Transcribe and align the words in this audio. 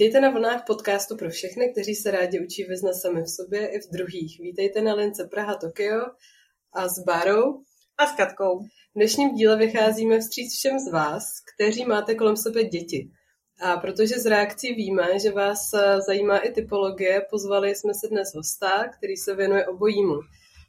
Vítejte 0.00 0.20
na 0.20 0.30
vlnách 0.30 0.64
podcastu 0.66 1.16
pro 1.16 1.30
všechny, 1.30 1.72
kteří 1.72 1.94
se 1.94 2.10
rádi 2.10 2.40
učí 2.40 2.64
vyznat 2.64 2.92
sami 2.92 3.22
v 3.22 3.30
sobě 3.30 3.68
i 3.68 3.80
v 3.80 3.90
druhých. 3.92 4.40
Vítejte 4.40 4.82
na 4.82 4.94
lince 4.94 5.24
Praha 5.24 5.54
Tokio 5.54 6.00
a 6.72 6.88
s 6.88 6.98
Bárou 6.98 7.62
a 7.98 8.06
s 8.06 8.16
Katkou. 8.16 8.60
V 8.60 8.66
dnešním 8.94 9.34
díle 9.34 9.56
vycházíme 9.56 10.20
vstříc 10.20 10.58
všem 10.58 10.78
z 10.78 10.92
vás, 10.92 11.24
kteří 11.54 11.84
máte 11.84 12.14
kolem 12.14 12.36
sebe 12.36 12.64
děti. 12.64 13.10
A 13.62 13.76
protože 13.76 14.18
z 14.18 14.26
reakcí 14.26 14.74
víme, 14.74 15.18
že 15.18 15.30
vás 15.30 15.70
zajímá 16.06 16.38
i 16.38 16.52
typologie, 16.52 17.22
pozvali 17.30 17.74
jsme 17.74 17.94
se 17.94 18.08
dnes 18.08 18.34
hosta, 18.34 18.88
který 18.98 19.16
se 19.16 19.34
věnuje 19.34 19.66
obojímu. 19.66 20.20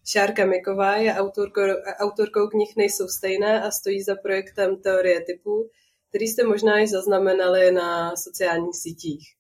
Šárka 0.08 0.46
Miková 0.46 0.96
je 0.96 1.14
autorkou, 1.14 1.62
autorkou 2.00 2.48
knih 2.48 2.74
Nejsou 2.78 3.08
stejné 3.08 3.64
a 3.64 3.72
stojí 3.72 4.02
za 4.04 4.16
projektem 4.16 4.82
Teorie 4.82 5.22
typů, 5.22 5.70
který 6.12 6.28
jste 6.28 6.44
možná 6.44 6.80
i 6.80 6.88
zaznamenali 6.88 7.72
na 7.72 8.16
sociálních 8.16 8.76
sítích. 8.76 9.36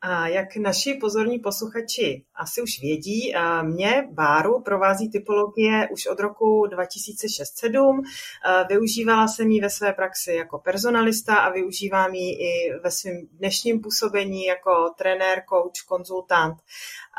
A 0.00 0.28
jak 0.28 0.56
naši 0.56 0.94
pozorní 0.94 1.38
posluchači 1.38 2.24
asi 2.34 2.62
už 2.62 2.80
vědí, 2.80 3.32
mě 3.62 4.08
Báru 4.12 4.62
provází 4.62 5.10
typologie 5.10 5.88
už 5.92 6.06
od 6.06 6.20
roku 6.20 6.66
2006-2007. 6.66 8.02
Využívala 8.68 9.28
jsem 9.28 9.50
ji 9.50 9.60
ve 9.60 9.70
své 9.70 9.92
praxi 9.92 10.32
jako 10.32 10.58
personalista 10.58 11.36
a 11.36 11.52
využívám 11.52 12.14
ji 12.14 12.32
i 12.32 12.78
ve 12.84 12.90
svém 12.90 13.26
dnešním 13.32 13.80
působení 13.80 14.44
jako 14.44 14.94
trenér, 14.98 15.42
coach, 15.48 15.86
konzultant. 15.88 16.56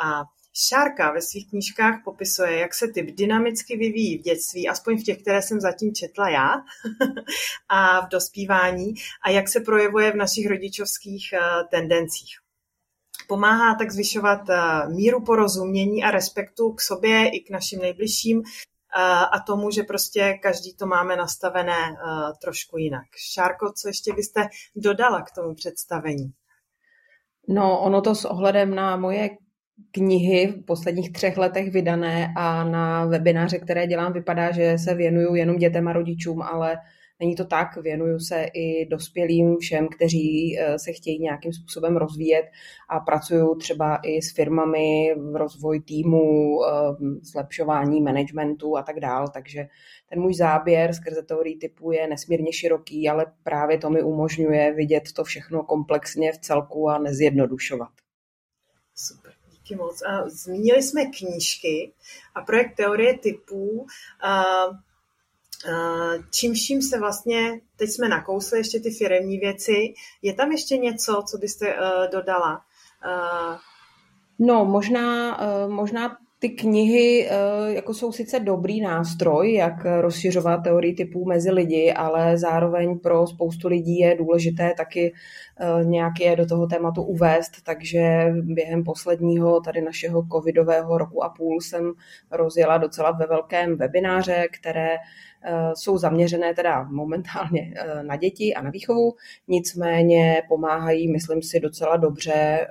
A 0.03 0.23
Šárka 0.59 1.11
ve 1.11 1.21
svých 1.21 1.49
knížkách 1.49 2.01
popisuje, 2.03 2.57
jak 2.57 2.73
se 2.73 2.87
typ 2.87 3.15
dynamicky 3.15 3.77
vyvíjí 3.77 4.17
v 4.17 4.21
dětství, 4.21 4.69
aspoň 4.69 5.01
v 5.01 5.03
těch, 5.03 5.21
které 5.21 5.41
jsem 5.41 5.61
zatím 5.61 5.93
četla 5.93 6.29
já, 6.29 6.53
a 7.69 8.05
v 8.05 8.09
dospívání, 8.09 8.93
a 9.23 9.29
jak 9.29 9.49
se 9.49 9.59
projevuje 9.59 10.11
v 10.11 10.15
našich 10.15 10.47
rodičovských 10.47 11.33
eh, 11.33 11.39
tendencích. 11.71 12.35
Pomáhá 13.27 13.75
tak 13.75 13.91
zvyšovat 13.91 14.49
eh, 14.49 14.89
míru 14.89 15.23
porozumění 15.23 16.03
a 16.03 16.11
respektu 16.11 16.73
k 16.73 16.81
sobě 16.81 17.29
i 17.29 17.39
k 17.39 17.49
našim 17.49 17.79
nejbližším 17.79 18.41
eh, 18.41 19.01
a 19.31 19.39
tomu, 19.39 19.71
že 19.71 19.83
prostě 19.83 20.39
každý 20.41 20.75
to 20.75 20.85
máme 20.85 21.15
nastavené 21.15 21.97
trošku 22.41 22.77
jinak. 22.77 23.05
Šárko, 23.33 23.73
co 23.81 23.87
ještě 23.87 24.13
byste 24.13 24.49
dodala 24.75 25.21
k 25.21 25.31
tomu 25.31 25.55
představení? 25.55 26.31
No, 27.49 27.81
ono 27.81 28.01
to 28.01 28.15
s 28.15 28.25
ohledem 28.25 28.75
na 28.75 28.97
moje 28.97 29.29
knihy 29.91 30.47
v 30.47 30.65
posledních 30.65 31.11
třech 31.11 31.37
letech 31.37 31.71
vydané 31.71 32.33
a 32.37 32.63
na 32.63 33.05
webináře, 33.05 33.57
které 33.59 33.87
dělám, 33.87 34.13
vypadá, 34.13 34.51
že 34.51 34.77
se 34.77 34.95
věnuju 34.95 35.35
jenom 35.35 35.55
dětem 35.55 35.87
a 35.87 35.93
rodičům, 35.93 36.41
ale 36.41 36.77
není 37.19 37.35
to 37.35 37.45
tak. 37.45 37.77
Věnuju 37.77 38.19
se 38.19 38.45
i 38.53 38.85
dospělým 38.85 39.57
všem, 39.57 39.87
kteří 39.87 40.59
eh, 40.59 40.79
se 40.79 40.91
chtějí 40.91 41.19
nějakým 41.19 41.53
způsobem 41.53 41.97
rozvíjet 41.97 42.45
a 42.89 42.99
pracuju 42.99 43.55
třeba 43.55 43.99
i 44.03 44.21
s 44.21 44.33
firmami 44.33 45.15
v 45.31 45.35
rozvoj 45.35 45.79
týmu, 45.79 46.59
eh, 46.65 46.69
zlepšování 47.21 48.01
managementu 48.01 48.77
a 48.77 48.83
tak 48.83 48.99
dál. 48.99 49.27
Takže 49.33 49.67
ten 50.09 50.19
můj 50.21 50.33
záběr 50.33 50.93
skrze 50.93 51.23
teorii 51.23 51.57
typu 51.57 51.91
je 51.91 52.07
nesmírně 52.07 52.53
široký, 52.53 53.09
ale 53.09 53.25
právě 53.43 53.77
to 53.77 53.89
mi 53.89 54.03
umožňuje 54.03 54.73
vidět 54.73 55.03
to 55.15 55.23
všechno 55.23 55.63
komplexně 55.63 56.31
v 56.31 56.37
celku 56.37 56.89
a 56.89 56.97
nezjednodušovat. 56.97 57.89
Super. 58.95 59.36
Díky 59.67 59.75
moc. 59.75 60.01
A 60.01 60.29
zmínili 60.29 60.83
jsme 60.83 61.05
knížky 61.05 61.93
a 62.35 62.41
projekt 62.41 62.75
teorie 62.75 63.17
typů. 63.17 63.87
A, 64.21 64.43
čím 66.31 66.53
vším 66.53 66.81
se 66.81 66.99
vlastně, 66.99 67.61
teď 67.75 67.89
jsme 67.89 68.09
nakousli 68.09 68.57
ještě 68.57 68.79
ty 68.79 68.91
firemní 68.91 69.37
věci, 69.37 69.93
je 70.21 70.33
tam 70.33 70.51
ještě 70.51 70.77
něco, 70.77 71.23
co 71.31 71.37
byste 71.37 71.73
uh, 71.73 72.11
dodala? 72.11 72.61
Uh, 73.05 73.57
No, 74.39 74.65
možná, 74.65 75.39
možná 75.67 76.17
ty 76.39 76.49
knihy 76.49 77.27
eh, 77.29 77.73
jako 77.73 77.93
jsou 77.93 78.11
sice 78.11 78.39
dobrý 78.39 78.81
nástroj, 78.81 79.53
jak 79.53 79.73
rozšiřovat 80.01 80.63
teorii 80.63 80.93
typů 80.93 81.25
mezi 81.25 81.51
lidi, 81.51 81.93
ale 81.93 82.37
zároveň 82.37 82.99
pro 82.99 83.27
spoustu 83.27 83.67
lidí 83.67 83.99
je 83.99 84.15
důležité 84.15 84.73
taky 84.77 85.13
eh, 85.59 85.85
nějak 85.85 86.19
je 86.19 86.35
do 86.35 86.45
toho 86.45 86.67
tématu 86.67 87.03
uvést, 87.03 87.51
takže 87.63 88.33
během 88.33 88.83
posledního 88.83 89.61
tady 89.61 89.81
našeho 89.81 90.23
covidového 90.31 90.97
roku 90.97 91.23
a 91.23 91.29
půl 91.29 91.61
jsem 91.61 91.93
rozjela 92.31 92.77
docela 92.77 93.11
ve 93.11 93.25
velkém 93.25 93.77
webináře, 93.77 94.47
které 94.51 94.97
jsou 95.73 95.97
zaměřené 95.97 96.53
teda 96.53 96.83
momentálně 96.83 97.73
eh, 97.75 98.03
na 98.03 98.15
děti 98.15 98.53
a 98.53 98.61
na 98.61 98.69
výchovu, 98.69 99.13
nicméně 99.47 100.41
pomáhají, 100.47 101.11
myslím 101.11 101.41
si, 101.41 101.59
docela 101.59 101.97
dobře 101.97 102.33
eh, 102.33 102.67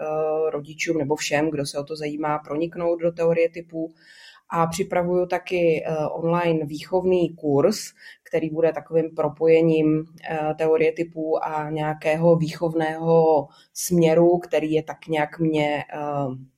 rodičům 0.51 0.99
nebo 0.99 1.17
všem, 1.17 1.51
kdo 1.51 1.67
se 1.67 1.79
o 1.79 1.85
to 1.85 1.97
zajímá, 1.97 2.39
proniknout 2.39 3.01
do 3.01 3.13
teorie 3.13 3.49
typů. 3.49 3.95
A 4.51 4.67
připravuju 4.67 5.27
taky 5.27 5.85
online 6.13 6.67
výchovný 6.67 7.35
kurz, 7.35 7.79
který 8.23 8.51
bude 8.51 8.73
takovým 8.73 9.15
propojením 9.17 10.05
teorie 10.59 10.93
typů 10.93 11.45
a 11.45 11.71
nějakého 11.71 12.37
výchovného 12.37 13.49
směru, 13.73 14.39
který 14.39 14.73
je 14.73 14.83
tak 14.83 15.07
nějak 15.07 15.39
mě 15.39 15.85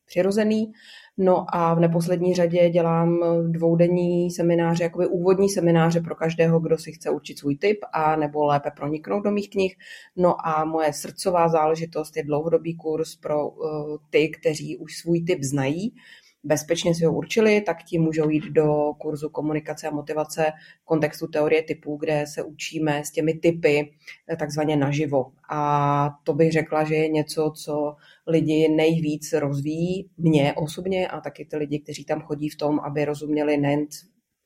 přirozený. 0.07 0.73
No 1.21 1.45
a 1.49 1.75
v 1.75 1.81
neposlední 1.81 2.35
řadě 2.35 2.71
dělám 2.71 3.21
dvoudenní 3.53 4.31
semináře, 4.31 4.85
jakoby 4.85 5.07
úvodní 5.07 5.49
semináře 5.49 6.01
pro 6.01 6.15
každého, 6.15 6.61
kdo 6.61 6.79
si 6.79 6.93
chce 6.93 7.11
učit 7.11 7.39
svůj 7.39 7.57
typ 7.57 7.79
a 7.93 8.17
nebo 8.17 8.45
lépe 8.45 8.71
proniknout 8.77 9.25
do 9.25 9.31
mých 9.31 9.51
knih. 9.51 9.77
No 10.17 10.47
a 10.47 10.65
moje 10.65 10.93
srdcová 10.93 11.49
záležitost 11.49 12.17
je 12.17 12.25
dlouhodobý 12.25 12.77
kurz 12.77 13.17
pro 13.17 13.49
uh, 13.49 13.97
ty, 14.11 14.29
kteří 14.29 14.77
už 14.77 14.97
svůj 14.97 15.25
typ 15.25 15.43
znají, 15.43 15.95
bezpečně 16.45 16.95
si 16.95 17.05
ho 17.05 17.13
určili, 17.13 17.61
tak 17.61 17.85
ti 17.85 17.99
můžou 17.99 18.29
jít 18.29 18.45
do 18.45 18.93
kurzu 19.01 19.29
komunikace 19.29 19.89
a 19.89 19.95
motivace 19.95 20.53
v 20.83 20.85
kontextu 20.85 21.27
teorie 21.27 21.63
typů, 21.63 21.97
kde 21.97 22.25
se 22.27 22.43
učíme 22.43 23.05
s 23.05 23.11
těmi 23.11 23.35
typy 23.35 23.93
eh, 24.33 24.37
takzvaně 24.37 24.77
naživo. 24.77 25.33
A 25.51 26.11
to 26.25 26.35
bych 26.35 26.53
řekla, 26.53 26.85
že 26.85 26.95
je 26.95 27.09
něco, 27.09 27.53
co 27.65 27.97
lidi 28.27 28.69
nejvíc 28.69 29.33
rozvíjí, 29.33 30.11
mě 30.19 30.55
osobně 30.57 31.09
a 31.09 31.21
taky 31.21 31.45
ty 31.45 31.57
lidi, 31.57 31.79
kteří 31.79 32.05
tam 32.05 32.21
chodí 32.21 32.49
v 32.49 32.57
tom, 32.57 32.81
aby 32.81 33.05
rozuměli 33.05 33.57
nejen 33.57 33.87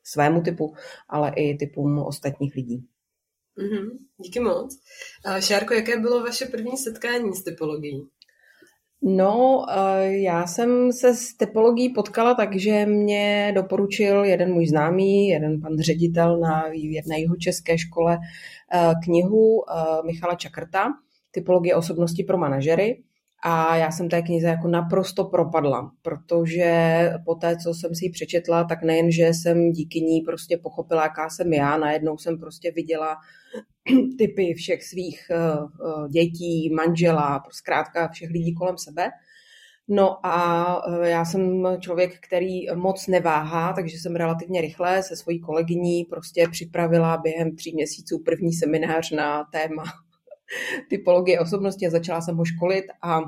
svému 0.03 0.41
typu, 0.41 0.73
ale 1.09 1.33
i 1.35 1.57
typům 1.57 1.99
ostatních 1.99 2.55
lidí. 2.55 2.87
Mm-hmm, 3.57 3.89
díky 4.17 4.39
moc. 4.39 4.79
Šárko, 5.39 5.73
jaké 5.73 5.99
bylo 5.99 6.23
vaše 6.23 6.45
první 6.45 6.77
setkání 6.77 7.35
s 7.35 7.43
typologií? 7.43 8.09
No, 9.05 9.65
eh, 9.69 10.17
já 10.17 10.47
jsem 10.47 10.91
se 10.91 11.15
s 11.15 11.33
typologií 11.33 11.89
potkala 11.89 12.33
tak, 12.33 12.55
že 12.55 12.85
mě 12.85 13.51
doporučil 13.55 14.23
jeden 14.23 14.53
můj 14.53 14.67
známý, 14.67 15.27
jeden 15.27 15.61
pan 15.61 15.79
ředitel 15.79 16.39
na 16.39 16.63
jedné 16.71 17.19
jeho 17.19 17.35
české 17.35 17.77
škole 17.77 18.19
eh, 18.73 18.93
knihu 19.03 19.63
eh, 19.69 20.03
Michala 20.05 20.35
Čakrta, 20.35 20.93
Typologie 21.31 21.75
osobnosti 21.75 22.23
pro 22.23 22.37
manažery. 22.37 23.03
A 23.45 23.75
já 23.75 23.91
jsem 23.91 24.09
té 24.09 24.21
knize 24.21 24.47
jako 24.47 24.67
naprosto 24.67 25.25
propadla, 25.25 25.91
protože 26.01 27.09
po 27.25 27.35
té, 27.35 27.57
co 27.57 27.73
jsem 27.73 27.95
si 27.95 28.05
ji 28.05 28.11
přečetla, 28.11 28.63
tak 28.63 28.83
nejen, 28.83 29.11
že 29.11 29.27
jsem 29.27 29.71
díky 29.71 30.01
ní 30.01 30.21
prostě 30.21 30.57
pochopila, 30.57 31.03
jaká 31.03 31.29
jsem 31.29 31.53
já, 31.53 31.77
najednou 31.77 32.17
jsem 32.17 32.39
prostě 32.39 32.71
viděla 32.71 33.17
typy 34.17 34.53
všech 34.53 34.83
svých 34.83 35.27
eh, 35.31 35.35
eh, 35.35 36.09
dětí, 36.09 36.69
manžela, 36.73 37.43
zkrátka 37.51 38.07
všech 38.07 38.29
lidí 38.29 38.53
kolem 38.53 38.77
sebe. 38.77 39.09
No 39.87 40.25
a 40.25 40.65
eh, 40.87 41.09
já 41.09 41.25
jsem 41.25 41.63
člověk, 41.79 42.19
který 42.19 42.65
moc 42.75 43.07
neváhá, 43.07 43.73
takže 43.73 43.97
jsem 43.97 44.15
relativně 44.15 44.61
rychle 44.61 45.03
se 45.03 45.15
svojí 45.15 45.39
kolegyní 45.39 46.05
prostě 46.05 46.47
připravila 46.51 47.17
během 47.17 47.55
tří 47.55 47.73
měsíců 47.73 48.21
první 48.25 48.53
seminář 48.53 49.11
na 49.11 49.43
téma 49.51 49.83
typologie 50.89 51.39
osobnosti 51.39 51.87
a 51.87 51.89
začala 51.89 52.21
jsem 52.21 52.37
ho 52.37 52.45
školit 52.45 52.85
a 53.01 53.21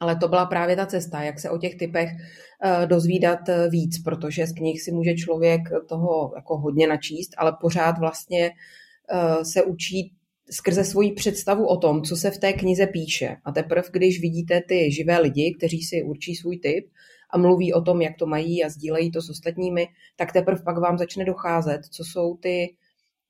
ale 0.00 0.16
to 0.16 0.28
byla 0.28 0.46
právě 0.46 0.76
ta 0.76 0.86
cesta, 0.86 1.22
jak 1.22 1.40
se 1.40 1.50
o 1.50 1.58
těch 1.58 1.74
typech 1.74 2.10
uh, 2.10 2.86
dozvídat 2.86 3.38
uh, 3.48 3.70
víc, 3.70 4.02
protože 4.02 4.46
z 4.46 4.52
knih 4.52 4.82
si 4.82 4.92
může 4.92 5.14
člověk 5.14 5.60
toho 5.88 6.32
jako 6.36 6.58
hodně 6.58 6.86
načíst, 6.86 7.30
ale 7.36 7.52
pořád 7.60 7.98
vlastně 7.98 8.50
uh, 8.50 9.42
se 9.42 9.62
učí 9.62 10.12
skrze 10.50 10.84
svoji 10.84 11.12
představu 11.12 11.66
o 11.66 11.76
tom, 11.76 12.02
co 12.02 12.16
se 12.16 12.30
v 12.30 12.38
té 12.38 12.52
knize 12.52 12.86
píše. 12.86 13.36
A 13.44 13.52
teprve, 13.52 13.88
když 13.92 14.20
vidíte 14.20 14.60
ty 14.68 14.92
živé 14.92 15.18
lidi, 15.18 15.54
kteří 15.58 15.82
si 15.82 16.02
určí 16.02 16.34
svůj 16.34 16.58
typ 16.58 16.90
a 17.30 17.38
mluví 17.38 17.72
o 17.72 17.80
tom, 17.80 18.02
jak 18.02 18.16
to 18.18 18.26
mají 18.26 18.64
a 18.64 18.68
sdílejí 18.68 19.10
to 19.10 19.22
s 19.22 19.30
ostatními, 19.30 19.86
tak 20.16 20.32
teprve 20.32 20.62
pak 20.64 20.78
vám 20.78 20.98
začne 20.98 21.24
docházet, 21.24 21.80
co 21.90 22.04
jsou 22.04 22.36
ty 22.36 22.74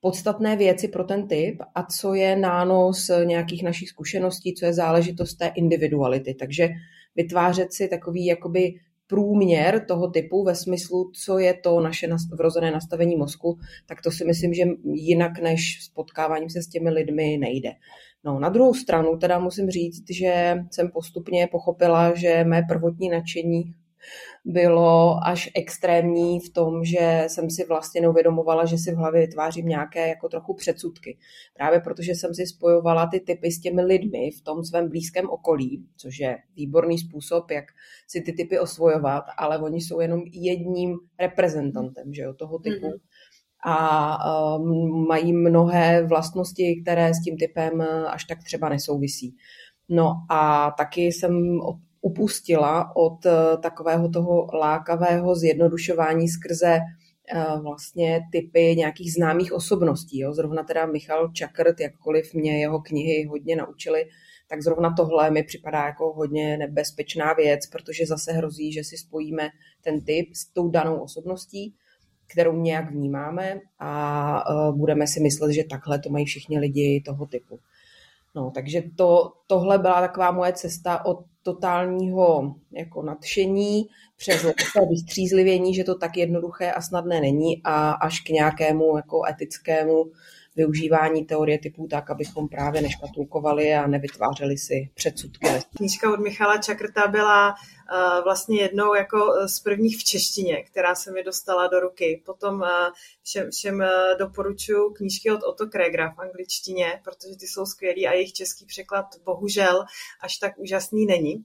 podstatné 0.03 0.57
věci 0.57 0.89
pro 0.89 1.05
ten 1.05 1.29
typ 1.29 1.63
a 1.75 1.83
co 1.83 2.15
je 2.15 2.37
nános 2.37 3.11
nějakých 3.25 3.63
našich 3.63 3.89
zkušeností, 3.89 4.55
co 4.55 4.67
je 4.67 4.73
záležitost 4.73 5.35
té 5.35 5.53
individuality. 5.55 6.35
Takže 6.35 6.69
vytvářet 7.17 7.73
si 7.73 7.89
takový 7.89 8.27
jakoby 8.27 8.75
průměr 9.07 9.85
toho 9.89 10.11
typu 10.11 10.45
ve 10.45 10.55
smyslu, 10.55 11.11
co 11.15 11.39
je 11.39 11.55
to 11.55 11.81
naše 11.81 12.09
vrozené 12.33 12.71
nastavení 12.71 13.17
mozku, 13.17 13.59
tak 13.87 14.03
to 14.03 14.11
si 14.11 14.25
myslím, 14.25 14.55
že 14.55 14.63
jinak 14.85 15.39
než 15.39 15.85
spotkáváním 15.85 16.51
se 16.51 16.63
s 16.63 16.69
těmi 16.69 16.91
lidmi 16.91 17.39
nejde. 17.39 17.71
No, 18.25 18.41
na 18.41 18.49
druhou 18.49 18.75
stranu 18.75 19.17
teda 19.17 19.39
musím 19.39 19.71
říct, 19.71 20.05
že 20.11 20.57
jsem 20.71 20.91
postupně 20.91 21.49
pochopila, 21.51 22.15
že 22.15 22.45
mé 22.45 22.63
prvotní 22.69 23.09
nadšení 23.09 23.75
bylo 24.45 25.19
až 25.27 25.51
extrémní 25.55 26.41
v 26.41 26.53
tom, 26.53 26.85
že 26.85 27.25
jsem 27.27 27.51
si 27.51 27.65
vlastně 27.65 28.01
neuvědomovala, 28.01 28.65
že 28.65 28.79
si 28.79 28.93
v 28.93 28.97
hlavě 28.97 29.21
vytvářím 29.21 29.67
nějaké 29.67 30.09
jako 30.09 30.29
trochu 30.29 30.55
předsudky. 30.55 31.19
Právě 31.55 31.81
protože 31.81 32.13
jsem 32.13 32.35
si 32.35 32.47
spojovala 32.47 33.07
ty 33.07 33.21
typy 33.21 33.51
s 33.51 33.61
těmi 33.61 33.83
lidmi 33.83 34.31
v 34.31 34.43
tom 34.43 34.65
svém 34.65 34.89
blízkém 34.89 35.31
okolí, 35.31 35.87
což 35.97 36.19
je 36.19 36.39
výborný 36.57 36.99
způsob, 36.99 37.51
jak 37.51 37.65
si 38.09 38.21
ty 38.21 38.33
typy 38.33 38.59
osvojovat, 38.59 39.25
ale 39.39 39.59
oni 39.59 39.81
jsou 39.81 40.01
jenom 40.01 40.23
jedním 40.33 40.99
reprezentantem 41.19 42.15
že 42.15 42.23
jo, 42.23 42.35
toho 42.35 42.59
typu. 42.59 42.87
Mm-hmm 42.87 43.01
a 43.65 44.57
um, 44.59 45.07
mají 45.07 45.33
mnohé 45.33 46.07
vlastnosti, 46.07 46.83
které 46.83 47.15
s 47.15 47.23
tím 47.23 47.37
typem 47.37 47.81
až 48.09 48.25
tak 48.25 48.39
třeba 48.45 48.69
nesouvisí. 48.69 49.37
No 49.89 50.13
a 50.31 50.71
taky 50.79 51.03
jsem 51.03 51.61
upustila 52.03 52.97
od 52.97 53.27
eh, 53.27 53.57
takového 53.63 54.09
toho 54.09 54.47
lákavého 54.55 55.35
zjednodušování 55.35 56.29
skrze 56.29 56.79
eh, 56.79 57.45
vlastně 57.63 58.21
typy 58.33 58.75
nějakých 58.77 59.13
známých 59.13 59.53
osobností. 59.53 60.19
Jo. 60.19 60.35
Zrovna 60.35 60.63
teda 60.63 60.87
Michal 60.87 61.29
Čakrt, 61.29 61.81
jakkoliv 61.81 62.35
mě 62.35 62.61
jeho 62.61 62.81
knihy 62.81 63.25
hodně 63.25 63.57
naučily, 63.57 64.05
tak 64.49 64.63
zrovna 64.63 64.95
tohle 64.97 65.31
mi 65.31 65.43
připadá 65.43 65.87
jako 65.87 66.13
hodně 66.13 66.57
nebezpečná 66.57 67.33
věc, 67.33 67.67
protože 67.67 68.07
zase 68.07 68.33
hrozí, 68.33 68.73
že 68.73 68.85
si 68.85 68.97
spojíme 68.97 69.49
ten 69.81 70.05
typ 70.05 70.35
s 70.35 70.53
tou 70.53 70.69
danou 70.69 70.97
osobností, 70.97 71.75
kterou 72.27 72.57
nějak 72.57 72.91
vnímáme 72.91 73.61
a 73.79 74.45
eh, 74.51 74.73
budeme 74.73 75.07
si 75.07 75.21
myslet, 75.21 75.53
že 75.53 75.65
takhle 75.71 75.99
to 75.99 76.11
mají 76.11 76.25
všichni 76.25 76.59
lidi 76.59 77.03
toho 77.07 77.27
typu. 77.27 77.61
No, 78.35 78.51
takže 78.55 78.83
to, 78.97 79.33
tohle 79.47 79.79
byla 79.79 80.01
taková 80.01 80.31
moje 80.31 80.53
cesta 80.53 81.05
od 81.05 81.25
totálního 81.43 82.55
jako 82.73 83.03
nadšení 83.03 83.87
přes 84.17 84.47
vystřízlivění, 84.91 85.75
že 85.75 85.85
to 85.85 85.99
tak 85.99 86.17
jednoduché 86.17 86.73
a 86.73 86.83
snadné 86.83 87.21
není 87.21 87.61
a 87.65 87.91
až 87.91 88.21
k 88.21 88.29
nějakému 88.29 88.97
jako 88.97 89.23
etickému 89.31 90.05
využívání 90.57 91.25
teorie 91.25 91.59
typů 91.59 91.89
tak, 91.91 92.11
abychom 92.11 92.49
právě 92.49 92.83
neškatulkovali 92.83 93.75
a 93.75 93.87
nevytvářeli 93.87 94.59
si 94.59 94.91
předsudky. 94.95 95.47
Knížka 95.77 96.13
od 96.13 96.21
Michala 96.21 96.59
Čakrta 96.59 97.07
byla 97.07 97.49
uh, 97.49 98.25
vlastně 98.25 98.61
jednou 98.63 98.95
jako 98.95 99.19
z 99.47 99.61
prvních 99.61 99.99
v 99.99 100.05
češtině, 100.05 100.63
která 100.63 100.95
se 100.95 101.13
mi 101.13 101.23
dostala 101.25 101.67
do 101.67 101.81
ruky. 101.81 102.23
Potom 102.27 102.55
uh, 102.55 102.67
všem, 103.23 103.51
všem 103.51 103.85
doporučuji 104.19 104.91
knížky 104.91 105.31
od 105.31 105.43
Otto 105.43 105.67
Kregra 105.67 106.11
v 106.11 106.19
angličtině, 106.19 107.01
protože 107.05 107.37
ty 107.41 107.47
jsou 107.47 107.67
skvělý 107.67 108.07
a 108.07 108.13
jejich 108.13 108.33
český 108.33 108.67
překlad 108.67 109.07
bohužel 109.25 109.85
až 110.21 110.37
tak 110.37 110.59
úžasný 110.59 111.07
není. 111.07 111.45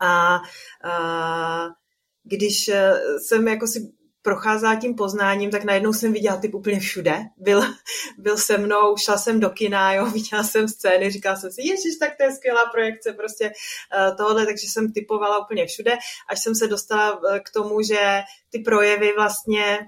A 0.00 0.38
uh, 0.84 1.72
když 2.24 2.70
jsem 3.18 3.48
jako 3.48 3.66
si 3.66 3.97
procházela 4.22 4.74
tím 4.74 4.94
poznáním, 4.94 5.50
tak 5.50 5.64
najednou 5.64 5.92
jsem 5.92 6.12
viděla 6.12 6.36
typ 6.36 6.54
úplně 6.54 6.80
všude. 6.80 7.20
Byl, 7.36 7.62
byl 8.18 8.38
se 8.38 8.58
mnou, 8.58 8.96
šla 8.96 9.18
jsem 9.18 9.40
do 9.40 9.50
kina, 9.50 9.92
jo, 9.92 10.06
viděla 10.14 10.42
jsem 10.42 10.68
scény, 10.68 11.10
říkala 11.10 11.36
jsem 11.36 11.52
si, 11.52 11.62
ježiš, 11.62 11.96
tak 12.00 12.16
to 12.16 12.22
je 12.22 12.32
skvělá 12.32 12.66
projekce 12.66 13.12
prostě 13.12 13.44
uh, 13.50 14.16
tohle, 14.16 14.46
takže 14.46 14.66
jsem 14.68 14.92
typovala 14.92 15.44
úplně 15.44 15.66
všude, 15.66 15.96
až 16.28 16.42
jsem 16.42 16.54
se 16.54 16.66
dostala 16.66 17.20
eh, 17.30 17.40
k 17.40 17.50
tomu, 17.50 17.82
že 17.82 18.22
ty 18.50 18.58
projevy 18.58 19.12
vlastně 19.16 19.78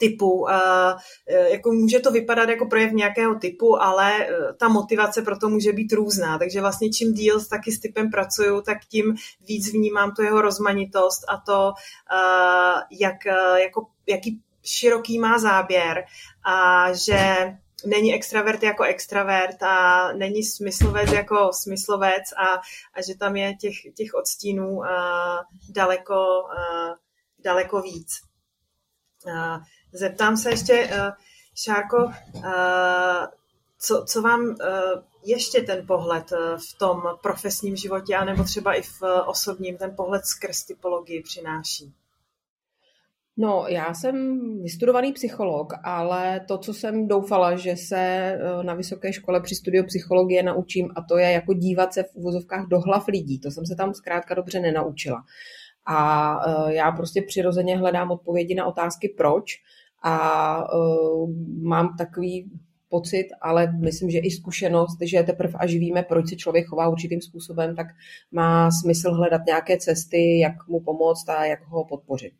typu. 0.00 0.46
Jako 1.50 1.72
může 1.72 2.00
to 2.00 2.10
vypadat 2.10 2.48
jako 2.48 2.66
projev 2.66 2.92
nějakého 2.92 3.34
typu, 3.34 3.82
ale 3.82 4.26
e, 4.26 4.28
ta 4.58 4.68
motivace 4.68 5.22
pro 5.22 5.38
to 5.38 5.48
může 5.48 5.72
být 5.72 5.92
různá. 5.92 6.38
Takže 6.38 6.60
vlastně 6.60 6.90
čím 6.90 7.12
díl 7.12 7.44
taky 7.44 7.72
s 7.72 7.80
typem 7.80 8.10
pracuju, 8.10 8.60
tak 8.60 8.78
tím 8.88 9.14
víc 9.40 9.72
vnímám 9.72 10.14
tu 10.14 10.22
jeho 10.22 10.42
rozmanitost 10.42 11.24
a 11.28 11.36
to, 11.46 11.72
jak, 13.00 13.26
e, 13.26 13.60
jako, 13.60 13.86
jaký 14.06 14.40
široký 14.64 15.18
má 15.18 15.38
záběr 15.38 16.04
a 16.46 16.86
že 16.92 17.18
není 17.86 18.14
extravert 18.14 18.62
jako 18.62 18.82
extravert 18.82 19.62
a 19.62 20.12
není 20.12 20.44
smyslovec 20.44 21.12
jako 21.12 21.50
smyslovec 21.52 22.22
a, 22.32 22.46
a 22.94 23.02
že 23.06 23.14
tam 23.18 23.36
je 23.36 23.54
těch, 23.54 23.74
těch 23.96 24.14
odstínů 24.14 24.68
uh, 24.70 24.86
daleko, 25.74 26.42
uh, 26.42 26.94
daleko 27.44 27.82
víc. 27.82 28.20
Uh, 29.26 29.56
Zeptám 29.92 30.36
se 30.36 30.50
ještě, 30.50 30.90
uh, 30.92 31.10
Šárko, 31.54 32.04
uh, 32.04 32.42
co, 33.78 34.04
co 34.06 34.22
vám 34.22 34.40
uh, 34.40 34.54
ještě 35.24 35.60
ten 35.60 35.86
pohled 35.86 36.30
v 36.70 36.78
tom 36.78 37.02
profesním 37.22 37.76
životě, 37.76 38.16
anebo 38.16 38.44
třeba 38.44 38.74
i 38.74 38.82
v 38.82 39.02
osobním, 39.26 39.76
ten 39.76 39.96
pohled 39.96 40.24
skrz 40.24 40.64
typologii 40.64 41.22
přináší? 41.22 41.92
No, 43.36 43.64
já 43.68 43.94
jsem 43.94 44.38
vystudovaný 44.62 45.12
psycholog, 45.12 45.72
ale 45.84 46.40
to, 46.48 46.58
co 46.58 46.74
jsem 46.74 47.08
doufala, 47.08 47.56
že 47.56 47.76
se 47.76 48.34
na 48.62 48.74
vysoké 48.74 49.12
škole 49.12 49.40
při 49.40 49.54
studiu 49.54 49.84
psychologie 49.86 50.42
naučím, 50.42 50.90
a 50.96 51.02
to 51.02 51.18
je 51.18 51.30
jako 51.30 51.54
dívat 51.54 51.94
se 51.94 52.02
v 52.02 52.14
uvozovkách 52.14 52.66
do 52.68 52.80
hlav 52.80 53.08
lidí. 53.08 53.38
To 53.38 53.50
jsem 53.50 53.66
se 53.66 53.74
tam 53.74 53.94
zkrátka 53.94 54.34
dobře 54.34 54.60
nenaučila. 54.60 55.24
A 55.86 56.36
já 56.68 56.92
prostě 56.92 57.22
přirozeně 57.22 57.78
hledám 57.78 58.10
odpovědi 58.10 58.54
na 58.54 58.66
otázky 58.66 59.14
proč 59.16 59.52
a 60.02 60.74
uh, 60.74 61.30
mám 61.62 61.96
takový 61.98 62.50
pocit, 62.88 63.26
ale 63.40 63.72
myslím, 63.72 64.10
že 64.10 64.18
i 64.18 64.30
zkušenost, 64.30 64.98
že 65.02 65.22
teprve 65.22 65.54
až 65.58 65.74
víme, 65.74 66.02
proč 66.02 66.28
se 66.28 66.36
člověk 66.36 66.66
chová 66.66 66.88
určitým 66.88 67.20
způsobem, 67.20 67.76
tak 67.76 67.86
má 68.32 68.70
smysl 68.70 69.14
hledat 69.14 69.42
nějaké 69.46 69.78
cesty, 69.78 70.38
jak 70.38 70.68
mu 70.68 70.80
pomoct 70.80 71.28
a 71.28 71.44
jak 71.44 71.66
ho 71.66 71.84
podpořit. 71.84 72.32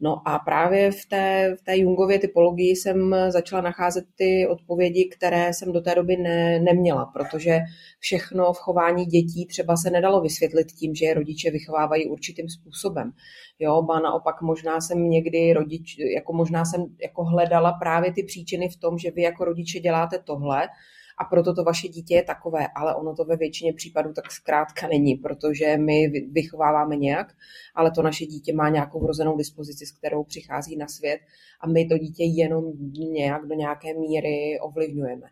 No 0.00 0.28
a 0.28 0.38
právě 0.38 0.90
v 0.90 1.06
té, 1.08 1.56
v 1.60 1.62
té 1.62 1.78
Jungově 1.78 2.18
typologii 2.18 2.76
jsem 2.76 3.16
začala 3.28 3.62
nacházet 3.62 4.04
ty 4.14 4.46
odpovědi, 4.50 5.08
které 5.16 5.54
jsem 5.54 5.72
do 5.72 5.80
té 5.80 5.94
doby 5.94 6.16
ne, 6.16 6.60
neměla, 6.60 7.06
protože 7.06 7.58
všechno 7.98 8.52
v 8.52 8.58
chování 8.58 9.04
dětí 9.04 9.46
třeba 9.46 9.76
se 9.76 9.90
nedalo 9.90 10.20
vysvětlit 10.20 10.72
tím, 10.72 10.94
že 10.94 11.06
je 11.06 11.14
rodiče 11.14 11.50
vychovávají 11.50 12.08
určitým 12.10 12.48
způsobem. 12.48 13.12
Jo, 13.58 13.82
ba 13.82 14.00
naopak 14.00 14.42
možná 14.42 14.80
jsem 14.80 15.10
někdy 15.10 15.52
rodič, 15.52 15.96
jako 16.14 16.32
možná 16.32 16.64
jsem 16.64 16.86
jako 17.02 17.24
hledala 17.24 17.72
právě 17.72 18.12
ty 18.12 18.22
příčiny 18.22 18.68
v 18.68 18.76
tom, 18.76 18.98
že 18.98 19.10
vy 19.10 19.22
jako 19.22 19.44
rodiče 19.44 19.80
děláte 19.80 20.18
tohle, 20.18 20.68
a 21.18 21.24
proto 21.24 21.54
to 21.54 21.64
vaše 21.64 21.88
dítě 21.88 22.14
je 22.14 22.22
takové, 22.22 22.66
ale 22.74 22.94
ono 22.94 23.14
to 23.14 23.24
ve 23.24 23.36
většině 23.36 23.72
případů 23.72 24.12
tak 24.12 24.32
zkrátka 24.32 24.88
není, 24.88 25.14
protože 25.14 25.76
my 25.76 26.08
vychováváme 26.08 26.96
nějak, 26.96 27.32
ale 27.74 27.90
to 27.90 28.02
naše 28.02 28.26
dítě 28.26 28.54
má 28.54 28.68
nějakou 28.68 29.00
vrozenou 29.00 29.36
dispozici, 29.36 29.86
s 29.86 29.92
kterou 29.92 30.24
přichází 30.24 30.76
na 30.76 30.86
svět 30.88 31.20
a 31.60 31.66
my 31.66 31.86
to 31.86 31.98
dítě 31.98 32.24
jenom 32.24 32.64
nějak 32.94 33.46
do 33.46 33.54
nějaké 33.54 33.94
míry 33.94 34.58
ovlivňujeme. 34.60 35.26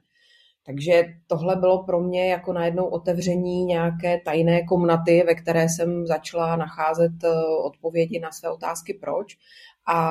Takže 0.66 1.04
tohle 1.26 1.56
bylo 1.56 1.84
pro 1.84 2.00
mě 2.00 2.30
jako 2.30 2.52
najednou 2.52 2.84
otevření 2.84 3.64
nějaké 3.64 4.20
tajné 4.24 4.62
komnaty, 4.62 5.22
ve 5.26 5.34
které 5.34 5.68
jsem 5.68 6.06
začala 6.06 6.56
nacházet 6.56 7.12
eh, 7.24 7.28
odpovědi 7.64 8.20
na 8.20 8.32
své 8.32 8.50
otázky 8.50 8.94
proč. 8.94 9.38
A 9.86 10.10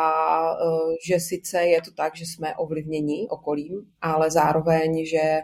eh, 0.54 0.96
že 1.08 1.20
sice 1.20 1.64
je 1.64 1.82
to 1.82 1.92
tak, 1.92 2.16
že 2.16 2.26
jsme 2.26 2.56
ovlivněni 2.56 3.28
okolím, 3.30 3.82
ale 4.02 4.32
zároveň, 4.32 5.06
že 5.06 5.42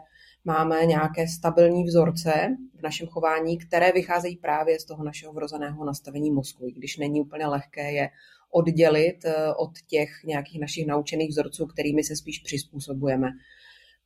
máme 0.48 0.86
nějaké 0.86 1.27
stabilní 1.27 1.84
vzorce 1.84 2.58
v 2.80 2.82
našem 2.82 3.08
chování, 3.08 3.58
které 3.58 3.92
vycházejí 3.92 4.38
právě 4.38 4.80
z 4.80 4.86
toho 4.86 5.04
našeho 5.04 5.34
vrozeného 5.34 5.86
nastavení 5.86 6.32
mozku, 6.32 6.68
i 6.68 6.72
když 6.72 6.98
není 6.98 7.22
úplně 7.22 7.48
lehké 7.48 7.92
je 7.92 8.10
oddělit 8.51 9.25
eh, 9.25 9.54
od 9.54 9.72
těch 9.88 10.10
nějakých 10.25 10.60
našich 10.60 10.88
naučených 10.88 11.30
vzorců, 11.30 11.66
kterými 11.66 12.04
se 12.04 12.16
spíš 12.16 12.39
přizpůsobujeme 12.39 13.27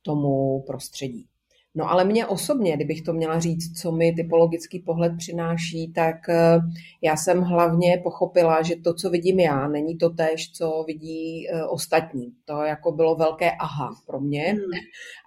tomu 0.02 0.62
prostředí. 0.66 1.26
No 1.74 1.90
ale 1.90 2.04
mě 2.04 2.26
osobně, 2.26 2.76
kdybych 2.76 3.02
to 3.02 3.12
měla 3.12 3.40
říct, 3.40 3.80
co 3.80 3.92
mi 3.92 4.12
typologický 4.12 4.78
pohled 4.78 5.12
přináší, 5.18 5.92
tak 5.92 6.28
eh, 6.28 6.58
já 7.02 7.16
jsem 7.16 7.40
hlavně 7.40 8.00
pochopila, 8.02 8.62
že 8.62 8.76
to, 8.76 8.94
co 8.94 9.10
vidím 9.10 9.40
já, 9.40 9.68
není 9.68 9.98
to 9.98 10.10
tež, 10.10 10.52
co 10.52 10.84
vidí 10.86 11.48
eh, 11.48 11.64
ostatní. 11.64 12.32
To 12.44 12.62
jako 12.62 12.92
bylo 12.92 13.16
velké 13.16 13.50
aha 13.50 13.90
pro 14.06 14.20
mě. 14.20 14.42
Hmm. 14.42 14.60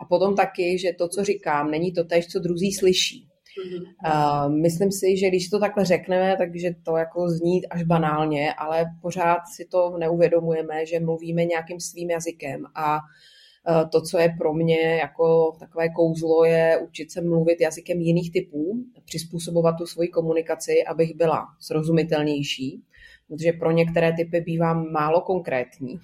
A 0.01 0.05
potom 0.05 0.35
taky, 0.35 0.77
že 0.79 0.93
to, 0.97 1.07
co 1.07 1.23
říkám, 1.23 1.71
není 1.71 1.93
to 1.93 2.03
tež, 2.03 2.27
co 2.27 2.39
druzí 2.39 2.73
slyší. 2.73 3.27
Uh, 4.05 4.53
myslím 4.61 4.91
si, 4.91 5.17
že 5.17 5.27
když 5.27 5.49
to 5.49 5.59
takhle 5.59 5.85
řekneme, 5.85 6.35
takže 6.37 6.69
to 6.83 6.97
jako 6.97 7.29
zní 7.29 7.67
až 7.67 7.83
banálně, 7.83 8.53
ale 8.53 8.85
pořád 9.01 9.39
si 9.55 9.65
to 9.65 9.97
neuvědomujeme, 9.97 10.85
že 10.85 10.99
mluvíme 10.99 11.45
nějakým 11.45 11.79
svým 11.79 12.09
jazykem 12.09 12.65
a 12.75 12.99
to, 13.91 14.01
co 14.01 14.19
je 14.19 14.36
pro 14.38 14.53
mě 14.53 14.81
jako 14.81 15.55
takové 15.60 15.89
kouzlo, 15.89 16.45
je 16.45 16.79
učit 16.88 17.12
se 17.12 17.22
mluvit 17.22 17.62
jazykem 17.62 18.01
jiných 18.01 18.31
typů, 18.31 18.84
přizpůsobovat 19.05 19.75
tu 19.77 19.86
svoji 19.86 20.07
komunikaci, 20.07 20.84
abych 20.88 21.15
byla 21.15 21.45
srozumitelnější, 21.60 22.84
protože 23.27 23.53
pro 23.53 23.72
některé 23.72 24.13
typy 24.13 24.41
bývám 24.41 24.91
málo 24.91 25.22
konkrétní. 25.22 26.00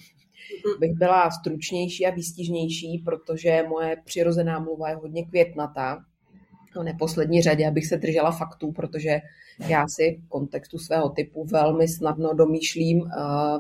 bych 0.80 0.94
byla 0.94 1.32
stručnější 1.32 2.06
a 2.06 2.10
výstižnější, 2.10 3.02
protože 3.06 3.64
moje 3.70 3.98
přirozená 4.06 4.60
mluva 4.60 4.90
je 4.90 4.96
hodně 4.96 5.26
květnatá. 5.26 6.06
V 6.76 6.84
neposlední 6.84 7.42
řadě, 7.42 7.68
abych 7.68 7.88
se 7.88 7.98
držela 7.98 8.32
faktů, 8.32 8.72
protože 8.72 9.20
já 9.68 9.88
si 9.88 10.22
v 10.26 10.30
kontextu 10.30 10.78
svého 10.78 11.10
typu 11.10 11.46
velmi 11.46 11.88
snadno 11.88 12.34
domýšlím, 12.34 13.10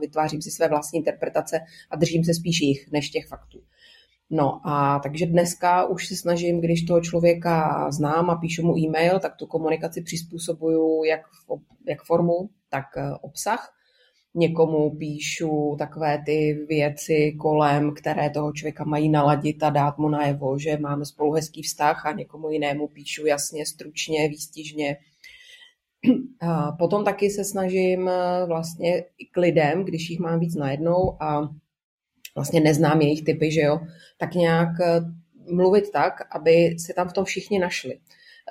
vytvářím 0.01 0.41
si 0.41 0.51
své 0.51 0.67
vlastní 0.67 0.97
interpretace 0.97 1.59
a 1.89 1.95
držím 1.95 2.23
se 2.23 2.33
spíš 2.33 2.61
jich 2.61 2.91
než 2.91 3.09
těch 3.09 3.27
faktů. 3.27 3.61
No 4.33 4.67
a 4.67 4.99
takže 4.99 5.25
dneska 5.25 5.85
už 5.85 6.07
se 6.07 6.15
snažím, 6.15 6.61
když 6.61 6.85
toho 6.85 7.01
člověka 7.01 7.87
znám 7.91 8.29
a 8.29 8.35
píšu 8.35 8.65
mu 8.65 8.77
e-mail, 8.77 9.19
tak 9.19 9.35
tu 9.35 9.45
komunikaci 9.45 10.01
přizpůsobuju 10.01 11.03
jak, 11.03 11.21
jak 11.87 12.03
formu, 12.03 12.49
tak 12.69 12.85
eh, 12.97 13.11
obsah. 13.21 13.73
Někomu 14.35 14.95
píšu 14.97 15.75
takové 15.79 16.23
ty 16.25 16.65
věci 16.67 17.35
kolem, 17.39 17.93
které 17.93 18.29
toho 18.29 18.53
člověka 18.53 18.83
mají 18.83 19.09
naladit 19.09 19.63
a 19.63 19.69
dát 19.69 19.97
mu 19.97 20.09
najevo, 20.09 20.59
že 20.59 20.77
máme 20.77 21.05
spolu 21.05 21.31
hezký 21.31 21.61
vztah 21.63 22.05
a 22.05 22.11
někomu 22.11 22.49
jinému 22.49 22.87
píšu 22.87 23.25
jasně, 23.25 23.65
stručně, 23.65 24.29
výstižně. 24.29 24.97
A 26.41 26.71
potom 26.71 27.05
taky 27.05 27.29
se 27.29 27.43
snažím 27.43 28.07
eh, 28.07 28.45
vlastně 28.45 29.03
i 29.17 29.25
k 29.31 29.37
lidem, 29.37 29.83
když 29.85 30.09
jich 30.09 30.19
mám 30.19 30.39
víc 30.39 30.55
najednou 30.55 31.23
a 31.23 31.49
vlastně 32.35 32.59
neznám 32.59 33.01
jejich 33.01 33.23
typy, 33.23 33.51
že 33.51 33.61
jo, 33.61 33.79
tak 34.17 34.33
nějak 34.33 34.69
eh, 34.81 35.01
mluvit 35.51 35.91
tak, 35.91 36.13
aby 36.35 36.75
se 36.79 36.93
tam 36.93 37.09
v 37.09 37.13
tom 37.13 37.25
všichni 37.25 37.59
našli. 37.59 37.99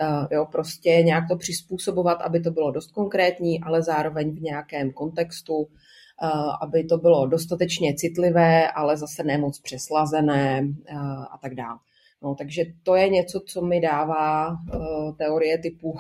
Uh, 0.00 0.26
jo, 0.30 0.46
prostě 0.52 0.90
nějak 0.90 1.24
to 1.28 1.36
přizpůsobovat, 1.36 2.22
aby 2.22 2.40
to 2.40 2.50
bylo 2.50 2.70
dost 2.70 2.92
konkrétní, 2.92 3.60
ale 3.60 3.82
zároveň 3.82 4.34
v 4.34 4.40
nějakém 4.40 4.92
kontextu, 4.92 5.56
uh, 5.56 5.68
aby 6.62 6.84
to 6.84 6.98
bylo 6.98 7.26
dostatečně 7.26 7.94
citlivé, 7.94 8.70
ale 8.70 8.96
zase 8.96 9.22
nemoc 9.22 9.60
přeslazené 9.60 10.68
a 11.30 11.38
tak 11.42 11.54
dále. 11.54 11.78
No, 12.22 12.34
takže 12.34 12.62
to 12.82 12.94
je 12.94 13.08
něco, 13.08 13.40
co 13.46 13.62
mi 13.62 13.80
dává 13.80 14.56
teorie 15.18 15.58
typu 15.58 15.98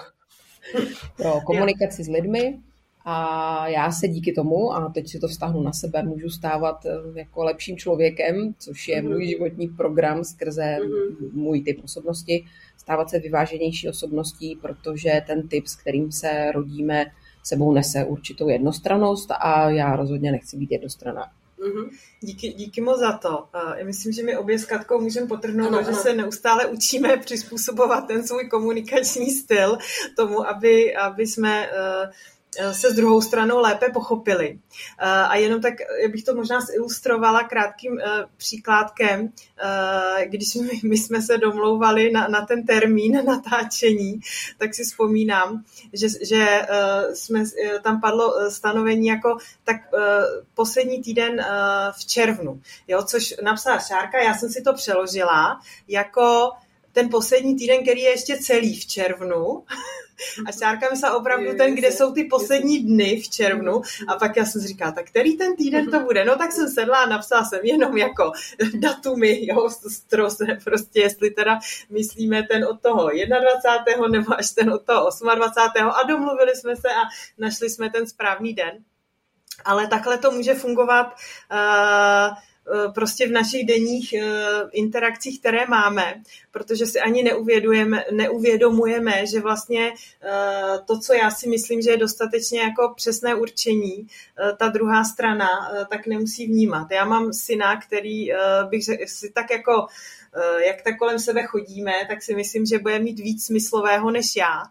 pro 1.16 1.40
komunikaci 1.40 2.04
s 2.04 2.08
lidmi. 2.08 2.58
A 3.04 3.68
já 3.68 3.92
se 3.92 4.08
díky 4.08 4.32
tomu, 4.32 4.72
a 4.72 4.88
teď 4.94 5.08
si 5.08 5.18
to 5.18 5.28
vztahnu 5.28 5.62
na 5.62 5.72
sebe, 5.72 6.02
můžu 6.02 6.28
stávat 6.28 6.86
eh, 6.86 7.18
jako 7.18 7.44
lepším 7.44 7.76
člověkem, 7.76 8.54
což 8.58 8.88
je 8.88 9.02
můj 9.02 9.12
mhm. 9.14 9.26
životní 9.26 9.68
program 9.68 10.24
skrze 10.24 10.76
mhm. 10.80 11.30
můj 11.32 11.62
typ 11.62 11.80
osobnosti, 11.84 12.44
stávat 12.78 13.10
se 13.10 13.18
vyváženější 13.18 13.88
osobností, 13.88 14.58
protože 14.62 15.22
ten 15.26 15.48
typ, 15.48 15.66
s 15.66 15.76
kterým 15.76 16.12
se 16.12 16.52
rodíme, 16.52 17.06
sebou 17.42 17.72
nese 17.72 18.04
určitou 18.04 18.48
jednostranost 18.48 19.30
a 19.30 19.70
já 19.70 19.96
rozhodně 19.96 20.32
nechci 20.32 20.56
být 20.56 20.70
jednostranná. 20.70 21.24
Mm-hmm. 21.58 21.90
Díky, 22.20 22.48
díky 22.48 22.80
moc 22.80 22.98
za 22.98 23.12
to. 23.12 23.28
Uh, 23.28 23.86
myslím, 23.86 24.12
že 24.12 24.22
my 24.22 24.36
obě 24.36 24.58
s 24.58 24.64
Katkou 24.64 25.00
můžeme 25.00 25.26
potrhnout, 25.26 25.86
že 25.86 25.92
se 25.92 26.14
neustále 26.14 26.66
učíme 26.66 27.16
přizpůsobovat 27.16 28.06
ten 28.06 28.26
svůj 28.26 28.48
komunikační 28.48 29.30
styl 29.30 29.78
tomu, 30.16 30.48
aby, 30.48 30.94
aby 30.96 31.26
jsme 31.26 31.68
uh, 31.68 31.74
Eh, 32.04 32.10
se 32.72 32.90
s 32.90 32.94
druhou 32.94 33.20
stranou 33.20 33.58
lépe 33.58 33.88
pochopili. 33.92 34.58
Eh, 34.98 35.06
a 35.06 35.36
jenom 35.36 35.60
tak 35.60 35.74
já 36.02 36.08
bych 36.08 36.24
to 36.24 36.34
možná 36.34 36.60
zilustrovala 36.60 37.42
krátkým 37.42 37.98
eh, 37.98 38.26
příkládkem, 38.36 39.32
když 40.24 40.54
my 40.82 40.98
jsme 40.98 41.22
se 41.22 41.38
domlouvali 41.38 42.10
na, 42.10 42.28
na 42.28 42.46
ten 42.46 42.66
termín 42.66 43.22
natáčení, 43.26 44.20
tak 44.58 44.74
si 44.74 44.84
vzpomínám, 44.84 45.64
že, 45.92 46.08
že 46.08 46.66
jsme, 47.14 47.44
tam 47.82 48.00
padlo 48.00 48.50
stanovení 48.50 49.06
jako 49.06 49.36
tak 49.64 49.76
poslední 50.54 51.02
týden 51.02 51.46
v 51.92 52.06
červnu, 52.06 52.60
jo, 52.88 53.02
což 53.02 53.34
napsala 53.42 53.78
Šárka, 53.78 54.22
já 54.22 54.34
jsem 54.34 54.50
si 54.50 54.62
to 54.62 54.74
přeložila 54.74 55.60
jako 55.88 56.50
ten 56.92 57.08
poslední 57.08 57.56
týden, 57.56 57.82
který 57.82 58.00
je 58.00 58.10
ještě 58.10 58.38
celý 58.38 58.80
v 58.80 58.86
červnu. 58.86 59.64
A 60.46 60.52
Šárka 60.52 60.90
myslela 60.90 61.16
opravdu 61.16 61.56
ten, 61.56 61.74
kde 61.74 61.92
jsou 61.92 62.12
ty 62.12 62.24
poslední 62.24 62.78
dny 62.78 63.20
v 63.20 63.28
červnu. 63.28 63.82
A 64.08 64.14
pak 64.14 64.36
já 64.36 64.44
jsem 64.44 64.60
si 64.60 64.68
říkala, 64.68 64.92
tak 64.92 65.06
který 65.06 65.36
ten 65.36 65.56
týden 65.56 65.90
to 65.90 66.00
bude? 66.00 66.24
No 66.24 66.36
tak 66.36 66.52
jsem 66.52 66.68
sedla 66.68 66.98
a 66.98 67.08
napsala 67.08 67.44
jsem 67.44 67.60
jenom 67.62 67.96
jako 67.96 68.32
datumy, 68.74 69.46
jo, 69.46 69.70
strose, 69.88 70.44
prostě 70.64 71.00
jestli 71.00 71.30
teda 71.30 71.58
myslíme 71.90 72.42
ten 72.42 72.64
od 72.64 72.80
toho 72.80 73.08
21. 73.08 74.08
nebo 74.08 74.38
až 74.38 74.50
ten 74.50 74.72
od 74.72 74.82
toho 74.82 75.10
28. 75.34 75.88
a 75.88 76.02
domluvili 76.08 76.56
jsme 76.56 76.76
se 76.76 76.88
a 76.88 77.02
našli 77.38 77.70
jsme 77.70 77.90
ten 77.90 78.06
správný 78.06 78.54
den. 78.54 78.72
Ale 79.64 79.86
takhle 79.86 80.18
to 80.18 80.30
může 80.30 80.54
fungovat 80.54 81.06
uh, 81.06 82.36
prostě 82.94 83.28
v 83.28 83.32
našich 83.32 83.66
denních 83.66 84.12
eh, 84.12 84.24
interakcích, 84.72 85.40
které 85.40 85.66
máme, 85.66 86.22
protože 86.50 86.86
si 86.86 87.00
ani 87.00 87.22
neuvědomujeme, 87.22 88.04
neuvědomujeme, 88.12 89.26
že 89.26 89.40
vlastně 89.40 89.92
eh, 90.22 90.78
to, 90.86 90.98
co 90.98 91.14
já 91.14 91.30
si 91.30 91.48
myslím, 91.48 91.82
že 91.82 91.90
je 91.90 91.96
dostatečně 91.96 92.60
jako 92.60 92.92
přesné 92.96 93.34
určení, 93.34 94.06
ta 94.56 94.68
druhá 94.68 95.04
strana 95.04 95.48
tak 95.90 96.06
nemusí 96.06 96.46
vnímat. 96.46 96.90
Já 96.90 97.04
mám 97.04 97.32
syna, 97.32 97.80
který 97.80 98.28
bych 98.68 98.84
si 99.06 99.30
tak 99.34 99.50
jako 99.50 99.86
jak 100.66 100.82
tak 100.82 100.98
kolem 100.98 101.18
sebe 101.18 101.42
chodíme, 101.42 101.92
tak 102.08 102.22
si 102.22 102.34
myslím, 102.34 102.66
že 102.66 102.78
bude 102.78 102.98
mít 102.98 103.18
víc 103.18 103.46
smyslového 103.46 104.10
než 104.10 104.36
já. 104.36 104.62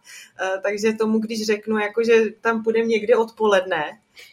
Takže 0.64 0.94
tomu, 0.94 1.20
když 1.20 1.46
řeknu, 1.46 1.78
jako, 1.78 2.04
že 2.04 2.26
tam 2.42 2.64
půjdeme 2.64 2.88
někdy 2.88 3.16
odpoledne, 3.16 3.84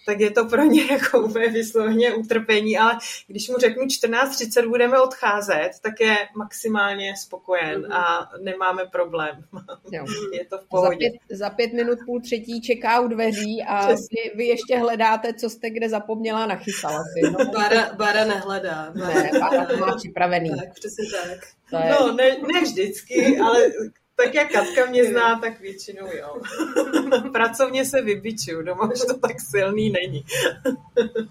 tak 0.06 0.20
je 0.20 0.30
to 0.30 0.44
pro 0.44 0.62
ně 0.64 0.84
jako 0.90 1.20
úplně 1.20 1.48
vysloveně 1.48 2.14
utrpení, 2.14 2.78
ale 2.78 2.98
když 3.26 3.48
mu 3.48 3.56
řeknu 3.58 3.84
14.30 3.84 4.68
budeme 4.68 5.00
odcházet, 5.00 5.70
tak 5.82 6.00
je 6.00 6.16
maximálně 6.36 7.14
spokojen 7.16 7.82
mm-hmm. 7.82 7.94
a 7.94 8.30
nemáme 8.42 8.86
problém. 8.86 9.44
Jo. 9.92 10.04
je 10.32 10.44
to 10.44 10.58
v 10.58 10.68
pohodě. 10.68 11.06
Za 11.06 11.10
pět, 11.10 11.38
za 11.38 11.50
pět 11.50 11.72
minut 11.72 11.98
půl 12.06 12.20
třetí 12.20 12.60
čeká 12.60 13.00
u 13.00 13.08
dveří 13.08 13.62
a 13.68 13.86
vy, 13.88 14.32
vy 14.34 14.46
ještě 14.46 14.78
hledáte, 14.78 15.34
co 15.34 15.50
jste 15.50 15.70
kde 15.70 15.88
zapomněla 15.88 16.46
nachystala 16.46 16.98
si. 16.98 17.30
No. 17.30 17.52
Bára, 17.52 17.94
Bára 17.94 18.24
nehledá. 18.24 18.92
Ne, 18.94 19.30
Bára 19.40 19.64
to 19.66 19.76
má 19.76 19.96
připravený. 19.96 20.50
Tak, 20.50 20.74
přesně 20.74 21.04
tak. 21.22 21.84
je... 21.84 21.90
No, 21.90 22.12
ne, 22.12 22.36
ne 22.52 22.60
vždycky, 22.60 23.38
ale 23.38 23.72
tak 24.16 24.34
jak 24.34 24.52
Katka 24.52 24.86
mě 24.86 25.04
zná, 25.04 25.40
tak 25.40 25.60
většinou 25.60 26.06
jo. 26.12 26.40
Pracovně 27.32 27.84
se 27.84 28.02
vybičuju, 28.02 28.62
doma 28.62 28.90
už 28.92 29.00
to 29.00 29.18
tak 29.18 29.40
silný 29.40 29.90
není. 29.90 30.24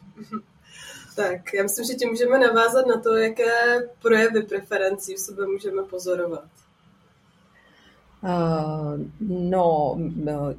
tak, 1.16 1.54
já 1.54 1.64
myslím, 1.64 1.86
že 1.86 1.94
tím 1.94 2.10
můžeme 2.10 2.40
navázat 2.40 2.88
na 2.88 3.02
to, 3.02 3.16
jaké 3.16 3.90
projevy 4.02 4.44
preferencí 4.44 5.16
v 5.16 5.20
sobě 5.20 5.46
můžeme 5.46 5.84
pozorovat. 5.84 6.50
Uh, 8.26 9.00
no, 9.30 9.98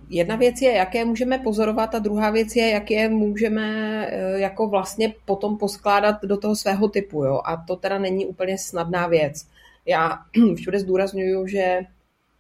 jedna 0.09 0.37
věc 0.37 0.63
je, 0.63 0.73
jaké 0.73 1.05
můžeme 1.05 1.39
pozorovat 1.39 1.95
a 1.95 1.99
druhá 1.99 2.31
věc 2.31 2.57
je, 2.57 2.71
jak 2.71 2.91
je 2.91 3.09
můžeme 3.09 3.71
uh, 4.07 4.41
jako 4.41 4.69
vlastně 4.69 5.15
potom 5.25 5.59
poskládat 5.59 6.17
do 6.23 6.37
toho 6.37 6.57
svého 6.57 6.89
typu, 6.89 7.25
jo. 7.25 7.41
A 7.45 7.57
to 7.57 7.77
teda 7.77 7.99
není 7.99 8.27
úplně 8.27 8.59
snadná 8.59 9.07
věc. 9.07 9.47
Já 9.87 10.19
všude 10.57 10.79
zdůraznuju, 10.81 11.47
že 11.47 11.81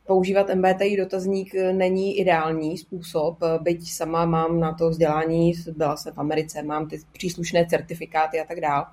používat 0.06 0.46
MBTI 0.54 0.96
dotazník 0.96 1.54
eh, 1.54 1.72
není 1.72 2.18
ideální 2.18 2.78
způsob, 2.78 3.42
eh, 3.42 3.58
byť 3.62 3.92
sama 3.92 4.26
mám 4.26 4.60
na 4.60 4.72
to 4.72 4.90
vzdělání, 4.90 5.52
byla 5.76 5.96
jsem 5.96 6.14
v 6.14 6.18
Americe, 6.18 6.62
mám 6.62 6.88
ty 6.88 7.00
příslušné 7.12 7.66
certifikáty 7.66 8.40
a 8.40 8.44
tak 8.44 8.60
dále, 8.60 8.84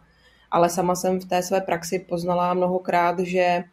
ale 0.52 0.70
sama 0.70 0.96
jsem 0.96 1.20
v 1.20 1.25
té 1.25 1.44
své 1.44 1.62
praxi 1.62 2.00
poznala 2.00 2.54
mnohokrát, 2.54 3.20
že 3.20 3.63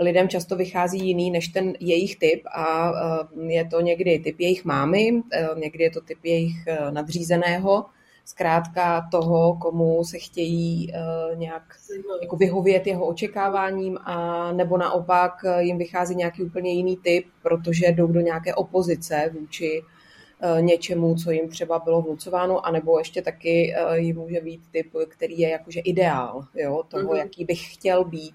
lidem 0.00 0.28
často 0.28 0.56
vychází 0.56 1.06
jiný 1.06 1.30
než 1.30 1.48
ten 1.48 1.72
jejich 1.80 2.16
typ 2.16 2.42
a 2.54 2.92
eh, 2.92 3.52
je 3.52 3.64
to 3.64 3.80
někdy 3.80 4.18
typ 4.18 4.40
jejich 4.40 4.64
mámy, 4.64 5.22
někdy 5.56 5.84
je 5.84 5.90
to 5.90 6.00
typ 6.00 6.18
jejich 6.24 6.54
nadřízeného, 6.90 7.84
zkrátka 8.24 9.08
toho, 9.10 9.58
komu 9.62 10.04
se 10.04 10.18
chtějí 10.18 10.92
nějak 11.34 11.62
jako 12.22 12.36
vyhovět 12.36 12.86
jeho 12.86 13.06
očekáváním 13.06 13.98
a 14.04 14.52
nebo 14.52 14.78
naopak 14.78 15.44
eh, 15.44 15.62
jim 15.62 15.78
vychází 15.78 16.14
nějaký 16.14 16.42
úplně 16.42 16.72
jiný 16.72 16.96
typ, 16.96 17.26
protože 17.42 17.86
jdou 17.86 18.06
do 18.06 18.20
nějaké 18.20 18.54
opozice 18.54 19.30
vůči 19.40 19.82
něčemu, 20.60 21.14
co 21.14 21.30
jim 21.30 21.48
třeba 21.48 21.78
bylo 21.78 22.02
vnucováno, 22.02 22.66
anebo 22.66 22.98
ještě 22.98 23.22
taky 23.22 23.74
jim 23.94 24.16
může 24.16 24.40
být 24.40 24.60
typ, 24.70 24.86
který 25.08 25.38
je 25.38 25.48
jakože 25.48 25.80
ideál 25.80 26.44
jo, 26.54 26.82
toho, 26.88 27.02
mm-hmm. 27.02 27.16
jaký 27.16 27.44
bych 27.44 27.74
chtěl 27.74 28.04
být. 28.04 28.34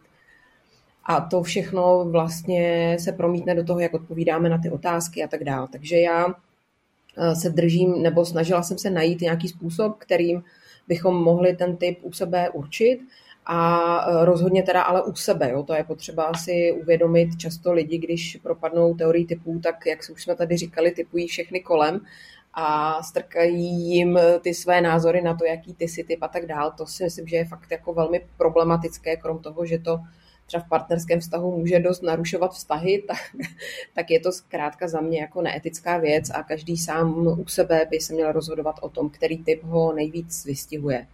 A 1.05 1.22
to 1.22 1.43
všechno 1.43 2.05
vlastně 2.05 2.98
se 3.00 3.12
promítne 3.12 3.55
do 3.55 3.63
toho, 3.63 3.79
jak 3.79 3.93
odpovídáme 3.93 4.50
na 4.50 4.57
ty 4.57 4.69
otázky 4.69 5.24
a 5.24 5.27
tak 5.27 5.43
dále. 5.43 5.67
Takže 5.72 5.98
já 5.98 6.25
Eh, 7.17 7.36
se 7.36 7.50
držím, 7.50 8.01
nebo 8.01 8.25
snažila 8.25 8.63
jsem 8.63 8.77
se 8.77 8.89
najít 8.89 9.22
nějaký 9.22 9.48
způsob, 9.48 9.95
kterým 9.98 10.43
bychom 10.88 11.24
mohli 11.24 11.55
ten 11.55 11.77
typ 11.77 12.00
u 12.01 12.12
sebe 12.12 12.50
určit 12.50 13.00
a 13.45 14.00
eh, 14.07 14.25
rozhodně 14.25 14.63
teda 14.63 14.81
ale 14.81 15.03
u 15.03 15.15
sebe. 15.15 15.50
Jo. 15.51 15.63
To 15.63 15.74
je 15.74 15.83
potřeba 15.83 16.33
si 16.33 16.77
uvědomit. 16.81 17.29
Často 17.38 17.74
lidi, 17.74 17.98
když 17.98 18.38
propadnou 18.43 18.93
teorii 18.93 19.25
typů, 19.25 19.60
tak 19.63 19.86
jak 19.86 20.00
už 20.13 20.24
jsme 20.24 20.36
tady 20.36 20.57
říkali, 20.57 20.91
typují 20.91 21.27
všechny 21.27 21.60
kolem 21.60 22.00
a 22.53 22.98
strkají 23.03 23.89
jim 23.89 24.19
ty 24.41 24.53
své 24.53 24.81
názory 24.81 25.22
na 25.22 25.36
to, 25.36 25.45
jaký 25.45 25.74
ty 25.74 25.88
si 25.88 26.03
typ 26.03 26.24
a 26.24 26.27
tak 26.27 26.45
dál. 26.45 26.74
To 26.77 26.86
si 26.86 27.03
myslím, 27.03 27.27
že 27.27 27.36
je 27.36 27.45
fakt 27.45 27.72
jako 27.72 27.93
velmi 27.93 28.25
problematické, 28.38 29.17
krom 29.17 29.39
toho, 29.39 29.65
že 29.65 29.79
to 29.79 30.00
třeba 30.46 30.64
v 30.64 30.70
partnerském 30.70 31.20
vztahu 31.20 31.58
může 31.60 31.80
dost 31.80 32.04
narušovat 32.04 32.54
vztahy, 32.54 33.04
tak, 33.08 33.18
tak 33.96 34.12
je 34.12 34.20
to 34.20 34.32
zkrátka 34.32 34.88
za 34.88 35.02
mě 35.02 35.20
jako 35.20 35.42
neetická 35.42 35.98
věc 35.98 36.30
a 36.30 36.44
každý 36.44 36.78
sám 36.78 37.28
u 37.28 37.48
sebe 37.48 37.88
by 37.90 38.00
se 38.00 38.14
měl 38.14 38.32
rozhodovat 38.32 38.76
o 38.82 38.90
tom, 38.90 39.10
který 39.10 39.44
typ 39.44 39.64
ho 39.64 39.94
nejvíc 39.94 40.46
vystihuje. 40.46 41.08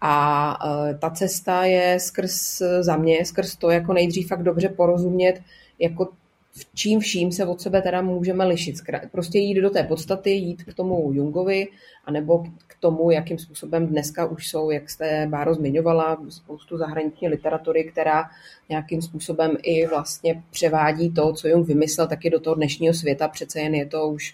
A 0.00 0.58
e, 0.90 0.94
ta 0.94 1.10
cesta 1.10 1.64
je 1.64 2.00
skrz, 2.00 2.62
za 2.80 2.96
mě, 2.96 3.24
skrz 3.24 3.56
to 3.56 3.70
jako 3.70 3.92
nejdřív 3.92 4.28
fakt 4.28 4.42
dobře 4.42 4.68
porozumět, 4.68 5.42
jako 5.78 6.08
v 6.52 6.66
čím 6.74 7.00
vším 7.00 7.32
se 7.32 7.46
od 7.46 7.60
sebe 7.60 7.82
teda 7.82 8.02
můžeme 8.02 8.46
lišit. 8.46 8.76
Prostě 9.12 9.38
jít 9.38 9.60
do 9.60 9.70
té 9.70 9.82
podstaty, 9.82 10.30
jít 10.30 10.64
k 10.64 10.74
tomu 10.74 11.12
Jungovi, 11.12 11.68
anebo 12.04 12.44
tomu, 12.80 13.10
jakým 13.10 13.38
způsobem 13.38 13.86
dneska 13.86 14.26
už 14.26 14.48
jsou, 14.48 14.70
jak 14.70 14.90
jste 14.90 15.26
Báro 15.30 15.54
zmiňovala, 15.54 16.18
spoustu 16.28 16.78
zahraniční 16.78 17.28
literatury, 17.28 17.84
která 17.84 18.30
nějakým 18.68 19.02
způsobem 19.02 19.56
i 19.62 19.86
vlastně 19.86 20.42
převádí 20.50 21.12
to, 21.12 21.32
co 21.32 21.48
Jung 21.48 21.66
vymyslel, 21.66 22.08
taky 22.08 22.30
do 22.30 22.40
toho 22.40 22.54
dnešního 22.54 22.94
světa. 22.94 23.28
Přece 23.28 23.60
jen 23.60 23.74
je 23.74 23.86
to 23.86 24.08
už 24.08 24.32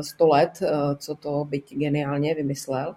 100 0.00 0.24
eh, 0.24 0.28
let, 0.28 0.62
eh, 0.62 0.96
co 0.96 1.14
to 1.14 1.44
byť 1.44 1.74
geniálně 1.76 2.34
vymyslel. 2.34 2.94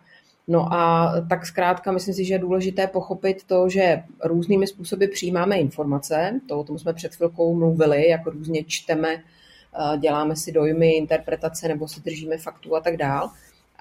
No 0.47 0.73
a 0.73 1.13
tak 1.29 1.45
zkrátka 1.45 1.91
myslím 1.91 2.13
si, 2.13 2.25
že 2.25 2.33
je 2.33 2.39
důležité 2.39 2.87
pochopit 2.87 3.43
to, 3.43 3.69
že 3.69 4.03
různými 4.23 4.67
způsoby 4.67 5.05
přijímáme 5.05 5.57
informace, 5.57 6.39
to 6.47 6.59
o 6.59 6.63
tom 6.63 6.79
jsme 6.79 6.93
před 6.93 7.15
chvilkou 7.15 7.55
mluvili, 7.55 8.09
jako 8.09 8.29
různě 8.29 8.63
čteme, 8.63 9.15
eh, 9.15 9.97
děláme 9.97 10.35
si 10.35 10.51
dojmy, 10.51 10.91
interpretace 10.91 11.67
nebo 11.67 11.87
si 11.87 12.01
držíme 12.01 12.37
faktů 12.37 12.75
a 12.75 12.79
tak 12.79 12.97
dál 12.97 13.31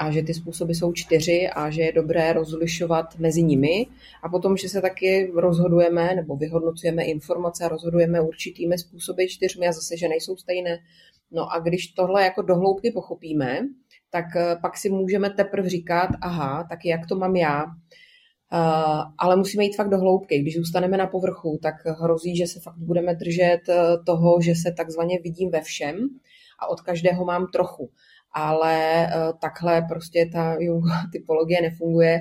a 0.01 0.11
že 0.11 0.23
ty 0.23 0.35
způsoby 0.35 0.73
jsou 0.73 0.93
čtyři 0.93 1.49
a 1.49 1.71
že 1.71 1.83
je 1.83 1.93
dobré 1.93 2.33
rozlišovat 2.33 3.19
mezi 3.19 3.43
nimi 3.43 3.87
a 4.23 4.29
potom, 4.29 4.57
že 4.57 4.69
se 4.69 4.81
taky 4.81 5.33
rozhodujeme 5.35 6.15
nebo 6.15 6.37
vyhodnocujeme 6.37 7.05
informace 7.05 7.65
a 7.65 7.69
rozhodujeme 7.69 8.21
určitými 8.21 8.79
způsoby 8.79 9.25
čtyřmi 9.29 9.69
a 9.69 9.73
zase, 9.73 9.97
že 9.97 10.09
nejsou 10.09 10.37
stejné. 10.37 10.79
No 11.31 11.53
a 11.53 11.59
když 11.59 11.87
tohle 11.87 12.25
jako 12.25 12.43
dohloubky 12.43 12.91
pochopíme, 12.91 13.59
tak 14.11 14.25
eh, 14.37 14.57
pak 14.63 14.77
si 14.77 14.91
můžeme 14.91 15.31
teprve 15.31 15.69
říkat, 15.69 16.09
aha, 16.23 16.67
tak 16.69 16.85
jak 16.85 17.07
to 17.07 17.17
mám 17.17 17.37
já, 17.37 17.65
Uh, 18.53 19.03
ale 19.19 19.37
musíme 19.37 19.65
jít 19.65 19.77
fakt 19.77 19.89
do 19.89 19.99
hloubky. 19.99 20.39
Když 20.39 20.57
zůstaneme 20.57 20.97
na 20.97 21.07
povrchu, 21.07 21.59
tak 21.63 21.75
hrozí, 21.87 22.37
že 22.37 22.47
se 22.47 22.61
fakt 22.61 22.77
budeme 22.77 23.15
držet 23.15 23.61
eh, 23.69 23.75
toho, 24.07 24.41
že 24.41 24.55
se 24.55 24.73
takzvaně 24.73 25.19
vidím 25.25 25.51
ve 25.51 25.61
všem 25.61 26.09
a 26.59 26.67
od 26.67 26.81
každého 26.81 27.25
mám 27.25 27.47
trochu. 27.47 27.91
Ale 28.33 29.07
uh, 29.07 29.39
takhle 29.39 29.83
prostě 29.83 30.31
ta 30.33 30.57
Jungová 30.59 31.01
typologie 31.13 31.63
nefunguje. 31.63 32.21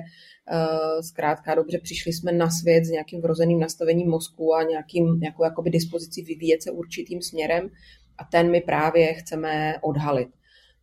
Uh, 0.52 1.00
zkrátka 1.00 1.54
dobře, 1.54 1.78
přišli 1.78 2.12
jsme 2.12 2.32
na 2.32 2.50
svět 2.50 2.84
s 2.84 2.90
nějakým 2.90 3.22
vrozeným 3.22 3.60
nastavením 3.60 4.08
mozku 4.08 4.54
a 4.54 4.62
nějakým, 4.62 5.20
nějakou 5.20 5.44
jakoby 5.44 5.70
dispozici 5.70 6.22
vyvíjet 6.22 6.62
se 6.62 6.70
určitým 6.70 7.22
směrem 7.22 7.70
a 8.18 8.24
ten 8.24 8.50
my 8.50 8.60
právě 8.60 9.14
chceme 9.14 9.74
odhalit. 9.80 10.28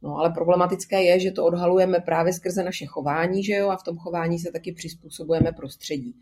No 0.01 0.17
ale 0.17 0.29
problematické 0.29 1.03
je, 1.03 1.19
že 1.19 1.31
to 1.31 1.46
odhalujeme 1.46 2.00
právě 2.00 2.34
skrze 2.34 2.63
naše 2.63 2.86
chování, 2.86 3.43
že 3.43 3.53
jo, 3.53 3.69
a 3.69 3.77
v 3.77 3.84
tom 3.84 3.98
chování 3.98 4.39
se 4.39 4.51
taky 4.51 4.72
přizpůsobujeme 4.72 5.51
prostředí. 5.51 6.15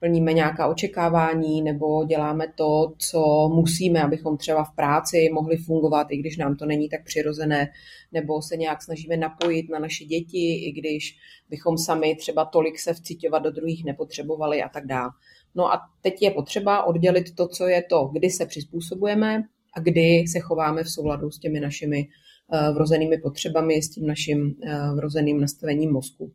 Plníme 0.00 0.32
nějaká 0.32 0.68
očekávání 0.68 1.62
nebo 1.62 2.04
děláme 2.04 2.46
to, 2.54 2.92
co 2.98 3.48
musíme, 3.54 4.02
abychom 4.02 4.36
třeba 4.36 4.64
v 4.64 4.74
práci 4.74 5.28
mohli 5.32 5.56
fungovat, 5.56 6.06
i 6.10 6.16
když 6.16 6.36
nám 6.36 6.56
to 6.56 6.66
není 6.66 6.88
tak 6.88 7.04
přirozené, 7.04 7.68
nebo 8.12 8.42
se 8.42 8.56
nějak 8.56 8.82
snažíme 8.82 9.16
napojit 9.16 9.70
na 9.70 9.78
naše 9.78 10.04
děti, 10.04 10.54
i 10.54 10.72
když 10.72 11.16
bychom 11.50 11.78
sami 11.78 12.16
třeba 12.16 12.44
tolik 12.44 12.78
se 12.78 12.94
vcitovat 12.94 13.42
do 13.42 13.50
druhých 13.50 13.84
nepotřebovali 13.84 14.62
a 14.62 14.68
tak 14.68 14.86
dále. 14.86 15.10
No 15.54 15.72
a 15.72 15.80
teď 16.00 16.22
je 16.22 16.30
potřeba 16.30 16.84
oddělit 16.84 17.34
to, 17.34 17.48
co 17.48 17.66
je 17.66 17.82
to, 17.82 18.10
kdy 18.12 18.30
se 18.30 18.46
přizpůsobujeme 18.46 19.42
a 19.74 19.80
kdy 19.80 20.24
se 20.28 20.40
chováme 20.40 20.84
v 20.84 20.90
souladu 20.90 21.30
s 21.30 21.38
těmi 21.38 21.60
našimi 21.60 22.08
Eh, 22.52 22.72
vrozenými 22.72 23.18
potřebami, 23.18 23.82
s 23.82 23.90
tím 23.90 24.06
naším 24.06 24.54
eh, 24.62 24.94
vrozeným 24.94 25.40
nastavením 25.40 25.92
mozku. 25.92 26.32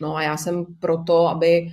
No 0.00 0.16
a 0.16 0.22
já 0.22 0.36
jsem 0.36 0.64
proto, 0.80 1.28
aby 1.28 1.68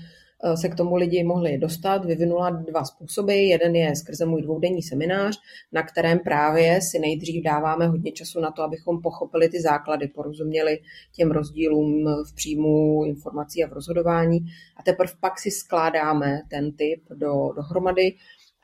se 0.55 0.69
k 0.69 0.75
tomu 0.75 0.95
lidi 0.95 1.23
mohli 1.23 1.57
dostat, 1.57 2.05
vyvinula 2.05 2.49
dva 2.49 2.83
způsoby. 2.83 3.47
Jeden 3.47 3.75
je 3.75 3.95
skrze 3.95 4.25
můj 4.25 4.41
dvoudenní 4.41 4.81
seminář, 4.81 5.39
na 5.71 5.83
kterém 5.83 6.19
právě 6.19 6.81
si 6.81 6.99
nejdřív 6.99 7.43
dáváme 7.43 7.87
hodně 7.87 8.11
času 8.11 8.39
na 8.39 8.51
to, 8.51 8.63
abychom 8.63 9.01
pochopili 9.01 9.49
ty 9.49 9.61
základy, 9.61 10.07
porozuměli 10.07 10.79
těm 11.15 11.31
rozdílům 11.31 12.05
v 12.29 12.35
příjmu 12.35 13.03
informací 13.05 13.63
a 13.63 13.67
v 13.67 13.73
rozhodování 13.73 14.39
a 14.77 14.83
teprve 14.83 15.13
pak 15.19 15.39
si 15.39 15.51
skládáme 15.51 16.41
ten 16.49 16.71
typ 16.71 17.03
do, 17.09 17.49
dohromady 17.55 18.15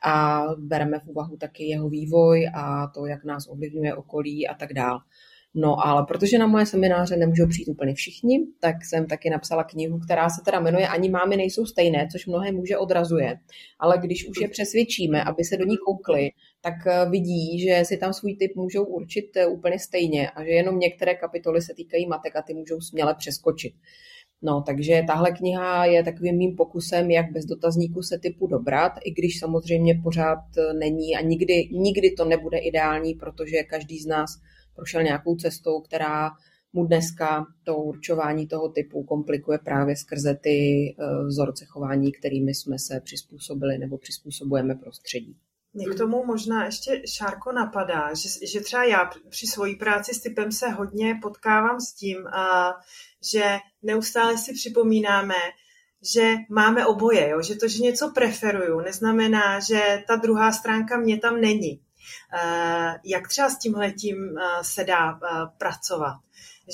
a 0.04 0.44
bereme 0.58 0.98
v 0.98 1.06
úvahu 1.06 1.36
taky 1.36 1.64
jeho 1.64 1.88
vývoj 1.88 2.50
a 2.54 2.86
to, 2.86 3.06
jak 3.06 3.24
nás 3.24 3.48
ovlivňuje 3.48 3.94
okolí 3.94 4.48
a 4.48 4.54
tak 4.54 4.72
dál. 4.72 4.98
No 5.54 5.86
ale 5.86 6.04
protože 6.08 6.38
na 6.38 6.46
moje 6.46 6.66
semináře 6.66 7.16
nemůžou 7.16 7.46
přijít 7.46 7.68
úplně 7.68 7.94
všichni, 7.94 8.46
tak 8.60 8.84
jsem 8.84 9.06
taky 9.06 9.30
napsala 9.30 9.64
knihu, 9.64 9.98
která 9.98 10.30
se 10.30 10.42
teda 10.44 10.60
jmenuje 10.60 10.88
Ani 10.88 11.10
mámy 11.10 11.36
nejsou 11.36 11.66
stejné, 11.66 12.08
což 12.12 12.26
mnohé 12.26 12.52
muže 12.52 12.78
odrazuje. 12.78 13.38
Ale 13.78 13.98
když 13.98 14.28
už 14.28 14.40
je 14.40 14.48
přesvědčíme, 14.48 15.24
aby 15.24 15.44
se 15.44 15.56
do 15.56 15.64
ní 15.64 15.76
koukli, 15.76 16.30
tak 16.60 16.74
eh, 16.86 17.10
vidí, 17.10 17.60
že 17.60 17.82
si 17.84 17.96
tam 17.96 18.12
svůj 18.12 18.36
typ 18.36 18.56
můžou 18.56 18.84
určit 18.84 19.36
eh, 19.36 19.46
úplně 19.46 19.78
stejně 19.78 20.30
a 20.30 20.44
že 20.44 20.50
jenom 20.50 20.78
některé 20.78 21.14
kapitoly 21.14 21.62
se 21.62 21.74
týkají 21.74 22.06
matek 22.06 22.36
a 22.36 22.42
ty 22.42 22.54
můžou 22.54 22.80
směle 22.80 23.14
přeskočit. 23.14 23.74
No, 24.42 24.62
takže 24.66 25.02
tahle 25.06 25.32
kniha 25.32 25.84
je 25.84 26.04
takovým 26.04 26.36
mým 26.36 26.56
pokusem, 26.56 27.10
jak 27.10 27.32
bez 27.32 27.44
dotazníku 27.44 28.02
se 28.02 28.18
typu 28.18 28.46
dobrat, 28.46 28.92
i 29.04 29.10
když 29.10 29.38
samozřejmě 29.38 30.00
pořád 30.02 30.38
není 30.78 31.16
a 31.16 31.20
nikdy, 31.20 31.68
nikdy 31.72 32.10
to 32.10 32.24
nebude 32.24 32.58
ideální, 32.58 33.14
protože 33.14 33.62
každý 33.62 33.98
z 33.98 34.06
nás 34.06 34.30
prošel 34.80 35.02
nějakou 35.02 35.36
cestou, 35.36 35.80
která 35.80 36.30
mu 36.72 36.86
dneska 36.86 37.46
to 37.64 37.76
určování 37.76 38.46
toho 38.46 38.68
typu 38.68 39.04
komplikuje 39.04 39.58
právě 39.58 39.96
skrze 39.96 40.34
ty 40.34 40.58
eh, 40.98 41.24
vzorce 41.26 41.64
chování, 41.64 42.12
kterými 42.12 42.54
jsme 42.54 42.78
se 42.78 43.00
přizpůsobili 43.04 43.78
nebo 43.78 43.98
přizpůsobujeme 43.98 44.74
prostředí. 44.74 45.36
Mě 45.74 45.86
k 45.86 45.98
tomu 45.98 46.24
možná 46.26 46.64
ještě 46.64 47.02
Šárko 47.06 47.52
napadá, 47.52 48.14
že, 48.14 48.46
že 48.46 48.60
třeba 48.60 48.84
já 48.84 49.10
při 49.28 49.46
svojí 49.46 49.76
práci 49.76 50.14
s 50.14 50.20
typem 50.20 50.52
se 50.52 50.68
hodně 50.68 51.18
potkávám 51.22 51.80
s 51.80 51.92
tím, 51.92 52.26
a, 52.26 52.72
že 53.32 53.58
neustále 53.82 54.38
si 54.38 54.52
připomínáme, 54.52 55.34
že 56.14 56.34
máme 56.50 56.86
oboje, 56.86 57.28
jo? 57.28 57.42
že 57.42 57.56
to, 57.56 57.68
že 57.68 57.82
něco 57.82 58.10
preferuju, 58.14 58.80
neznamená, 58.80 59.60
že 59.60 60.02
ta 60.06 60.16
druhá 60.16 60.52
stránka 60.52 60.96
mě 60.96 61.18
tam 61.18 61.40
není. 61.40 61.80
Jak 63.04 63.28
třeba 63.28 63.50
s 63.50 63.58
tímhletím 63.58 64.38
se 64.62 64.84
dá 64.84 65.20
pracovat? 65.58 66.16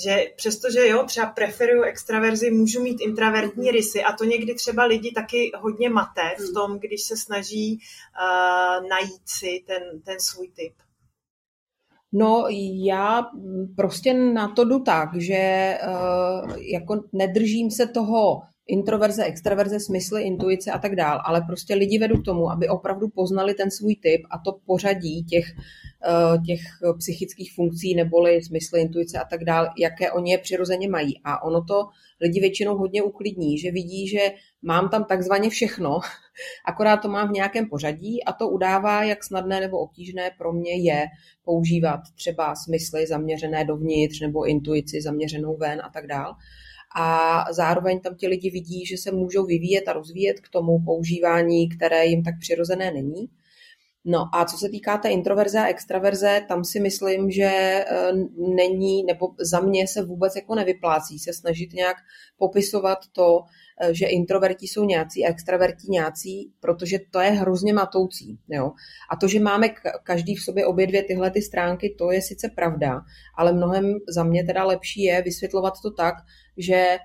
že 0.03 0.25
přestože 0.35 0.87
jo, 0.87 1.03
třeba 1.03 1.27
preferuju 1.27 1.83
extraverzi, 1.83 2.51
můžu 2.51 2.83
mít 2.83 3.01
intravertní 3.01 3.63
mhm. 3.63 3.73
rysy 3.73 4.03
a 4.03 4.13
to 4.13 4.23
někdy 4.23 4.55
třeba 4.55 4.85
lidi 4.85 5.11
taky 5.11 5.51
hodně 5.55 5.89
mate 5.89 6.35
v 6.37 6.41
mhm. 6.41 6.53
tom, 6.53 6.79
když 6.79 7.01
se 7.01 7.17
snaží 7.17 7.79
uh, 7.79 8.89
najít 8.89 9.21
si 9.25 9.63
ten, 9.67 10.01
ten 10.01 10.19
svůj 10.19 10.47
typ. 10.47 10.73
No, 12.11 12.45
já 12.85 13.25
prostě 13.75 14.13
na 14.13 14.47
to 14.55 14.65
jdu 14.65 14.79
tak, 14.79 15.09
že 15.21 15.73
uh, 15.87 16.57
jako 16.57 17.03
nedržím 17.13 17.71
se 17.71 17.87
toho 17.87 18.41
introverze, 18.67 19.25
extraverze, 19.25 19.79
smysly, 19.79 20.23
intuice 20.23 20.71
a 20.71 20.79
tak 20.79 20.95
dál, 20.95 21.21
ale 21.25 21.41
prostě 21.41 21.75
lidi 21.75 21.99
vedu 21.99 22.21
k 22.21 22.25
tomu, 22.25 22.51
aby 22.51 22.69
opravdu 22.69 23.07
poznali 23.07 23.53
ten 23.53 23.71
svůj 23.71 23.95
typ 23.95 24.21
a 24.31 24.37
to 24.37 24.59
pořadí 24.65 25.23
těch, 25.23 25.45
eh, 26.05 26.37
těch 26.45 26.59
psychických 26.97 27.53
funkcí 27.53 27.95
neboli 27.95 28.43
smysly, 28.43 28.81
intuice 28.81 29.19
a 29.19 29.25
tak 29.25 29.43
dál, 29.43 29.67
jaké 29.77 30.11
oni 30.11 30.31
je 30.31 30.37
přirozeně 30.37 30.89
mají. 30.89 31.21
A 31.23 31.43
ono 31.43 31.63
to 31.63 31.87
lidi 32.21 32.39
většinou 32.39 32.77
hodně 32.77 33.03
uklidní, 33.03 33.59
že 33.59 33.71
vidí, 33.71 34.07
že 34.07 34.19
mám 34.61 34.89
tam 34.89 35.03
takzvaně 35.03 35.49
všechno, 35.49 35.99
akorát 36.65 36.97
to 36.97 37.09
mám 37.09 37.29
v 37.29 37.31
nějakém 37.31 37.69
pořadí 37.69 38.23
a 38.23 38.33
to 38.33 38.49
udává, 38.49 39.03
jak 39.03 39.23
snadné 39.23 39.59
nebo 39.59 39.79
obtížné 39.79 40.31
pro 40.37 40.53
mě 40.53 40.75
je 40.75 41.05
používat 41.45 41.99
třeba 42.15 42.55
smysly 42.55 43.07
zaměřené 43.07 43.65
dovnitř 43.65 44.21
nebo 44.21 44.45
intuici 44.45 45.01
zaměřenou 45.01 45.57
ven 45.57 45.81
a 45.83 45.89
tak 45.89 46.07
dál 46.07 46.35
a 46.95 47.45
zároveň 47.53 47.99
tam 47.99 48.15
ti 48.15 48.27
lidi 48.27 48.49
vidí, 48.49 48.85
že 48.85 48.97
se 48.97 49.11
můžou 49.11 49.45
vyvíjet 49.45 49.87
a 49.87 49.93
rozvíjet 49.93 50.39
k 50.39 50.49
tomu 50.49 50.79
používání, 50.85 51.69
které 51.69 52.05
jim 52.05 52.23
tak 52.23 52.33
přirozené 52.39 52.91
není. 52.91 53.29
No 54.09 54.25
a 54.33 54.45
co 54.45 54.57
se 54.57 54.69
týká 54.69 54.97
té 54.97 55.09
introverze 55.09 55.59
a 55.59 55.67
extraverze, 55.67 56.41
tam 56.47 56.63
si 56.63 56.79
myslím, 56.79 57.31
že 57.31 57.43
eh, 57.43 58.11
není, 58.55 59.03
nebo 59.03 59.27
za 59.39 59.59
mě 59.59 59.87
se 59.87 60.05
vůbec 60.05 60.35
jako 60.35 60.55
nevyplácí 60.55 61.19
se 61.19 61.33
snažit 61.33 61.73
nějak 61.73 61.97
popisovat 62.37 62.97
to, 63.11 63.39
že 63.91 64.05
introverti 64.05 64.67
jsou 64.67 64.83
nějací 64.85 65.25
a 65.25 65.29
extraverti 65.29 65.87
nějací, 65.89 66.51
protože 66.59 66.99
to 67.11 67.19
je 67.19 67.29
hrozně 67.29 67.73
matoucí. 67.73 68.39
Jo? 68.49 68.71
A 69.11 69.15
to, 69.15 69.27
že 69.27 69.39
máme 69.39 69.69
každý 70.03 70.35
v 70.35 70.43
sobě 70.43 70.65
obě 70.65 70.87
dvě 70.87 71.03
tyhle 71.03 71.31
ty 71.31 71.41
stránky, 71.41 71.95
to 71.97 72.11
je 72.11 72.21
sice 72.21 72.49
pravda, 72.55 73.01
ale 73.37 73.53
mnohem 73.53 73.93
za 74.09 74.23
mě 74.23 74.43
teda 74.43 74.63
lepší 74.63 75.03
je 75.03 75.21
vysvětlovat 75.21 75.73
to 75.83 75.91
tak, 75.91 76.13
že 76.57 76.75
eh, 76.75 76.99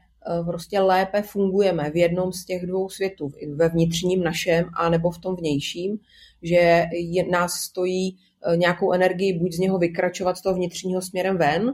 prostě 0.47 0.81
lépe 0.81 1.23
fungujeme 1.23 1.91
v 1.91 1.97
jednom 1.97 2.33
z 2.33 2.45
těch 2.45 2.67
dvou 2.67 2.89
světů, 2.89 3.31
ve 3.55 3.69
vnitřním 3.69 4.23
našem 4.23 4.65
a 4.75 4.89
nebo 4.89 5.11
v 5.11 5.19
tom 5.19 5.37
vnějším, 5.37 5.99
že 6.43 6.85
nás 7.31 7.53
stojí 7.53 8.17
eh, 8.17 8.57
nějakou 8.57 8.93
energii 8.93 9.39
buď 9.39 9.53
z 9.53 9.59
něho 9.59 9.79
vykračovat 9.79 10.37
z 10.37 10.43
toho 10.43 10.55
vnitřního 10.55 11.03
směrem 11.03 11.39
ven, 11.39 11.73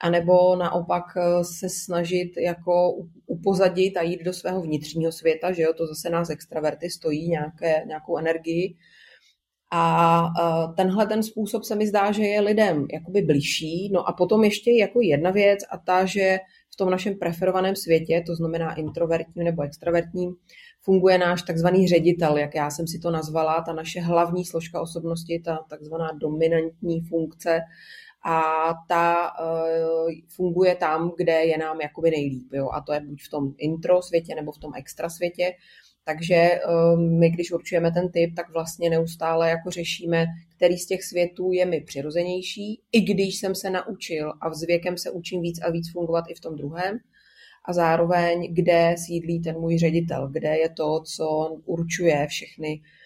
anebo 0.00 0.56
naopak 0.56 1.04
eh, 1.16 1.44
se 1.44 1.68
snažit 1.68 2.32
jako 2.36 2.94
upozadit 3.26 3.96
a 3.96 4.02
jít 4.02 4.22
do 4.22 4.32
svého 4.32 4.62
vnitřního 4.62 5.12
světa, 5.12 5.52
že 5.52 5.62
jo, 5.62 5.72
to 5.76 5.86
zase 5.86 6.10
nás 6.10 6.30
extraverty 6.30 6.90
stojí 6.90 7.28
nějaké, 7.28 7.84
nějakou 7.86 8.16
energii. 8.16 8.76
A 9.72 10.24
eh, 10.40 10.74
tenhle 10.76 11.06
ten 11.06 11.22
způsob 11.22 11.64
se 11.64 11.74
mi 11.74 11.86
zdá, 11.86 12.12
že 12.12 12.22
je 12.22 12.40
lidem 12.40 12.86
jakoby 12.92 13.22
blížší. 13.22 13.90
No 13.92 14.08
a 14.08 14.12
potom 14.12 14.44
ještě 14.44 14.70
jako 14.70 15.00
jedna 15.00 15.30
věc 15.30 15.58
a 15.70 15.78
ta, 15.78 16.04
že 16.04 16.38
v 16.72 16.76
tom 16.76 16.90
našem 16.90 17.14
preferovaném 17.14 17.76
světě, 17.76 18.22
to 18.26 18.34
znamená 18.34 18.74
introvertním 18.74 19.44
nebo 19.44 19.62
extravertním, 19.62 20.34
funguje 20.82 21.18
náš 21.18 21.42
takzvaný 21.42 21.88
ředitel, 21.88 22.38
jak 22.38 22.54
já 22.54 22.70
jsem 22.70 22.86
si 22.86 22.98
to 22.98 23.10
nazvala, 23.10 23.62
ta 23.66 23.72
naše 23.72 24.00
hlavní 24.00 24.44
složka 24.44 24.80
osobnosti, 24.80 25.42
ta 25.44 25.58
takzvaná 25.70 26.12
dominantní 26.20 27.00
funkce 27.00 27.60
a 28.28 28.74
ta 28.88 29.32
uh, 29.40 30.10
funguje 30.28 30.74
tam, 30.74 31.12
kde 31.16 31.32
je 31.32 31.58
nám 31.58 31.80
jakoby 31.80 32.10
nejlíp. 32.10 32.52
Jo? 32.52 32.68
A 32.72 32.80
to 32.80 32.92
je 32.92 33.00
buď 33.00 33.22
v 33.22 33.30
tom 33.30 33.54
intro 33.58 34.02
světě 34.02 34.34
nebo 34.34 34.52
v 34.52 34.58
tom 34.58 34.72
extra 34.76 35.08
světě. 35.08 35.52
Takže 36.04 36.60
uh, 36.68 37.00
my, 37.00 37.30
když 37.30 37.52
určujeme 37.52 37.92
ten 37.92 38.12
typ, 38.12 38.34
tak 38.36 38.52
vlastně 38.52 38.90
neustále 38.90 39.50
jako 39.50 39.70
řešíme, 39.70 40.26
který 40.56 40.78
z 40.78 40.86
těch 40.86 41.04
světů 41.04 41.52
je 41.52 41.66
mi 41.66 41.80
přirozenější, 41.80 42.80
i 42.92 43.00
když 43.00 43.36
jsem 43.36 43.54
se 43.54 43.70
naučil 43.70 44.32
a 44.40 44.54
s 44.54 44.62
věkem 44.62 44.98
se 44.98 45.10
učím 45.10 45.42
víc 45.42 45.60
a 45.62 45.70
víc 45.70 45.92
fungovat 45.92 46.24
i 46.28 46.34
v 46.34 46.40
tom 46.40 46.56
druhém 46.56 46.98
a 47.64 47.72
zároveň, 47.72 48.54
kde 48.54 48.94
sídlí 48.98 49.42
ten 49.42 49.58
můj 49.58 49.78
ředitel, 49.78 50.28
kde 50.32 50.58
je 50.58 50.68
to, 50.68 51.00
co 51.00 51.58
určuje 51.64 52.26
všechny 52.26 52.80
eh, 52.82 53.05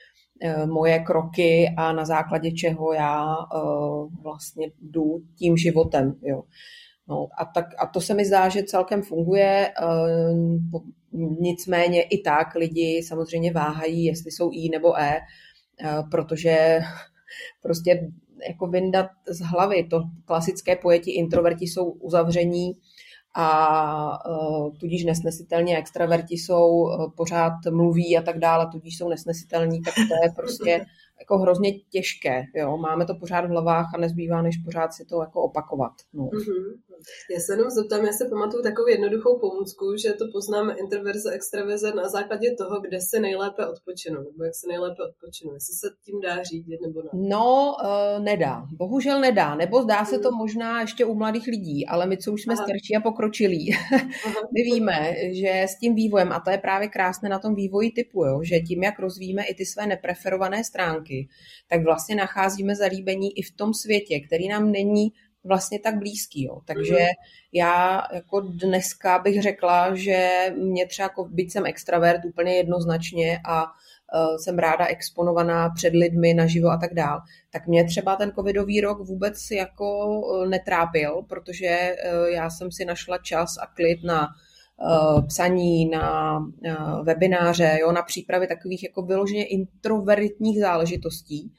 moje 0.67 0.99
kroky 0.99 1.75
a 1.77 1.93
na 1.93 2.05
základě 2.05 2.53
čeho 2.53 2.93
já 2.93 3.35
eh, 3.35 3.59
vlastně 4.23 4.71
jdu 4.81 5.23
tím 5.39 5.57
životem. 5.57 6.15
Jo. 6.23 6.43
No, 7.09 7.29
a, 7.39 7.45
tak, 7.45 7.67
a 7.79 7.87
to 7.87 8.01
se 8.01 8.15
mi 8.15 8.25
zdá, 8.25 8.49
že 8.49 8.63
celkem 8.63 9.03
funguje, 9.03 9.73
eh, 9.83 10.35
nicméně 11.41 12.03
i 12.03 12.23
tak 12.23 12.55
lidi 12.55 13.03
samozřejmě 13.03 13.53
váhají, 13.53 14.05
jestli 14.05 14.31
jsou 14.31 14.51
I 14.53 14.69
nebo 14.69 14.99
E, 15.01 15.21
protože 16.11 16.81
prostě 17.63 18.11
jako 18.49 18.67
vyndat 18.67 19.07
z 19.29 19.41
hlavy 19.41 19.85
to 19.85 20.03
klasické 20.25 20.77
pojetí 20.77 21.17
introverti 21.17 21.65
jsou 21.65 21.91
uzavření, 21.91 22.73
a 23.35 24.29
uh, 24.31 24.77
tudíž 24.77 25.05
nesnesitelně 25.05 25.79
extraverti 25.79 26.35
jsou, 26.35 26.69
uh, 26.69 27.11
pořád 27.17 27.53
mluví 27.71 28.19
a 28.19 28.23
tak 28.23 28.39
dále, 28.39 28.69
tudíž 28.73 28.99
jsou 28.99 29.09
nesnesitelní, 29.09 29.83
tak 29.83 29.95
to 29.95 30.15
je 30.25 30.33
prostě 30.37 30.87
jako 31.21 31.39
hrozně 31.39 31.73
těžké. 31.73 32.45
Jo? 32.55 32.77
Máme 32.77 33.07
to 33.07 33.15
pořád 33.15 33.45
v 33.45 33.49
hlavách 33.49 33.87
a 33.95 33.99
nezbývá, 33.99 34.43
než 34.43 34.57
pořád 34.57 34.93
si 34.93 35.05
to 35.05 35.21
jako 35.21 35.43
opakovat. 35.43 35.93
No. 36.13 36.25
Mm-hmm. 36.25 36.90
Já 37.35 37.41
se 37.41 37.53
jenom 37.53 37.71
zeptám, 37.71 38.07
já 38.07 38.13
se 38.13 38.25
pamatuju 38.31 38.63
takovou 38.63 38.89
jednoduchou 38.89 39.39
pomůcku, 39.39 39.97
že 40.03 40.13
to 40.13 40.25
poznáme 40.33 40.75
introverze, 40.79 41.31
extraverze 41.33 41.93
na 41.95 42.09
základě 42.09 42.55
toho, 42.59 42.81
kde 42.81 43.01
se 43.01 43.21
nejlépe 43.21 43.67
odpočinu, 43.67 44.17
nebo 44.17 44.45
jak 44.45 44.55
se 44.55 44.67
nejlépe 44.69 45.03
odpočinu. 45.03 45.55
Jestli 45.55 45.75
se 45.75 45.87
tím 46.05 46.21
dá 46.21 46.43
řídit, 46.43 46.81
nebo 46.87 47.03
ne? 47.03 47.09
No, 47.13 47.75
uh, 47.83 48.25
nedá. 48.25 48.67
Bohužel 48.73 49.21
nedá. 49.21 49.55
Nebo 49.55 49.83
zdá 49.83 50.05
se 50.05 50.19
to 50.19 50.31
možná 50.33 50.81
ještě 50.81 51.05
u 51.05 51.15
mladých 51.15 51.47
lidí, 51.47 51.87
ale 51.87 52.07
my, 52.07 52.19
co 52.19 52.33
už 52.33 52.43
jsme 52.43 52.55
Aha. 52.55 52.65
starší 52.65 52.97
a 52.97 53.01
pokročilí, 53.01 53.75
my 54.55 54.63
víme, 54.63 55.15
že 55.33 55.63
s 55.63 55.79
tím 55.79 55.95
vývojem, 55.95 56.33
a 56.33 56.41
to 56.41 56.51
je 56.51 56.59
právě 56.59 56.89
krásné 56.89 57.29
na 57.29 57.39
tom 57.39 57.55
vývoji 57.55 57.91
typu, 57.91 58.25
jo, 58.25 58.41
že 58.43 58.61
tím, 58.61 58.83
jak 58.83 58.99
rozvíjíme 58.99 59.45
i 59.45 59.55
ty 59.55 59.67
své 59.67 59.87
nepreferované 59.87 60.65
stránky, 60.65 61.29
tak 61.69 61.85
vlastně 61.85 62.15
nacházíme 62.17 62.77
zalíbení 62.77 63.39
i 63.39 63.43
v 63.43 63.57
tom 63.57 63.75
světě, 63.75 64.21
který 64.21 64.49
nám 64.49 64.73
není 64.73 65.13
vlastně 65.45 65.79
tak 65.79 65.99
blízký. 65.99 66.45
Jo. 66.45 66.61
Takže 66.65 66.99
mm. 66.99 67.25
já 67.53 68.03
jako 68.13 68.41
dneska 68.41 69.19
bych 69.19 69.43
řekla, 69.43 69.95
že 69.95 70.47
mě 70.57 70.87
třeba, 70.87 71.05
jako, 71.05 71.25
byť 71.25 71.53
jsem 71.53 71.67
extravert 71.67 72.25
úplně 72.25 72.57
jednoznačně 72.57 73.41
a 73.45 73.63
uh, 73.65 74.37
jsem 74.37 74.59
ráda 74.59 74.87
exponovaná 74.87 75.71
před 75.71 75.95
lidmi 75.95 76.35
naživo 76.35 76.69
a 76.69 76.77
tak 76.77 76.95
dál, 76.95 77.21
tak 77.51 77.67
mě 77.67 77.85
třeba 77.85 78.17
ten 78.17 78.33
covidový 78.33 78.81
rok 78.81 78.99
vůbec 78.99 79.51
jako 79.51 80.21
uh, 80.21 80.47
netrápil, 80.47 81.23
protože 81.29 81.97
uh, 82.13 82.27
já 82.27 82.51
jsem 82.51 82.73
si 82.73 82.85
našla 82.85 83.19
čas 83.19 83.57
a 83.63 83.67
klid 83.67 84.05
na 84.05 84.29
psaní, 85.29 85.91
na 85.91 86.39
webináře, 87.03 87.79
jo, 87.81 87.93
na 87.93 88.03
přípravy 88.03 88.47
takových 88.47 88.83
jako 88.83 89.03
vyloženě 89.03 89.45
introvertních 89.45 90.61
záležitostí, 90.61 91.53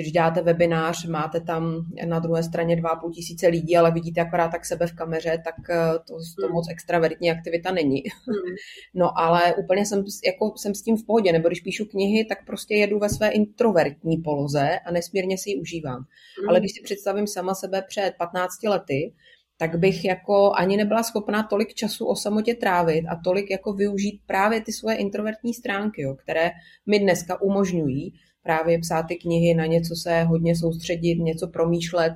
když 0.00 0.12
děláte 0.12 0.42
webinář, 0.42 1.06
máte 1.06 1.40
tam 1.40 1.86
na 2.06 2.18
druhé 2.18 2.42
straně 2.42 2.76
2,5 2.76 3.12
tisíce 3.12 3.48
lidí, 3.48 3.76
ale 3.76 3.90
vidíte 3.90 4.20
akorát 4.20 4.48
tak 4.48 4.66
sebe 4.66 4.86
v 4.86 4.92
kameře, 4.92 5.42
tak 5.44 5.54
eh, 5.70 5.98
to, 6.06 6.14
to 6.40 6.46
hmm. 6.46 6.54
moc 6.54 6.68
extravertní 6.70 7.30
aktivita 7.30 7.72
není. 7.72 8.02
Hmm. 8.26 8.54
No 8.94 9.18
ale 9.18 9.54
úplně 9.54 9.86
jsem, 9.86 10.04
jako, 10.26 10.52
jsem 10.56 10.74
s 10.74 10.82
tím 10.82 10.96
v 10.96 11.06
pohodě, 11.06 11.32
nebo 11.32 11.48
když 11.48 11.60
píšu 11.60 11.84
knihy, 11.84 12.24
tak 12.24 12.46
prostě 12.46 12.74
jedu 12.74 12.98
ve 12.98 13.08
své 13.08 13.28
introvertní 13.28 14.16
poloze 14.16 14.78
a 14.86 14.92
nesmírně 14.92 15.38
si 15.38 15.50
ji 15.50 15.60
užívám. 15.60 15.96
Hmm. 16.40 16.48
Ale 16.48 16.60
když 16.60 16.72
si 16.72 16.82
představím 16.82 17.26
sama 17.26 17.54
sebe 17.54 17.82
před 17.88 18.12
15 18.18 18.62
lety, 18.62 19.14
tak 19.56 19.78
bych 19.78 20.04
jako 20.04 20.52
ani 20.52 20.76
nebyla 20.76 21.02
schopná 21.02 21.42
tolik 21.42 21.74
času 21.74 22.06
o 22.06 22.16
samotě 22.16 22.54
trávit 22.54 23.04
a 23.08 23.20
tolik 23.24 23.50
jako 23.50 23.72
využít 23.72 24.20
právě 24.26 24.60
ty 24.60 24.72
svoje 24.72 24.96
introvertní 24.96 25.54
stránky, 25.54 26.02
jo, 26.02 26.14
které 26.14 26.50
mi 26.86 26.98
dneska 26.98 27.42
umožňují 27.42 28.14
právě 28.44 28.78
psát 28.78 29.02
ty 29.02 29.16
knihy, 29.16 29.54
na 29.54 29.66
něco 29.66 29.96
se 29.96 30.22
hodně 30.22 30.56
soustředit, 30.56 31.16
něco 31.16 31.48
promýšlet 31.48 32.12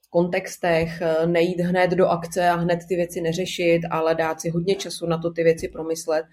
v 0.00 0.10
kontextech, 0.10 1.02
eh, 1.02 1.26
nejít 1.26 1.60
hned 1.60 1.90
do 1.90 2.06
akce 2.06 2.48
a 2.48 2.54
hned 2.54 2.78
ty 2.88 2.96
věci 2.96 3.20
neřešit, 3.20 3.80
ale 3.90 4.14
dát 4.14 4.40
si 4.40 4.50
hodně 4.50 4.74
času 4.74 5.06
na 5.06 5.18
to 5.18 5.30
ty 5.30 5.42
věci 5.42 5.68
promyslet. 5.68 6.24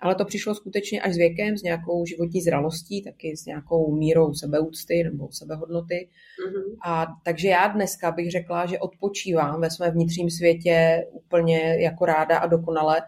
Ale 0.00 0.14
to 0.14 0.24
přišlo 0.24 0.54
skutečně 0.54 1.00
až 1.00 1.14
s 1.14 1.16
věkem, 1.16 1.58
s 1.58 1.62
nějakou 1.62 2.06
životní 2.06 2.42
zralostí, 2.42 3.02
taky 3.02 3.36
s 3.36 3.46
nějakou 3.46 3.96
mírou 3.96 4.34
sebeúcty 4.34 5.04
nebo 5.04 5.28
sebehodnoty. 5.32 6.08
Mm-hmm. 6.46 6.76
A 6.84 7.06
takže 7.24 7.48
já 7.48 7.66
dneska 7.66 8.10
bych 8.10 8.30
řekla, 8.30 8.66
že 8.66 8.78
odpočívám 8.78 9.60
ve 9.60 9.70
svém 9.70 9.92
vnitřním 9.92 10.30
světě 10.30 11.06
úplně 11.12 11.76
jako 11.80 12.04
ráda 12.04 12.38
a 12.38 12.46
dokonale, 12.46 13.02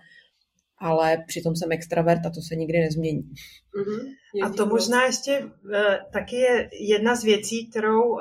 ale 0.83 1.25
přitom 1.27 1.57
jsem 1.57 1.73
extravert 1.73 2.27
a 2.27 2.31
to 2.31 2.41
se 2.49 2.57
nikdy 2.57 2.79
nezmění. 2.79 3.23
Mm-hmm. 3.23 4.47
A 4.47 4.51
to 4.51 4.67
možná 4.67 5.05
ještě 5.05 5.41
uh, 5.41 5.51
taky 6.13 6.37
je 6.37 6.69
jedna 6.81 7.15
z 7.15 7.25
věcí, 7.25 7.71
kterou 7.71 8.03
uh, 8.03 8.21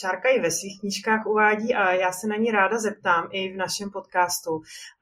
Šárka 0.00 0.28
i 0.28 0.40
ve 0.40 0.50
svých 0.50 0.80
knížkách 0.80 1.26
uvádí 1.26 1.74
a 1.74 1.92
já 1.92 2.12
se 2.12 2.26
na 2.26 2.36
ní 2.36 2.50
ráda 2.50 2.78
zeptám 2.78 3.28
i 3.32 3.52
v 3.52 3.56
našem 3.56 3.90
podcastu. 3.90 4.50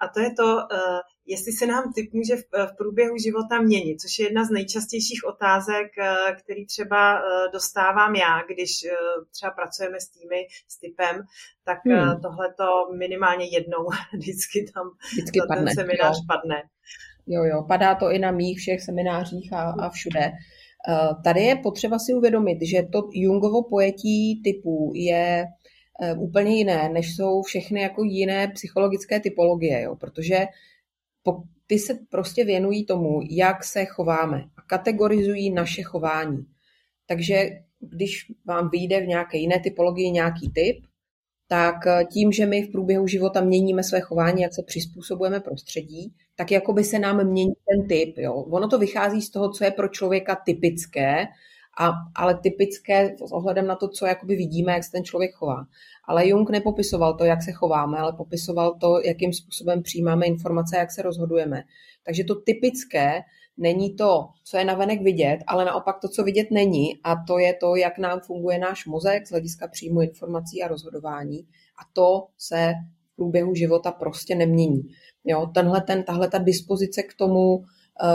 A 0.00 0.08
to 0.08 0.20
je 0.20 0.30
to, 0.34 0.44
uh, 0.44 1.00
jestli 1.28 1.52
se 1.52 1.66
nám 1.66 1.92
typ 1.92 2.12
může 2.12 2.36
v, 2.36 2.76
průběhu 2.78 3.16
života 3.26 3.60
měnit, 3.62 4.00
což 4.00 4.18
je 4.18 4.24
jedna 4.26 4.44
z 4.44 4.50
nejčastějších 4.50 5.22
otázek, 5.32 5.88
uh, 5.98 6.36
který 6.36 6.66
třeba 6.66 7.14
uh, 7.14 7.52
dostávám 7.52 8.14
já, 8.14 8.42
když 8.52 8.70
uh, 8.84 9.24
třeba 9.32 9.50
pracujeme 9.50 10.00
s 10.00 10.08
týmy, 10.08 10.40
s 10.68 10.78
typem, 10.78 11.16
tak 11.64 11.78
hmm. 11.84 12.20
tohle 12.22 12.54
to 12.60 12.68
minimálně 12.98 13.46
jednou 13.56 13.82
vždycky 14.18 14.70
tam 14.74 14.86
vždycky 15.12 15.40
padne, 15.48 15.64
ten 15.64 15.74
seminář 15.74 16.16
jo. 16.16 16.24
padne. 16.28 16.62
Jo, 17.26 17.44
jo, 17.44 17.64
padá 17.68 17.94
to 17.94 18.10
i 18.10 18.18
na 18.18 18.30
mých 18.30 18.58
všech 18.58 18.82
seminářích 18.82 19.52
a, 19.52 19.62
a 19.70 19.90
všude. 19.90 20.32
Eh, 20.88 21.22
tady 21.24 21.40
je 21.40 21.56
potřeba 21.56 21.98
si 21.98 22.14
uvědomit, 22.14 22.58
že 22.62 22.82
to 22.92 23.08
Jungovo 23.12 23.62
pojetí 23.62 24.42
typů 24.44 24.92
je 24.94 25.44
eh, 26.02 26.14
úplně 26.14 26.56
jiné, 26.56 26.88
než 26.88 27.16
jsou 27.16 27.42
všechny 27.42 27.80
jako 27.80 28.04
jiné 28.04 28.48
psychologické 28.48 29.20
typologie, 29.20 29.82
jo? 29.82 29.96
protože 29.96 30.46
ty 31.66 31.78
se 31.78 31.98
prostě 32.08 32.44
věnují 32.44 32.86
tomu, 32.86 33.20
jak 33.30 33.64
se 33.64 33.84
chováme 33.84 34.44
a 34.56 34.62
kategorizují 34.62 35.50
naše 35.50 35.82
chování. 35.82 36.46
Takže 37.06 37.50
když 37.80 38.32
vám 38.44 38.68
vyjde 38.70 39.00
v 39.00 39.06
nějaké 39.06 39.38
jiné 39.38 39.60
typologii 39.60 40.10
nějaký 40.10 40.50
typ, 40.50 40.76
tak 41.48 41.86
eh, 41.86 42.04
tím, 42.12 42.32
že 42.32 42.46
my 42.46 42.62
v 42.62 42.72
průběhu 42.72 43.06
života 43.06 43.40
měníme 43.40 43.82
své 43.82 44.00
chování, 44.00 44.42
jak 44.42 44.54
se 44.54 44.62
přizpůsobujeme 44.62 45.40
prostředí, 45.40 46.14
tak 46.36 46.50
jako 46.50 46.72
by 46.72 46.84
se 46.84 46.98
nám 46.98 47.26
mění 47.26 47.52
ten 47.68 47.88
typ. 47.88 48.18
Jo. 48.18 48.34
Ono 48.34 48.68
to 48.68 48.78
vychází 48.78 49.22
z 49.22 49.30
toho, 49.30 49.52
co 49.52 49.64
je 49.64 49.70
pro 49.70 49.88
člověka 49.88 50.36
typické 50.46 51.26
a, 51.78 51.92
ale 52.16 52.38
typické 52.42 53.16
s 53.26 53.32
ohledem 53.32 53.66
na 53.66 53.76
to, 53.76 53.88
co 53.88 54.06
jakoby 54.06 54.36
vidíme, 54.36 54.72
jak 54.72 54.84
se 54.84 54.90
ten 54.90 55.04
člověk 55.04 55.34
chová. 55.34 55.66
Ale 56.04 56.28
Jung 56.28 56.50
nepopisoval 56.50 57.14
to, 57.16 57.24
jak 57.24 57.42
se 57.42 57.52
chováme, 57.52 57.98
ale 57.98 58.12
popisoval 58.12 58.74
to, 58.80 59.00
jakým 59.04 59.32
způsobem 59.32 59.82
přijímáme 59.82 60.26
informace, 60.26 60.76
jak 60.76 60.92
se 60.92 61.02
rozhodujeme. 61.02 61.62
Takže 62.04 62.24
to 62.24 62.34
typické 62.34 63.20
není 63.56 63.96
to, 63.96 64.28
co 64.44 64.56
je 64.56 64.64
navenek 64.64 65.02
vidět, 65.02 65.38
ale 65.46 65.64
naopak 65.64 66.00
to, 66.00 66.08
co 66.08 66.24
vidět 66.24 66.50
není, 66.50 66.98
a 67.04 67.16
to 67.26 67.38
je 67.38 67.54
to, 67.54 67.76
jak 67.76 67.98
nám 67.98 68.20
funguje 68.20 68.58
náš 68.58 68.86
mozek 68.86 69.26
z 69.26 69.30
hlediska 69.30 69.68
příjmu 69.68 70.00
informací 70.00 70.62
a 70.62 70.68
rozhodování. 70.68 71.38
A 71.78 71.82
to 71.92 72.26
se 72.38 72.72
v 73.12 73.16
průběhu 73.16 73.54
života 73.54 73.92
prostě 73.92 74.34
nemění. 74.34 74.82
Jo, 75.24 75.46
tenhle, 75.54 75.80
ten, 75.80 76.02
tahle 76.02 76.28
ta 76.28 76.38
dispozice 76.38 77.02
k 77.02 77.14
tomu, 77.14 77.64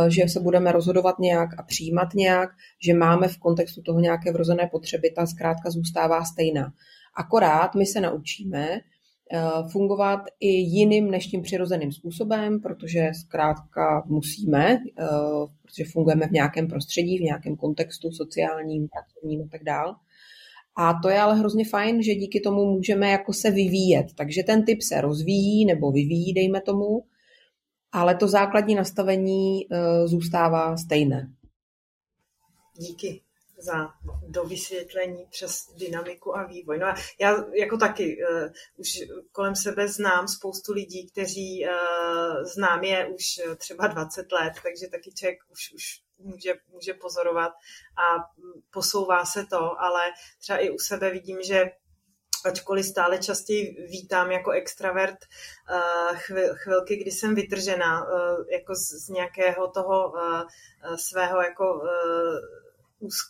že 0.08 0.28
se 0.28 0.39
budeme 0.39 0.72
rozhodovat 0.72 1.19
nějak 1.19 1.50
a 1.60 1.63
přijímat 1.63 2.13
nějak, 2.13 2.50
že 2.86 2.93
máme 2.93 3.28
v 3.28 3.38
kontextu 3.38 3.82
toho 3.82 4.00
nějaké 4.00 4.32
vrozené 4.32 4.69
potřeby, 4.72 5.12
ta 5.15 5.26
zkrátka 5.26 5.69
zůstává 5.69 6.24
stejná. 6.26 6.74
Akorát 7.15 7.76
my 7.76 7.86
se 7.86 8.02
naučíme 8.02 8.67
eh, 8.69 9.39
fungovat 9.72 10.19
i 10.39 10.48
jiným 10.48 11.12
než 11.12 11.28
tím 11.28 11.41
přirozeným 11.41 11.91
způsobem, 11.91 12.62
protože 12.62 13.12
zkrátka 13.13 14.04
musíme, 14.06 14.72
eh, 14.72 15.06
protože 15.62 15.84
fungujeme 15.91 16.28
v 16.28 16.32
nějakém 16.32 16.67
prostředí, 16.67 17.17
v 17.17 17.22
nějakém 17.22 17.56
kontextu 17.56 18.12
sociálním, 18.12 18.88
pracovním 18.88 19.41
a 19.41 19.48
tak 19.52 19.63
dále. 19.63 19.96
A 20.78 20.93
to 21.04 21.10
je 21.10 21.19
ale 21.19 21.36
hrozně 21.36 21.65
fajn, 21.65 22.04
že 22.04 22.15
díky 22.15 22.39
tomu 22.39 22.65
můžeme 22.65 23.12
jako 23.12 23.34
se 23.34 23.52
vyvíjet. 23.52 24.06
Takže 24.15 24.43
ten 24.43 24.65
typ 24.65 24.82
se 24.82 25.02
rozvíjí 25.02 25.65
nebo 25.65 25.91
vyvíjí, 25.91 26.34
dejme 26.34 26.62
tomu, 26.62 27.04
ale 27.93 28.15
to 28.15 28.27
základní 28.27 28.75
nastavení 28.75 29.67
uh, 29.67 29.77
zůstává 30.08 30.77
stejné. 30.77 31.34
Díky 32.77 33.21
za 33.58 33.89
dovysvětlení 34.27 35.25
přes 35.29 35.73
dynamiku 35.77 36.38
a 36.38 36.43
vývoj. 36.43 36.79
No 36.79 36.88
a 36.88 36.95
já 37.19 37.43
jako 37.60 37.77
taky 37.77 38.17
uh, 38.17 38.49
už 38.77 38.89
kolem 39.32 39.56
sebe 39.56 39.88
znám 39.88 40.27
spoustu 40.27 40.73
lidí, 40.73 41.10
kteří 41.12 41.65
uh, 41.65 42.43
znám 42.43 42.84
je 42.84 43.08
už 43.08 43.23
třeba 43.58 43.88
20 43.88 44.32
let, 44.32 44.53
takže 44.63 44.88
taky 44.88 45.12
člověk 45.13 45.39
už, 45.51 45.73
už 45.73 46.01
může, 46.17 46.53
může 46.71 46.93
pozorovat 46.93 47.51
a 47.97 48.32
posouvá 48.71 49.25
se 49.25 49.45
to, 49.45 49.82
ale 49.82 50.01
třeba 50.39 50.60
i 50.60 50.69
u 50.69 50.77
sebe 50.79 51.12
vidím, 51.12 51.38
že 51.41 51.71
ačkoliv 52.45 52.86
stále 52.86 53.17
častěji 53.17 53.88
vítám 53.89 54.32
jako 54.32 54.51
extravert 54.51 55.17
eh, 55.69 56.17
chvilky, 56.53 56.95
kdy 56.95 57.12
jsem 57.12 57.36
vytržená 57.36 58.06
eh, 58.06 58.53
jako 58.56 58.75
z 58.75 59.10
nějakého 59.10 59.67
toho 59.67 60.13
eh, 60.17 60.43
svého 60.97 61.41
jako 61.41 61.82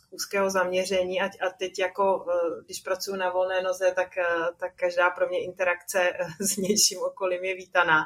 úzkého 0.09 0.49
zaměření 0.49 1.21
a, 1.21 1.25
a 1.25 1.49
teď 1.59 1.79
jako, 1.79 2.25
když 2.65 2.79
pracuji 2.81 3.15
na 3.17 3.29
volné 3.29 3.61
noze, 3.61 3.91
tak, 3.95 4.09
tak 4.57 4.75
každá 4.75 5.09
pro 5.09 5.27
mě 5.27 5.43
interakce 5.43 6.11
s 6.39 6.57
nějším 6.57 6.99
okolím 6.99 7.43
je 7.43 7.55
vítaná. 7.55 8.05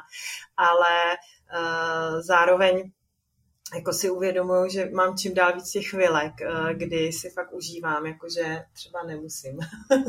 Ale 0.56 1.16
zároveň 2.20 2.92
jako 3.74 3.92
si 3.92 4.10
uvědomuju, 4.10 4.68
že 4.68 4.90
mám 4.90 5.16
čím 5.16 5.34
dál 5.34 5.54
víc 5.54 5.70
těch 5.70 5.88
chvilek, 5.88 6.32
eh, 6.40 6.74
kdy 6.74 7.12
si 7.12 7.30
fakt 7.30 7.52
užívám, 7.52 8.06
jakože 8.06 8.64
třeba 8.72 9.02
nemusím, 9.02 9.58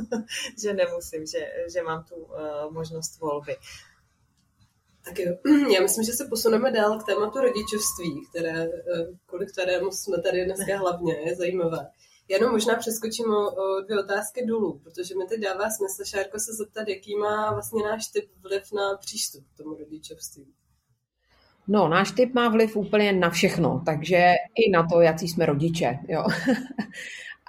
že 0.62 0.74
nemusím, 0.74 1.26
že, 1.26 1.52
že 1.74 1.82
mám 1.82 2.04
tu 2.04 2.16
uh, 2.16 2.72
možnost 2.72 3.20
volby. 3.20 3.56
Tak 5.06 5.20
jo, 5.20 5.36
já 5.76 5.82
myslím, 5.82 6.04
že 6.04 6.14
se 6.14 6.26
posuneme 6.26 6.72
dál 6.72 7.00
k 7.00 7.06
tématu 7.06 7.40
rodičovství, 7.40 8.26
které, 8.30 8.64
eh, 8.64 8.70
kvůli 9.26 9.46
kterému 9.46 9.92
jsme 9.92 10.22
tady 10.22 10.46
dneska 10.46 10.78
hlavně, 10.80 11.14
je 11.26 11.36
zajímavé. 11.36 11.88
Já 12.30 12.36
jenom 12.38 12.52
možná 12.52 12.76
přeskočím 12.76 13.26
o, 13.26 13.52
o 13.52 13.82
dvě 13.82 14.00
otázky 14.00 14.46
dolů, 14.46 14.80
protože 14.84 15.16
mi 15.16 15.26
teď 15.26 15.42
dává 15.42 15.70
smysl, 15.70 16.04
Šárko, 16.06 16.40
se 16.40 16.54
zeptat, 16.54 16.88
jaký 16.88 17.16
má 17.16 17.54
vlastně 17.54 17.84
náš 17.84 18.08
typ 18.08 18.30
vliv 18.42 18.64
na 18.74 18.98
přístup 18.98 19.44
k 19.54 19.58
tomu 19.58 19.76
rodičovství. 19.76 20.54
No, 21.72 21.88
náš 21.88 22.12
typ 22.12 22.34
má 22.34 22.50
vliv 22.50 22.76
úplně 22.76 23.14
na 23.14 23.30
všechno, 23.30 23.82
takže 23.86 24.34
i 24.56 24.72
na 24.72 24.88
to, 24.88 25.02
jaký 25.02 25.28
jsme 25.28 25.46
rodiče. 25.46 26.00
Jo. 26.08 26.26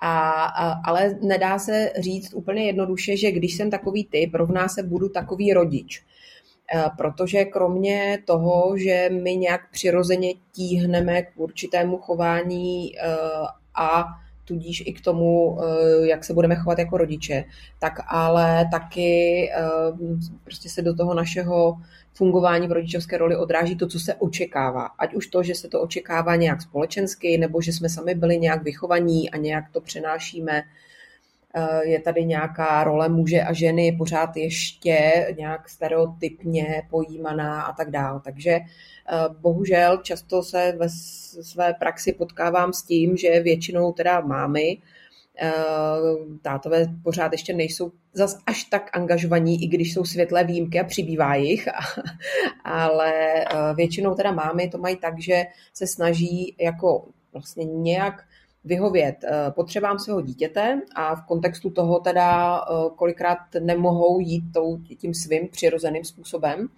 A, 0.02 0.44
a, 0.44 0.80
ale 0.84 1.18
nedá 1.22 1.58
se 1.58 1.92
říct 1.98 2.34
úplně 2.34 2.66
jednoduše, 2.66 3.16
že 3.16 3.32
když 3.32 3.56
jsem 3.56 3.70
takový 3.70 4.04
typ, 4.04 4.34
rovná 4.34 4.68
se 4.68 4.82
budu 4.82 5.08
takový 5.08 5.52
rodič. 5.52 6.02
E, 6.74 6.84
protože 6.96 7.44
kromě 7.44 8.18
toho, 8.24 8.78
že 8.78 9.08
my 9.22 9.36
nějak 9.36 9.70
přirozeně 9.70 10.34
tíhneme 10.52 11.22
k 11.22 11.28
určitému 11.36 11.98
chování 11.98 12.98
e, 12.98 13.00
a 13.74 14.04
tudíž 14.50 14.82
i 14.86 14.92
k 14.92 15.00
tomu, 15.00 15.58
e, 15.62 16.06
jak 16.06 16.24
se 16.24 16.34
budeme 16.34 16.56
chovat 16.56 16.78
jako 16.78 16.96
rodiče, 16.96 17.44
tak 17.78 17.92
ale 18.06 18.68
taky 18.70 19.50
prostě 20.44 20.68
se 20.68 20.82
do 20.82 20.94
toho 20.94 21.14
našeho 21.14 21.76
fungování 22.14 22.68
v 22.68 22.72
rodičovské 22.72 23.18
roli 23.18 23.36
odráží 23.36 23.76
to, 23.76 23.86
co 23.86 24.00
se 24.00 24.14
očekává. 24.14 24.86
Ať 24.98 25.14
už 25.14 25.26
to, 25.26 25.42
že 25.42 25.54
se 25.54 25.68
to 25.68 25.80
očekává 25.80 26.36
nějak 26.36 26.62
společensky, 26.62 27.38
nebo 27.38 27.62
že 27.62 27.72
jsme 27.72 27.88
sami 27.88 28.14
byli 28.14 28.38
nějak 28.38 28.62
vychovaní 28.62 29.30
a 29.30 29.36
nějak 29.36 29.64
to 29.72 29.80
přenášíme. 29.80 30.62
Eh, 31.54 31.88
je 31.88 32.00
tady 32.00 32.24
nějaká 32.24 32.84
role 32.84 33.08
muže 33.08 33.42
a 33.42 33.52
ženy 33.52 33.92
pořád 33.98 34.36
ještě 34.36 35.26
nějak 35.36 35.68
stereotypně 35.68 36.82
pojímaná 36.90 37.62
a 37.62 37.72
tak 37.72 37.90
dále. 37.90 38.20
Takže 38.24 38.50
eh, 38.50 38.64
bohužel 39.40 39.96
často 39.96 40.42
se 40.42 40.72
ve 40.76 40.88
své 41.42 41.74
praxi 41.74 42.12
potkávám 42.12 42.72
s 42.72 42.82
tím, 42.82 43.16
že 43.16 43.40
většinou 43.40 43.92
teda 43.92 44.20
mámy 44.20 44.78
Eh, 45.42 45.52
tátové 46.42 46.86
pořád 47.02 47.32
ještě 47.32 47.52
nejsou 47.52 47.92
zas 48.12 48.38
až 48.46 48.64
tak 48.64 48.96
angažovaní, 48.96 49.64
i 49.64 49.66
když 49.66 49.94
jsou 49.94 50.04
světlé 50.04 50.44
výjimky 50.44 50.80
a 50.80 50.84
přibývá 50.84 51.34
jich, 51.34 51.68
ale 52.64 53.12
většinou 53.74 54.14
teda 54.14 54.32
mámy 54.32 54.68
to 54.68 54.78
mají 54.78 54.96
tak, 54.96 55.20
že 55.20 55.44
se 55.74 55.86
snaží 55.86 56.56
jako 56.60 57.08
vlastně 57.32 57.64
nějak 57.64 58.24
vyhovět 58.64 59.24
eh, 59.24 59.50
potřebám 59.50 59.98
svého 59.98 60.20
dítěte 60.20 60.80
a 60.94 61.14
v 61.14 61.26
kontextu 61.26 61.70
toho 61.70 62.00
teda 62.00 62.60
kolikrát 62.96 63.38
nemohou 63.60 64.20
jít 64.20 64.44
tím 64.96 65.14
svým 65.14 65.48
přirozeným 65.48 66.04
způsobem, 66.04 66.68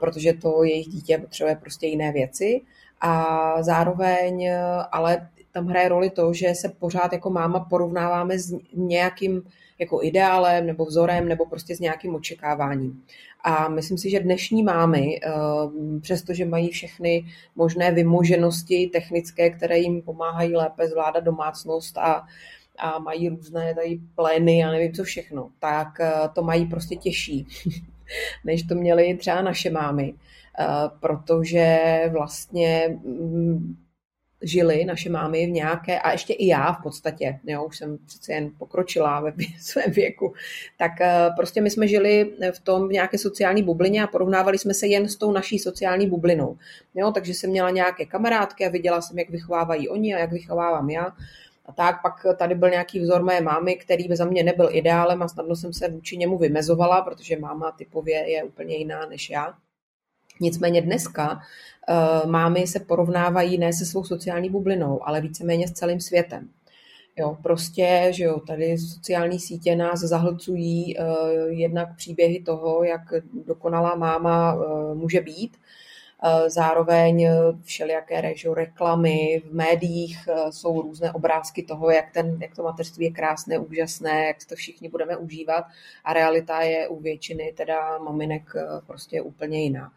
protože 0.00 0.32
to 0.32 0.64
jejich 0.64 0.88
dítě 0.88 1.18
potřebuje 1.18 1.56
prostě 1.56 1.86
jiné 1.86 2.12
věci 2.12 2.60
a 3.00 3.62
zároveň 3.62 4.50
ale 4.92 5.28
tam 5.52 5.66
hraje 5.66 5.88
roli 5.88 6.10
to, 6.10 6.32
že 6.32 6.54
se 6.54 6.68
pořád 6.68 7.12
jako 7.12 7.30
máma 7.30 7.60
porovnáváme 7.60 8.38
s 8.38 8.58
nějakým 8.74 9.42
jako 9.78 10.02
ideálem 10.02 10.66
nebo 10.66 10.84
vzorem 10.84 11.28
nebo 11.28 11.46
prostě 11.46 11.76
s 11.76 11.80
nějakým 11.80 12.14
očekáváním. 12.14 13.04
A 13.44 13.68
myslím 13.68 13.98
si, 13.98 14.10
že 14.10 14.20
dnešní 14.20 14.62
mámy, 14.62 15.20
eh, 15.22 15.30
přestože 16.00 16.44
mají 16.44 16.70
všechny 16.70 17.24
možné 17.56 17.92
vymoženosti 17.92 18.90
technické, 18.92 19.50
které 19.50 19.78
jim 19.78 20.02
pomáhají 20.02 20.56
lépe 20.56 20.88
zvládat 20.88 21.24
domácnost 21.24 21.98
a, 21.98 22.26
a 22.78 22.98
mají 22.98 23.28
různé 23.28 23.74
tady 23.74 24.00
plény 24.14 24.64
a 24.64 24.70
nevím 24.70 24.92
co 24.92 25.04
všechno, 25.04 25.50
tak 25.58 26.00
eh, 26.00 26.12
to 26.34 26.42
mají 26.42 26.66
prostě 26.66 26.96
těžší, 26.96 27.46
než 28.44 28.62
to 28.62 28.74
měly 28.74 29.16
třeba 29.16 29.42
naše 29.42 29.70
mámy. 29.70 30.14
Eh, 30.58 30.64
protože 31.00 31.76
vlastně 32.12 32.98
mm, 33.04 33.76
žili 34.42 34.84
naše 34.84 35.10
mámy 35.10 35.46
v 35.46 35.50
nějaké, 35.50 36.00
a 36.00 36.12
ještě 36.12 36.32
i 36.32 36.46
já 36.46 36.72
v 36.72 36.82
podstatě, 36.82 37.40
jo, 37.44 37.64
už 37.64 37.78
jsem 37.78 37.98
přece 38.06 38.32
jen 38.32 38.50
pokročila 38.58 39.20
ve 39.20 39.32
svém 39.60 39.90
věku, 39.90 40.34
tak 40.78 41.00
eh, 41.00 41.30
prostě 41.36 41.60
my 41.60 41.70
jsme 41.70 41.88
žili 41.88 42.32
v 42.52 42.60
tom 42.60 42.88
v 42.88 42.92
nějaké 42.92 43.18
sociální 43.18 43.62
bublině 43.62 44.02
a 44.02 44.06
porovnávali 44.06 44.58
jsme 44.58 44.74
se 44.74 44.86
jen 44.86 45.08
s 45.08 45.16
tou 45.16 45.32
naší 45.32 45.58
sociální 45.58 46.06
bublinou. 46.06 46.58
Jo, 46.94 47.12
takže 47.12 47.34
jsem 47.34 47.50
měla 47.50 47.70
nějaké 47.70 48.06
kamarádky 48.06 48.66
a 48.66 48.70
viděla 48.70 49.00
jsem, 49.00 49.18
jak 49.18 49.30
vychovávají 49.30 49.88
oni 49.88 50.14
a 50.14 50.18
jak 50.18 50.32
vychovávám 50.32 50.90
já. 50.90 51.12
A 51.66 51.72
tak 51.72 52.02
pak 52.02 52.26
tady 52.36 52.54
byl 52.54 52.70
nějaký 52.70 53.00
vzor 53.00 53.22
mé 53.22 53.40
mámy, 53.40 53.76
který 53.76 54.16
za 54.16 54.24
mě 54.24 54.42
nebyl 54.42 54.68
ideálem 54.72 55.22
a 55.22 55.28
snadno 55.28 55.56
jsem 55.56 55.72
se 55.72 55.88
vůči 55.88 56.16
němu 56.16 56.38
vymezovala, 56.38 57.02
protože 57.02 57.38
máma 57.38 57.72
typově 57.72 58.30
je 58.30 58.44
úplně 58.44 58.76
jiná 58.76 59.06
než 59.06 59.30
já. 59.30 59.54
Nicméně 60.40 60.82
dneska 60.82 61.42
mámy 62.26 62.66
se 62.66 62.80
porovnávají 62.80 63.58
ne 63.58 63.72
se 63.72 63.86
svou 63.86 64.04
sociální 64.04 64.50
bublinou, 64.50 65.08
ale 65.08 65.20
víceméně 65.20 65.68
s 65.68 65.72
celým 65.72 66.00
světem. 66.00 66.48
Jo, 67.16 67.36
prostě, 67.42 68.08
že 68.10 68.24
jo, 68.24 68.40
tady 68.40 68.78
sociální 68.78 69.40
sítě 69.40 69.76
nás 69.76 70.00
zahlcují 70.00 70.96
uh, 70.96 71.04
jednak 71.48 71.96
příběhy 71.96 72.42
toho, 72.42 72.84
jak 72.84 73.00
dokonalá 73.46 73.94
máma 73.94 74.54
uh, 74.54 74.94
může 74.94 75.20
být, 75.20 75.56
uh, 76.24 76.48
zároveň 76.48 77.28
všelijaké 77.62 78.20
režo, 78.20 78.54
reklamy, 78.54 79.42
v 79.50 79.54
médiích 79.54 80.28
uh, 80.28 80.50
jsou 80.50 80.82
různé 80.82 81.12
obrázky 81.12 81.62
toho, 81.62 81.90
jak, 81.90 82.12
ten, 82.12 82.38
jak 82.42 82.54
to 82.56 82.62
mateřství 82.62 83.04
je 83.04 83.12
krásné, 83.12 83.58
úžasné, 83.58 84.26
jak 84.26 84.36
to 84.48 84.54
všichni 84.54 84.88
budeme 84.88 85.16
užívat 85.16 85.64
a 86.04 86.12
realita 86.12 86.62
je 86.62 86.88
u 86.88 87.00
většiny 87.00 87.52
teda 87.56 87.98
maminek 87.98 88.42
uh, 88.54 88.86
prostě 88.86 89.22
úplně 89.22 89.62
jiná. 89.62 89.92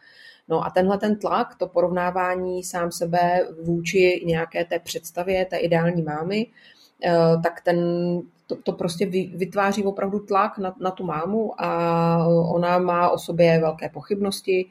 No 0.48 0.66
a 0.66 0.70
tenhle 0.70 0.98
ten 0.98 1.20
tlak, 1.20 1.56
to 1.56 1.68
porovnávání 1.68 2.64
sám 2.64 2.92
sebe 2.92 3.48
vůči 3.64 4.24
nějaké 4.26 4.66
té 4.66 4.80
představě, 4.80 5.46
té 5.46 5.58
ideální 5.58 6.02
mámy, 6.02 6.48
tak 7.44 7.62
ten, 7.62 7.80
to, 8.48 8.56
to 8.56 8.72
prostě 8.72 9.06
vytváří 9.36 9.84
opravdu 9.84 10.20
tlak 10.20 10.58
na, 10.58 10.76
na 10.80 10.92
tu 10.92 11.04
mámu 11.04 11.62
a 11.62 12.28
ona 12.28 12.80
má 12.80 13.10
o 13.10 13.18
sobě 13.18 13.60
velké 13.60 13.90
pochybnosti. 13.90 14.66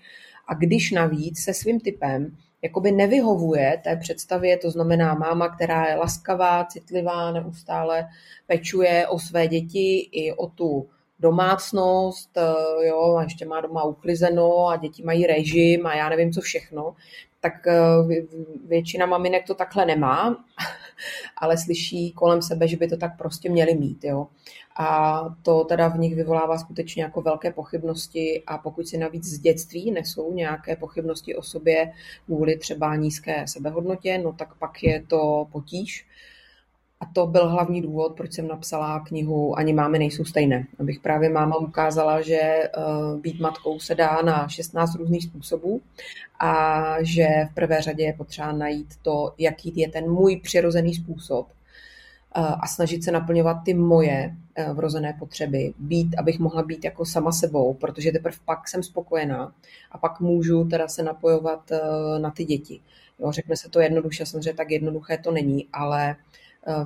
A 0.49 0.55
když 0.55 0.91
navíc 0.91 1.45
se 1.45 1.55
svým 1.55 1.81
typem 1.81 2.37
jakoby 2.63 2.93
nevyhovuje 2.93 3.81
té 3.85 3.97
představě, 3.97 4.59
to 4.59 4.71
znamená 4.71 5.15
máma, 5.15 5.49
která 5.49 5.87
je 5.87 5.95
laskavá, 5.95 6.65
citlivá, 6.65 7.33
neustále 7.33 8.09
pečuje 8.47 9.09
o 9.09 9.19
své 9.19 9.49
děti 9.49 10.09
i 10.13 10.33
o 10.33 10.47
tu 10.47 10.89
domácnost, 11.25 12.37
eh, 12.37 12.87
jo, 12.87 13.17
a 13.19 13.23
ještě 13.23 13.47
má 13.47 13.61
doma 13.61 13.85
uklizeno 13.85 14.67
a 14.69 14.77
děti 14.77 15.03
mají 15.03 15.27
režim 15.27 15.87
a 15.87 15.95
já 15.95 16.09
nevím 16.09 16.33
co 16.33 16.41
všechno, 16.41 16.95
tak 17.41 17.67
eh, 17.67 17.79
většina 18.69 19.07
maminek 19.07 19.47
to 19.47 19.55
takhle 19.55 19.87
nemá, 19.87 20.45
ale 21.37 21.59
slyší 21.59 22.13
kolem 22.13 22.43
sebe, 22.43 22.69
že 22.69 22.77
by 22.77 22.89
to 22.89 22.97
tak 22.97 23.19
prostě 23.19 23.51
měli 23.51 23.75
mít. 23.75 24.05
Jo. 24.05 24.27
A 24.77 25.21
to 25.43 25.65
teda 25.65 25.89
v 25.89 25.99
nich 25.99 26.15
vyvolává 26.15 26.59
skutečně 26.59 27.03
jako 27.03 27.23
velké 27.23 27.53
pochybnosti 27.53 28.43
a 28.47 28.59
pokud 28.59 28.89
si 28.89 28.99
navíc 28.99 29.25
z 29.25 29.39
dětství 29.39 29.91
nesou 29.91 30.35
nějaké 30.35 30.77
pochybnosti 30.77 31.37
o 31.37 31.43
sobě 31.43 31.93
kvůli 32.25 32.59
třeba 32.59 32.97
nízké 32.97 33.47
sebehodnotě, 33.47 34.19
no 34.19 34.33
tak 34.33 34.55
pak 34.59 34.83
je 34.83 35.03
to 35.09 35.47
potíž. 35.53 36.07
A 37.05 37.11
to 37.13 37.27
byl 37.27 37.49
hlavní 37.49 37.83
důvod, 37.83 38.17
proč 38.17 38.33
jsem 38.33 38.49
napsala 38.49 39.01
knihu 39.01 39.59
Ani 39.59 39.73
máme 39.73 39.99
nejsou 39.99 40.25
stejné. 40.25 40.67
Abych 40.81 41.01
právě 41.01 41.29
máma 41.29 41.57
ukázala, 41.57 42.21
že 42.21 42.41
eh, 42.41 42.71
být 43.21 43.41
matkou 43.41 43.81
se 43.81 43.95
dá 43.95 44.23
na 44.23 44.49
16 44.49 44.95
různých 44.95 45.23
způsobů 45.23 45.81
a 46.41 46.97
že 47.03 47.27
v 47.51 47.55
prvé 47.55 47.83
řadě 47.83 48.05
je 48.05 48.13
potřeba 48.13 48.53
najít 48.53 48.95
to, 49.03 49.35
jaký 49.39 49.73
je 49.77 49.89
ten 49.89 50.11
můj 50.11 50.41
přirozený 50.41 50.95
způsob 50.95 51.49
eh, 51.49 52.41
a 52.41 52.67
snažit 52.67 53.05
se 53.05 53.13
naplňovat 53.13 53.57
ty 53.65 53.75
moje 53.75 54.35
eh, 54.55 54.73
vrozené 54.73 55.17
potřeby, 55.19 55.75
být, 55.79 56.19
abych 56.19 56.39
mohla 56.39 56.63
být 56.63 56.85
jako 56.85 57.05
sama 57.05 57.33
sebou, 57.33 57.75
protože 57.75 58.13
teprve 58.13 58.37
pak 58.45 58.69
jsem 58.69 58.83
spokojená 58.83 59.53
a 59.93 59.99
pak 59.99 60.21
můžu 60.21 60.65
teda 60.65 60.89
se 60.89 61.03
napojovat 61.03 61.71
na 62.19 62.31
ty 62.31 62.45
děti. 62.45 62.81
Jo, 63.19 63.33
řekne 63.33 63.57
se 63.57 63.71
to 63.71 63.81
jednoduše, 63.81 64.27
samozřejmě 64.27 64.55
tak 64.55 64.71
jednoduché 64.71 65.19
to 65.19 65.31
není, 65.31 65.67
ale 65.73 66.17
Eh, 66.17 66.17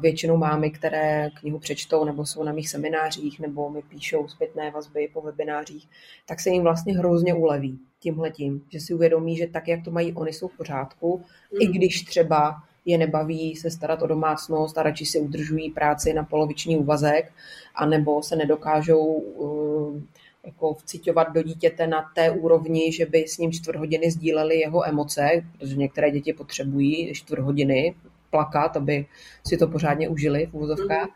většinou 0.00 0.36
mámy, 0.36 0.70
které 0.70 1.30
knihu 1.40 1.58
přečtou 1.58 2.04
nebo 2.04 2.26
jsou 2.26 2.44
na 2.44 2.52
mých 2.52 2.68
seminářích 2.68 3.40
nebo 3.40 3.70
mi 3.70 3.82
píšou 3.82 4.28
zpětné 4.28 4.70
vazby 4.70 5.08
po 5.12 5.20
webinářích, 5.20 5.88
tak 6.26 6.40
se 6.40 6.50
jim 6.50 6.62
vlastně 6.62 6.98
hrozně 6.98 7.34
uleví 7.34 7.78
tímhletím, 8.00 8.64
že 8.68 8.80
si 8.80 8.94
uvědomí, 8.94 9.36
že 9.36 9.46
tak, 9.46 9.68
jak 9.68 9.84
to 9.84 9.90
mají 9.90 10.12
oni, 10.12 10.32
jsou 10.32 10.48
v 10.48 10.56
pořádku, 10.56 11.22
mm. 11.52 11.62
i 11.62 11.66
když 11.66 12.02
třeba 12.02 12.62
je 12.84 12.98
nebaví 12.98 13.56
se 13.56 13.70
starat 13.70 14.02
o 14.02 14.06
domácnost 14.06 14.78
a 14.78 14.82
radši 14.82 15.06
si 15.06 15.20
udržují 15.20 15.70
práci 15.70 16.12
na 16.12 16.24
poloviční 16.24 16.76
úvazek, 16.76 17.32
anebo 17.74 18.22
se 18.22 18.36
nedokážou 18.36 19.04
uh, 19.04 20.00
jako 20.44 20.74
vcitovat 20.74 21.32
do 21.32 21.42
dítěte 21.42 21.86
na 21.86 22.10
té 22.14 22.30
úrovni, 22.30 22.92
že 22.92 23.06
by 23.06 23.28
s 23.28 23.38
ním 23.38 23.52
čtvrt 23.52 23.76
hodiny 23.76 24.10
sdíleli 24.10 24.58
jeho 24.58 24.88
emoce, 24.88 25.44
protože 25.52 25.76
některé 25.76 26.10
děti 26.10 26.32
potřebují 26.32 27.14
čtvrt 27.14 27.40
hodiny 27.40 27.94
plakat, 28.30 28.76
aby 28.76 29.06
si 29.46 29.56
to 29.56 29.66
pořádně 29.66 30.08
užili 30.08 30.46
v 30.46 30.54
úvozovkách. 30.54 31.08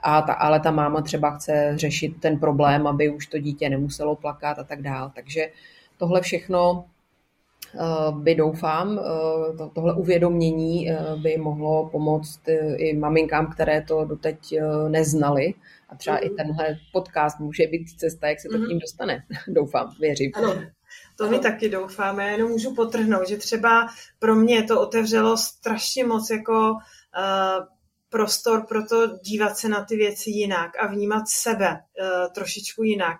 A 0.00 0.22
ta, 0.22 0.32
ale 0.32 0.60
ta 0.60 0.70
máma 0.70 1.02
třeba 1.02 1.30
chce 1.30 1.72
řešit 1.74 2.20
ten 2.20 2.38
problém, 2.38 2.86
aby 2.86 3.10
už 3.10 3.26
to 3.26 3.38
dítě 3.38 3.68
nemuselo 3.68 4.16
plakat 4.16 4.58
a 4.58 4.64
tak 4.64 4.82
dál. 4.82 5.12
Takže 5.14 5.48
tohle 5.96 6.20
všechno 6.20 6.84
uh, 7.74 8.18
by 8.22 8.34
doufám, 8.34 8.88
uh, 8.88 9.56
to, 9.56 9.70
tohle 9.74 9.94
uvědomění 9.94 10.90
uh, 10.90 11.22
by 11.22 11.36
mohlo 11.36 11.88
pomoct 11.88 12.40
i 12.76 12.96
maminkám, 12.96 13.52
které 13.52 13.82
to 13.82 14.04
doteď 14.04 14.54
neznali. 14.88 15.54
A 15.88 15.96
třeba 15.96 16.16
mm-hmm. 16.16 16.26
i 16.26 16.28
mhm. 16.28 16.36
tenhle 16.36 16.76
podcast 16.92 17.40
může 17.40 17.66
být 17.66 17.90
cesta, 17.90 18.28
jak 18.28 18.40
se 18.40 18.48
to 18.48 18.54
mm-hmm. 18.54 18.66
k 18.66 18.68
ním 18.68 18.78
dostane. 18.78 19.24
doufám, 19.48 19.94
věřím. 20.00 20.30
Ano, 20.34 20.54
to 21.18 21.30
my 21.30 21.38
taky 21.38 21.68
doufáme. 21.68 22.26
Já 22.26 22.30
jenom 22.30 22.50
můžu 22.50 22.74
potrhnout, 22.74 23.28
že 23.28 23.36
třeba 23.36 23.88
pro 24.18 24.34
mě 24.34 24.62
to 24.62 24.80
otevřelo 24.80 25.36
strašně 25.36 26.04
moc 26.04 26.30
jako 26.30 26.70
uh, 26.70 27.66
prostor 28.08 28.66
pro 28.66 28.86
to 28.86 29.06
dívat 29.06 29.58
se 29.58 29.68
na 29.68 29.84
ty 29.84 29.96
věci 29.96 30.30
jinak 30.30 30.70
a 30.78 30.86
vnímat 30.86 31.22
sebe 31.28 31.70
uh, 31.70 32.32
trošičku 32.32 32.82
jinak. 32.82 33.16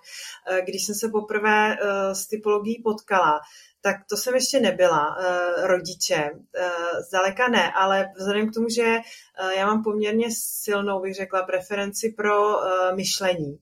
Uh, 0.50 0.58
když 0.58 0.86
jsem 0.86 0.94
se 0.94 1.08
poprvé 1.08 1.76
uh, 1.76 2.12
s 2.12 2.26
typologií 2.26 2.82
potkala, 2.82 3.40
tak 3.80 3.96
to 4.10 4.16
jsem 4.16 4.34
ještě 4.34 4.60
nebyla 4.60 5.16
uh, 5.16 5.66
rodiče, 5.66 6.30
uh, 6.32 7.00
zdaleka 7.08 7.48
ne, 7.48 7.72
ale 7.72 8.12
vzhledem 8.16 8.50
k 8.50 8.54
tomu, 8.54 8.68
že 8.68 8.96
uh, 8.96 9.50
já 9.50 9.66
mám 9.66 9.82
poměrně 9.84 10.26
silnou, 10.30 11.00
bych 11.00 11.14
řekla, 11.14 11.42
preferenci 11.42 12.14
pro 12.16 12.48
uh, 12.48 12.62
myšlení, 12.96 13.58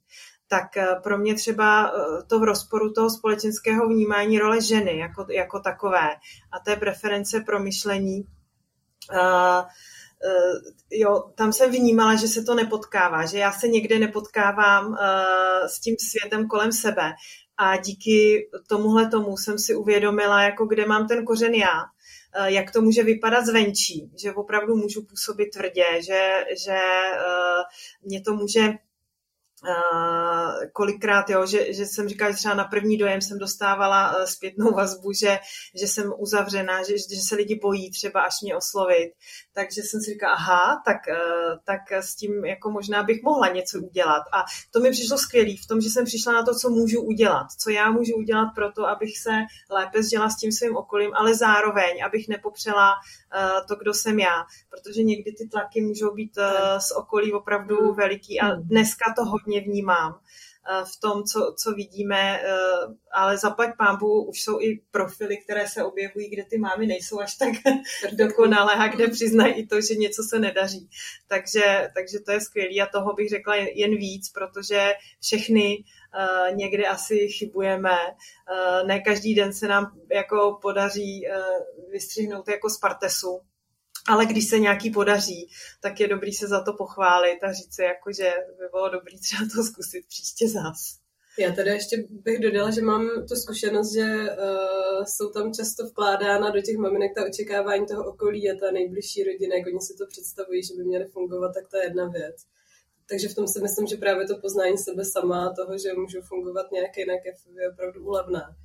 tak 0.48 0.76
eh, 0.76 0.86
pro 1.02 1.18
mě 1.18 1.34
třeba 1.34 1.88
eh, 1.88 2.22
to 2.26 2.38
v 2.38 2.44
rozporu 2.44 2.92
toho 2.92 3.10
společenského 3.10 3.88
vnímání 3.88 4.38
role 4.38 4.60
ženy 4.60 4.98
jako, 4.98 5.26
jako 5.30 5.60
takové 5.60 6.10
a 6.52 6.58
té 6.64 6.76
preference 6.76 7.40
pro 7.40 7.60
myšlení, 7.60 8.20
uh, 9.12 9.60
uh, 9.60 10.60
jo, 10.90 11.30
tam 11.34 11.52
jsem 11.52 11.70
vnímala, 11.70 12.14
že 12.14 12.28
se 12.28 12.42
to 12.42 12.54
nepotkává, 12.54 13.26
že 13.26 13.38
já 13.38 13.52
se 13.52 13.68
někde 13.68 13.98
nepotkávám 13.98 14.86
uh, 14.86 14.96
s 15.66 15.80
tím 15.80 15.96
světem 15.98 16.48
kolem 16.48 16.72
sebe 16.72 17.12
a 17.56 17.76
díky 17.76 18.48
tomuhle 18.68 19.10
tomu 19.10 19.36
jsem 19.36 19.58
si 19.58 19.74
uvědomila, 19.74 20.42
jako 20.42 20.66
kde 20.66 20.86
mám 20.86 21.08
ten 21.08 21.24
kořen 21.24 21.54
já, 21.54 21.82
jak 22.44 22.70
to 22.70 22.82
může 22.82 23.02
vypadat 23.02 23.46
zvenčí, 23.46 24.10
že 24.22 24.32
opravdu 24.32 24.76
můžu 24.76 25.06
působit 25.06 25.46
tvrdě, 25.46 25.84
že, 26.00 26.44
že 26.64 26.80
mě 28.02 28.20
to 28.20 28.34
může 28.34 28.72
Uh, 29.62 30.70
kolikrát, 30.72 31.30
jo, 31.30 31.46
že, 31.46 31.72
že 31.72 31.86
jsem 31.86 32.08
říkala, 32.08 32.30
že 32.30 32.36
třeba 32.36 32.54
na 32.54 32.64
první 32.64 32.98
dojem 32.98 33.20
jsem 33.20 33.38
dostávala 33.38 34.16
uh, 34.16 34.24
zpětnou 34.24 34.70
vazbu, 34.70 35.12
že, 35.12 35.38
že 35.80 35.86
jsem 35.86 36.12
uzavřená, 36.18 36.82
že, 36.82 36.98
že 36.98 37.20
se 37.28 37.34
lidi 37.34 37.58
bojí 37.62 37.90
třeba 37.90 38.20
až 38.20 38.34
mě 38.42 38.56
oslovit. 38.56 39.12
Takže 39.54 39.82
jsem 39.82 40.00
si 40.00 40.10
říkala, 40.10 40.32
aha, 40.32 40.82
tak, 40.84 40.96
uh, 41.08 41.58
tak 41.64 41.92
s 41.92 42.16
tím 42.16 42.44
jako 42.44 42.70
možná 42.70 43.02
bych 43.02 43.22
mohla 43.22 43.48
něco 43.48 43.78
udělat. 43.78 44.22
A 44.32 44.44
to 44.70 44.80
mi 44.80 44.90
přišlo 44.90 45.18
skvělé 45.18 45.54
v 45.64 45.66
tom, 45.66 45.80
že 45.80 45.88
jsem 45.88 46.04
přišla 46.04 46.32
na 46.32 46.42
to, 46.42 46.54
co 46.54 46.70
můžu 46.70 47.02
udělat, 47.02 47.46
co 47.58 47.70
já 47.70 47.90
můžu 47.90 48.16
udělat 48.16 48.48
pro 48.54 48.72
to, 48.72 48.88
abych 48.88 49.18
se 49.18 49.30
lépe 49.70 50.02
sdělala 50.02 50.30
s 50.30 50.36
tím 50.36 50.52
svým 50.52 50.76
okolím, 50.76 51.10
ale 51.14 51.34
zároveň, 51.34 52.04
abych 52.04 52.28
nepopřela 52.28 52.92
to, 53.68 53.76
kdo 53.76 53.94
jsem 53.94 54.18
já, 54.18 54.44
protože 54.70 55.02
někdy 55.02 55.32
ty 55.32 55.48
tlaky 55.48 55.80
můžou 55.80 56.14
být 56.14 56.38
z 56.78 56.92
okolí 56.96 57.32
opravdu 57.32 57.76
hmm. 57.76 57.94
veliký 57.94 58.40
a 58.40 58.46
hmm. 58.46 58.62
dneska 58.62 59.14
to 59.16 59.24
hodně 59.24 59.45
vnímám 59.60 60.20
v 60.96 61.00
tom, 61.00 61.24
co, 61.24 61.54
co 61.58 61.72
vidíme, 61.72 62.40
ale 63.12 63.38
zaplať 63.38 63.76
pámbu 63.78 64.24
už 64.24 64.42
jsou 64.42 64.60
i 64.60 64.80
profily, 64.90 65.36
které 65.36 65.68
se 65.68 65.84
objevují, 65.84 66.30
kde 66.30 66.44
ty 66.44 66.58
mámy 66.58 66.86
nejsou 66.86 67.20
až 67.20 67.34
tak 67.34 67.48
dokonalé 68.12 68.74
a 68.74 68.88
kde 68.88 69.08
přiznají 69.08 69.54
i 69.54 69.66
to, 69.66 69.80
že 69.80 69.94
něco 69.94 70.22
se 70.22 70.38
nedaří. 70.38 70.88
Takže, 71.28 71.88
takže 71.94 72.18
to 72.20 72.32
je 72.32 72.40
skvělé 72.40 72.80
a 72.82 72.86
toho 72.86 73.12
bych 73.14 73.28
řekla 73.28 73.54
jen 73.56 73.96
víc, 73.96 74.30
protože 74.30 74.92
všechny 75.20 75.84
Uh, 76.16 76.56
někdy 76.56 76.86
asi 76.86 77.28
chybujeme. 77.28 77.96
Ne 78.86 79.00
každý 79.00 79.34
den 79.34 79.52
se 79.52 79.68
nám 79.68 80.00
jako 80.12 80.58
podaří 80.62 81.26
vystřihnout 81.90 82.48
jako 82.48 82.70
z 82.70 82.78
partesu, 82.78 83.40
ale 84.08 84.26
když 84.26 84.48
se 84.48 84.58
nějaký 84.58 84.90
podaří, 84.90 85.50
tak 85.80 86.00
je 86.00 86.08
dobrý 86.08 86.32
se 86.32 86.48
za 86.48 86.62
to 86.62 86.72
pochválit 86.72 87.38
a 87.42 87.52
říct 87.52 87.74
si, 87.74 87.82
jako, 87.82 88.12
že 88.12 88.32
by 88.58 88.64
bylo 88.70 88.88
dobrý 88.88 89.20
třeba 89.20 89.42
to 89.54 89.62
zkusit 89.62 90.06
příště 90.08 90.48
zás. 90.48 91.06
Já 91.38 91.52
tady 91.52 91.70
ještě 91.70 92.04
bych 92.10 92.40
dodala, 92.40 92.70
že 92.70 92.82
mám 92.82 93.08
tu 93.28 93.34
zkušenost, 93.34 93.92
že 93.92 94.04
uh, 94.04 95.04
jsou 95.04 95.30
tam 95.30 95.52
často 95.52 95.86
vkládána 95.86 96.50
do 96.50 96.60
těch 96.60 96.76
maminek 96.76 97.14
ta 97.14 97.26
očekávání 97.26 97.86
toho 97.86 98.04
okolí 98.04 98.50
a 98.50 98.58
ta 98.60 98.70
nejbližší 98.70 99.24
rodina, 99.24 99.56
jak 99.56 99.66
oni 99.66 99.80
si 99.80 99.94
to 99.96 100.06
představují, 100.06 100.62
že 100.64 100.74
by 100.74 100.84
měly 100.84 101.04
fungovat, 101.04 101.52
tak 101.54 101.68
to 101.68 101.76
je 101.76 101.84
jedna 101.84 102.08
věc. 102.08 102.36
Takže 103.08 103.28
v 103.28 103.34
tom 103.34 103.48
si 103.48 103.60
myslím, 103.60 103.86
že 103.86 103.96
právě 103.96 104.26
to 104.26 104.38
poznání 104.38 104.78
sebe 104.78 105.04
sama, 105.04 105.54
toho, 105.56 105.78
že 105.78 105.94
můžu 105.94 106.20
fungovat 106.20 106.72
nějak 106.72 106.96
jinak, 106.96 107.20
je 107.24 107.70
opravdu 107.72 108.04
úlevná. 108.04 108.56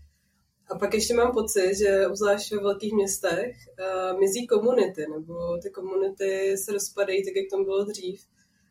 A 0.69 0.77
pak 0.79 0.93
ještě 0.93 1.13
mám 1.13 1.31
pocit, 1.31 1.75
že 1.75 2.07
obzvlášť 2.07 2.51
ve 2.51 2.57
velkých 2.57 2.93
městech 2.93 3.55
uh, 3.55 4.19
mizí 4.19 4.47
komunity, 4.47 5.05
nebo 5.13 5.57
ty 5.57 5.69
komunity 5.69 6.57
se 6.57 6.71
rozpadají 6.71 7.25
tak, 7.25 7.35
jak 7.35 7.45
tomu 7.51 7.65
bylo 7.65 7.83
dřív. 7.85 8.21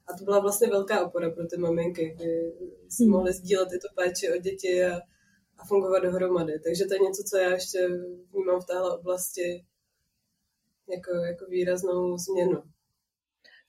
A 0.07 0.19
to 0.19 0.25
byla 0.25 0.39
vlastně 0.39 0.69
velká 0.69 1.07
opora 1.07 1.31
pro 1.31 1.47
ty 1.47 1.57
maminky, 1.57 2.15
kdy 2.17 2.53
si 2.89 3.03
hmm. 3.05 3.13
mohly 3.13 3.33
sdílet 3.33 3.69
i 3.73 3.79
to 3.79 3.89
péči 3.95 4.33
o 4.33 4.37
děti 4.37 4.85
a, 4.85 4.97
a 5.59 5.65
fungovat 5.67 5.99
dohromady. 5.99 6.61
Takže 6.61 6.85
to 6.85 6.95
je 6.95 7.01
něco, 7.01 7.23
co 7.31 7.37
já 7.37 7.51
ještě 7.51 7.89
vnímám 8.33 8.61
v 8.61 8.67
téhle 8.67 8.99
oblasti 8.99 9.65
jako, 10.91 11.11
jako 11.15 11.47
výraznou 11.47 12.19
změnu. 12.19 12.63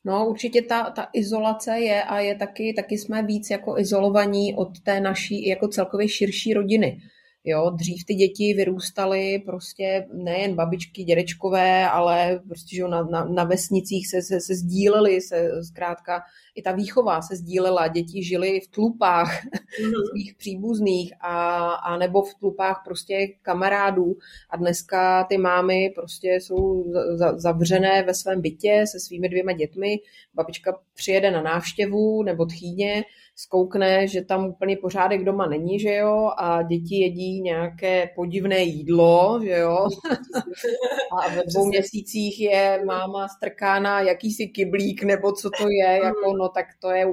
No, 0.04 0.30
určitě 0.30 0.62
ta, 0.62 0.89
ta 0.89 1.10
izolace 1.14 1.80
je 1.80 2.04
a 2.04 2.20
je 2.20 2.36
taky, 2.36 2.74
taky 2.74 2.98
jsme 2.98 3.24
víc 3.24 3.50
jako 3.50 3.78
izolovaní 3.78 4.56
od 4.56 4.80
té 4.80 5.00
naší 5.00 5.48
jako 5.48 5.68
celkově 5.68 6.08
širší 6.10 6.54
rodiny. 6.54 7.02
Jo, 7.44 7.70
dřív 7.70 8.06
ty 8.06 8.14
děti 8.14 8.54
vyrůstaly 8.54 9.44
prostě 9.46 10.08
nejen 10.14 10.56
babičky, 10.56 11.04
dědečkové, 11.04 11.89
ale 11.89 12.39
prostě 12.48 12.76
že 12.76 12.88
na, 12.88 13.04
na, 13.04 13.26
na 13.26 13.44
vesnicích 13.44 14.08
se, 14.08 14.22
se, 14.22 14.42
se 14.42 14.56
sdílely, 14.56 15.22
se 15.22 15.50
zkrátka 15.64 16.22
i 16.56 16.62
ta 16.62 16.72
výchova 16.72 17.22
se 17.22 17.36
sdílela, 17.36 17.88
děti 17.88 18.24
žily 18.24 18.60
v 18.60 18.68
tlupách 18.68 19.44
mm-hmm. 19.44 19.92
svých 20.12 20.36
příbuzných 20.36 21.14
a, 21.22 21.70
a 21.74 21.98
nebo 21.98 22.22
v 22.22 22.34
tlupách 22.39 22.82
prostě 22.86 23.28
kamarádů 23.42 24.16
a 24.50 24.58
dneska 24.58 25.24
ty 25.24 25.38
mámy 25.38 25.92
prostě 25.96 26.28
jsou 26.28 26.94
za, 27.16 27.39
zavřené 27.39 28.04
ve 28.04 28.14
svém 28.14 28.42
bytě 28.42 28.84
se 28.88 29.00
svými 29.00 29.30
dvěma 29.30 29.52
dětmi, 29.52 30.00
babička 30.34 30.80
přijede 30.94 31.32
na 31.32 31.42
návštěvu 31.42 32.24
nebo 32.24 32.46
tchýně, 32.46 33.04
zkoukne, 33.44 34.08
že 34.08 34.22
tam 34.22 34.46
úplně 34.46 34.78
pořádek 34.78 35.24
doma 35.24 35.46
není, 35.48 35.80
že 35.80 35.96
jo, 35.96 36.32
a 36.38 36.62
děti 36.62 36.96
jedí 36.96 37.42
nějaké 37.42 38.10
podivné 38.16 38.60
jídlo, 38.60 39.39
že 39.44 39.58
jo, 39.58 39.78
a 41.22 41.30
ve 41.30 41.44
dvou 41.44 41.66
měsících 41.66 42.39
je 42.39 42.84
máma 42.86 43.28
strkána 43.28 44.02
jakýsi 44.02 44.48
kyblík, 44.48 45.04
nebo 45.04 45.32
co 45.32 45.50
to 45.50 45.70
je, 45.70 46.00
jako 46.04 46.34
no 46.38 46.50
tak 46.50 46.66
to 46.80 46.92
je 46.92 47.06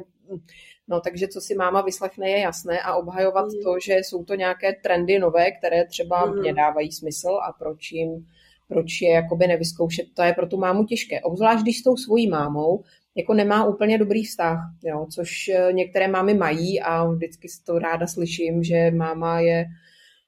No 0.91 1.01
takže 1.01 1.29
co 1.29 1.41
si 1.41 1.55
máma 1.55 1.83
vyslechne 1.83 2.31
je 2.31 2.39
jasné 2.39 2.81
a 2.81 2.95
obhajovat 2.95 3.45
mm. 3.45 3.63
to, 3.65 3.75
že 3.85 3.95
jsou 3.95 4.25
to 4.25 4.35
nějaké 4.35 4.73
trendy 4.83 5.19
nové, 5.19 5.51
které 5.51 5.87
třeba 5.87 6.27
mm. 6.27 6.41
mě 6.41 6.55
dávají 6.55 6.93
smysl 6.93 7.29
a 7.29 7.53
proč 7.53 7.93
jim 7.93 8.27
proč 8.69 9.01
je 9.01 9.11
jakoby 9.11 9.47
nevyzkoušet, 9.47 10.07
to 10.15 10.23
je 10.23 10.33
pro 10.33 10.47
tu 10.47 10.57
mámu 10.57 10.85
těžké. 10.85 11.21
Obzvlášť, 11.21 11.63
když 11.63 11.79
s 11.79 11.83
tou 11.83 11.97
svojí 11.97 12.29
mámou 12.29 12.85
jako 13.19 13.35
nemá 13.35 13.65
úplně 13.65 13.99
dobrý 13.99 14.25
vztah, 14.25 14.59
jo, 14.85 15.07
což 15.15 15.49
eh, 15.49 15.73
některé 15.73 16.09
mámy 16.09 16.35
mají 16.35 16.81
a 16.81 17.05
vždycky 17.05 17.49
to 17.67 17.79
ráda 17.79 18.07
slyším, 18.07 18.63
že 18.63 18.91
máma 18.91 19.41
je 19.41 19.65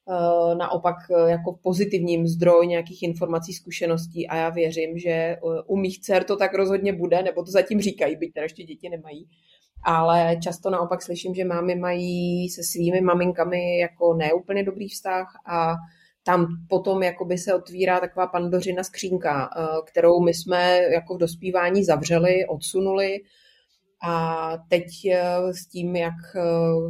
uh, 0.05 0.59
naopak 0.59 0.97
eh, 1.11 1.31
jako 1.31 1.59
pozitivním 1.63 2.27
zdroj 2.27 2.67
nějakých 2.67 3.03
informací, 3.03 3.53
zkušeností 3.53 4.29
a 4.29 4.37
já 4.37 4.51
věřím, 4.51 4.99
že 4.99 5.37
u 5.67 5.77
mých 5.77 6.01
dcer 6.01 6.25
to 6.25 6.37
tak 6.37 6.55
rozhodně 6.55 6.93
bude, 6.93 7.23
nebo 7.23 7.45
to 7.45 7.51
zatím 7.51 7.81
říkají, 7.81 8.17
byť 8.17 8.33
teda 8.33 8.45
ještě 8.45 8.63
děti 8.63 8.89
nemají. 8.89 9.29
Ale 9.85 10.37
často 10.43 10.71
naopak 10.71 11.03
slyším, 11.03 11.35
že 11.35 11.45
mámy 11.45 11.75
mají 11.75 12.49
se 12.49 12.63
svými 12.63 13.01
maminkami 13.01 13.79
jako 13.79 14.15
neúplně 14.15 14.65
dobrý 14.65 14.89
vztah 14.89 15.27
a 15.47 15.75
tam 16.31 16.47
potom 16.69 17.03
jakoby 17.03 17.39
se 17.39 17.55
otvírá 17.55 18.01
taková 18.01 18.27
pandořina 18.27 18.83
skřínka, 18.83 19.51
eh, 19.57 19.63
kterou 19.87 20.21
my 20.21 20.35
jsme 20.35 20.79
jako 20.79 21.15
v 21.15 21.19
dospívání 21.19 21.85
zavřeli, 21.85 22.47
odsunuli 22.47 23.19
a 24.03 24.53
teď 24.69 24.87
eh, 25.13 25.23
s 25.53 25.67
tím, 25.67 25.97
jak 25.97 26.15
eh, 26.37 26.41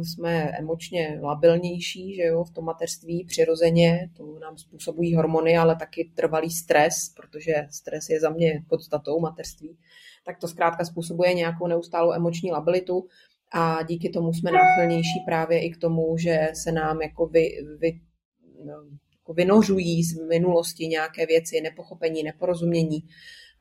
jsme 0.03 0.51
emočně 0.59 1.19
labilnější, 1.23 2.15
že 2.15 2.23
jo, 2.23 2.43
v 2.43 2.51
tom 2.51 2.65
mateřství 2.65 3.25
přirozeně, 3.25 4.09
to 4.17 4.39
nám 4.39 4.57
způsobují 4.57 5.15
hormony, 5.15 5.57
ale 5.57 5.75
taky 5.75 6.11
trvalý 6.15 6.51
stres, 6.51 6.93
protože 7.15 7.53
stres 7.69 8.09
je 8.09 8.19
za 8.19 8.29
mě 8.29 8.63
podstatou 8.69 9.19
mateřství, 9.19 9.77
tak 10.25 10.37
to 10.37 10.47
zkrátka 10.47 10.85
způsobuje 10.85 11.33
nějakou 11.33 11.67
neustálou 11.67 12.13
emoční 12.13 12.51
labilitu 12.51 13.07
a 13.53 13.83
díky 13.83 14.09
tomu 14.09 14.33
jsme 14.33 14.51
náchylnější 14.51 15.19
právě 15.25 15.65
i 15.65 15.69
k 15.69 15.77
tomu, 15.77 16.17
že 16.17 16.47
se 16.53 16.71
nám 16.71 17.01
jako 17.01 17.27
vy, 17.27 17.49
vy 17.79 17.99
no, 18.65 18.73
jako 19.21 19.33
vynořují 19.33 20.03
z 20.03 20.27
minulosti 20.27 20.87
nějaké 20.87 21.25
věci, 21.25 21.61
nepochopení, 21.61 22.23
neporozumění. 22.23 23.03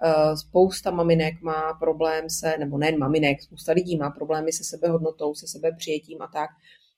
Eh, 0.02 0.36
spousta 0.36 0.90
maminek 0.90 1.42
má 1.42 1.74
problém 1.74 2.30
se, 2.30 2.58
nebo 2.58 2.78
nejen 2.78 2.98
maminek, 2.98 3.42
spousta 3.42 3.72
lidí 3.72 3.96
má 3.96 4.11
problémy 4.11 4.52
se 4.52 4.64
sebehodnotou, 4.64 5.34
se 5.34 5.46
sebepřijetím 5.46 6.22
a 6.22 6.26
tak. 6.26 6.50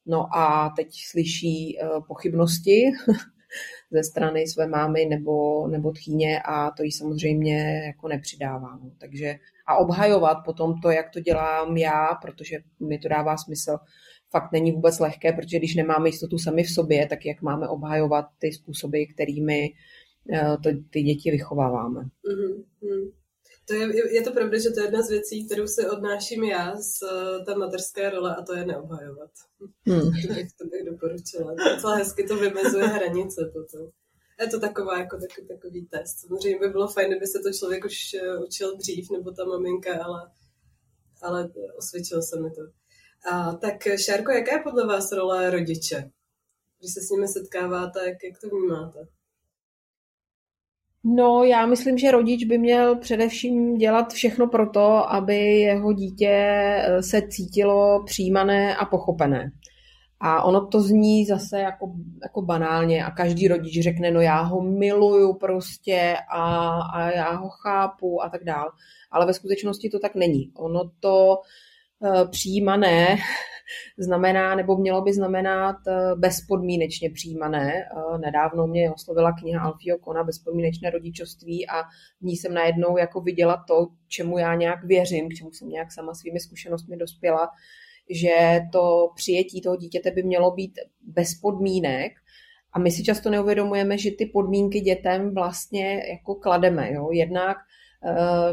No 0.06 0.36
a 0.36 0.72
teď 0.76 0.88
slyší 1.10 1.78
eh, 1.80 1.86
pochybnosti 2.08 2.82
ze 3.92 4.04
strany 4.04 4.46
své 4.46 4.66
mámy 4.66 5.06
nebo, 5.06 5.66
nebo 5.68 5.92
tchýně 5.92 6.40
a 6.44 6.70
to 6.70 6.82
jí 6.82 6.92
samozřejmě 6.92 7.82
jako 7.86 8.08
nepřidává. 8.08 8.78
No. 8.82 8.90
Takže 9.00 9.34
a 9.66 9.76
obhajovat 9.76 10.38
potom 10.44 10.80
to, 10.80 10.90
jak 10.90 11.10
to 11.10 11.20
dělám 11.20 11.76
já, 11.76 12.08
protože 12.22 12.58
mi 12.80 12.98
to 12.98 13.08
dává 13.08 13.36
smysl, 13.36 13.78
fakt 14.30 14.52
není 14.52 14.72
vůbec 14.72 14.98
lehké, 14.98 15.32
protože 15.32 15.58
když 15.58 15.74
nemáme 15.74 16.08
jistotu 16.08 16.38
sami 16.38 16.64
v 16.64 16.70
sobě, 16.70 17.06
tak 17.06 17.26
jak 17.26 17.42
máme 17.42 17.68
obhajovat 17.68 18.24
ty 18.38 18.52
způsoby, 18.52 19.04
kterými 19.04 19.68
eh, 20.32 20.56
to, 20.62 20.70
ty 20.90 21.02
děti 21.02 21.30
vychováváme. 21.30 22.00
Mm-hmm. 22.00 23.12
To 23.72 23.76
je, 23.76 24.14
je 24.14 24.22
to 24.22 24.32
pravda, 24.32 24.58
že 24.58 24.70
to 24.70 24.80
je 24.80 24.86
jedna 24.86 25.02
z 25.02 25.08
věcí, 25.10 25.46
kterou 25.46 25.66
si 25.66 25.88
odnáším 25.88 26.44
já 26.44 26.76
z 26.76 27.02
eh, 27.02 27.44
té 27.44 27.54
materské 27.54 28.10
role 28.10 28.36
a 28.36 28.42
to 28.42 28.54
je 28.54 28.66
neobhajovat. 28.66 29.30
Hmm. 29.86 30.00
To, 30.00 30.06
bych, 30.10 30.52
to 30.58 30.64
bych 30.64 30.84
doporučila. 30.90 31.54
Docela 31.74 31.94
hezky 31.94 32.24
to 32.24 32.36
vymezuje 32.36 32.84
hranice 32.84 33.50
potom. 33.52 33.88
Je 34.40 34.46
to 34.46 34.60
taková 34.60 34.98
jako 34.98 35.16
takový, 35.16 35.48
takový 35.48 35.86
test. 35.86 36.20
Samozřejmě 36.20 36.58
by 36.58 36.68
bylo 36.68 36.88
fajn, 36.88 37.10
kdyby 37.10 37.26
se 37.26 37.38
to 37.38 37.52
člověk 37.52 37.84
už 37.84 38.14
eh, 38.14 38.38
učil 38.38 38.76
dřív, 38.76 39.10
nebo 39.10 39.30
ta 39.30 39.44
maminka, 39.44 40.04
ale, 40.04 40.30
ale 41.22 41.50
osvědčilo 41.78 42.22
se 42.22 42.40
mi 42.40 42.50
to. 42.50 42.62
A, 43.30 43.52
tak 43.52 43.74
Šárko, 43.98 44.32
jaká 44.32 44.52
je 44.52 44.62
podle 44.62 44.86
vás 44.86 45.12
role 45.12 45.50
rodiče? 45.50 46.10
Když 46.78 46.94
se 46.94 47.00
s 47.00 47.10
nimi 47.10 47.28
setkáváte, 47.28 47.98
jak, 48.08 48.16
jak 48.24 48.40
to 48.40 48.48
vnímáte? 48.48 48.98
No, 51.04 51.44
já 51.44 51.66
myslím, 51.66 51.98
že 51.98 52.10
rodič 52.10 52.44
by 52.44 52.58
měl 52.58 52.96
především 52.96 53.76
dělat 53.76 54.12
všechno 54.12 54.46
pro 54.46 54.70
to, 54.70 55.12
aby 55.12 55.36
jeho 55.60 55.92
dítě 55.92 56.30
eh, 56.30 57.02
se 57.02 57.22
cítilo 57.28 58.04
přijímané 58.04 58.76
a 58.76 58.84
pochopené. 58.84 59.52
A 60.20 60.42
ono 60.42 60.66
to 60.66 60.80
zní 60.80 61.24
zase 61.24 61.60
jako, 61.60 61.92
jako 62.22 62.42
banálně 62.42 63.04
a 63.04 63.10
každý 63.10 63.48
rodič 63.48 63.80
řekne, 63.80 64.10
no 64.10 64.20
já 64.20 64.40
ho 64.40 64.60
miluju 64.60 65.34
prostě 65.34 66.16
a, 66.30 66.70
a 66.94 67.10
já 67.10 67.32
ho 67.32 67.48
chápu 67.48 68.22
a 68.22 68.28
tak 68.28 68.44
dál. 68.44 68.70
Ale 69.10 69.26
ve 69.26 69.34
skutečnosti 69.34 69.90
to 69.90 69.98
tak 69.98 70.14
není. 70.14 70.52
Ono 70.54 70.90
to 71.00 71.38
přijímané 72.30 73.16
znamená, 73.98 74.54
nebo 74.54 74.76
mělo 74.76 75.02
by 75.02 75.12
znamenat 75.12 75.76
eh, 75.88 76.14
bezpodmínečně 76.16 77.10
přijímané. 77.10 77.72
Eh, 77.74 78.18
nedávno 78.18 78.66
mě 78.66 78.90
oslovila 78.92 79.32
kniha 79.32 79.62
Alfio 79.62 79.98
Kona 79.98 80.24
Bezpodmínečné 80.24 80.90
rodičovství 80.90 81.68
a 81.68 81.82
v 82.20 82.22
ní 82.22 82.36
jsem 82.36 82.54
najednou 82.54 82.96
jako 82.96 83.20
viděla 83.20 83.64
to, 83.68 83.88
čemu 84.08 84.38
já 84.38 84.54
nějak 84.54 84.84
věřím, 84.84 85.28
k 85.28 85.34
čemu 85.34 85.52
jsem 85.52 85.68
nějak 85.68 85.92
sama 85.92 86.14
svými 86.14 86.40
zkušenostmi 86.40 86.96
dospěla, 86.96 87.48
že 88.10 88.60
to 88.72 89.08
přijetí 89.14 89.60
toho 89.60 89.76
dítěte 89.76 90.10
by 90.10 90.22
mělo 90.22 90.50
být 90.50 90.78
bez 91.02 91.34
podmínek, 91.34 92.12
a 92.74 92.78
my 92.78 92.90
si 92.90 93.02
často 93.04 93.30
neuvědomujeme, 93.30 93.98
že 93.98 94.10
ty 94.10 94.26
podmínky 94.26 94.80
dětem 94.80 95.34
vlastně 95.34 96.02
jako 96.10 96.34
klademe. 96.34 96.92
Jo? 96.92 97.08
Jednak 97.12 97.56
Eh, 97.56 97.71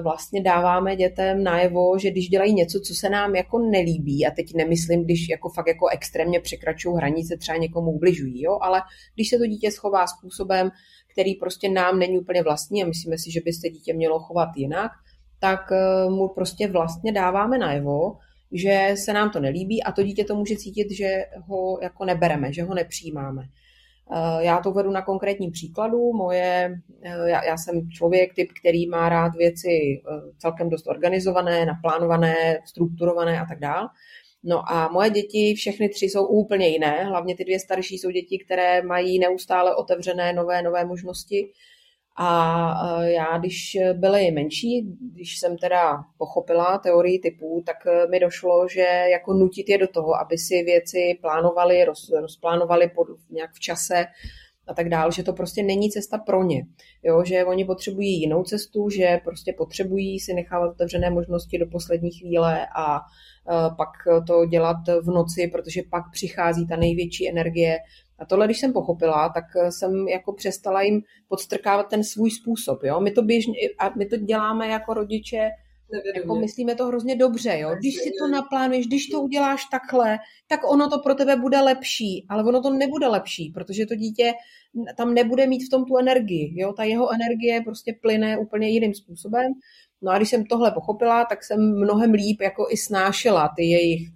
vlastně 0.02 0.42
dáváme 0.42 0.96
dětem 0.96 1.44
najevo, 1.44 2.00
že 2.00 2.12
když 2.12 2.30
dělají 2.30 2.54
něco, 2.54 2.80
co 2.80 2.94
se 2.94 3.10
nám 3.10 3.36
jako 3.36 3.60
nelíbí, 3.60 4.26
a 4.26 4.32
teď 4.32 4.54
nemyslím, 4.56 5.04
když 5.04 5.30
jako 5.30 5.50
fakt 5.50 5.68
jako 5.68 5.88
extrémně 5.88 6.40
překračují 6.40 6.98
hranice, 6.98 7.38
třeba 7.38 7.58
někomu 7.58 7.92
ubližují, 7.92 8.42
jo, 8.42 8.58
ale 8.62 8.82
když 9.16 9.30
se 9.30 9.38
to 9.38 9.46
dítě 9.46 9.72
schová 9.72 10.08
způsobem, 10.08 10.70
který 11.12 11.36
prostě 11.36 11.70
nám 11.70 12.00
není 12.00 12.20
úplně 12.20 12.44
vlastní 12.44 12.84
a 12.84 12.88
myslíme 12.88 13.18
si, 13.18 13.32
že 13.32 13.42
by 13.46 13.54
se 13.54 13.70
dítě 13.70 13.94
mělo 13.94 14.20
chovat 14.20 14.50
jinak, 14.56 14.92
tak 15.40 15.72
eh, 15.72 16.10
mu 16.10 16.28
prostě 16.28 16.68
vlastně 16.68 17.12
dáváme 17.12 17.58
najevo, 17.58 18.18
že 18.52 18.92
se 18.96 19.14
nám 19.14 19.30
to 19.30 19.40
nelíbí 19.40 19.84
a 19.84 19.92
to 19.92 20.04
dítě 20.04 20.24
to 20.24 20.36
může 20.36 20.56
cítit, 20.56 20.92
že 20.92 21.26
ho 21.48 21.80
jako 21.82 22.06
nebereme, 22.06 22.54
že 22.54 22.64
ho 22.64 22.74
nepřijímáme. 22.74 23.44
Eh, 24.12 24.46
já 24.46 24.62
to 24.62 24.72
vedu 24.72 24.92
na 24.92 25.02
konkrétním 25.02 25.52
příkladu. 25.52 26.14
Moje, 26.14 26.82
eh, 27.04 27.30
já, 27.30 27.44
já 27.44 27.58
jsem 27.58 27.90
člověk, 27.90 28.34
typ, 28.34 28.50
který 28.60 28.88
má 28.88 29.10
rád 29.10 29.36
věci 29.36 29.70
eh, 29.70 30.22
celkem 30.38 30.70
dost 30.70 30.88
organizované, 30.88 31.66
naplánované, 31.66 32.60
strukturované 32.66 33.40
a 33.40 33.46
tak 33.46 33.60
dál. 33.60 33.88
No 34.44 34.72
a 34.72 34.88
moje 34.88 35.10
děti, 35.10 35.54
všechny 35.58 35.90
tři 35.90 36.06
jsou 36.06 36.26
úplně 36.26 36.68
jiné, 36.68 37.04
hlavně 37.04 37.36
ty 37.36 37.44
dvě 37.44 37.60
starší 37.60 37.98
jsou 37.98 38.12
děti, 38.12 38.40
které 38.46 38.82
mají 38.82 39.20
neustále 39.20 39.76
otevřené 39.76 40.34
nové, 40.34 40.62
nové 40.62 40.86
možnosti 40.86 41.52
a 42.16 43.04
já, 43.04 43.38
když 43.38 43.78
byly 43.94 44.32
menší, 44.32 44.98
když 45.14 45.40
jsem 45.40 45.58
teda 45.58 46.04
pochopila 46.18 46.78
teorii 46.78 47.20
typů, 47.20 47.64
tak 47.66 47.88
e, 47.88 48.08
mi 48.08 48.20
došlo, 48.20 48.68
že 48.68 48.88
jako 49.12 49.34
nutit 49.34 49.70
je 49.70 49.78
do 49.78 49.88
toho, 49.88 50.16
aby 50.16 50.38
si 50.38 50.64
věci 50.64 51.18
plánovali, 51.22 51.86
roz, 51.86 52.10
rozplánovali 52.22 52.90
pod, 52.96 53.08
nějak 53.30 53.52
v 53.54 53.60
čase 53.60 54.06
a 54.68 54.74
tak 54.74 54.90
dál, 54.90 55.12
že 55.12 55.24
to 55.24 55.34
prostě 55.34 55.64
není 55.64 55.90
cesta 55.90 56.18
pro 56.18 56.44
ně. 56.44 56.66
Jo, 57.04 57.24
že 57.26 57.46
oni 57.46 57.66
potřebují 57.66 58.20
jinou 58.20 58.44
cestu, 58.44 58.90
že 58.90 59.20
prostě 59.24 59.54
potřebují 59.58 60.20
si 60.20 60.34
nechávat 60.34 60.72
otevřené 60.72 61.10
možnosti 61.10 61.58
do 61.58 61.66
poslední 61.66 62.12
chvíle 62.12 62.68
a 62.76 62.96
e, 62.96 63.02
pak 63.78 63.90
to 64.28 64.46
dělat 64.46 64.78
v 65.02 65.08
noci, 65.08 65.48
protože 65.48 65.82
pak 65.92 66.04
přichází 66.12 66.68
ta 66.68 66.76
největší 66.76 67.30
energie 67.30 67.78
a 68.20 68.26
tohle, 68.26 68.46
když 68.46 68.60
jsem 68.60 68.74
pochopila, 68.74 69.30
tak 69.30 69.46
eh, 69.56 69.72
jsem 69.72 70.08
jako 70.08 70.34
přestala 70.34 70.82
jim 70.82 71.02
podstrkávat 71.28 71.90
ten 71.90 72.04
svůj 72.04 72.32
způsob. 72.32 72.84
Jo? 72.84 73.00
My 73.00 73.12
to 73.12 73.22
běžně, 73.22 73.54
a 73.80 73.90
my 73.98 74.06
to 74.06 74.18
děláme 74.18 74.68
jako 74.68 74.94
rodiče 74.94 75.50
jako 76.16 76.36
myslíme 76.36 76.76
to 76.76 76.86
hrozně 76.86 77.16
dobře, 77.16 77.60
jo. 77.60 77.76
Když 77.80 77.96
si 77.96 78.12
to 78.20 78.28
naplánuješ, 78.28 78.88
když 78.88 79.08
to 79.08 79.22
uděláš 79.22 79.66
takhle, 79.72 80.18
tak 80.48 80.72
ono 80.72 80.90
to 80.90 81.00
pro 81.00 81.16
tebe 81.16 81.36
bude 81.36 81.62
lepší, 81.62 82.26
ale 82.30 82.44
ono 82.44 82.62
to 82.62 82.70
nebude 82.70 83.08
lepší, 83.08 83.52
protože 83.54 83.86
to 83.86 83.96
dítě 83.96 84.34
tam 84.98 85.14
nebude 85.14 85.48
mít 85.48 85.66
v 85.66 85.70
tom 85.70 85.86
tu 85.86 85.98
energii, 85.98 86.54
jo. 86.56 86.74
Ta 86.74 86.84
jeho 86.84 87.14
energie 87.14 87.62
prostě 87.62 87.94
plyne 88.02 88.38
úplně 88.38 88.70
jiným 88.70 88.94
způsobem. 88.94 89.52
No 90.02 90.12
a 90.12 90.18
když 90.18 90.30
jsem 90.30 90.46
tohle 90.46 90.72
pochopila, 90.72 91.26
tak 91.26 91.44
jsem 91.44 91.80
mnohem 91.80 92.12
líp 92.12 92.42
jako 92.42 92.68
i 92.72 92.78
snášela 92.78 93.50
ty 93.56 93.64
jejich 93.64 94.10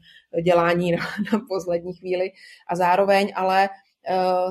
dělání 0.44 0.92
na, 0.92 0.98
na 1.34 1.40
poslední 1.50 1.94
chvíli 1.94 2.32
a 2.68 2.76
zároveň 2.76 3.32
ale 3.36 3.70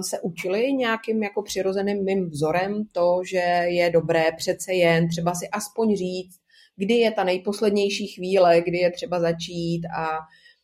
se 0.00 0.20
učili 0.20 0.72
nějakým 0.72 1.22
jako 1.22 1.42
přirozeným 1.42 2.04
mým 2.04 2.30
vzorem 2.30 2.84
to, 2.92 3.20
že 3.30 3.38
je 3.68 3.90
dobré 3.90 4.24
přece 4.36 4.72
jen 4.72 5.08
třeba 5.08 5.34
si 5.34 5.48
aspoň 5.48 5.96
říct, 5.96 6.40
kdy 6.76 6.94
je 6.94 7.10
ta 7.10 7.24
nejposlednější 7.24 8.06
chvíle, 8.06 8.60
kdy 8.60 8.78
je 8.78 8.90
třeba 8.90 9.20
začít 9.20 9.82
a, 9.96 10.18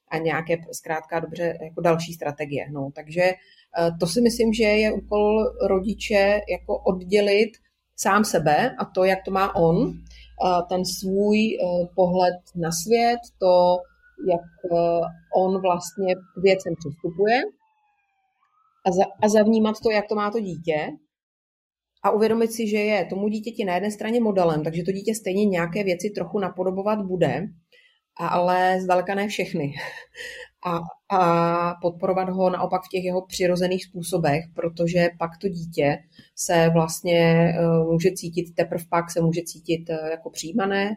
a 0.09 0.18
nějaké 0.18 0.57
zkrátka 0.72 1.20
dobře 1.20 1.59
jako 1.62 1.80
další 1.80 2.12
strategie. 2.12 2.66
No, 2.72 2.91
takže 2.95 3.22
uh, 3.32 3.99
to 3.99 4.07
si 4.07 4.20
myslím, 4.20 4.53
že 4.53 4.64
je 4.64 4.93
úkol 4.93 5.45
rodiče 5.66 6.41
jako 6.51 6.78
oddělit 6.78 7.51
sám 7.97 8.24
sebe 8.24 8.76
a 8.78 8.84
to, 8.84 9.05
jak 9.05 9.18
to 9.24 9.30
má 9.30 9.55
on, 9.57 9.76
uh, 9.76 9.93
ten 10.68 10.84
svůj 10.84 11.59
pohled 11.95 12.41
na 12.57 12.70
svět, 12.72 13.20
to, 13.39 13.76
jak 14.26 14.47
eh, 14.64 15.01
on 15.34 15.61
vlastně 15.62 16.14
k 16.14 16.43
věcem 16.43 16.74
přistupuje 16.78 17.43
a, 18.89 18.93
za, 18.93 19.05
a 19.22 19.28
zavnímat 19.28 19.80
to, 19.82 19.91
jak 19.91 20.09
to 20.09 20.14
má 20.14 20.30
to 20.30 20.41
dítě 20.41 20.91
a 22.03 22.11
uvědomit 22.11 22.53
si, 22.53 22.68
že 22.68 22.78
je 22.78 23.05
tomu 23.05 23.28
dítěti 23.28 23.64
na 23.64 23.74
jedné 23.74 23.91
straně 23.91 24.20
modelem, 24.20 24.64
takže 24.64 24.82
to 24.82 24.93
dítě 24.93 25.14
stejně 25.14 25.45
nějaké 25.45 25.84
věci 25.84 26.11
trochu 26.11 26.39
napodobovat 26.39 27.07
bude, 27.07 27.47
ale 28.16 28.80
zdaleka 28.80 29.14
ne 29.14 29.28
všechny. 29.28 29.72
A, 30.66 30.80
a 31.16 31.74
podporovat 31.82 32.28
ho 32.28 32.51
naopak 32.51 32.82
v 32.84 32.89
těch 32.89 33.05
jeho 33.05 33.26
přirozených 33.26 33.84
způsobech, 33.84 34.45
protože 34.55 35.09
pak 35.18 35.30
to 35.41 35.49
dítě 35.49 35.99
se 36.36 36.70
vlastně 36.72 37.53
eh, 37.59 37.84
může 37.93 38.12
cítit, 38.12 38.55
teprve 38.55 38.84
pak 38.91 39.11
se 39.11 39.20
může 39.20 39.43
cítit 39.43 39.91
eh, 39.91 40.11
jako 40.11 40.30
přijímané 40.30 40.91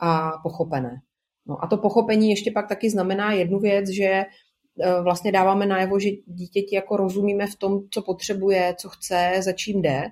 a 0.00 0.30
pochopené. 0.42 1.00
No 1.46 1.64
a 1.64 1.66
to 1.66 1.78
pochopení 1.78 2.30
ještě 2.30 2.50
pak 2.50 2.68
taky 2.68 2.90
znamená 2.90 3.32
jednu 3.32 3.58
věc, 3.58 3.88
že 3.88 4.24
vlastně 5.02 5.32
dáváme 5.32 5.66
najevo, 5.66 5.98
že 5.98 6.08
dítěti 6.26 6.74
jako 6.74 6.96
rozumíme 6.96 7.46
v 7.46 7.56
tom, 7.56 7.80
co 7.90 8.02
potřebuje, 8.02 8.74
co 8.78 8.88
chce, 8.88 9.32
za 9.40 9.52
čím 9.52 9.82
jde, 9.82 10.02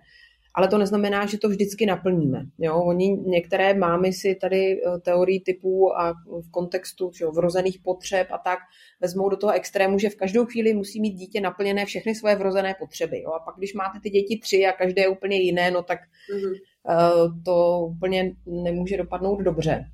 ale 0.54 0.68
to 0.68 0.78
neznamená, 0.78 1.26
že 1.26 1.38
to 1.38 1.48
vždycky 1.48 1.86
naplníme. 1.86 2.46
Jo? 2.58 2.82
Oni, 2.82 3.16
některé 3.26 3.74
mámy 3.74 4.12
si 4.12 4.34
tady 4.34 4.72
e, 4.72 4.98
teorii 5.00 5.40
typů 5.40 5.98
a 5.98 6.12
v 6.46 6.50
kontextu 6.50 7.10
že 7.18 7.24
jo, 7.24 7.32
vrozených 7.32 7.78
potřeb 7.84 8.26
a 8.30 8.38
tak 8.38 8.58
vezmou 9.00 9.28
do 9.28 9.36
toho 9.36 9.52
extrému, 9.52 9.98
že 9.98 10.10
v 10.10 10.16
každou 10.16 10.44
chvíli 10.44 10.74
musí 10.74 11.00
mít 11.00 11.12
dítě 11.12 11.40
naplněné 11.40 11.86
všechny 11.86 12.14
svoje 12.14 12.36
vrozené 12.36 12.74
potřeby. 12.78 13.22
Jo? 13.22 13.30
A 13.30 13.38
pak, 13.38 13.54
když 13.56 13.74
máte 13.74 14.00
ty 14.00 14.10
děti 14.10 14.38
tři 14.42 14.66
a 14.66 14.72
každé 14.72 15.02
je 15.02 15.08
úplně 15.08 15.36
jiné, 15.40 15.70
no 15.70 15.82
tak 15.82 15.98
mm-hmm. 16.34 17.42
to 17.44 17.86
úplně 17.90 18.32
nemůže 18.46 18.96
dopadnout 18.96 19.40
dobře. 19.40 19.84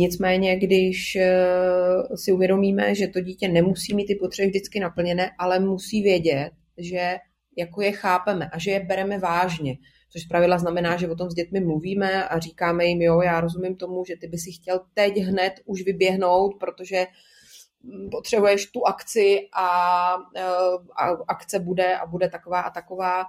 Nicméně, 0.00 0.56
když 0.56 1.16
eh, 1.16 1.36
si 2.14 2.32
uvědomíme, 2.32 2.94
že 2.94 3.08
to 3.08 3.20
dítě 3.20 3.48
nemusí 3.48 3.94
mít 3.94 4.06
ty 4.06 4.14
potřeby 4.14 4.48
vždycky 4.48 4.80
naplněné, 4.80 5.30
ale 5.38 5.58
musí 5.58 6.02
vědět, 6.02 6.50
že 6.76 7.16
jako 7.56 7.82
je 7.82 7.92
chápeme 7.92 8.48
a 8.52 8.58
že 8.58 8.70
je 8.70 8.80
bereme 8.80 9.18
vážně, 9.18 9.76
což 10.12 10.24
pravidla 10.24 10.58
znamená, 10.58 10.96
že 10.96 11.08
o 11.08 11.14
tom 11.14 11.30
s 11.30 11.34
dětmi 11.34 11.60
mluvíme 11.60 12.28
a 12.28 12.38
říkáme 12.38 12.84
jim, 12.84 13.02
jo, 13.02 13.20
já 13.20 13.40
rozumím 13.40 13.76
tomu, 13.76 14.04
že 14.04 14.16
ty 14.16 14.26
by 14.26 14.38
si 14.38 14.52
chtěl 14.52 14.80
teď 14.94 15.16
hned 15.16 15.52
už 15.64 15.82
vyběhnout, 15.82 16.54
protože 16.60 17.06
potřebuješ 18.10 18.66
tu 18.66 18.86
akci 18.86 19.48
a, 19.56 20.16
eh, 20.36 20.42
a 20.96 21.08
akce 21.28 21.58
bude 21.58 21.96
a 21.96 22.06
bude 22.06 22.28
taková 22.28 22.60
a 22.60 22.70
taková 22.70 23.24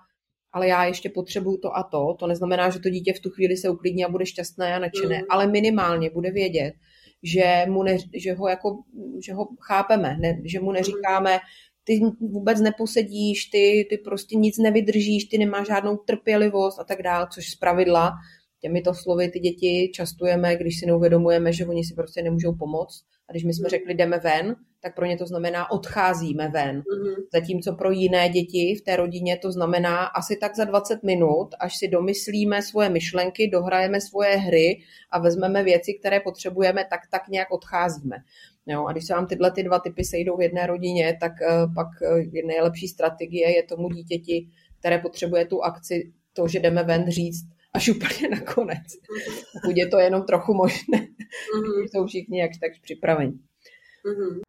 ale 0.52 0.68
já 0.68 0.86
ještě 0.86 1.10
potřebuju 1.10 1.58
to 1.58 1.78
a 1.78 1.84
to. 1.84 2.16
To 2.20 2.28
neznamená, 2.28 2.70
že 2.70 2.80
to 2.80 2.89
dítě 2.89 3.14
v 3.14 3.20
tu 3.20 3.30
chvíli 3.30 3.58
se 3.58 3.70
uklidní 3.70 4.06
a 4.06 4.10
bude 4.10 4.26
šťastné 4.26 4.76
a 4.76 4.80
nadšené, 4.80 5.18
mm. 5.18 5.26
ale 5.30 5.47
minimálně 5.47 6.10
bude 6.10 6.32
vědět, 6.32 6.74
že, 7.24 7.66
mu 7.68 7.84
ne, 7.84 7.97
že, 8.16 8.34
ho, 8.34 8.47
jako, 8.47 8.78
že 9.26 9.34
ho 9.34 9.47
chápeme, 9.62 10.18
ne, 10.20 10.41
že 10.45 10.60
mu 10.60 10.72
neříkáme, 10.72 11.39
ty 11.84 12.00
vůbec 12.20 12.60
neposedíš, 12.62 13.45
ty, 13.45 13.88
ty 13.89 13.97
prostě 13.97 14.36
nic 14.36 14.58
nevydržíš, 14.58 15.26
ty 15.26 15.38
nemáš 15.38 15.68
žádnou 15.68 15.97
trpělivost 15.97 16.80
a 16.80 16.84
tak 16.84 17.02
dále, 17.02 17.28
což 17.34 17.50
z 17.50 17.56
pravidla 17.56 18.12
těmito 18.62 18.93
slovy 18.93 19.30
ty 19.30 19.39
děti 19.39 19.91
častujeme, 19.93 20.56
když 20.56 20.80
si 20.80 20.86
neuvědomujeme, 20.86 21.54
že 21.54 21.66
oni 21.66 21.84
si 21.84 21.93
prostě 21.93 22.22
nemůžou 22.22 22.56
pomoct. 22.56 23.04
A 23.30 23.32
když 23.32 23.43
my 23.43 23.54
jsme 23.54 23.66
mm. 23.66 23.70
řekli, 23.70 23.93
jdeme 23.93 24.20
ven, 24.20 24.56
tak 24.82 24.95
pro 24.95 25.05
ně 25.05 25.17
to 25.17 25.25
znamená 25.25 25.71
odcházíme 25.71 26.47
ven. 26.47 26.80
Mm-hmm. 26.80 27.15
Zatímco 27.34 27.75
pro 27.75 27.91
jiné 27.91 28.30
děti 28.30 28.75
v 28.75 28.82
té 28.82 28.95
rodině 28.95 29.38
to 29.38 29.51
znamená 29.51 30.05
asi 30.05 30.38
tak 30.38 30.55
za 30.55 30.63
20 30.63 31.03
minut, 31.03 31.47
až 31.59 31.77
si 31.77 31.88
domyslíme 31.88 32.61
svoje 32.61 32.89
myšlenky, 32.89 33.47
dohrajeme 33.47 34.01
svoje 34.01 34.36
hry 34.36 34.80
a 35.11 35.19
vezmeme 35.19 35.63
věci, 35.63 35.93
které 35.99 36.19
potřebujeme, 36.19 36.86
tak 36.89 36.99
tak 37.11 37.27
nějak 37.27 37.51
odcházíme. 37.51 38.15
Jo, 38.65 38.86
a 38.86 38.91
když 38.91 39.05
se 39.05 39.13
vám 39.13 39.27
tyhle 39.27 39.51
ty 39.51 39.63
dva 39.63 39.80
typy 39.80 40.03
sejdou 40.03 40.38
v 40.38 40.41
jedné 40.41 40.67
rodině, 40.67 41.17
tak 41.19 41.32
uh, 41.41 41.73
pak 41.73 41.88
uh, 42.01 42.47
nejlepší 42.47 42.88
strategie 42.88 43.55
je 43.55 43.63
tomu 43.63 43.89
dítěti, 43.89 44.47
které 44.80 44.97
potřebuje 44.97 45.45
tu 45.45 45.63
akci, 45.63 46.11
to, 46.34 46.47
že 46.47 46.59
jdeme 46.59 46.84
ven 46.84 47.11
říct, 47.11 47.45
až 47.73 47.89
úplně 47.95 48.30
nakonec. 48.30 48.77
Mm-hmm. 48.77 49.43
Pokud 49.61 49.77
je 49.77 49.88
to 49.88 49.99
jenom 49.99 50.23
trochu 50.23 50.53
možné, 50.53 50.97
mm-hmm. 50.97 51.84
jsou 51.91 52.05
všichni 52.05 52.39
jakž 52.39 52.57
tak 52.57 52.71
připraveni. 52.82 53.32
Mm-hmm. 54.05 54.49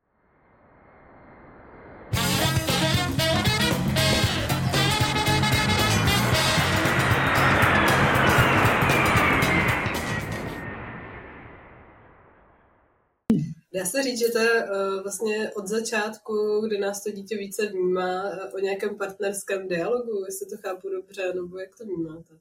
Dá 13.74 13.84
se 13.84 14.02
říct, 14.02 14.18
že 14.18 14.28
to 14.32 14.38
je 14.38 14.64
uh, 14.64 15.02
vlastně 15.02 15.50
od 15.56 15.66
začátku, 15.66 16.60
kdy 16.66 16.78
nás 16.78 17.02
to 17.02 17.10
dítě 17.10 17.36
více 17.36 17.66
vnímá, 17.66 18.24
uh, 18.24 18.54
o 18.54 18.58
nějakém 18.58 18.96
partnerském 18.96 19.68
dialogu, 19.68 20.24
jestli 20.26 20.46
to 20.46 20.68
chápu 20.68 20.88
dobře, 20.88 21.32
nebo 21.34 21.58
jak 21.58 21.76
to 21.78 21.84
vnímáte? 21.84 22.34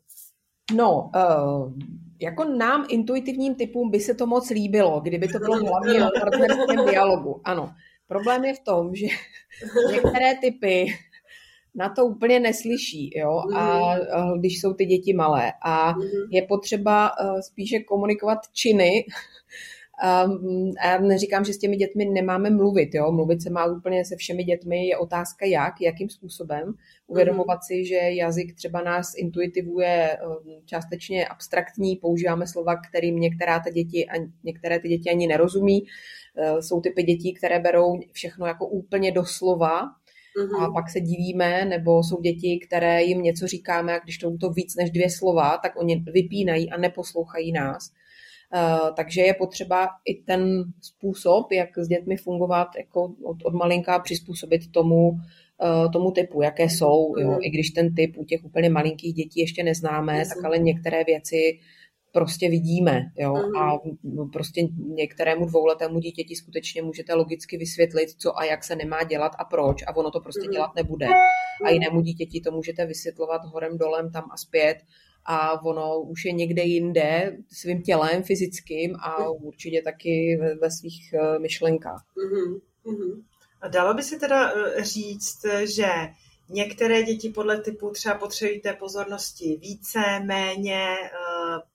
No, 0.76 1.12
uh, 1.16 1.74
jako 2.22 2.44
nám 2.44 2.86
intuitivním 2.90 3.56
typům 3.56 3.92
by 3.92 4.00
se 4.00 4.14
to 4.14 4.28
moc 4.28 4.50
líbilo, 4.50 5.00
kdyby 5.00 5.28
to 5.28 5.40
bylo 5.40 5.58
hlavně 5.58 6.06
o 6.06 6.10
partnerském 6.20 6.86
dialogu. 6.86 7.42
Ano. 7.44 7.74
Problém 8.08 8.46
je 8.46 8.54
v 8.54 8.60
tom, 8.60 8.96
že 8.96 9.08
některé 9.92 10.36
typy 10.42 10.86
na 11.76 11.90
to 11.90 12.06
úplně 12.06 12.40
neslyší, 12.40 13.12
jo, 13.16 13.44
a 13.56 13.96
mhm. 13.96 14.40
když 14.40 14.62
jsou 14.62 14.74
ty 14.74 14.86
děti 14.86 15.14
malé. 15.14 15.54
A 15.62 15.92
mhm. 15.92 16.10
je 16.32 16.42
potřeba 16.42 17.12
spíše 17.42 17.80
komunikovat 17.80 18.40
činy, 18.54 19.06
Um, 20.26 20.74
a 20.82 20.88
já 20.88 21.00
neříkám, 21.00 21.46
že 21.46 21.54
s 21.54 21.58
těmi 21.58 21.76
dětmi 21.76 22.06
nemáme 22.06 22.50
mluvit, 22.50 22.90
jo? 22.94 23.12
mluvit 23.12 23.42
se 23.42 23.50
má 23.50 23.66
úplně 23.66 24.06
se 24.06 24.16
všemi 24.16 24.44
dětmi, 24.44 24.88
je 24.88 24.98
otázka 24.98 25.46
jak, 25.46 25.82
jakým 25.82 26.10
způsobem. 26.10 26.74
Uvědomovat 27.08 27.64
si, 27.64 27.86
že 27.86 27.96
jazyk 27.96 28.56
třeba 28.56 28.82
nás 28.82 29.14
intuitivuje 29.18 30.18
um, 30.26 30.62
částečně 30.66 31.28
abstraktní, 31.28 31.96
používáme 31.96 32.48
slova, 32.48 32.76
kterým 32.90 33.20
některá 33.20 33.60
ty 33.60 33.72
děti 33.72 34.08
a 34.10 34.14
některé 34.44 34.80
ty 34.80 34.88
děti 34.88 35.10
ani 35.10 35.28
nerozumí. 35.28 35.82
Uh, 35.82 36.60
jsou 36.60 36.82
typy 36.82 37.04
dětí, 37.04 37.34
které 37.34 37.60
berou 37.60 38.00
všechno 38.12 38.46
jako 38.46 38.68
úplně 38.68 39.12
doslova, 39.12 39.82
a 40.60 40.64
mhm. 40.64 40.74
pak 40.74 40.90
se 40.90 41.00
divíme, 41.00 41.66
nebo 41.66 42.04
jsou 42.04 42.22
děti, 42.22 42.60
které 42.68 43.04
jim 43.04 43.22
něco 43.22 43.48
říkáme 43.48 43.96
a 43.96 44.00
když 44.00 44.18
to 44.18 44.38
to 44.38 44.50
víc 44.50 44.76
než 44.76 44.92
dvě 44.92 45.10
slova, 45.10 45.58
tak 45.58 45.80
oni 45.80 46.04
vypínají 46.14 46.70
a 46.72 46.78
neposlouchají 46.78 47.52
nás. 47.52 47.92
Eh, 48.56 48.92
takže 48.96 49.22
je 49.22 49.34
potřeba 49.34 49.90
i 50.06 50.16
ten 50.16 50.64
způsob, 50.82 51.52
jak 51.52 51.78
s 51.78 51.88
dětmi 51.88 52.18
fungovat 52.18 52.68
jako 52.78 53.14
od, 53.24 53.38
od 53.44 53.54
malinka 53.54 54.00
přizpůsobit 54.00 54.72
tomu, 54.72 55.12
eh, 55.64 55.90
tomu 55.90 56.12
typu, 56.12 56.42
jaké 56.42 56.64
jsou. 56.64 57.20
Jo? 57.20 57.30
Mhm. 57.30 57.40
I 57.42 57.50
když 57.50 57.70
ten 57.70 57.96
typ 57.96 58.18
u 58.18 58.26
těch 58.26 58.46
úplně 58.46 58.70
malinkých 58.70 59.14
dětí 59.14 59.40
ještě 59.40 59.64
neznáme, 59.64 60.24
tak 60.36 60.46
ale 60.46 60.58
některé 60.58 61.04
věci 61.04 61.60
prostě 62.12 62.50
vidíme. 62.50 63.02
Jo? 63.18 63.34
A 63.36 63.78
mhm. 64.04 64.30
prostě 64.32 64.62
některému 64.78 65.46
dvouletému 65.46 66.00
dítěti 66.00 66.36
skutečně 66.36 66.82
můžete 66.82 67.14
logicky 67.14 67.58
vysvětlit, 67.58 68.10
co 68.10 68.40
a 68.40 68.46
jak 68.46 68.64
se 68.64 68.76
nemá 68.76 69.04
dělat 69.04 69.32
a 69.40 69.44
proč 69.44 69.84
a 69.88 69.96
ono 69.96 70.12
to 70.12 70.20
prostě 70.20 70.44
mhm. 70.44 70.52
dělat 70.52 70.76
nebude. 70.76 71.08
A 71.66 71.70
jinému 71.70 72.02
dítěti 72.02 72.42
to 72.42 72.52
můžete 72.52 72.86
vysvětlovat 72.86 73.42
horem, 73.46 73.78
dolem, 73.78 74.12
tam 74.12 74.24
a 74.32 74.38
zpět 74.38 74.78
a 75.26 75.62
ono 75.62 76.02
už 76.02 76.26
je 76.26 76.32
někde 76.32 76.64
jinde 76.64 77.38
svým 77.52 77.82
tělem 77.82 78.24
fyzickým 78.24 78.96
a 78.96 79.30
určitě 79.30 79.82
taky 79.82 80.38
ve, 80.42 80.56
ve 80.56 80.72
svých 80.72 81.14
uh, 81.14 81.42
myšlenkách. 81.42 82.06
Mm-hmm. 82.18 83.24
A 83.62 83.68
dalo 83.68 83.94
by 83.94 84.04
se 84.04 84.20
teda 84.20 84.54
uh, 84.54 84.84
říct, 84.84 85.46
že 85.64 85.88
některé 86.50 87.04
děti 87.04 87.30
podle 87.30 87.62
typu 87.62 87.92
třeba 87.92 88.16
potřebují 88.16 88.62
té 88.62 88.74
pozornosti 88.74 89.58
více, 89.62 90.00
méně. 90.26 90.96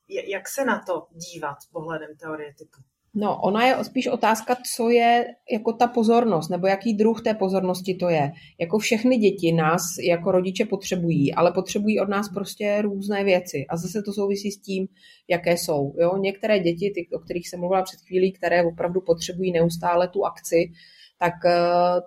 Jak 0.09 0.49
se 0.49 0.65
na 0.65 0.83
to 0.87 1.07
dívat 1.13 1.57
pohledem 1.73 2.17
teorie 2.17 2.55
typu? 2.59 2.81
No, 3.17 3.41
ona 3.43 3.67
je 3.67 3.85
spíš 3.85 4.07
otázka, 4.07 4.57
co 4.77 4.91
je 4.91 5.27
jako 5.53 5.73
ta 5.73 5.87
pozornost, 5.87 6.49
nebo 6.49 6.67
jaký 6.67 6.95
druh 6.95 7.23
té 7.23 7.35
pozornosti 7.35 7.95
to 7.95 8.09
je. 8.09 8.33
Jako 8.61 8.79
všechny 8.79 9.17
děti 9.17 9.53
nás 9.53 9.83
jako 10.03 10.33
rodiče 10.33 10.65
potřebují, 10.65 11.35
ale 11.35 11.53
potřebují 11.53 12.01
od 12.01 12.09
nás 12.09 12.29
prostě 12.29 12.83
různé 12.83 13.25
věci. 13.25 13.67
A 13.69 13.77
zase 13.77 14.03
to 14.03 14.13
souvisí 14.13 14.51
s 14.51 14.61
tím, 14.61 14.87
jaké 15.29 15.57
jsou. 15.57 15.95
Jo? 15.99 16.17
Některé 16.17 16.59
děti, 16.59 16.93
ty, 16.95 17.17
o 17.17 17.19
kterých 17.19 17.49
jsem 17.49 17.61
mluvila 17.61 17.83
před 17.83 18.01
chvílí, 18.01 18.33
které 18.33 18.65
opravdu 18.65 19.01
potřebují 19.01 19.53
neustále 19.53 20.09
tu 20.09 20.25
akci, 20.25 20.73
tak 21.19 21.35
uh, 21.45 21.51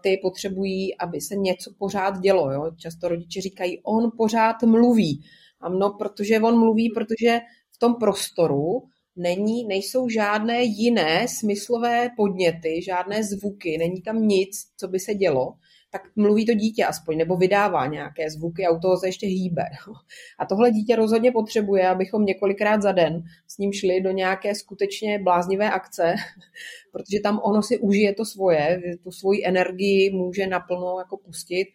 ty 0.03 0.19
potřebují, 0.21 0.97
aby 0.97 1.21
se 1.21 1.35
něco 1.35 1.71
pořád 1.79 2.19
dělo. 2.19 2.51
Jo? 2.51 2.71
Často 2.77 3.07
rodiče 3.07 3.41
říkají, 3.41 3.79
on 3.83 4.11
pořád 4.17 4.63
mluví. 4.63 5.23
A 5.61 5.69
no, 5.69 5.89
protože 5.89 6.39
on 6.39 6.59
mluví, 6.59 6.89
protože 6.89 7.39
v 7.71 7.77
tom 7.79 7.95
prostoru 7.95 8.83
není, 9.17 9.65
nejsou 9.65 10.09
žádné 10.09 10.63
jiné 10.63 11.27
smyslové 11.27 12.09
podněty, 12.17 12.81
žádné 12.81 13.23
zvuky, 13.23 13.77
není 13.77 14.01
tam 14.01 14.27
nic, 14.27 14.49
co 14.77 14.87
by 14.87 14.99
se 14.99 15.13
dělo, 15.13 15.53
tak 15.91 16.01
mluví 16.15 16.45
to 16.45 16.53
dítě 16.53 16.85
aspoň, 16.85 17.17
nebo 17.17 17.37
vydává 17.37 17.87
nějaké 17.87 18.29
zvuky 18.29 18.65
a 18.65 18.71
u 18.71 18.79
toho 18.79 18.97
se 18.97 19.07
ještě 19.07 19.27
hýbe. 19.27 19.63
A 20.39 20.45
tohle 20.45 20.71
dítě 20.71 20.95
rozhodně 20.95 21.31
potřebuje, 21.31 21.87
abychom 21.87 22.25
několikrát 22.25 22.81
za 22.81 22.91
den 22.91 23.23
s 23.47 23.57
ním 23.57 23.73
šli 23.73 24.01
do 24.01 24.11
nějaké 24.11 24.55
skutečně 24.55 25.19
bláznivé 25.19 25.71
akce, 25.71 26.15
protože 26.91 27.19
tam 27.23 27.39
ono 27.43 27.61
si 27.61 27.79
užije 27.79 28.15
to 28.15 28.25
svoje, 28.25 28.81
tu 29.03 29.11
svoji 29.11 29.45
energii 29.45 30.11
může 30.11 30.47
naplno 30.47 30.99
jako 30.99 31.17
pustit 31.17 31.67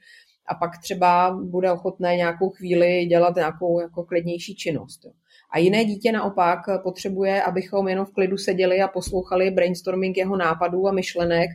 a 0.47 0.55
pak 0.55 0.71
třeba 0.83 1.39
bude 1.45 1.73
ochotné 1.73 2.17
nějakou 2.17 2.51
chvíli 2.51 3.05
dělat 3.05 3.37
nějakou 3.37 3.81
jako 3.81 4.05
klidnější 4.05 4.55
činnost. 4.55 5.05
Jo. 5.05 5.13
A 5.53 5.59
jiné 5.59 5.85
dítě 5.85 6.13
naopak 6.13 6.59
potřebuje, 6.83 7.43
abychom 7.43 7.89
jenom 7.89 8.07
v 8.07 8.13
klidu 8.13 8.37
seděli 8.37 8.81
a 8.81 8.89
poslouchali 8.89 9.51
brainstorming 9.51 10.17
jeho 10.17 10.37
nápadů 10.37 10.89
a 10.89 10.93
myšlenek 10.93 11.51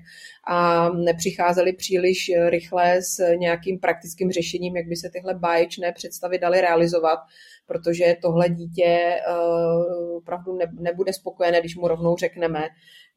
a 0.48 0.90
nepřicházeli 0.90 1.74
příliš 1.74 2.32
rychle 2.50 3.02
s 3.02 3.36
nějakým 3.36 3.80
praktickým 3.80 4.32
řešením, 4.32 4.78
jak 4.78 4.88
by 4.88 4.96
se 4.96 5.10
tyhle 5.14 5.36
báječné 5.36 5.92
představy 5.92 6.40
daly 6.40 6.62
realizovat, 6.62 7.20
protože 7.66 8.16
tohle 8.22 8.50
dítě 8.50 9.16
uh, 9.30 10.18
opravdu 10.18 10.58
nebude 10.80 11.14
spokojené, 11.14 11.60
když 11.60 11.76
mu 11.76 11.88
rovnou 11.88 12.18
řekneme, 12.18 12.68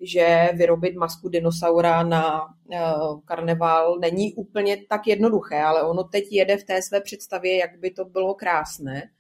že 0.01 0.49
vyrobit 0.55 0.97
masku 0.97 1.29
dinosaura 1.29 2.03
na 2.03 2.43
uh, 2.43 3.21
karneval 3.25 3.99
není 3.99 4.35
úplně 4.35 4.77
tak 4.89 5.07
jednoduché, 5.07 5.63
ale 5.63 5.83
ono 5.83 6.05
teď 6.05 6.25
jede 6.31 6.57
v 6.57 6.65
té 6.65 6.83
své 6.83 7.01
představě, 7.01 7.57
jak 7.57 7.79
by 7.79 7.91
to 7.91 8.05
bylo 8.05 8.35
krásné 8.35 9.11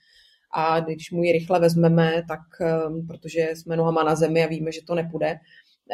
a 0.52 0.80
když 0.80 1.10
mu 1.10 1.22
ji 1.22 1.32
rychle 1.32 1.60
vezmeme, 1.60 2.22
tak 2.28 2.40
ehm, 2.60 3.06
protože 3.06 3.48
jsme 3.54 3.76
nohama 3.76 4.02
na 4.02 4.14
zemi 4.14 4.44
a 4.44 4.46
víme, 4.46 4.72
že 4.72 4.80
to 4.86 4.94
nepůjde, 4.94 5.38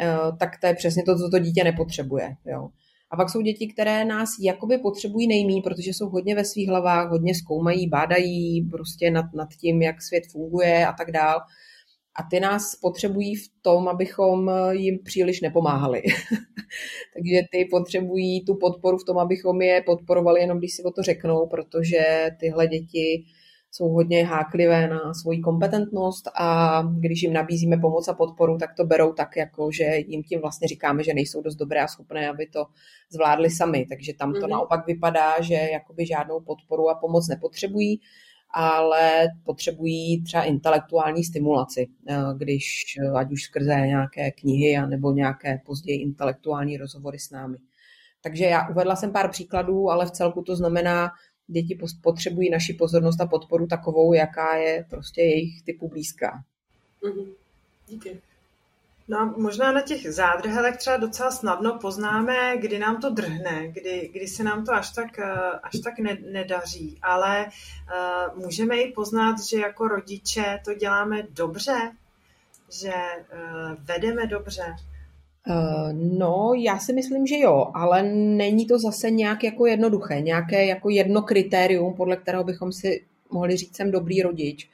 eh, 0.01 0.17
tak 0.39 0.49
to 0.61 0.67
je 0.67 0.73
přesně 0.73 1.03
to, 1.03 1.17
co 1.17 1.29
to 1.29 1.39
dítě 1.39 1.63
nepotřebuje. 1.63 2.35
Jo. 2.45 2.69
A 3.11 3.17
pak 3.17 3.29
jsou 3.29 3.41
děti, 3.41 3.67
které 3.67 4.05
nás 4.05 4.29
jakoby 4.41 4.77
potřebují 4.77 5.27
nejmí, 5.27 5.61
protože 5.61 5.89
jsou 5.93 6.09
hodně 6.09 6.35
ve 6.35 6.45
svých 6.45 6.69
hlavách, 6.69 7.09
hodně 7.09 7.35
zkoumají, 7.35 7.89
bádají 7.89 8.69
prostě 8.71 9.11
nad, 9.11 9.25
nad 9.33 9.47
tím, 9.61 9.81
jak 9.81 10.01
svět 10.01 10.23
funguje 10.31 10.87
a 10.87 10.93
tak 10.93 11.11
dál. 11.11 11.39
A 12.19 12.23
ty 12.31 12.39
nás 12.39 12.75
potřebují 12.75 13.35
v 13.35 13.47
tom, 13.61 13.87
abychom 13.87 14.51
jim 14.71 14.99
příliš 15.03 15.41
nepomáhali. 15.41 16.01
Takže 17.13 17.41
ty 17.51 17.67
potřebují 17.71 18.45
tu 18.45 18.55
podporu 18.55 18.97
v 18.97 19.05
tom, 19.05 19.17
abychom 19.17 19.61
je 19.61 19.81
podporovali, 19.85 20.41
jenom 20.41 20.57
když 20.57 20.73
si 20.73 20.83
o 20.83 20.91
to 20.91 21.03
řeknou, 21.03 21.47
protože 21.47 22.29
tyhle 22.39 22.67
děti 22.67 23.25
jsou 23.77 23.89
hodně 23.89 24.25
háklivé 24.25 24.87
na 24.87 25.13
svoji 25.13 25.39
kompetentnost 25.39 26.27
a 26.39 26.81
když 26.99 27.23
jim 27.23 27.33
nabízíme 27.33 27.77
pomoc 27.77 28.07
a 28.07 28.13
podporu, 28.13 28.57
tak 28.57 28.73
to 28.77 28.85
berou 28.85 29.13
tak, 29.13 29.35
jako 29.37 29.71
že 29.71 29.83
jim 30.07 30.23
tím 30.23 30.41
vlastně 30.41 30.67
říkáme, 30.67 31.03
že 31.03 31.13
nejsou 31.13 31.41
dost 31.41 31.55
dobré 31.55 31.81
a 31.81 31.87
schopné, 31.87 32.29
aby 32.29 32.47
to 32.47 32.65
zvládli 33.09 33.49
sami. 33.49 33.85
Takže 33.89 34.13
tam 34.13 34.33
to 34.33 34.39
mm-hmm. 34.39 34.49
naopak 34.49 34.87
vypadá, 34.87 35.41
že 35.41 35.53
jakoby 35.53 36.05
žádnou 36.05 36.39
podporu 36.39 36.89
a 36.89 36.95
pomoc 36.95 37.27
nepotřebují, 37.27 37.99
ale 38.51 39.27
potřebují 39.43 40.23
třeba 40.23 40.43
intelektuální 40.43 41.23
stimulaci, 41.23 41.87
eh, 42.09 42.15
když 42.37 42.97
ať 43.15 43.31
už 43.31 43.43
skrze 43.43 43.75
nějaké 43.75 44.31
knihy 44.31 44.77
nebo 44.87 45.11
nějaké 45.11 45.61
později 45.65 46.01
intelektuální 46.01 46.77
rozhovory 46.77 47.19
s 47.19 47.31
námi. 47.31 47.57
Takže 48.21 48.45
já 48.45 48.69
uvedla 48.69 48.95
jsem 48.95 49.11
pár 49.11 49.29
příkladů, 49.29 49.89
ale 49.89 50.05
v 50.05 50.11
celku 50.11 50.41
to 50.41 50.55
znamená 50.55 51.11
děti 51.47 51.79
potřebují 52.01 52.49
naši 52.49 52.73
pozornost 52.73 53.21
a 53.21 53.25
podporu 53.25 53.67
takovou, 53.67 54.13
jaká 54.13 54.55
je 54.55 54.85
prostě 54.89 55.21
jejich 55.21 55.61
typu 55.61 55.87
blízká. 55.89 56.43
Mm-hmm. 57.03 57.27
Díky. 57.87 58.21
No 59.09 59.33
možná 59.37 59.71
na 59.71 59.81
těch 59.81 60.13
zádrhelech 60.13 60.77
třeba 60.77 60.97
docela 60.97 61.31
snadno 61.31 61.79
poznáme, 61.81 62.57
kdy 62.57 62.79
nám 62.79 63.01
to 63.01 63.09
drhne, 63.09 63.67
kdy, 63.67 64.09
kdy 64.13 64.27
se 64.27 64.43
nám 64.43 64.65
to 64.65 64.73
až 64.73 64.91
tak, 64.91 65.19
eh, 65.19 65.59
až 65.63 65.79
tak 65.83 65.99
ne, 65.99 66.17
nedaří, 66.31 66.99
ale 67.01 67.45
uh, 67.45 68.43
můžeme 68.43 68.77
i 68.77 68.91
poznat, 68.91 69.39
že 69.39 69.59
jako 69.59 69.87
rodiče 69.87 70.59
to 70.65 70.73
děláme 70.73 71.23
dobře, 71.29 71.91
že 72.81 72.93
uh, 72.93 73.83
vedeme 73.83 74.27
dobře. 74.27 74.75
Eh, 75.49 75.93
no, 75.93 76.53
já 76.57 76.79
si 76.79 76.93
myslím, 76.93 77.27
že 77.27 77.37
jo, 77.39 77.67
ale 77.73 78.03
není 78.13 78.65
to 78.65 78.79
zase 78.79 79.11
nějak 79.11 79.43
jako 79.43 79.65
jednoduché, 79.65 80.21
nějaké 80.21 80.65
jako 80.65 80.89
jedno 80.89 81.21
kritérium, 81.21 81.93
podle 81.93 82.17
kterého 82.17 82.43
bychom 82.43 82.71
si 82.71 83.05
mohli 83.31 83.57
říct, 83.57 83.75
jsem 83.75 83.91
dobrý 83.91 84.21
rodič. 84.21 84.69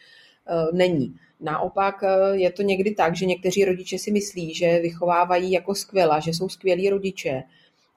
Eh, 0.47 0.65
není. 0.73 1.15
Naopak 1.39 2.03
eh, 2.03 2.37
je 2.37 2.51
to 2.51 2.61
někdy 2.61 2.95
tak, 2.95 3.15
že 3.15 3.25
někteří 3.25 3.65
rodiče 3.65 3.97
si 3.99 4.11
myslí, 4.11 4.53
že 4.53 4.79
vychovávají 4.79 5.51
jako 5.51 5.75
skvělá, 5.75 6.19
že 6.19 6.33
jsou 6.33 6.49
skvělí 6.49 6.89
rodiče, 6.89 7.43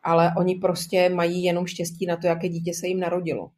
ale 0.02 0.32
oni 0.38 0.54
prostě 0.54 1.08
mají 1.08 1.44
jenom 1.44 1.66
štěstí 1.66 2.06
na 2.06 2.16
to, 2.16 2.26
jaké 2.26 2.48
dítě 2.48 2.74
se 2.74 2.86
jim 2.86 3.00
narodilo. 3.00 3.50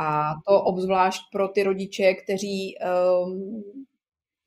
A 0.00 0.34
to 0.46 0.62
obzvlášť 0.62 1.22
pro 1.32 1.48
ty 1.48 1.62
rodiče, 1.62 2.14
kteří 2.14 2.74
um, 3.26 3.64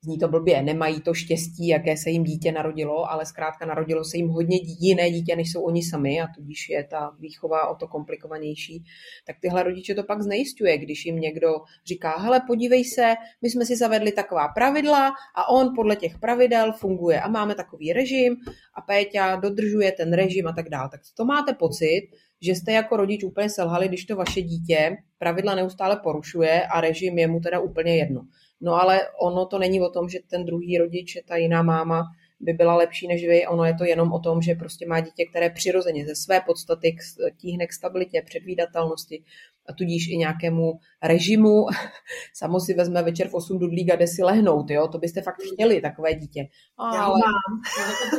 zní 0.08 0.18
to 0.18 0.28
blbě, 0.28 0.62
nemají 0.62 1.01
to 1.01 1.14
štěstí, 1.14 1.68
jaké 1.68 1.97
se 1.97 2.10
jim 2.10 2.24
dítě 2.24 2.51
narodilo, 2.51 3.12
ale 3.12 3.26
zkrátka 3.26 3.66
narodilo 3.66 4.03
se 4.03 4.18
jim 4.18 4.28
hodně 4.28 4.58
jiné 4.80 5.12
dítě, 5.12 5.36
než 5.36 5.51
jsou 5.51 5.62
oni 5.62 5.84
sami 5.84 6.22
a 6.22 6.28
tudíž 6.36 6.70
je 6.70 6.84
ta 6.84 7.12
výchova 7.20 7.68
o 7.68 7.76
to 7.76 7.88
komplikovanější, 7.88 8.84
tak 9.28 9.36
tyhle 9.41 9.64
rodiče 9.64 9.95
to 9.95 10.03
pak 10.03 10.22
znejistuje, 10.22 10.78
když 10.78 11.05
jim 11.05 11.20
někdo 11.20 11.47
říká, 11.86 12.18
hele, 12.18 12.41
podívej 12.47 12.84
se, 12.86 13.16
my 13.41 13.49
jsme 13.49 13.66
si 13.66 13.76
zavedli 13.76 14.12
taková 14.12 14.47
pravidla 14.47 15.14
a 15.36 15.49
on 15.49 15.76
podle 15.76 15.95
těch 15.95 16.20
pravidel 16.20 16.74
funguje 16.74 17.22
a 17.22 17.28
máme 17.28 17.55
takový 17.55 17.93
režim 17.93 18.36
a 18.74 18.82
Péťa 18.82 19.36
dodržuje 19.36 19.91
ten 19.91 20.14
režim 20.14 20.47
a 20.47 20.53
tak 20.53 20.70
dále. 20.70 20.89
Tak 20.89 21.01
to 21.18 21.26
máte 21.26 21.53
pocit, 21.53 22.01
že 22.41 22.51
jste 22.51 22.72
jako 22.72 22.97
rodič 22.97 23.24
úplně 23.24 23.49
selhali, 23.49 23.88
když 23.88 24.05
to 24.05 24.16
vaše 24.16 24.41
dítě 24.41 24.97
pravidla 25.18 25.55
neustále 25.55 25.99
porušuje 26.03 26.68
a 26.68 26.82
režim 26.82 27.18
je 27.18 27.28
mu 27.28 27.39
teda 27.39 27.60
úplně 27.60 27.97
jedno. 27.97 28.22
No 28.62 28.74
ale 28.74 29.01
ono 29.22 29.45
to 29.45 29.60
není 29.60 29.82
o 29.82 29.89
tom, 29.89 30.10
že 30.10 30.20
ten 30.30 30.45
druhý 30.45 30.78
rodič, 30.78 31.18
ta 31.28 31.36
jiná 31.36 31.62
máma, 31.62 32.03
by 32.39 32.53
byla 32.53 32.76
lepší 32.76 33.08
než 33.08 33.28
vy. 33.28 33.47
Ono 33.47 33.66
je 33.66 33.76
to 33.76 33.84
jenom 33.84 34.14
o 34.14 34.20
tom, 34.20 34.41
že 34.41 34.55
prostě 34.55 34.88
má 34.88 34.99
dítě, 34.99 35.26
které 35.26 35.49
přirozeně 35.49 36.05
ze 36.05 36.16
své 36.16 36.41
podstaty 36.41 36.95
tíhne 37.38 37.68
k 37.68 37.74
stabilitě, 37.74 38.22
předvídatelnosti, 38.26 39.24
a 39.70 39.74
tudíž 39.74 40.07
i 40.07 40.18
nějakému 40.18 40.80
režimu. 41.03 41.65
Samo 42.34 42.59
si 42.59 42.74
vezme 42.74 43.03
večer 43.03 43.28
v 43.28 43.34
8 43.34 43.59
dudlík 43.59 43.91
a 43.91 43.95
jde 43.95 44.07
si 44.07 44.24
lehnout, 44.24 44.70
jo? 44.70 44.88
To 44.88 44.97
byste 44.97 45.22
fakt 45.22 45.41
chtěli, 45.53 45.82
takové 45.82 46.13
dítě. 46.13 46.47
Ale... 46.78 46.97
Já 46.97 47.07
mám. 47.07 47.61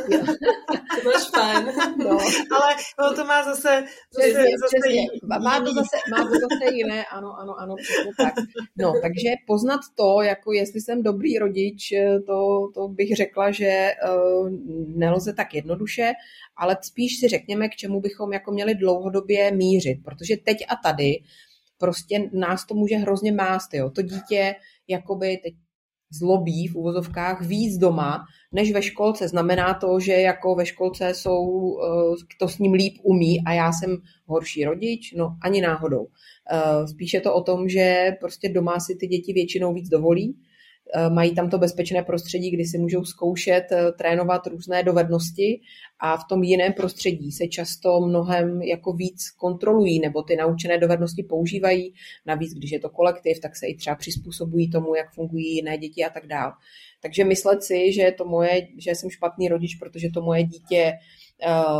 to 1.03 1.09
máš 1.09 1.29
fajn. 1.35 1.65
No. 1.97 2.09
Ale 2.51 2.75
no, 2.99 3.15
to 3.15 3.25
má 3.25 3.43
zase, 3.43 3.61
zase, 3.61 3.85
přesně, 4.17 4.33
zase 4.33 4.77
přesně. 4.81 5.01
Má, 5.43 5.59
to 5.59 5.73
zase, 5.73 5.97
má 6.11 6.17
to 6.17 6.29
zase 6.29 6.75
jiné, 6.75 7.05
ano, 7.05 7.39
ano, 7.39 7.59
ano, 7.59 7.75
přesně 7.75 8.11
tak. 8.17 8.33
No, 8.77 8.93
takže 9.01 9.29
poznat 9.47 9.79
to, 9.95 10.21
jako 10.21 10.51
jestli 10.51 10.81
jsem 10.81 11.03
dobrý 11.03 11.37
rodič, 11.37 11.93
to, 12.27 12.69
to 12.73 12.87
bych 12.87 13.15
řekla, 13.15 13.51
že 13.51 13.91
uh, 14.09 14.49
nelze 14.95 15.33
tak 15.33 15.53
jednoduše, 15.53 16.13
ale 16.59 16.77
spíš 16.81 17.19
si 17.19 17.27
řekněme, 17.27 17.69
k 17.69 17.75
čemu 17.75 18.01
bychom 18.01 18.33
jako 18.33 18.51
měli 18.51 18.75
dlouhodobě 18.75 19.51
mířit, 19.51 19.97
protože 20.03 20.37
teď 20.45 20.57
a 20.69 20.75
tady 20.75 21.19
prostě 21.77 22.29
nás 22.33 22.65
to 22.65 22.75
může 22.75 22.95
hrozně 22.95 23.31
mást, 23.31 23.73
jo. 23.73 23.89
To 23.89 24.01
dítě 24.01 24.55
jakoby 24.87 25.37
teď 25.43 25.53
zlobí 26.19 26.67
v 26.67 26.75
uvozovkách 26.75 27.41
víc 27.41 27.77
doma, 27.77 28.25
než 28.51 28.71
ve 28.71 28.81
školce. 28.81 29.27
Znamená 29.27 29.73
to, 29.73 29.99
že 29.99 30.13
jako 30.13 30.55
ve 30.55 30.65
školce 30.65 31.13
jsou, 31.13 31.77
eh, 31.81 32.35
to 32.39 32.47
s 32.47 32.57
ním 32.57 32.73
líp 32.73 32.93
umí 33.03 33.43
a 33.45 33.53
já 33.53 33.71
jsem 33.71 33.97
horší 34.25 34.65
rodič? 34.65 35.13
No 35.13 35.37
ani 35.41 35.61
náhodou. 35.61 36.07
Eh, 36.51 36.87
spíše 36.87 37.21
to 37.21 37.33
o 37.33 37.43
tom, 37.43 37.69
že 37.69 38.11
prostě 38.19 38.49
doma 38.49 38.79
si 38.79 38.95
ty 38.95 39.07
děti 39.07 39.33
většinou 39.33 39.73
víc 39.73 39.89
dovolí, 39.89 40.35
Eh, 40.35 40.48
mají 41.09 41.35
tam 41.35 41.49
to 41.49 41.57
bezpečné 41.57 42.03
prostředí, 42.03 42.51
kdy 42.51 42.65
si 42.65 42.77
můžou 42.77 43.05
zkoušet 43.05 43.71
eh, 43.71 43.91
trénovat 43.91 44.47
různé 44.47 44.83
dovednosti 44.83 45.61
a 45.99 46.17
v 46.17 46.23
tom 46.29 46.43
jiném 46.43 46.73
prostředí 46.73 47.31
se 47.31 47.47
často 47.47 48.01
mnohem 48.01 48.61
jako 48.61 48.93
víc 48.93 49.29
kontrolují 49.29 49.99
nebo 49.99 50.23
ty 50.23 50.35
naučené 50.35 50.77
dovednosti 50.77 51.23
používají. 51.23 51.93
Navíc, 52.25 52.53
když 52.53 52.71
je 52.71 52.79
to 52.79 52.89
kolektiv, 52.89 53.39
tak 53.39 53.55
se 53.55 53.67
i 53.67 53.75
třeba 53.75 53.95
přizpůsobují 53.95 54.69
tomu, 54.69 54.95
jak 54.95 55.13
fungují 55.13 55.55
jiné 55.55 55.77
děti 55.77 56.05
a 56.05 56.09
tak 56.09 56.27
dále. 56.27 56.51
Takže 57.01 57.23
myslet 57.23 57.63
si, 57.63 57.93
že, 57.93 58.11
to 58.17 58.25
moje, 58.25 58.67
že 58.77 58.91
jsem 58.91 59.09
špatný 59.09 59.47
rodič, 59.47 59.75
protože 59.75 60.09
to 60.13 60.21
moje 60.21 60.43
dítě 60.43 60.93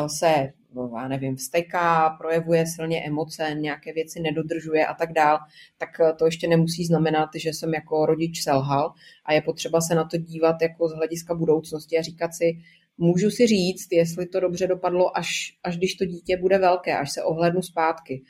se 0.07 0.49
No, 0.73 0.91
já 0.95 1.07
nevím, 1.07 1.35
vsteká, 1.35 2.09
projevuje 2.09 2.65
silně 2.67 3.05
emoce, 3.05 3.55
nějaké 3.59 3.93
věci 3.93 4.19
nedodržuje 4.19 4.85
a 4.85 4.93
tak 4.93 5.13
dál, 5.13 5.37
tak 5.77 5.89
eh, 5.99 6.13
to 6.13 6.25
ještě 6.25 6.47
nemusí 6.47 6.85
znamenat, 6.85 7.29
že 7.35 7.49
jsem 7.49 7.73
jako 7.73 8.05
rodič 8.05 8.43
selhal 8.43 8.93
a 9.25 9.33
je 9.33 9.41
potřeba 9.41 9.81
se 9.81 9.95
na 9.95 10.03
to 10.03 10.17
dívat 10.17 10.61
jako 10.61 10.87
z 10.87 10.93
hlediska 10.93 11.35
budoucnosti 11.35 11.97
a 11.97 12.01
říkat 12.01 12.33
si, 12.33 12.59
můžu 12.97 13.29
si 13.29 13.47
říct, 13.47 13.87
jestli 13.91 14.25
to 14.25 14.39
dobře 14.39 14.67
dopadlo, 14.67 15.17
až, 15.17 15.57
až 15.63 15.77
když 15.77 15.95
to 15.95 16.05
dítě 16.05 16.37
bude 16.37 16.57
velké, 16.57 16.97
až 16.97 17.11
se 17.11 17.23
ohlednu 17.23 17.61
zpátky. 17.61 18.23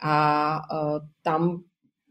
A 0.00 0.54
uh, 0.72 0.98
tam 1.22 1.62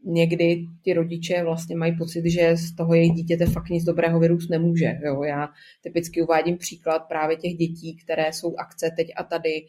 někdy 0.04 0.66
ti 0.82 0.94
rodiče 0.94 1.44
vlastně 1.44 1.76
mají 1.76 1.96
pocit, 1.98 2.30
že 2.30 2.56
z 2.56 2.76
toho 2.76 2.94
jejich 2.94 3.12
dítěte 3.12 3.46
fakt 3.46 3.68
nic 3.68 3.84
dobrého 3.84 4.20
vyrůst 4.20 4.50
nemůže. 4.50 4.98
Jo? 5.04 5.22
Já 5.22 5.48
typicky 5.82 6.22
uvádím 6.22 6.58
příklad 6.58 6.98
právě 6.98 7.36
těch 7.36 7.54
dětí, 7.54 7.96
které 8.04 8.32
jsou 8.32 8.56
akce 8.56 8.90
teď 8.96 9.08
a 9.16 9.22
tady, 9.22 9.66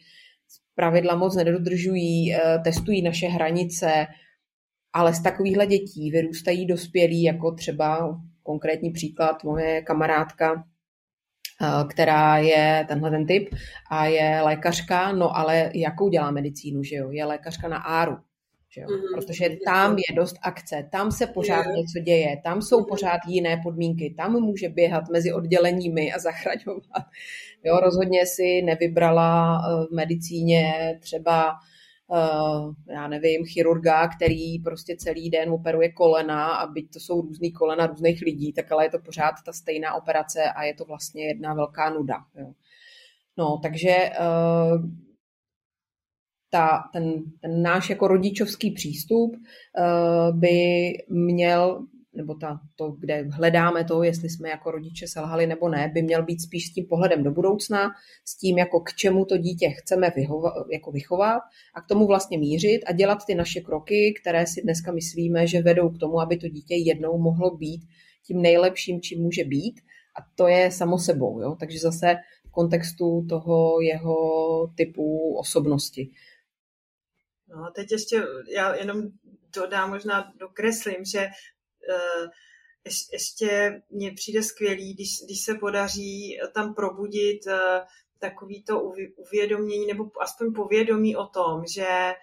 pravidla 0.75 1.15
moc 1.15 1.35
nedodržují, 1.35 2.33
eh, 2.33 2.59
testují 2.63 3.01
naše 3.01 3.27
hranice, 3.27 4.07
ale 4.93 5.13
z 5.13 5.23
takovýchhle 5.23 5.67
dětí 5.67 6.11
vyrůstají 6.11 6.65
dospělí, 6.65 7.23
jako 7.23 7.51
třeba 7.51 8.21
konkrétní 8.43 8.91
příklad 8.91 9.43
moje 9.43 9.81
kamarádka, 9.81 10.63
eh, 11.61 11.83
která 11.89 12.37
je 12.37 12.85
tenhle 12.87 13.09
ten 13.11 13.25
typ 13.25 13.55
a 13.91 14.05
je 14.05 14.41
lékařka, 14.41 15.11
no 15.11 15.37
ale 15.37 15.71
jakou 15.75 16.09
dělá 16.09 16.31
medicínu, 16.31 16.83
že 16.83 16.95
jo? 16.95 17.11
Je 17.11 17.25
lékařka 17.25 17.67
na 17.67 17.77
áru. 17.77 18.17
Že 18.77 18.81
jo? 18.81 18.87
Mm-hmm. 18.87 19.15
Protože 19.15 19.49
tam 19.65 19.97
je 19.97 20.15
dost 20.15 20.35
akce, 20.41 20.89
tam 20.91 21.11
se 21.11 21.27
pořád 21.27 21.65
yeah. 21.65 21.75
něco 21.75 21.99
děje, 21.99 22.41
tam 22.43 22.61
jsou 22.61 22.79
mm-hmm. 22.79 22.89
pořád 22.89 23.19
jiné 23.27 23.61
podmínky, 23.63 24.13
tam 24.17 24.33
může 24.33 24.69
běhat 24.69 25.03
mezi 25.11 25.33
odděleními 25.33 26.13
a 26.13 26.19
zachraňovat. 26.27 27.03
Jo, 27.63 27.79
rozhodně 27.79 28.25
si 28.25 28.61
nevybrala 28.61 29.57
eh, 29.57 29.85
v 29.91 29.95
medicíně 29.95 30.97
třeba 31.01 31.53
Uh, 32.09 32.73
já 32.89 33.07
nevím, 33.07 33.45
chirurga, 33.45 34.07
který 34.07 34.59
prostě 34.59 34.95
celý 34.97 35.29
den 35.29 35.49
operuje 35.49 35.91
kolena 35.91 36.55
a 36.55 36.67
byť 36.67 36.93
to 36.93 36.99
jsou 36.99 37.21
různý 37.21 37.51
kolena 37.51 37.87
různých 37.87 38.21
lidí, 38.21 38.53
tak 38.53 38.71
ale 38.71 38.85
je 38.85 38.89
to 38.89 38.99
pořád 38.99 39.35
ta 39.45 39.53
stejná 39.53 39.93
operace 39.93 40.43
a 40.43 40.63
je 40.63 40.73
to 40.73 40.85
vlastně 40.85 41.27
jedna 41.27 41.53
velká 41.53 41.89
nuda. 41.89 42.15
Jo. 42.35 42.53
No, 43.37 43.59
takže 43.63 44.09
uh, 44.19 44.81
ta, 46.49 46.83
ten, 46.93 47.13
ten 47.41 47.61
náš 47.61 47.89
jako 47.89 48.07
rodičovský 48.07 48.71
přístup 48.71 49.35
uh, 49.35 50.39
by 50.39 50.57
měl, 51.09 51.85
nebo 52.13 52.35
ta, 52.35 52.59
to, 52.75 52.91
kde 52.91 53.23
hledáme 53.31 53.83
to, 53.83 54.03
jestli 54.03 54.29
jsme 54.29 54.49
jako 54.49 54.71
rodiče 54.71 55.07
selhali 55.07 55.47
nebo 55.47 55.69
ne, 55.69 55.91
by 55.93 56.01
měl 56.01 56.23
být 56.23 56.41
spíš 56.41 56.67
s 56.67 56.73
tím 56.73 56.85
pohledem 56.85 57.23
do 57.23 57.31
budoucna, 57.31 57.89
s 58.25 58.37
tím, 58.37 58.57
jako 58.57 58.79
k 58.79 58.93
čemu 58.93 59.25
to 59.25 59.37
dítě 59.37 59.69
chceme 59.69 60.11
vyhova, 60.15 60.53
jako 60.71 60.91
vychovat 60.91 61.41
a 61.75 61.81
k 61.81 61.87
tomu 61.87 62.07
vlastně 62.07 62.37
mířit 62.37 62.79
a 62.87 62.91
dělat 62.91 63.17
ty 63.27 63.35
naše 63.35 63.61
kroky, 63.61 64.13
které 64.21 64.47
si 64.47 64.61
dneska 64.61 64.91
myslíme, 64.91 65.47
že 65.47 65.61
vedou 65.61 65.89
k 65.89 65.97
tomu, 65.97 66.19
aby 66.19 66.37
to 66.37 66.47
dítě 66.47 66.75
jednou 66.75 67.17
mohlo 67.17 67.57
být 67.57 67.81
tím 68.27 68.41
nejlepším, 68.41 69.01
čím 69.01 69.21
může 69.21 69.43
být. 69.43 69.79
A 70.19 70.25
to 70.35 70.47
je 70.47 70.71
samo 70.71 70.97
sebou. 70.97 71.41
Jo? 71.41 71.55
Takže 71.59 71.79
zase 71.79 72.15
v 72.47 72.51
kontextu 72.51 73.25
toho 73.29 73.81
jeho 73.81 74.17
typu 74.75 75.35
osobnosti. 75.37 76.09
No 77.47 77.71
teď 77.75 77.91
ještě 77.91 78.23
já 78.49 78.75
jenom 78.75 79.01
dodám, 79.55 79.89
možná 79.89 80.33
dokreslím, 80.35 81.05
že 81.05 81.27
uh, 81.27 82.27
ještě 83.11 83.81
mně 83.89 84.11
přijde 84.11 84.43
skvělý, 84.43 84.93
když, 84.93 85.09
když 85.25 85.41
se 85.45 85.55
podaří 85.55 86.39
tam 86.53 86.73
probudit 86.73 87.47
uh, 87.47 87.53
takový 88.19 88.63
to 88.63 88.81
uvědomění 89.15 89.85
nebo 89.87 90.11
aspoň 90.21 90.53
povědomí 90.53 91.15
o 91.15 91.27
tom, 91.27 91.65
že 91.65 92.13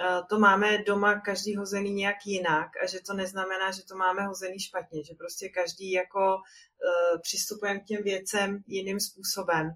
uh, 0.00 0.26
to 0.28 0.38
máme 0.38 0.78
doma 0.78 1.20
každý 1.20 1.56
hozený 1.56 1.94
nějak 1.94 2.16
jinak 2.26 2.68
a 2.82 2.86
že 2.86 3.00
to 3.06 3.14
neznamená, 3.14 3.70
že 3.70 3.84
to 3.84 3.96
máme 3.96 4.22
hozený 4.22 4.60
špatně, 4.60 5.04
že 5.04 5.14
prostě 5.14 5.48
každý 5.48 5.90
jako 5.90 6.36
přistupujeme 7.22 7.80
k 7.80 7.84
těm 7.84 8.02
věcem 8.02 8.62
jiným 8.66 9.00
způsobem 9.00 9.74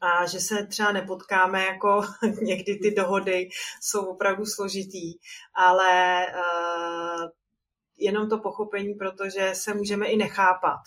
a 0.00 0.26
že 0.26 0.40
se 0.40 0.66
třeba 0.66 0.92
nepotkáme, 0.92 1.64
jako 1.64 2.02
někdy 2.42 2.78
ty 2.78 2.90
dohody 2.90 3.48
jsou 3.80 4.06
opravdu 4.06 4.46
složitý, 4.46 5.18
ale 5.54 6.26
uh, 6.26 7.28
jenom 7.98 8.28
to 8.28 8.38
pochopení, 8.38 8.94
protože 8.94 9.50
se 9.54 9.74
můžeme 9.74 10.06
i 10.06 10.16
nechápat. 10.16 10.80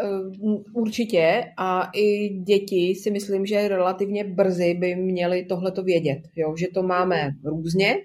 Eh, 0.00 0.48
určitě 0.74 1.44
a 1.56 1.90
i 1.94 2.28
děti 2.28 2.94
si 2.94 3.10
myslím, 3.10 3.46
že 3.46 3.68
relativně 3.68 4.24
brzy 4.24 4.74
by 4.74 4.96
měly 4.96 5.44
tohleto 5.44 5.82
vědět, 5.82 6.18
jo? 6.36 6.54
že 6.56 6.66
to 6.74 6.82
máme 6.82 7.30
různě, 7.44 7.96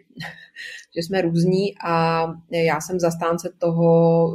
že 0.96 1.04
jsme 1.04 1.22
různí 1.22 1.74
a 1.86 2.26
já 2.52 2.82
jsem 2.82 3.00
zastánce 3.00 3.54
toho 3.58 4.30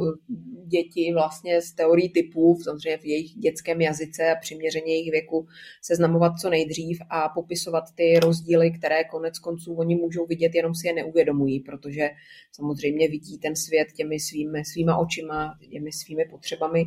děti 0.67 1.11
vlastně 1.13 1.61
z 1.61 1.71
teorií 1.71 2.09
typů, 2.09 2.57
samozřejmě 2.63 2.97
v 2.97 3.05
jejich 3.05 3.31
dětském 3.31 3.81
jazyce 3.81 4.31
a 4.31 4.39
přiměřeně 4.41 4.93
jejich 4.93 5.11
věku 5.11 5.47
seznamovat 5.81 6.33
co 6.41 6.49
nejdřív 6.49 6.99
a 7.09 7.29
popisovat 7.29 7.83
ty 7.95 8.19
rozdíly, 8.19 8.71
které 8.71 9.03
konec 9.03 9.39
konců 9.39 9.73
oni 9.73 9.95
můžou 9.95 10.25
vidět, 10.25 10.55
jenom 10.55 10.75
si 10.75 10.87
je 10.87 10.93
neuvědomují, 10.93 11.59
protože 11.59 12.09
samozřejmě 12.51 13.07
vidí 13.07 13.37
ten 13.37 13.55
svět 13.55 13.87
těmi 13.95 14.19
svými, 14.19 14.65
svýma 14.65 14.97
očima, 14.97 15.57
těmi 15.71 15.91
svými 15.91 16.25
potřebami. 16.25 16.83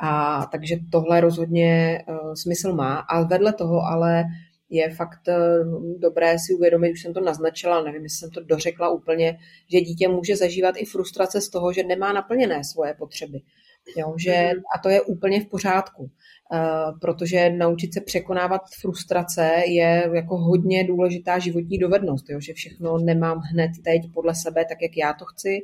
A 0.00 0.46
takže 0.52 0.76
tohle 0.92 1.20
rozhodně 1.20 2.02
uh, 2.08 2.34
smysl 2.34 2.72
má. 2.72 2.96
A 2.98 3.22
vedle 3.22 3.52
toho 3.52 3.80
ale 3.82 4.24
je 4.70 4.90
fakt 4.94 5.28
eh, 5.28 5.38
dobré 5.98 6.38
si 6.38 6.54
uvědomit, 6.54 6.92
už 6.92 7.02
jsem 7.02 7.14
to 7.14 7.20
naznačila, 7.20 7.82
nevím, 7.82 8.02
jestli 8.02 8.18
jsem 8.18 8.30
to 8.30 8.40
dořekla 8.40 8.88
úplně, 8.88 9.38
že 9.72 9.80
dítě 9.80 10.08
může 10.08 10.36
zažívat 10.36 10.74
i 10.78 10.84
frustrace 10.84 11.40
z 11.40 11.48
toho, 11.48 11.72
že 11.72 11.82
nemá 11.82 12.12
naplněné 12.12 12.64
svoje 12.64 12.94
potřeby. 12.94 13.40
Jo, 13.96 14.14
že, 14.18 14.50
mhm. 14.54 14.62
a 14.76 14.78
to 14.82 14.88
je 14.88 15.00
úplně 15.00 15.40
v 15.40 15.48
pořádku. 15.48 16.10
Eh, 16.52 16.92
protože 17.00 17.50
naučit 17.50 17.94
se 17.94 18.00
překonávat 18.00 18.60
frustrace 18.80 19.62
je 19.66 20.10
jako 20.14 20.36
hodně 20.36 20.84
důležitá 20.84 21.38
životní 21.38 21.78
dovednost, 21.78 22.30
jo? 22.30 22.40
že 22.40 22.52
všechno 22.52 22.98
nemám 22.98 23.38
hned 23.38 23.70
teď 23.84 24.02
podle 24.14 24.34
sebe 24.34 24.64
tak, 24.64 24.82
jak 24.82 24.96
já 24.96 25.12
to 25.12 25.24
chci, 25.24 25.62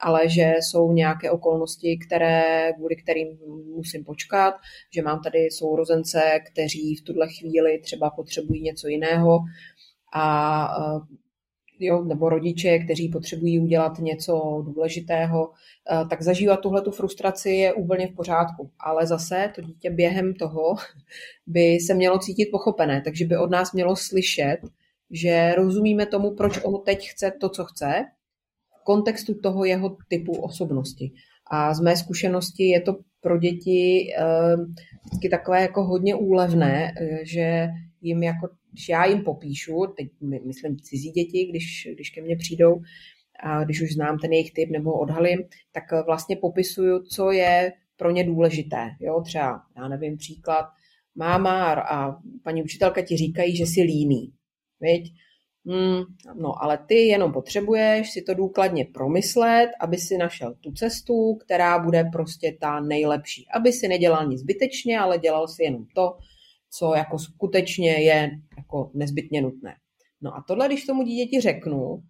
ale 0.00 0.28
že 0.28 0.54
jsou 0.60 0.92
nějaké 0.92 1.30
okolnosti, 1.30 1.98
které, 2.06 2.72
kvůli 2.76 2.96
kterým 2.96 3.28
musím 3.76 4.04
počkat, 4.04 4.54
že 4.94 5.02
mám 5.02 5.22
tady 5.22 5.50
sourozence, 5.50 6.22
kteří 6.52 6.96
v 6.96 7.02
tuhle 7.02 7.28
chvíli 7.28 7.78
třeba 7.78 8.10
potřebují 8.10 8.62
něco 8.62 8.88
jiného 8.88 9.38
a 10.14 10.68
eh, 10.80 11.16
jo, 11.80 12.04
nebo 12.04 12.28
rodiče, 12.28 12.78
kteří 12.78 13.08
potřebují 13.08 13.58
udělat 13.60 13.98
něco 13.98 14.62
důležitého, 14.66 15.50
eh, 15.50 16.04
tak 16.10 16.22
zažívat 16.22 16.60
tuhle 16.60 16.82
tu 16.82 16.90
frustraci 16.90 17.50
je 17.50 17.72
úplně 17.72 18.06
v 18.06 18.14
pořádku. 18.14 18.70
Ale 18.80 19.06
zase 19.06 19.52
to 19.54 19.62
dítě 19.62 19.90
během 19.90 20.34
toho 20.34 20.76
by 21.46 21.78
se 21.86 21.94
mělo 21.94 22.18
cítit 22.18 22.48
pochopené, 22.52 23.00
takže 23.00 23.24
by 23.24 23.36
od 23.36 23.50
nás 23.50 23.72
mělo 23.72 23.96
slyšet, 23.96 24.58
že 25.10 25.54
rozumíme 25.56 26.06
tomu, 26.06 26.34
proč 26.34 26.64
on 26.64 26.82
teď 26.84 27.08
chce 27.08 27.32
to, 27.40 27.48
co 27.48 27.64
chce, 27.64 28.04
v 28.80 28.84
kontextu 28.84 29.34
toho 29.34 29.64
jeho 29.64 29.96
typu 30.08 30.32
osobnosti. 30.32 31.12
A 31.50 31.74
z 31.74 31.80
mé 31.80 31.96
zkušenosti 31.96 32.64
je 32.64 32.80
to 32.80 32.96
pro 33.20 33.38
děti 33.38 34.12
eh, 34.18 34.56
vždycky 35.04 35.28
takové 35.28 35.62
jako 35.62 35.84
hodně 35.84 36.14
úlevné, 36.14 36.92
eh, 37.00 37.24
že 37.24 37.68
jim 38.00 38.22
jako 38.22 38.48
když 38.72 38.88
já 38.88 39.04
jim 39.04 39.24
popíšu, 39.24 39.86
teď 39.96 40.08
myslím 40.46 40.76
cizí 40.78 41.10
děti, 41.10 41.46
když, 41.46 41.88
když 41.94 42.10
ke 42.10 42.22
mně 42.22 42.36
přijdou, 42.36 42.80
a 43.40 43.64
když 43.64 43.82
už 43.82 43.92
znám 43.92 44.18
ten 44.18 44.32
jejich 44.32 44.52
typ 44.52 44.70
nebo 44.70 44.98
odhalím, 44.98 45.38
tak 45.72 46.06
vlastně 46.06 46.36
popisuju, 46.36 47.02
co 47.02 47.30
je 47.30 47.72
pro 47.96 48.10
ně 48.10 48.24
důležité. 48.24 48.90
Jo, 49.00 49.22
třeba, 49.24 49.62
já 49.76 49.88
nevím, 49.88 50.16
příklad, 50.16 50.66
máma 51.14 51.72
a 51.72 52.16
paní 52.44 52.62
učitelka 52.62 53.02
ti 53.02 53.16
říkají, 53.16 53.56
že 53.56 53.66
jsi 53.66 53.82
líný. 53.82 54.32
Viď? 54.80 55.12
Hmm, 55.66 56.02
no, 56.40 56.62
ale 56.62 56.78
ty 56.88 56.94
jenom 56.94 57.32
potřebuješ 57.32 58.10
si 58.10 58.22
to 58.22 58.34
důkladně 58.34 58.84
promyslet, 58.94 59.70
aby 59.80 59.96
si 59.96 60.18
našel 60.18 60.54
tu 60.54 60.72
cestu, 60.72 61.34
která 61.34 61.78
bude 61.78 62.04
prostě 62.12 62.56
ta 62.60 62.80
nejlepší. 62.80 63.46
Aby 63.54 63.72
si 63.72 63.88
nedělal 63.88 64.26
nic 64.26 64.40
zbytečně, 64.40 64.98
ale 64.98 65.18
dělal 65.18 65.48
si 65.48 65.62
jenom 65.62 65.86
to, 65.94 66.16
co 66.70 66.94
jako 66.94 67.18
skutečně 67.18 67.90
je 67.90 68.30
jako 68.56 68.90
nezbytně 68.94 69.42
nutné. 69.42 69.74
No 70.20 70.36
a 70.36 70.44
tohle, 70.48 70.66
když 70.66 70.86
tomu 70.86 71.02
dítěti 71.02 71.40
řeknu, 71.40 72.02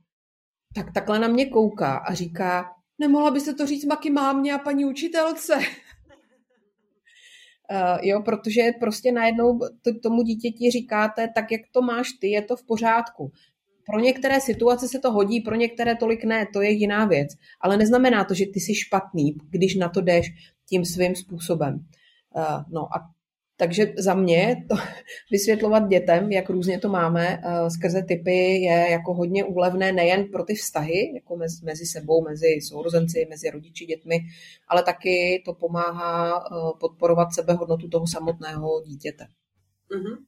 tak 0.75 0.93
takhle 0.95 1.19
na 1.19 1.29
mě 1.29 1.47
kouká 1.47 1.97
a 1.97 2.15
říká, 2.15 2.71
nemohla 2.99 3.31
byste 3.31 3.55
to 3.55 3.67
říct 3.67 3.85
maky 3.85 4.11
mámě 4.11 4.53
a 4.53 4.59
paní 4.59 4.85
učitelce? 4.85 5.55
Uh, 5.57 5.63
jo, 8.03 8.23
protože 8.23 8.63
prostě 8.81 9.13
najednou 9.13 9.59
tomu 10.03 10.23
dítěti 10.23 10.71
říkáte, 10.71 11.29
tak 11.35 11.53
jak 11.53 11.61
to 11.73 11.83
máš 11.83 12.13
ty, 12.21 12.29
je 12.29 12.43
to 12.43 12.57
v 12.57 12.67
pořádku. 12.67 13.33
Pro 13.87 14.01
některé 14.01 14.41
situace 14.41 14.89
se 14.89 14.99
to 14.99 15.13
hodí, 15.13 15.41
pro 15.41 15.55
některé 15.55 15.97
tolik 15.97 16.25
ne, 16.25 16.47
to 16.53 16.63
je 16.63 16.71
jiná 16.71 17.05
věc. 17.05 17.29
Ale 17.61 17.77
neznamená 17.77 18.25
to, 18.25 18.35
že 18.35 18.47
ty 18.47 18.61
jsi 18.61 18.75
špatný, 18.75 19.37
když 19.51 19.75
na 19.75 19.89
to 19.89 20.01
jdeš 20.01 20.27
tím 20.69 20.85
svým 20.85 21.17
způsobem. 21.17 21.75
Uh, 22.37 22.63
no 22.69 22.81
a 22.81 23.18
takže 23.59 23.93
za 23.99 24.15
mě 24.15 24.65
to 24.69 24.77
vysvětlovat 25.31 25.89
dětem, 25.89 26.33
jak 26.33 26.51
různě 26.51 26.79
to 26.79 26.89
máme 26.89 27.43
uh, 27.45 27.69
skrze 27.69 28.03
typy, 28.03 28.61
je 28.61 28.87
jako 28.91 29.15
hodně 29.15 29.45
úlevné 29.45 29.93
nejen 29.93 30.25
pro 30.25 30.45
ty 30.45 30.55
vztahy, 30.55 31.13
jako 31.15 31.37
mezi, 31.37 31.65
mezi 31.65 31.87
sebou, 31.87 32.25
mezi 32.25 32.47
sourozenci, 32.69 33.27
mezi 33.31 33.51
rodiči, 33.51 33.87
dětmi, 33.87 34.19
ale 34.69 34.83
taky 34.83 35.43
to 35.45 35.55
pomáhá 35.55 36.39
uh, 36.51 36.79
podporovat 36.79 37.35
sebehodnotu 37.35 37.89
toho 37.89 38.07
samotného 38.07 38.83
dítěte. 38.87 39.27
Uh-huh. 39.91 40.19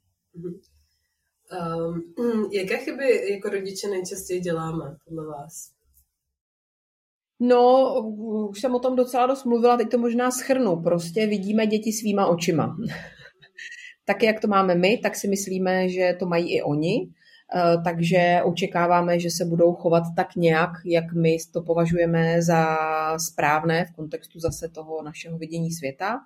Um, 2.19 2.51
jaké 2.53 2.79
chyby 2.79 3.33
jako 3.33 3.49
rodiče 3.49 3.89
nejčastěji 3.89 4.41
děláme 4.41 4.97
podle 5.05 5.27
vás? 5.27 5.71
No, 7.43 7.93
už 8.51 8.61
jsem 8.61 8.75
o 8.75 8.79
tom 8.79 8.97
docela 8.97 9.27
dost 9.27 9.45
mluvila, 9.45 9.77
teď 9.77 9.91
to 9.91 9.99
možná 9.99 10.31
schrnu. 10.31 10.83
Prostě 10.83 11.27
vidíme 11.27 11.67
děti 11.67 11.93
svýma 11.93 12.27
očima. 12.27 12.77
tak, 14.11 14.23
jak 14.23 14.41
to 14.41 14.49
máme 14.49 14.75
my, 14.75 14.99
tak 14.99 15.17
si 15.17 15.29
myslíme, 15.29 15.89
že 15.89 16.17
to 16.19 16.27
mají 16.27 16.55
i 16.55 16.63
oni. 16.63 17.09
Eh, 17.55 17.77
takže 17.85 18.41
očekáváme, 18.45 19.21
že 19.21 19.31
se 19.31 19.45
budou 19.45 19.73
chovat 19.75 20.03
tak 20.17 20.37
nějak, 20.37 20.71
jak 20.85 21.13
my 21.13 21.37
to 21.53 21.63
považujeme 21.63 22.43
za 22.43 22.79
správné 23.19 23.85
v 23.85 23.93
kontextu 23.93 24.41
zase 24.41 24.69
toho 24.69 25.03
našeho 25.03 25.39
vidění 25.39 25.71
světa. 25.71 26.19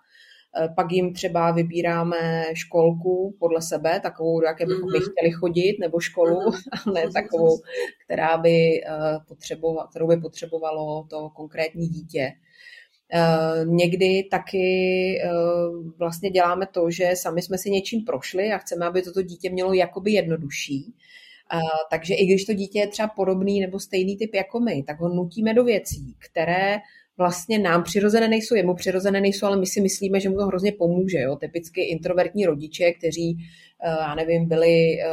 Eh, 0.57 0.69
pak 0.77 0.93
jim 0.93 1.13
třeba 1.13 1.51
vybíráme 1.51 2.45
školku 2.55 3.37
podle 3.41 3.63
sebe, 3.63 4.01
takovou, 4.01 4.41
do 4.41 4.47
jaké 4.47 4.67
bychom 4.67 4.89
mm-hmm. 4.89 5.13
chtěli 5.13 5.33
chodit, 5.33 5.77
nebo 5.81 6.01
školu, 6.01 6.41
mm-hmm. 6.41 6.93
ne 6.93 7.11
takovou, 7.13 7.61
která 8.05 8.37
by 8.37 8.85
eh, 8.85 8.91
potřebovala, 9.29 9.87
kterou 9.87 10.09
by 10.09 10.17
potřebovalo 10.17 11.07
to 11.11 11.31
konkrétní 11.31 11.89
dítě. 11.89 12.33
Eh, 13.13 13.65
někdy 13.65 14.23
taky 14.31 15.19
vlastně 15.99 16.31
děláme 16.31 16.67
to, 16.67 16.91
že 16.91 17.11
sami 17.15 17.43
jsme 17.43 17.59
si 17.59 17.71
něčím 17.71 18.05
prošli 18.05 18.53
a 18.53 18.59
chceme, 18.59 18.87
aby 18.87 19.03
toto 19.03 19.23
dítě 19.23 19.51
mělo 19.51 19.73
jakoby 19.73 20.13
jednodušší. 20.13 20.95
Takže 21.91 22.15
i 22.15 22.27
když 22.27 22.45
to 22.45 22.55
dítě 22.55 22.79
je 22.79 22.89
třeba 22.89 23.09
podobný 23.09 23.61
nebo 23.61 23.81
stejný 23.81 24.17
typ 24.17 24.35
jako 24.35 24.61
my, 24.61 24.83
tak 24.83 25.01
ho 25.01 25.09
nutíme 25.09 25.55
do 25.55 25.65
věcí, 25.65 26.15
které 26.19 26.79
vlastně 27.19 27.59
nám 27.59 27.83
přirozené 27.83 28.29
nejsou, 28.29 28.55
jemu 28.55 28.75
přirozené 28.75 29.21
nejsou, 29.21 29.47
ale 29.47 29.57
my 29.57 29.67
si 29.67 29.81
myslíme, 29.81 30.21
že 30.21 30.29
mu 30.29 30.37
to 30.37 30.47
hrozně 30.47 30.73
pomůže. 30.73 31.19
Jo? 31.21 31.37
Typicky 31.37 31.83
introvertní 31.83 32.47
rodiče, 32.47 32.93
kteří, 32.93 33.39
eh, 33.85 33.97
já 34.01 34.15
nevím, 34.15 34.49
byli, 34.49 35.01
eh, 35.01 35.07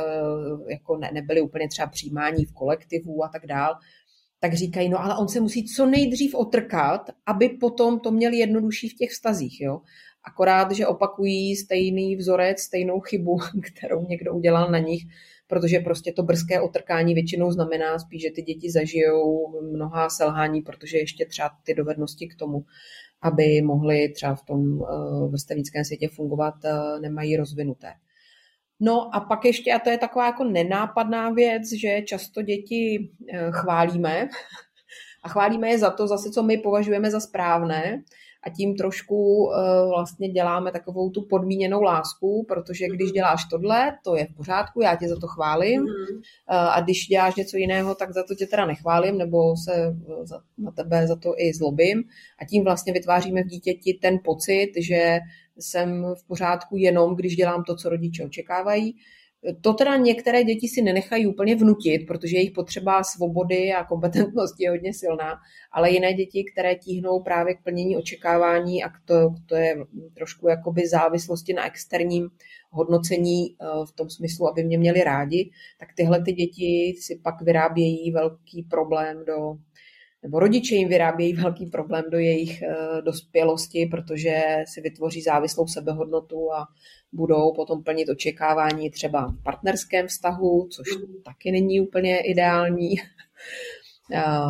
jako 0.69 0.97
ne, 0.97 1.09
nebyli 1.13 1.41
úplně 1.41 1.67
třeba 1.67 1.87
přijímání 1.87 2.45
v 2.45 2.53
kolektivu 2.53 3.23
a 3.23 3.27
tak 3.27 3.47
dál, 3.47 3.73
tak 4.43 4.53
říkají, 4.53 4.89
no 4.89 5.03
ale 5.03 5.17
on 5.17 5.27
se 5.27 5.39
musí 5.39 5.65
co 5.65 5.85
nejdřív 5.85 6.35
otrkat, 6.35 7.01
aby 7.25 7.49
potom 7.49 7.99
to 7.99 8.11
měl 8.11 8.33
jednodušší 8.33 8.89
v 8.89 8.95
těch 8.95 9.09
vztazích. 9.09 9.61
Jo? 9.61 9.81
Akorát, 10.23 10.71
že 10.71 10.87
opakují 10.87 11.55
stejný 11.55 12.15
vzorec, 12.15 12.59
stejnou 12.59 12.99
chybu, 12.99 13.37
kterou 13.75 14.07
někdo 14.07 14.33
udělal 14.33 14.71
na 14.71 14.79
nich, 14.79 15.03
protože 15.47 15.79
prostě 15.79 16.13
to 16.13 16.23
brzké 16.23 16.61
otrkání 16.61 17.13
většinou 17.13 17.51
znamená 17.51 17.99
spíš, 17.99 18.21
že 18.21 18.31
ty 18.35 18.41
děti 18.41 18.71
zažijou 18.71 19.61
mnoha 19.61 20.09
selhání, 20.09 20.61
protože 20.61 20.97
ještě 20.97 21.25
třeba 21.25 21.49
ty 21.63 21.73
dovednosti 21.73 22.27
k 22.27 22.35
tomu, 22.35 22.65
aby 23.21 23.61
mohly 23.61 24.09
třeba 24.15 24.35
v 24.35 24.45
tom 24.45 24.81
eh, 24.81 25.27
vrstevnickém 25.29 25.83
světě 25.83 26.07
fungovat, 26.07 26.55
eh, 26.65 26.99
nemají 27.01 27.37
rozvinuté. 27.37 27.87
No 28.83 29.15
a 29.15 29.19
pak 29.19 29.45
ještě, 29.45 29.73
a 29.73 29.79
to 29.79 29.89
je 29.89 29.97
taková 29.97 30.25
jako 30.25 30.43
nenápadná 30.43 31.29
věc, 31.29 31.71
že 31.71 32.01
často 32.01 32.41
děti 32.41 33.09
eh, 33.33 33.51
chválíme. 33.51 34.29
A 35.23 35.29
chválíme 35.29 35.69
je 35.69 35.79
za 35.79 35.89
to 35.89 36.07
zase, 36.07 36.29
co 36.31 36.43
my 36.43 36.57
považujeme 36.57 37.11
za 37.11 37.19
správné, 37.19 38.03
a 38.43 38.49
tím 38.49 38.75
trošku 38.75 39.45
uh, 39.45 39.53
vlastně 39.89 40.29
děláme 40.29 40.71
takovou 40.71 41.09
tu 41.09 41.21
podmíněnou 41.21 41.81
lásku, 41.81 42.45
protože 42.47 42.87
když 42.87 43.07
mhm. 43.07 43.13
děláš 43.13 43.45
tohle, 43.49 43.97
to 44.03 44.15
je 44.15 44.25
v 44.25 44.35
pořádku, 44.35 44.81
já 44.81 44.95
tě 44.95 45.09
za 45.09 45.19
to 45.19 45.27
chválím 45.27 45.81
mm. 45.81 45.87
uh, 45.87 46.21
a 46.47 46.81
když 46.81 47.07
děláš 47.07 47.35
něco 47.35 47.57
jiného, 47.57 47.95
tak 47.95 48.13
za 48.13 48.23
to 48.23 48.35
tě 48.35 48.45
teda 48.45 48.65
nechválím 48.65 49.17
nebo 49.17 49.57
se 49.57 49.73
eh, 49.73 50.25
za, 50.25 50.41
na 50.57 50.71
tebe 50.71 51.07
za 51.07 51.15
to 51.15 51.33
i 51.37 51.53
zlobím 51.53 52.03
a 52.39 52.45
tím 52.45 52.63
vlastně 52.63 52.93
vytváříme 52.93 53.43
v 53.43 53.47
dítěti 53.47 53.99
ten 54.01 54.19
pocit, 54.23 54.71
že 54.77 55.19
jsem 55.57 56.05
v 56.15 56.27
pořádku 56.27 56.77
jenom, 56.77 57.15
když 57.15 57.35
dělám 57.35 57.63
to, 57.63 57.75
co 57.75 57.89
rodiče 57.89 58.25
očekávají 58.25 58.95
to 59.61 59.73
teda 59.73 59.97
některé 59.97 60.43
děti 60.43 60.67
si 60.67 60.81
nenechají 60.81 61.27
úplně 61.27 61.55
vnutit, 61.55 62.07
protože 62.07 62.37
jejich 62.37 62.51
potřeba 62.51 63.03
svobody 63.03 63.73
a 63.73 63.83
kompetentnosti 63.83 64.63
je 64.63 64.69
hodně 64.69 64.93
silná, 64.93 65.39
ale 65.71 65.91
jiné 65.91 66.13
děti, 66.13 66.45
které 66.53 66.75
tíhnou 66.75 67.19
právě 67.19 67.55
k 67.55 67.63
plnění 67.63 67.97
očekávání 67.97 68.83
a 68.83 68.89
to, 69.05 69.29
to 69.45 69.55
je 69.55 69.75
trošku 70.13 70.47
jakoby 70.47 70.87
závislosti 70.87 71.53
na 71.53 71.65
externím 71.65 72.29
hodnocení 72.69 73.45
eh, 73.51 73.65
v 73.89 73.91
tom 73.91 74.09
smyslu, 74.09 74.49
aby 74.49 74.63
mě 74.63 74.77
měli 74.77 75.03
rádi, 75.03 75.51
tak 75.79 75.89
tyhle 75.95 76.23
ty 76.23 76.31
děti 76.31 76.95
si 76.99 77.19
pak 77.23 77.41
vyrábějí 77.41 78.11
velký 78.11 78.63
problém 78.63 79.25
do 79.25 79.55
nebo 80.23 80.39
rodiče 80.39 80.75
jim 80.75 80.89
vyrábějí 80.89 81.33
velký 81.33 81.65
problém 81.65 82.03
do 82.11 82.17
jejich 82.17 82.61
uh, 82.61 83.01
dospělosti, 83.01 83.87
protože 83.91 84.41
si 84.67 84.81
vytvoří 84.81 85.21
závislou 85.21 85.67
sebehodnotu 85.67 86.53
a 86.53 86.67
budou 87.11 87.53
potom 87.53 87.83
plnit 87.83 88.09
očekávání 88.09 88.91
třeba 88.91 89.27
v 89.27 89.43
partnerském 89.43 90.07
vztahu, 90.07 90.67
což 90.71 90.87
taky 91.25 91.51
není 91.51 91.81
úplně 91.81 92.19
ideální. 92.19 92.89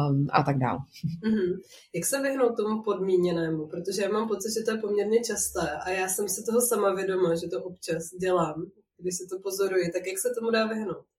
um, 0.09 0.27
a 0.31 0.43
tak 0.43 0.57
dále. 0.57 0.79
Mm-hmm. 1.27 1.59
Jak 1.95 2.05
se 2.05 2.21
vyhnout 2.21 2.57
tomu 2.57 2.83
podmíněnému? 2.83 3.67
Protože 3.67 4.01
já 4.01 4.09
mám 4.09 4.27
pocit, 4.27 4.53
že 4.59 4.65
to 4.65 4.71
je 4.71 4.77
poměrně 4.77 5.19
časté 5.19 5.71
a 5.85 5.89
já 5.89 6.07
jsem 6.07 6.29
si 6.29 6.43
toho 6.45 6.61
sama 6.61 6.93
vědoma, 6.93 7.35
že 7.35 7.47
to 7.47 7.63
občas 7.63 8.09
dělám, 8.21 8.65
když 8.97 9.17
se 9.17 9.23
to 9.29 9.39
pozoruji. 9.39 9.91
Tak 9.91 10.07
jak 10.07 10.19
se 10.19 10.29
tomu 10.39 10.51
dá 10.51 10.67
vyhnout? 10.67 11.10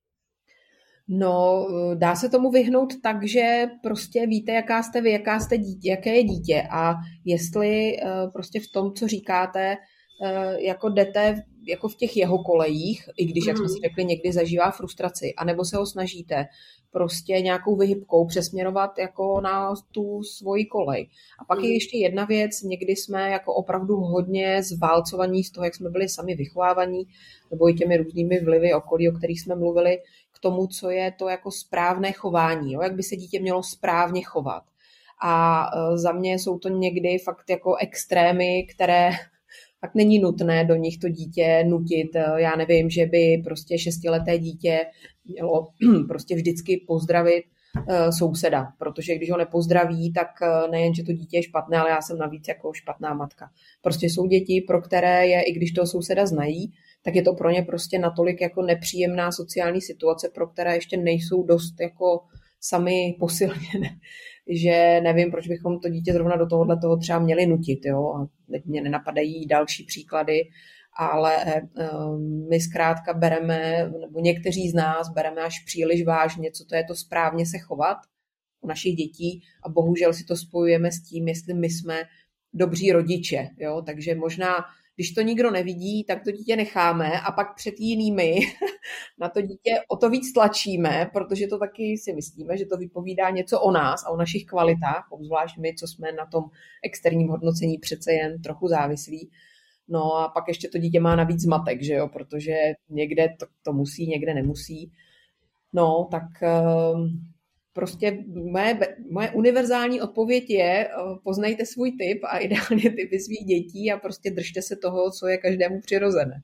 No, 1.08 1.66
dá 1.94 2.14
se 2.14 2.28
tomu 2.28 2.50
vyhnout 2.50 2.92
tak, 3.02 3.26
že 3.26 3.66
prostě 3.82 4.26
víte, 4.26 4.52
jaká 4.52 4.82
jste 4.82 5.00
vy, 5.00 5.10
jaká 5.10 5.40
jste 5.40 5.58
dítě, 5.58 5.90
jaké 5.90 6.16
je 6.16 6.24
dítě 6.24 6.62
a 6.70 6.94
jestli 7.24 7.96
uh, 7.96 8.32
prostě 8.32 8.60
v 8.60 8.72
tom, 8.72 8.92
co 8.94 9.08
říkáte, 9.08 9.76
uh, 10.22 10.52
jako 10.60 10.88
jdete 10.88 11.42
jako 11.68 11.88
v 11.88 11.96
těch 11.96 12.16
jeho 12.16 12.38
kolejích, 12.38 13.08
i 13.16 13.24
když, 13.24 13.46
jak 13.46 13.56
jsme 13.56 13.68
si 13.68 13.74
mhm. 13.74 13.82
řekli, 13.82 14.04
někdy 14.04 14.32
zažívá 14.32 14.70
frustraci, 14.70 15.34
anebo 15.36 15.64
se 15.64 15.76
ho 15.76 15.86
snažíte 15.86 16.46
prostě 16.92 17.32
nějakou 17.32 17.76
vyhybkou 17.76 18.26
přesměrovat 18.26 18.98
jako 18.98 19.40
na 19.40 19.74
tu 19.92 20.22
svoji 20.22 20.64
kolej. 20.64 21.08
A 21.38 21.44
pak 21.44 21.58
je 21.58 21.64
mhm. 21.64 21.72
ještě 21.72 21.98
jedna 21.98 22.24
věc, 22.24 22.62
někdy 22.62 22.96
jsme 22.96 23.30
jako 23.30 23.54
opravdu 23.54 23.96
hodně 23.96 24.62
zválcovaní 24.62 25.44
z 25.44 25.50
toho, 25.50 25.64
jak 25.64 25.74
jsme 25.74 25.90
byli 25.90 26.08
sami 26.08 26.34
vychovávaní, 26.34 27.06
nebo 27.50 27.68
i 27.68 27.74
těmi 27.74 27.96
různými 27.96 28.40
vlivy 28.40 28.74
okolí, 28.74 29.08
o 29.08 29.12
kterých 29.12 29.40
jsme 29.40 29.54
mluvili, 29.54 29.98
tomu, 30.42 30.66
co 30.66 30.90
je 30.90 31.12
to 31.18 31.28
jako 31.28 31.50
správné 31.50 32.12
chování, 32.12 32.72
jo? 32.72 32.82
jak 32.82 32.94
by 32.94 33.02
se 33.02 33.16
dítě 33.16 33.40
mělo 33.40 33.62
správně 33.62 34.22
chovat. 34.22 34.62
A 35.24 35.64
e, 35.66 35.98
za 35.98 36.12
mě 36.12 36.38
jsou 36.38 36.58
to 36.58 36.68
někdy 36.68 37.18
fakt 37.18 37.50
jako 37.50 37.76
extrémy, 37.76 38.66
které 38.74 39.10
tak 39.80 39.94
není 39.94 40.18
nutné 40.18 40.64
do 40.64 40.74
nich 40.74 40.98
to 40.98 41.08
dítě 41.08 41.64
nutit. 41.68 42.16
E, 42.16 42.24
já 42.36 42.56
nevím, 42.56 42.90
že 42.90 43.06
by 43.06 43.42
prostě 43.44 43.78
šestileté 43.78 44.38
dítě 44.38 44.80
mělo 45.24 45.68
prostě 46.08 46.34
vždycky 46.34 46.84
pozdravit 46.86 47.44
e, 47.88 48.12
souseda, 48.12 48.72
protože 48.78 49.14
když 49.14 49.30
ho 49.30 49.36
nepozdraví, 49.36 50.12
tak 50.12 50.28
nejen, 50.70 50.94
že 50.94 51.02
to 51.02 51.12
dítě 51.12 51.36
je 51.36 51.42
špatné, 51.42 51.78
ale 51.78 51.90
já 51.90 52.02
jsem 52.02 52.18
navíc 52.18 52.48
jako 52.48 52.72
špatná 52.72 53.14
matka. 53.14 53.50
Prostě 53.82 54.06
jsou 54.06 54.26
děti, 54.26 54.64
pro 54.66 54.80
které 54.80 55.26
je, 55.26 55.42
i 55.42 55.52
když 55.52 55.72
toho 55.72 55.86
souseda 55.86 56.26
znají, 56.26 56.72
tak 57.02 57.14
je 57.14 57.22
to 57.22 57.34
pro 57.34 57.50
ně 57.50 57.62
prostě 57.62 57.98
natolik 57.98 58.40
jako 58.40 58.62
nepříjemná 58.62 59.32
sociální 59.32 59.80
situace, 59.80 60.28
pro 60.34 60.46
které 60.46 60.74
ještě 60.74 60.96
nejsou 60.96 61.42
dost 61.42 61.80
jako 61.80 62.20
sami 62.60 63.16
posilněné, 63.20 63.98
že 64.48 65.00
nevím, 65.02 65.30
proč 65.30 65.48
bychom 65.48 65.80
to 65.80 65.88
dítě 65.88 66.12
zrovna 66.12 66.36
do 66.36 66.46
tohohle 66.46 66.78
toho 66.80 66.96
třeba 66.96 67.18
měli 67.18 67.46
nutit, 67.46 67.80
jo, 67.84 68.12
a 68.14 68.28
teď 68.50 68.64
mě 68.66 68.80
nenapadají 68.80 69.46
další 69.46 69.84
příklady, 69.84 70.42
ale 70.98 71.44
um, 71.54 72.48
my 72.50 72.60
zkrátka 72.60 73.14
bereme, 73.14 73.90
nebo 74.00 74.20
někteří 74.20 74.70
z 74.70 74.74
nás 74.74 75.08
bereme 75.14 75.42
až 75.42 75.64
příliš 75.66 76.04
vážně, 76.04 76.50
co 76.50 76.64
to 76.64 76.74
je 76.76 76.84
to 76.84 76.94
správně 76.94 77.46
se 77.46 77.58
chovat 77.58 77.96
u 78.60 78.68
našich 78.68 78.94
dětí 78.94 79.42
a 79.64 79.68
bohužel 79.68 80.12
si 80.12 80.24
to 80.24 80.36
spojujeme 80.36 80.92
s 80.92 81.02
tím, 81.02 81.28
jestli 81.28 81.54
my 81.54 81.70
jsme 81.70 82.02
dobří 82.54 82.92
rodiče, 82.92 83.48
jo, 83.58 83.82
takže 83.86 84.14
možná 84.14 84.54
když 84.96 85.12
to 85.12 85.22
nikdo 85.22 85.50
nevidí, 85.50 86.04
tak 86.04 86.24
to 86.24 86.30
dítě 86.30 86.56
necháme 86.56 87.20
a 87.20 87.32
pak 87.32 87.54
před 87.56 87.74
jinými 87.78 88.40
na 89.18 89.28
to 89.28 89.40
dítě 89.40 89.70
o 89.88 89.96
to 89.96 90.10
víc 90.10 90.32
tlačíme, 90.32 91.10
protože 91.12 91.46
to 91.46 91.58
taky 91.58 91.98
si 91.98 92.12
myslíme, 92.12 92.56
že 92.58 92.66
to 92.66 92.76
vypovídá 92.76 93.30
něco 93.30 93.60
o 93.60 93.70
nás 93.70 94.04
a 94.04 94.10
o 94.10 94.16
našich 94.16 94.44
kvalitách, 94.44 95.06
obzvlášť 95.10 95.58
my, 95.58 95.74
co 95.74 95.86
jsme 95.86 96.12
na 96.12 96.26
tom 96.26 96.44
externím 96.84 97.28
hodnocení 97.28 97.78
přece 97.78 98.12
jen 98.12 98.42
trochu 98.42 98.68
závislí. 98.68 99.30
No 99.88 100.14
a 100.14 100.28
pak 100.28 100.44
ještě 100.48 100.68
to 100.68 100.78
dítě 100.78 101.00
má 101.00 101.16
navíc 101.16 101.40
zmatek, 101.40 101.82
že 101.82 101.94
jo, 101.94 102.08
protože 102.08 102.54
někde 102.88 103.28
to, 103.40 103.46
to 103.62 103.72
musí, 103.72 104.06
někde 104.06 104.34
nemusí. 104.34 104.92
No, 105.72 106.08
tak 106.10 106.42
ehm, 106.42 107.31
prostě 107.72 108.24
moje, 108.50 108.96
moje 109.10 109.30
univerzální 109.30 110.00
odpověď 110.00 110.50
je, 110.50 110.88
eh, 110.88 110.92
poznejte 111.24 111.66
svůj 111.66 111.92
typ 111.92 112.24
a 112.24 112.38
ideálně 112.38 112.90
typy 112.90 113.20
svých 113.20 113.44
dětí 113.46 113.92
a 113.92 113.98
prostě 113.98 114.30
držte 114.30 114.62
se 114.62 114.76
toho, 114.76 115.10
co 115.10 115.26
je 115.26 115.38
každému 115.38 115.80
přirozené. 115.80 116.42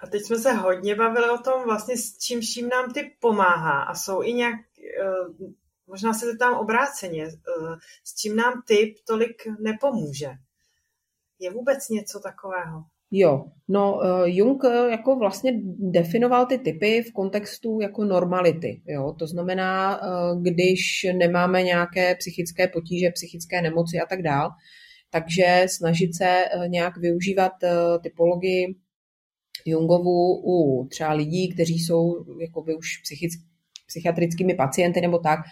A 0.00 0.06
teď 0.06 0.22
jsme 0.22 0.38
se 0.38 0.52
hodně 0.52 0.94
bavili 0.94 1.30
o 1.30 1.38
tom 1.38 1.64
vlastně 1.64 1.96
s 1.96 2.18
čím 2.18 2.40
vším 2.40 2.68
nám 2.68 2.92
typ 2.92 3.12
pomáhá 3.20 3.82
a 3.82 3.94
jsou 3.94 4.22
i 4.22 4.32
nějak, 4.32 4.60
eh, 5.00 5.46
možná 5.86 6.14
se 6.14 6.36
tam 6.36 6.54
obráceně, 6.54 7.24
eh, 7.24 7.76
s 8.04 8.14
čím 8.14 8.36
nám 8.36 8.62
typ 8.66 8.96
tolik 9.06 9.42
nepomůže. 9.60 10.30
Je 11.38 11.50
vůbec 11.50 11.88
něco 11.88 12.20
takového? 12.20 12.84
Jo, 13.14 13.44
no 13.68 13.94
uh, 13.94 14.24
Jung 14.24 14.64
eh, 14.64 14.90
jako 14.90 15.16
vlastně 15.16 15.52
definoval 15.78 16.46
ty 16.46 16.58
typy 16.58 17.02
v 17.02 17.12
kontextu 17.12 17.80
jako 17.80 18.04
normality. 18.04 18.82
Jo? 18.86 19.14
To 19.18 19.26
znamená, 19.26 20.00
uh, 20.02 20.42
když 20.42 21.06
nemáme 21.18 21.62
nějaké 21.62 22.14
psychické 22.14 22.68
potíže, 22.68 23.10
psychické 23.10 23.62
nemoci 23.62 24.00
a 24.00 24.06
tak 24.06 24.22
dál, 24.22 24.50
takže 25.10 25.64
snažit 25.66 26.16
se 26.16 26.44
nějak 26.66 26.96
využívat 26.96 27.52
typologii 28.02 28.74
Jungovu 29.66 30.42
u 30.44 30.88
třeba 30.90 31.12
lidí, 31.12 31.54
kteří 31.54 31.78
jsou 31.78 32.24
jakoby 32.40 32.74
už 32.76 32.96
psychick, 33.02 33.32
psychiatrickými 33.86 34.54
pacienty 34.54 35.00
nebo 35.00 35.18
tak, 35.18 35.38
Eh, 35.40 35.48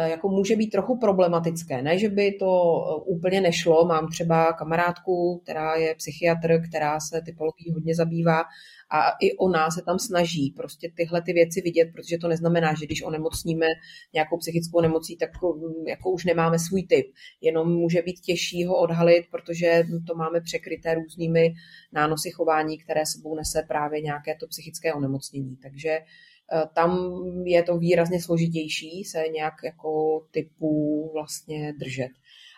jako 0.00 0.28
může 0.28 0.56
být 0.56 0.70
trochu 0.70 0.98
problematické. 0.98 1.82
Ne, 1.82 1.98
že 1.98 2.08
by 2.08 2.32
to 2.32 2.46
eh, 2.46 3.02
úplně 3.04 3.40
nešlo. 3.40 3.84
Mám 3.84 4.08
třeba 4.08 4.52
kamarádku, 4.52 5.40
která 5.42 5.74
je 5.74 5.94
psychiatr, 5.94 6.62
která 6.68 7.00
se 7.00 7.22
typologií 7.24 7.72
hodně 7.72 7.94
zabývá 7.94 8.42
a 8.90 9.10
i 9.20 9.36
ona 9.36 9.70
se 9.70 9.82
tam 9.82 9.98
snaží 9.98 10.54
prostě 10.56 10.92
tyhle 10.96 11.22
ty 11.22 11.32
věci 11.32 11.60
vidět, 11.60 11.88
protože 11.92 12.18
to 12.18 12.28
neznamená, 12.28 12.74
že 12.74 12.86
když 12.86 13.02
onemocníme 13.02 13.66
nějakou 14.14 14.38
psychickou 14.38 14.80
nemocí, 14.80 15.16
tak 15.16 15.30
mm, 15.42 15.86
jako 15.88 16.10
už 16.10 16.24
nemáme 16.24 16.58
svůj 16.58 16.82
typ. 16.82 17.06
Jenom 17.40 17.72
může 17.72 18.02
být 18.02 18.20
těžší 18.20 18.64
ho 18.64 18.76
odhalit, 18.76 19.24
protože 19.30 19.84
to 20.06 20.14
máme 20.14 20.40
překryté 20.40 20.94
různými 20.94 21.54
nánosy 21.92 22.30
chování, 22.30 22.78
které 22.78 23.06
sebou 23.06 23.34
nese 23.34 23.64
právě 23.68 24.00
nějaké 24.00 24.36
to 24.40 24.46
psychické 24.46 24.94
onemocnění. 24.94 25.56
Takže 25.56 25.90
Eh, 25.90 26.31
tam 26.74 27.12
je 27.44 27.62
to 27.62 27.78
výrazně 27.78 28.22
složitější 28.22 29.04
se 29.04 29.24
nějak 29.32 29.54
jako 29.64 30.20
typu 30.30 31.10
vlastně 31.12 31.72
držet. 31.78 32.10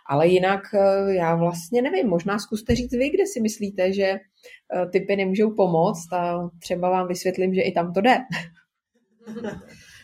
Ale 0.06 0.28
jinak 0.28 0.60
eh, 0.74 1.14
já 1.14 1.36
vlastně 1.36 1.82
nevím, 1.82 2.08
možná 2.08 2.38
zkuste 2.38 2.74
říct 2.74 2.92
vy, 2.92 3.10
kde 3.10 3.26
si 3.26 3.40
myslíte, 3.40 3.92
že 3.92 4.04
eh, 4.04 4.86
typy 4.92 5.16
nemůžou 5.16 5.50
pomoct 5.50 6.12
a 6.12 6.50
třeba 6.58 6.90
vám 6.90 7.08
vysvětlím, 7.08 7.54
že 7.54 7.60
i 7.60 7.72
tam 7.72 7.92
to 7.92 8.00
jde. 8.00 8.16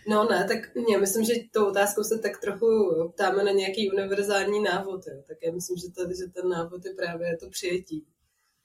No 0.08 0.28
ne, 0.30 0.44
tak 0.48 0.58
já 0.92 0.98
myslím, 0.98 1.24
že 1.24 1.32
tou 1.52 1.66
otázkou 1.68 2.02
se 2.02 2.18
tak 2.18 2.40
trochu 2.40 2.66
ptáme 3.14 3.44
na 3.44 3.50
nějaký 3.50 3.90
univerzální 3.90 4.62
návod. 4.62 5.00
Jo. 5.06 5.22
Tak 5.28 5.36
já 5.42 5.52
myslím, 5.52 5.76
že, 5.76 5.92
to, 5.92 6.02
že 6.02 6.32
ten 6.32 6.48
návod 6.48 6.84
je 6.84 6.94
právě 6.94 7.36
to 7.36 7.48
přijetí. 7.50 8.06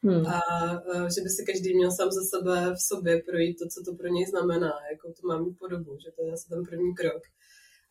Hmm. 0.06 0.26
A, 0.28 0.39
a 0.39 1.10
že 1.14 1.22
by 1.24 1.30
si 1.30 1.45
každý 1.45 1.76
měl 1.76 1.91
sám 1.91 2.10
za 2.12 2.24
sebe 2.34 2.76
v 2.76 2.82
sobě 2.89 3.24
projít 3.28 3.58
to, 3.60 3.66
co 3.74 3.80
to 3.86 3.97
pro 3.97 4.08
něj 4.08 4.26
znamená, 4.26 4.74
jako 4.91 5.14
to 5.18 5.28
má 5.28 5.36
mít 5.39 5.56
podobu, 5.60 5.91
že 6.03 6.12
to 6.16 6.20
je 6.26 6.32
asi 6.34 6.49
ten 6.49 6.64
první 6.70 6.95
krok. 6.95 7.24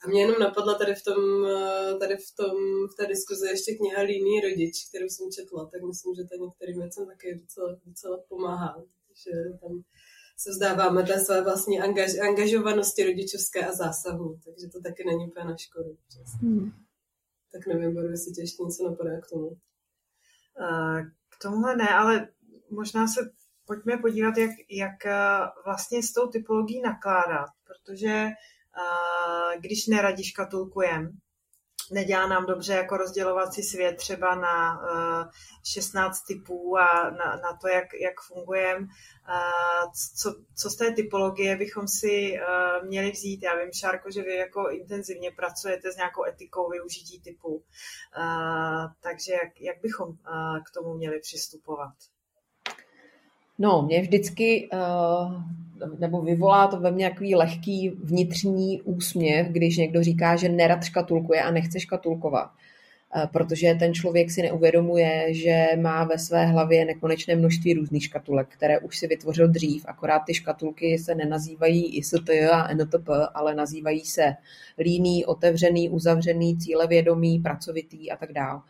A 0.05 0.09
mě 0.09 0.21
jenom 0.21 0.39
napadla 0.41 0.75
tady 0.75 0.95
v 0.95 1.03
tom, 1.09 1.21
tady 2.01 2.17
v 2.17 2.29
tom, 2.37 2.57
v 2.93 2.95
té 2.97 3.07
diskuzi 3.07 3.47
ještě 3.47 3.75
kniha 3.75 4.03
Líný 4.03 4.41
rodič, 4.41 4.89
kterou 4.89 5.09
jsem 5.09 5.27
četla, 5.37 5.69
tak 5.73 5.83
myslím, 5.83 6.15
že 6.15 6.23
to 6.25 6.45
některým 6.45 6.79
věcem 6.81 7.07
taky 7.07 7.35
docela, 7.41 7.69
docela 7.87 8.17
pomáhá. 8.29 8.83
Že 9.23 9.33
tam 9.61 9.73
se 10.37 10.51
vzdáváme 10.51 11.03
té 11.03 11.25
své 11.25 11.43
vlastní 11.43 11.81
angaž, 11.81 12.19
angažovanosti 12.29 13.05
rodičovské 13.05 13.67
a 13.67 13.73
zásahu, 13.73 14.39
takže 14.45 14.67
to 14.73 14.81
taky 14.81 15.05
není 15.05 15.27
úplně 15.27 15.45
na 15.45 15.57
škodu. 15.57 15.97
Hmm. 16.41 16.71
Tak 17.53 17.67
nevím, 17.67 17.95
Boru, 17.95 18.09
jestli 18.11 18.33
tě 18.33 18.41
ještě 18.41 18.63
něco 18.63 18.85
napadá 18.91 19.21
k 19.21 19.31
tomu. 19.31 19.47
Uh, 19.47 21.01
k 21.45 21.47
tomuhle 21.47 21.77
ne, 21.77 21.89
ale 21.89 22.29
možná 22.71 23.07
se 23.07 23.21
pojďme 23.67 23.97
podívat, 23.97 24.37
jak, 24.37 24.51
jak 24.71 25.07
eh, 25.07 25.15
vlastně 25.65 26.03
s 26.03 26.13
tou 26.13 26.27
typologií 26.29 26.81
nakládat, 26.81 27.47
protože 27.65 28.25
uh, 28.25 29.61
když 29.61 29.87
neradi 29.87 30.25
škatulkujem, 30.25 31.19
nedělá 31.91 32.27
nám 32.27 32.47
dobře 32.47 32.73
jako 32.73 32.97
rozdělovací 32.97 33.63
svět 33.63 33.97
třeba 33.97 34.35
na 34.35 34.81
uh, 35.25 35.31
16 35.65 36.23
typů 36.23 36.79
a 36.79 37.11
na, 37.11 37.37
na 37.37 37.59
to, 37.61 37.69
jak, 37.69 37.85
jak 38.01 38.21
fungujeme. 38.21 38.81
Uh, 38.81 39.93
co, 40.17 40.35
co 40.57 40.71
z 40.71 40.77
té 40.77 40.93
typologie 40.93 41.57
bychom 41.57 41.89
si 41.89 42.39
uh, 42.39 42.89
měli 42.89 43.11
vzít? 43.11 43.43
Já 43.43 43.57
vím, 43.57 43.73
Šárko, 43.73 44.11
že 44.11 44.23
vy 44.23 44.37
jako 44.37 44.71
intenzivně 44.71 45.31
pracujete 45.31 45.93
s 45.93 45.97
nějakou 45.97 46.25
etikou 46.25 46.71
využití 46.71 47.21
typů. 47.21 47.63
Takže 49.01 49.33
jak, 49.33 49.61
jak 49.61 49.81
bychom 49.83 50.13
k 50.67 50.71
tomu 50.75 50.95
měli 50.95 51.21
přistupovat? 51.21 51.95
No, 53.59 53.83
mě 53.83 54.01
vždycky, 54.01 54.69
uh, 54.73 55.43
nebo 55.99 56.23
vyvolá 56.23 56.67
to 56.67 56.81
ve 56.81 56.91
mně 56.91 56.99
nějaký 56.99 57.35
lehký 57.35 57.91
vnitřní 57.91 58.83
úsměv, 58.83 59.47
když 59.47 59.77
někdo 59.77 60.03
říká, 60.03 60.37
že 60.37 60.49
nerad 60.49 60.85
škatulkuje 60.85 61.43
a 61.43 61.51
nechce 61.51 61.81
škatulkovat. 61.81 62.51
Uh, 63.17 63.27
protože 63.27 63.75
ten 63.79 63.95
člověk 63.95 64.31
si 64.31 64.43
neuvědomuje, 64.43 65.35
že 65.35 65.67
má 65.81 66.05
ve 66.05 66.19
své 66.19 66.47
hlavě 66.47 66.85
nekonečné 66.85 67.37
množství 67.37 67.75
různých 67.75 68.05
škatulek, 68.05 68.49
které 68.49 68.79
už 68.79 68.99
si 68.99 69.07
vytvořil 69.07 69.49
dřív, 69.49 69.85
akorát 69.89 70.19
ty 70.19 70.35
škatulky 70.35 70.99
se 70.99 71.15
nenazývají 71.15 71.97
IST 71.97 72.31
a 72.53 72.75
NTP, 72.75 73.09
ale 73.35 73.55
nazývají 73.55 74.01
se 74.01 74.35
líný, 74.79 75.25
otevřený, 75.25 75.89
uzavřený, 75.89 76.59
cílevědomý, 76.59 77.39
pracovitý 77.39 78.11
a 78.11 78.17
tak 78.17 78.33
dále. 78.33 78.61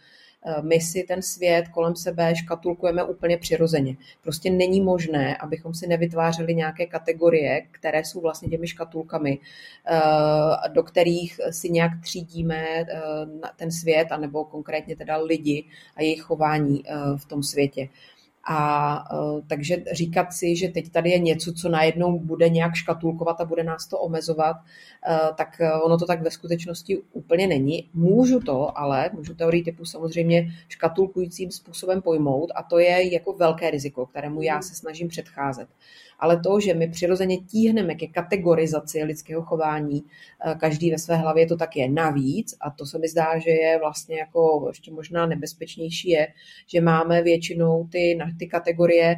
Eh, 0.47 0.62
my 0.62 0.80
si 0.80 1.03
ten 1.03 1.22
svět 1.22 1.68
kolem 1.68 1.97
sebe 1.97 2.36
škatulkujeme 2.36 3.05
úplně 3.05 3.38
přirozeně. 3.38 3.97
Prostě 4.22 4.51
není 4.51 4.80
možné, 4.80 5.36
abychom 5.36 5.74
si 5.74 5.86
nevytvářeli 5.86 6.55
nějaké 6.55 6.86
kategorie, 6.86 7.66
které 7.70 8.05
jsou 8.05 8.20
vlastně 8.20 8.49
těmi 8.49 8.66
škatulkami, 8.68 9.38
eh, 9.86 10.68
do 10.68 10.82
kterých 10.82 11.40
si 11.51 11.70
nějak 11.70 11.92
třídíme 12.03 12.64
eh, 12.66 12.86
ten 13.57 13.72
svět, 13.72 14.12
anebo 14.12 14.45
konkrétně 14.45 14.97
teda 14.97 15.16
lidi 15.16 15.64
a 15.97 16.03
jejich 16.03 16.22
chování 16.22 16.82
v 17.16 17.24
tom 17.24 17.42
světě. 17.42 17.88
A 18.47 18.99
uh, 19.12 19.40
takže 19.47 19.76
říkat 19.92 20.32
si, 20.32 20.57
že 20.57 20.68
teď 20.68 20.90
tady 20.90 21.11
je 21.11 21.18
něco, 21.18 21.53
co 21.53 21.68
najednou 21.68 22.18
bude 22.18 22.49
nějak 22.49 22.74
škatulkovat 22.74 23.40
a 23.40 23.45
bude 23.45 23.64
nás 23.64 23.86
to 23.86 23.99
omezovat, 23.99 24.57
uh, 24.57 25.36
tak 25.36 25.61
ono 25.84 25.99
to 25.99 26.07
tak 26.07 26.22
ve 26.22 26.30
skutečnosti 26.30 26.99
úplně 27.12 27.47
není. 27.47 27.90
Můžu 27.95 28.40
to, 28.40 28.78
ale 28.78 29.11
můžu 29.12 29.34
teorii 29.34 29.62
typu 29.62 29.84
samozřejmě 29.84 30.53
škatulkujícím 30.68 31.51
způsobem 31.51 32.03
pojmout 32.03 32.53
a 32.55 32.62
to 32.62 32.78
je 32.78 33.12
jako 33.12 33.32
velké 33.32 33.70
riziko, 33.70 34.07
kterému 34.07 34.42
já 34.42 34.62
se 34.62 34.74
snažím 34.74 35.09
předcházet 35.09 35.68
ale 36.18 36.40
to, 36.40 36.61
že 36.61 36.74
my 36.74 36.88
přirozeně 36.88 37.36
tíhneme 37.38 37.95
ke 37.95 38.07
kategorizaci 38.07 39.05
lidského 39.05 39.42
chování, 39.42 40.03
každý 40.59 40.90
ve 40.90 40.99
své 40.99 41.16
hlavě 41.16 41.47
to 41.47 41.57
tak 41.57 41.76
je. 41.76 41.88
Navíc, 41.88 42.57
a 42.61 42.70
to 42.70 42.86
se 42.86 42.99
mi 42.99 43.09
zdá, 43.09 43.38
že 43.38 43.51
je 43.51 43.78
vlastně 43.78 44.18
jako 44.18 44.64
ještě 44.68 44.92
možná 44.92 45.26
nebezpečnější, 45.26 46.09
je, 46.09 46.28
že 46.66 46.80
máme 46.80 47.22
většinou 47.22 47.88
ty, 47.92 48.14
ty 48.39 48.47
kategorie 48.47 49.16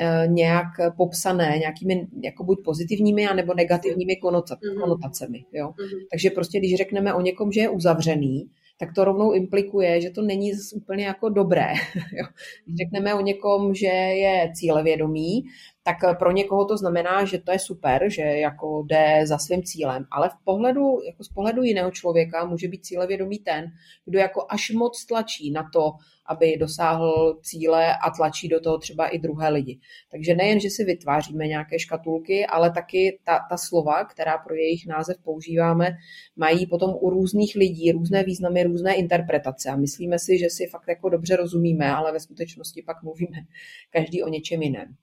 eh, 0.00 0.24
nějak 0.26 0.68
popsané 0.96 1.58
nějakými 1.58 2.06
jako 2.22 2.44
buď 2.44 2.64
pozitivními, 2.64 3.26
anebo 3.28 3.54
negativními 3.54 4.16
mhm. 4.22 4.80
konotacemi. 4.80 5.44
Jo? 5.52 5.68
Mm-hmm. 5.68 6.06
Takže 6.10 6.30
prostě, 6.30 6.58
když 6.58 6.76
řekneme 6.76 7.14
o 7.14 7.20
někom, 7.20 7.52
že 7.52 7.60
je 7.60 7.68
uzavřený, 7.68 8.50
tak 8.78 8.94
to 8.94 9.04
rovnou 9.04 9.32
implikuje, 9.32 10.00
že 10.00 10.10
to 10.10 10.22
není 10.22 10.52
úplně 10.74 11.04
jako 11.04 11.28
dobré. 11.28 11.72
Když 12.64 12.76
řekneme 12.76 13.14
o 13.14 13.20
někom, 13.20 13.74
že 13.74 13.86
je 13.86 14.52
cílevědomý, 14.54 15.44
tak 15.84 16.18
pro 16.18 16.32
někoho 16.32 16.64
to 16.64 16.76
znamená, 16.76 17.24
že 17.24 17.38
to 17.38 17.52
je 17.52 17.58
super, 17.58 18.10
že 18.10 18.22
jako 18.22 18.82
jde 18.82 19.20
za 19.24 19.38
svým 19.38 19.62
cílem, 19.62 20.04
ale 20.10 20.28
v 20.28 20.44
pohledu, 20.44 20.98
jako 21.06 21.24
z 21.24 21.28
pohledu 21.28 21.62
jiného 21.62 21.90
člověka 21.90 22.44
může 22.44 22.68
být 22.68 22.84
cílevědomý 22.84 23.38
ten, 23.38 23.64
kdo 24.04 24.18
jako 24.18 24.46
až 24.48 24.70
moc 24.70 25.04
tlačí 25.04 25.50
na 25.50 25.70
to, 25.72 25.92
aby 26.26 26.56
dosáhl 26.56 27.38
cíle 27.42 27.96
a 27.96 28.10
tlačí 28.10 28.48
do 28.48 28.60
toho 28.60 28.78
třeba 28.78 29.08
i 29.08 29.18
druhé 29.18 29.48
lidi. 29.48 29.78
Takže 30.10 30.34
nejen, 30.34 30.60
že 30.60 30.70
si 30.70 30.84
vytváříme 30.84 31.46
nějaké 31.46 31.78
škatulky, 31.78 32.46
ale 32.46 32.72
taky 32.72 33.18
ta, 33.24 33.40
ta 33.50 33.56
slova, 33.56 34.04
která 34.04 34.38
pro 34.38 34.54
jejich 34.54 34.86
název 34.86 35.16
používáme, 35.24 35.96
mají 36.36 36.66
potom 36.66 36.94
u 37.00 37.10
různých 37.10 37.54
lidí 37.56 37.92
různé 37.92 38.24
významy, 38.24 38.62
různé 38.62 38.94
interpretace 38.94 39.70
a 39.70 39.76
myslíme 39.76 40.18
si, 40.18 40.38
že 40.38 40.50
si 40.50 40.66
fakt 40.66 40.88
jako 40.88 41.08
dobře 41.08 41.36
rozumíme, 41.36 41.92
ale 41.92 42.12
ve 42.12 42.20
skutečnosti 42.20 42.82
pak 42.82 43.02
mluvíme 43.02 43.38
každý 43.90 44.22
o 44.22 44.28
něčem 44.28 44.62
jiném. 44.62 44.96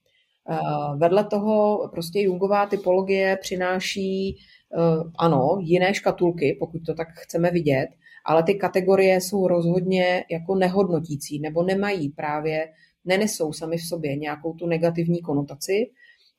Eh, 0.52 0.98
vedle 0.98 1.24
toho 1.24 1.88
prostě 1.92 2.20
Jungová 2.20 2.66
typologie 2.66 3.38
přináší 3.42 4.38
eh, 4.38 4.78
ano, 5.18 5.58
jiné 5.62 5.94
škatulky, 5.94 6.58
pokud 6.60 6.80
to 6.86 6.94
tak 6.94 7.08
chceme 7.12 7.52
vidět, 7.52 7.88
ale 8.26 8.44
ty 8.44 8.56
kategorie 8.56 9.22
jsou 9.22 9.48
rozhodně 9.48 10.26
jako 10.32 10.56
nehodnotící 10.56 11.40
nebo 11.40 11.64
nemají 11.64 12.10
právě, 12.10 12.70
nenesou 13.06 13.54
sami 13.54 13.78
v 13.78 13.88
sobě 13.88 14.16
nějakou 14.16 14.54
tu 14.54 14.68
negativní 14.68 15.22
konotaci, 15.22 15.92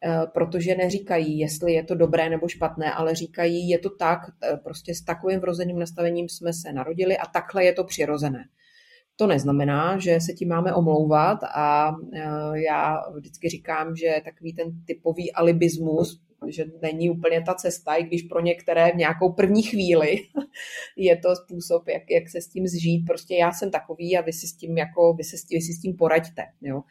eh, 0.04 0.26
protože 0.34 0.74
neříkají, 0.74 1.38
jestli 1.38 1.72
je 1.72 1.84
to 1.84 1.94
dobré 1.94 2.30
nebo 2.30 2.48
špatné, 2.48 2.92
ale 2.92 3.14
říkají, 3.14 3.68
je 3.68 3.78
to 3.78 3.90
tak, 3.90 4.18
prostě 4.64 4.94
s 4.94 5.02
takovým 5.02 5.40
vrozeným 5.40 5.78
nastavením 5.78 6.28
jsme 6.28 6.52
se 6.52 6.72
narodili 6.72 7.18
a 7.18 7.26
takhle 7.26 7.64
je 7.64 7.72
to 7.72 7.84
přirozené. 7.84 8.44
To 9.20 9.26
neznamená, 9.26 9.98
že 9.98 10.20
se 10.20 10.32
tím 10.32 10.48
máme 10.48 10.74
omlouvat 10.74 11.38
a 11.54 11.92
e, 12.12 12.20
já 12.60 13.10
vždycky 13.14 13.48
říkám, 13.48 13.96
že 13.96 14.20
takový 14.24 14.52
ten 14.54 14.66
typový 14.86 15.32
alibismus, 15.32 16.20
že 16.48 16.64
není 16.82 17.10
úplně 17.10 17.42
ta 17.42 17.54
cesta, 17.54 17.94
i 17.94 18.04
když 18.04 18.22
pro 18.22 18.40
některé 18.40 18.92
v 18.92 18.96
nějakou 18.96 19.32
první 19.32 19.62
chvíli 19.62 20.16
je 20.96 21.16
to 21.16 21.36
způsob, 21.36 21.88
jak, 21.88 22.02
jak 22.10 22.28
se 22.28 22.40
s 22.40 22.48
tím 22.48 22.66
zžít. 22.66 23.06
Prostě 23.06 23.34
já 23.34 23.52
jsem 23.52 23.70
takový 23.70 24.16
a 24.16 24.20
vy 24.20 24.32
si 24.32 24.46
s 24.46 24.56
tím, 24.56 24.78
jako, 24.78 25.14
vy, 25.14 25.24
se, 25.24 25.36
vy 25.50 25.60
si 25.60 25.72
s 25.72 25.80
tím 25.80 25.96
poraďte. 25.96 26.42
Jo. 26.60 26.82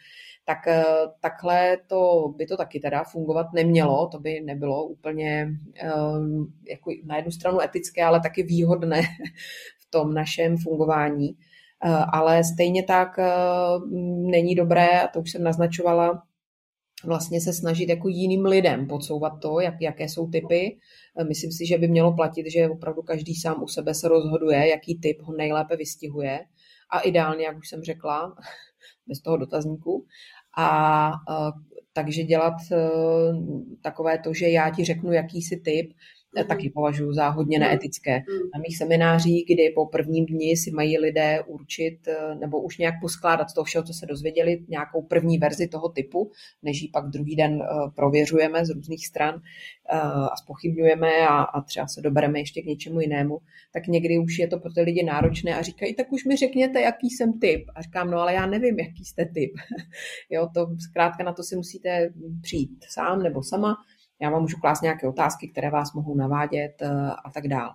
Tak 0.46 0.68
e, 0.68 0.84
takhle 1.20 1.78
to 1.88 2.34
by 2.38 2.46
to 2.46 2.58
taky 2.58 2.80
teda 2.80 3.04
fungovat 3.04 3.48
nemělo, 3.56 4.08
to 4.08 4.20
by 4.20 4.42
nebylo 4.42 4.86
úplně 4.86 5.48
e, 5.84 5.88
jako 6.70 6.92
na 7.06 7.16
jednu 7.16 7.32
stranu 7.32 7.62
etické, 7.62 8.04
ale 8.04 8.22
taky 8.22 8.44
výhodné 8.44 9.02
v 9.80 9.92
tom 9.92 10.14
našem 10.14 10.58
fungování. 10.58 11.36
Eh, 11.86 12.06
ale 12.14 12.44
stejně 12.44 12.84
tak 12.84 13.20
eh, 13.20 13.26
není 14.32 14.56
dobré, 14.56 15.02
a 15.02 15.08
to 15.08 15.20
už 15.20 15.32
jsem 15.32 15.44
naznačovala, 15.44 16.24
vlastně 17.06 17.42
se 17.42 17.54
snažit 17.54 17.90
jako 17.90 18.10
jiným 18.10 18.46
lidem 18.46 18.88
podsouvat 18.88 19.34
to, 19.42 19.60
jak, 19.60 19.82
jaké 19.82 20.10
jsou 20.10 20.28
typy. 20.28 20.78
Eh, 21.20 21.24
myslím 21.24 21.52
si, 21.52 21.66
že 21.66 21.78
by 21.78 21.88
mělo 21.88 22.14
platit, 22.14 22.52
že 22.52 22.70
opravdu 22.70 23.02
každý 23.02 23.36
sám 23.36 23.64
u 23.64 23.68
sebe 23.68 23.94
se 23.94 24.08
rozhoduje, 24.08 24.68
jaký 24.68 25.00
typ 25.00 25.22
ho 25.22 25.34
nejlépe 25.34 25.76
vystihuje. 25.76 26.40
A 26.92 27.00
ideálně, 27.00 27.46
jak 27.46 27.58
už 27.58 27.70
jsem 27.70 27.84
řekla, 27.84 28.36
bez 29.08 29.22
toho 29.22 29.38
dotazníku. 29.38 30.06
A 30.58 31.12
takže 31.94 32.24
dělat 32.24 32.54
takové 33.82 34.20
to, 34.20 34.34
že 34.34 34.50
já 34.50 34.70
ti 34.70 34.86
řeknu, 34.86 35.12
jaký 35.12 35.42
jsi 35.42 35.58
typ, 35.58 35.92
mm-hmm. 36.36 36.48
taky 36.48 36.70
považuji 36.70 37.14
za 37.14 37.30
hodně 37.30 37.60
neetické. 37.60 38.18
Mm-hmm. 38.18 38.50
Na 38.56 38.60
mých 38.68 38.78
seminářích, 38.78 39.46
kdy 39.46 39.70
po 39.76 39.86
prvním 39.86 40.26
dni 40.26 40.58
si 40.58 40.72
mají 40.72 40.98
lidé 40.98 41.44
určit 41.48 42.08
eh, 42.08 42.36
nebo 42.36 42.62
už 42.62 42.78
nějak 42.78 42.96
poskládat 43.02 43.50
z 43.50 43.54
toho 43.54 43.66
všeho, 43.66 43.84
co 43.84 43.94
se 43.94 44.06
dozvěděli, 44.06 44.66
nějakou 44.68 45.02
první 45.02 45.38
verzi 45.38 45.68
toho 45.68 45.90
typu, 45.90 46.32
než 46.64 46.82
ji 46.82 46.88
pak 46.88 47.10
druhý 47.10 47.36
den 47.36 47.62
eh, 47.62 47.92
prověřujeme 47.96 48.66
z 48.66 48.70
různých 48.70 49.08
stran 49.08 49.36
eh, 49.36 49.98
a 50.32 50.36
spochybňujeme 50.36 51.28
a, 51.28 51.42
a 51.42 51.62
třeba 51.62 51.88
se 51.88 52.02
dobereme 52.02 52.40
ještě 52.40 52.62
k 52.62 52.66
něčemu 52.66 53.02
jinému, 53.02 53.38
tak 53.74 53.88
někdy 53.88 54.20
už 54.20 54.40
je 54.40 54.48
to 54.48 54.60
pro 54.60 54.74
ty 54.74 54.82
lidi 54.82 55.04
náročné 55.04 55.56
a 55.56 55.62
říkají, 55.62 55.96
tak 55.96 56.12
už 56.12 56.26
mi 56.26 56.36
řekněte, 56.36 56.82
jaký 56.82 57.10
jsem 57.10 57.40
typ. 57.40 57.66
A 57.76 57.82
říkám, 57.82 58.12
no 58.12 58.18
ale 58.18 58.34
já 58.34 58.46
nevím, 58.46 58.80
jaký 58.80 59.06
jste 59.06 59.26
typ. 59.26 59.52
jo, 60.30 60.50
to 60.54 60.68
zkrátka 60.90 61.24
na 61.24 61.34
to 61.34 61.44
si 61.44 61.56
musíte 61.56 62.14
přijít 62.42 62.86
sám 62.90 63.24
nebo 63.24 63.44
sama 63.44 63.76
já 64.22 64.30
vám 64.30 64.42
můžu 64.42 64.58
klást 64.58 64.82
nějaké 64.82 65.08
otázky, 65.08 65.48
které 65.48 65.70
vás 65.70 65.94
mohou 65.94 66.16
navádět 66.16 66.82
eh, 66.82 66.90
a 67.26 67.32
tak 67.34 67.48
dále. 67.48 67.70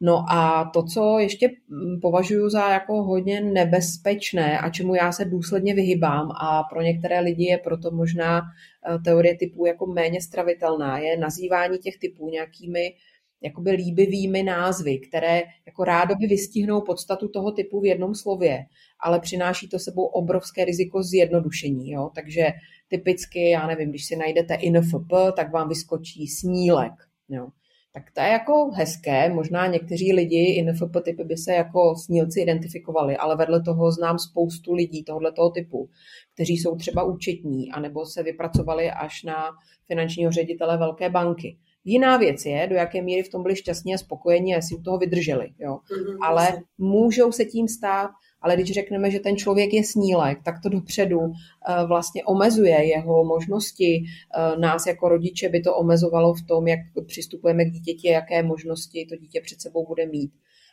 No 0.00 0.24
a 0.30 0.70
to, 0.74 0.82
co 0.82 1.18
ještě 1.18 1.48
mm, 1.48 2.00
považuji 2.00 2.50
za 2.50 2.70
jako 2.70 3.02
hodně 3.02 3.40
nebezpečné 3.40 4.58
a 4.58 4.70
čemu 4.70 4.94
já 4.94 5.12
se 5.12 5.24
důsledně 5.24 5.74
vyhybám 5.74 6.30
a 6.30 6.62
pro 6.62 6.82
některé 6.82 7.20
lidi 7.20 7.44
je 7.44 7.58
proto 7.58 7.90
možná 7.90 8.40
eh, 8.40 8.98
teorie 8.98 9.36
typů 9.36 9.66
jako 9.66 9.86
méně 9.86 10.20
stravitelná, 10.20 10.98
je 10.98 11.16
nazývání 11.16 11.78
těch 11.78 11.98
typů 11.98 12.28
nějakými 12.28 12.94
jakoby 13.44 13.70
líbivými 13.70 14.42
názvy, 14.42 14.98
které 14.98 15.42
jako 15.66 15.84
rádoby 15.84 16.26
vystihnou 16.26 16.80
podstatu 16.80 17.28
toho 17.28 17.52
typu 17.52 17.80
v 17.80 17.84
jednom 17.84 18.14
slově, 18.14 18.64
ale 19.00 19.20
přináší 19.20 19.68
to 19.68 19.78
sebou 19.78 20.04
obrovské 20.04 20.64
riziko 20.64 21.02
zjednodušení. 21.02 21.90
Jo? 21.90 22.10
Takže 22.14 22.46
typicky, 22.88 23.50
já 23.50 23.66
nevím, 23.66 23.90
když 23.90 24.06
si 24.06 24.16
najdete 24.16 24.54
INFP, 24.54 25.12
tak 25.36 25.52
vám 25.52 25.68
vyskočí 25.68 26.26
snílek. 26.26 26.92
Jo. 27.28 27.48
Tak 27.92 28.10
to 28.12 28.20
je 28.20 28.28
jako 28.28 28.70
hezké, 28.70 29.32
možná 29.32 29.66
někteří 29.66 30.12
lidi 30.12 30.44
INFP 30.44 30.96
typy 31.04 31.24
by 31.24 31.36
se 31.36 31.52
jako 31.52 31.94
snílci 31.96 32.40
identifikovali, 32.40 33.16
ale 33.16 33.36
vedle 33.36 33.62
toho 33.62 33.92
znám 33.92 34.18
spoustu 34.18 34.74
lidí 34.74 35.04
tohoto 35.04 35.50
typu, 35.50 35.88
kteří 36.34 36.56
jsou 36.56 36.76
třeba 36.76 37.02
účetní, 37.02 37.72
anebo 37.72 38.06
se 38.06 38.22
vypracovali 38.22 38.90
až 38.90 39.22
na 39.22 39.50
finančního 39.86 40.32
ředitele 40.32 40.78
velké 40.78 41.10
banky. 41.10 41.58
Jiná 41.84 42.16
věc 42.16 42.46
je, 42.46 42.66
do 42.66 42.74
jaké 42.74 43.02
míry 43.02 43.22
v 43.22 43.28
tom 43.28 43.42
byli 43.42 43.56
šťastní 43.56 43.94
a 43.94 43.98
spokojení 43.98 44.56
a 44.56 44.60
si 44.60 44.74
u 44.74 44.82
toho 44.82 44.98
vydrželi. 44.98 45.48
Jo. 45.58 45.78
Mm-hmm, 45.90 46.18
Ale 46.22 46.62
můžou 46.78 47.32
se 47.32 47.44
tím 47.44 47.68
stát 47.68 48.10
ale 48.44 48.56
když 48.56 48.72
řekneme, 48.72 49.10
že 49.10 49.20
ten 49.20 49.36
člověk 49.36 49.72
je 49.72 49.84
snílek, 49.84 50.38
tak 50.44 50.54
to 50.62 50.68
dopředu 50.68 51.20
eh, 51.20 51.86
vlastně 51.86 52.24
omezuje 52.24 52.84
jeho 52.84 53.24
možnosti. 53.24 54.04
Eh, 54.04 54.58
nás 54.58 54.86
jako 54.86 55.08
rodiče 55.08 55.48
by 55.48 55.60
to 55.60 55.76
omezovalo 55.76 56.34
v 56.34 56.42
tom, 56.42 56.68
jak 56.68 56.80
přistupujeme 57.06 57.64
k 57.64 57.70
dítěti, 57.70 58.08
jaké 58.08 58.42
možnosti 58.42 59.06
to 59.08 59.16
dítě 59.16 59.40
před 59.40 59.60
sebou 59.60 59.86
bude 59.86 60.06
mít. 60.06 60.32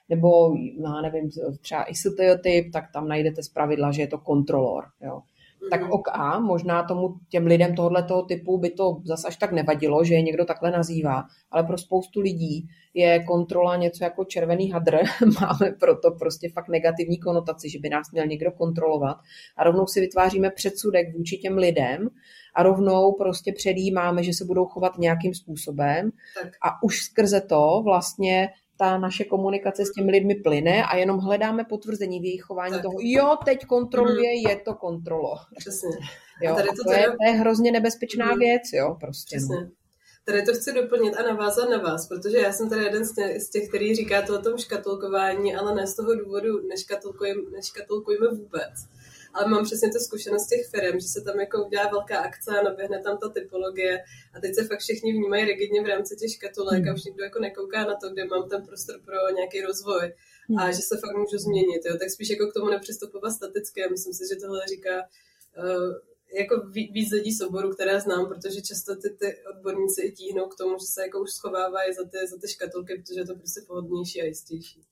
Nebo, 0.10 0.56
já 0.84 1.02
nevím, 1.02 1.30
třeba 1.62 1.84
i 1.84 1.96
stereotyp, 1.96 2.74
tak 2.74 2.84
tam 2.94 3.08
najdete 3.08 3.44
z 3.44 3.50
pravidla, 3.50 3.92
že 3.92 4.02
je 4.02 4.08
to 4.08 4.18
kontrolor. 4.18 4.84
Jo 5.02 5.22
tak 5.70 5.82
mhm. 5.82 5.92
OK, 5.92 6.08
možná 6.40 6.84
tomu 6.84 7.16
těm 7.30 7.46
lidem 7.46 7.76
tohoto 7.76 8.22
typu 8.22 8.58
by 8.58 8.70
to 8.70 9.02
zase 9.04 9.28
až 9.28 9.38
tak 9.38 9.52
nevadilo, 9.52 10.04
že 10.04 10.14
je 10.14 10.22
někdo 10.22 10.46
takhle 10.46 10.72
nazývá, 10.72 11.24
ale 11.52 11.64
pro 11.64 11.78
spoustu 11.78 12.22
lidí 12.22 12.68
je 12.94 13.24
kontrola 13.24 13.76
něco 13.76 14.04
jako 14.04 14.26
červený 14.26 14.72
hadr, 14.72 14.98
máme 15.42 15.72
proto 15.80 16.12
prostě 16.12 16.50
fakt 16.50 16.68
negativní 16.68 17.20
konotaci, 17.20 17.70
že 17.70 17.80
by 17.80 17.90
nás 17.90 18.12
měl 18.12 18.26
někdo 18.28 18.52
kontrolovat 18.52 19.18
a 19.58 19.64
rovnou 19.64 19.88
si 19.88 20.00
vytváříme 20.00 20.52
předsudek 20.52 21.18
vůči 21.18 21.38
těm 21.38 21.58
lidem 21.58 22.10
a 22.56 22.64
rovnou 22.64 23.12
prostě 23.12 23.54
předjímáme, 23.54 24.24
že 24.24 24.34
se 24.34 24.46
budou 24.46 24.66
chovat 24.66 24.98
nějakým 24.98 25.34
způsobem 25.34 26.12
tak. 26.42 26.52
a 26.62 26.84
už 26.84 27.02
skrze 27.02 27.42
to 27.42 27.82
vlastně 27.86 28.50
ta 28.82 28.98
naše 28.98 29.24
komunikace 29.24 29.86
s 29.86 29.92
těmi 29.92 30.12
lidmi 30.12 30.36
plyne 30.36 30.84
a 30.84 30.98
jenom 30.98 31.18
hledáme 31.18 31.64
potvrzení 31.70 32.20
v 32.20 32.24
jejich 32.24 32.42
chování 32.42 32.74
tak. 32.74 32.82
toho, 32.82 32.96
jo, 33.00 33.38
teď 33.46 33.66
kontroluje, 33.66 34.32
mm. 34.32 34.50
je 34.50 34.56
to 34.56 34.74
kontrolo. 34.74 35.36
Přesně. 35.58 35.90
Jo, 36.42 36.52
a 36.52 36.56
tady 36.56 36.70
to, 36.70 36.84
to, 36.84 36.92
je, 36.92 37.06
to 37.06 37.26
je 37.26 37.32
hrozně 37.32 37.72
nebezpečná 37.72 38.26
mm. 38.26 38.40
věc, 38.40 38.62
jo, 38.74 38.98
prostě. 39.00 39.36
No. 39.36 39.40
Přesně. 39.40 39.56
No. 39.56 39.72
Tady 40.26 40.42
to 40.42 40.54
chci 40.54 40.74
doplnit 40.74 41.16
a 41.16 41.24
navázat 41.24 41.70
na 41.70 41.78
vás, 41.78 42.08
protože 42.08 42.38
já 42.38 42.54
jsem 42.54 42.70
tady 42.70 42.84
jeden 42.84 43.06
z 43.06 43.16
těch, 43.16 43.42
z 43.42 43.50
těch 43.50 43.70
který 43.70 43.96
říká 43.96 44.22
to 44.22 44.40
o 44.40 44.42
tom 44.42 44.58
škatulkování, 44.58 45.56
ale 45.56 45.76
ne 45.76 45.88
z 45.88 45.96
toho 45.96 46.16
důvodu, 46.16 46.68
neškatulkujeme, 46.68 47.42
neškatulkujeme 47.52 48.28
vůbec 48.28 48.74
ale 49.34 49.50
mám 49.50 49.64
přesně 49.64 49.90
tu 49.90 50.00
zkušenost 50.00 50.48
těch 50.48 50.68
firm, 50.70 51.00
že 51.00 51.08
se 51.08 51.22
tam 51.22 51.40
jako 51.40 51.66
udělá 51.66 51.88
velká 51.88 52.18
akce 52.20 52.60
a 52.60 52.64
naběhne 52.64 53.02
tam 53.04 53.18
ta 53.18 53.30
typologie 53.30 54.04
a 54.34 54.40
teď 54.40 54.56
se 54.56 54.68
fakt 54.68 54.80
všichni 54.80 55.12
vnímají 55.12 55.46
rigidně 55.46 55.82
v 55.84 55.88
rámci 55.88 56.16
těch 56.16 56.32
škatulek 56.34 56.88
a 56.88 56.94
už 56.94 57.04
nikdo 57.04 57.24
jako 57.24 57.40
nekouká 57.40 57.86
na 57.86 57.96
to, 57.96 58.10
kde 58.10 58.26
mám 58.26 58.50
ten 58.50 58.66
prostor 58.66 59.02
pro 59.06 59.36
nějaký 59.36 59.62
rozvoj 59.62 60.06
a 60.58 60.62
hmm. 60.64 60.74
že 60.74 60.82
se 60.82 60.98
fakt 60.98 61.18
můžu 61.18 61.38
změnit, 61.38 61.82
jo. 61.86 61.98
tak 62.00 62.10
spíš 62.10 62.30
jako 62.30 62.48
k 62.48 62.54
tomu 62.54 62.70
nepřistupovat 62.70 63.34
staticky 63.34 63.82
myslím 63.92 64.14
si, 64.14 64.24
že 64.30 64.36
tohle 64.36 64.62
říká 64.68 64.96
uh, 65.58 65.94
jako 66.40 66.68
víc 66.72 67.12
lidí 67.12 67.32
z 67.32 67.42
oboru, 67.42 67.70
které 67.70 68.00
znám, 68.00 68.28
protože 68.28 68.62
často 68.62 68.96
ty, 68.96 69.10
ty 69.10 69.38
odborníci 69.56 70.02
i 70.02 70.12
tíhnou 70.12 70.48
k 70.48 70.58
tomu, 70.58 70.80
že 70.80 70.86
se 70.86 71.02
jako 71.02 71.22
už 71.22 71.32
schovávají 71.32 71.94
za 71.94 72.04
ty, 72.04 72.28
za 72.28 72.38
ty 72.38 72.48
škatulky, 72.48 73.04
protože 73.04 73.20
je 73.20 73.26
to 73.26 73.36
prostě 73.36 73.62
pohodlnější 73.68 74.22
a 74.22 74.26
jistější. 74.26 74.84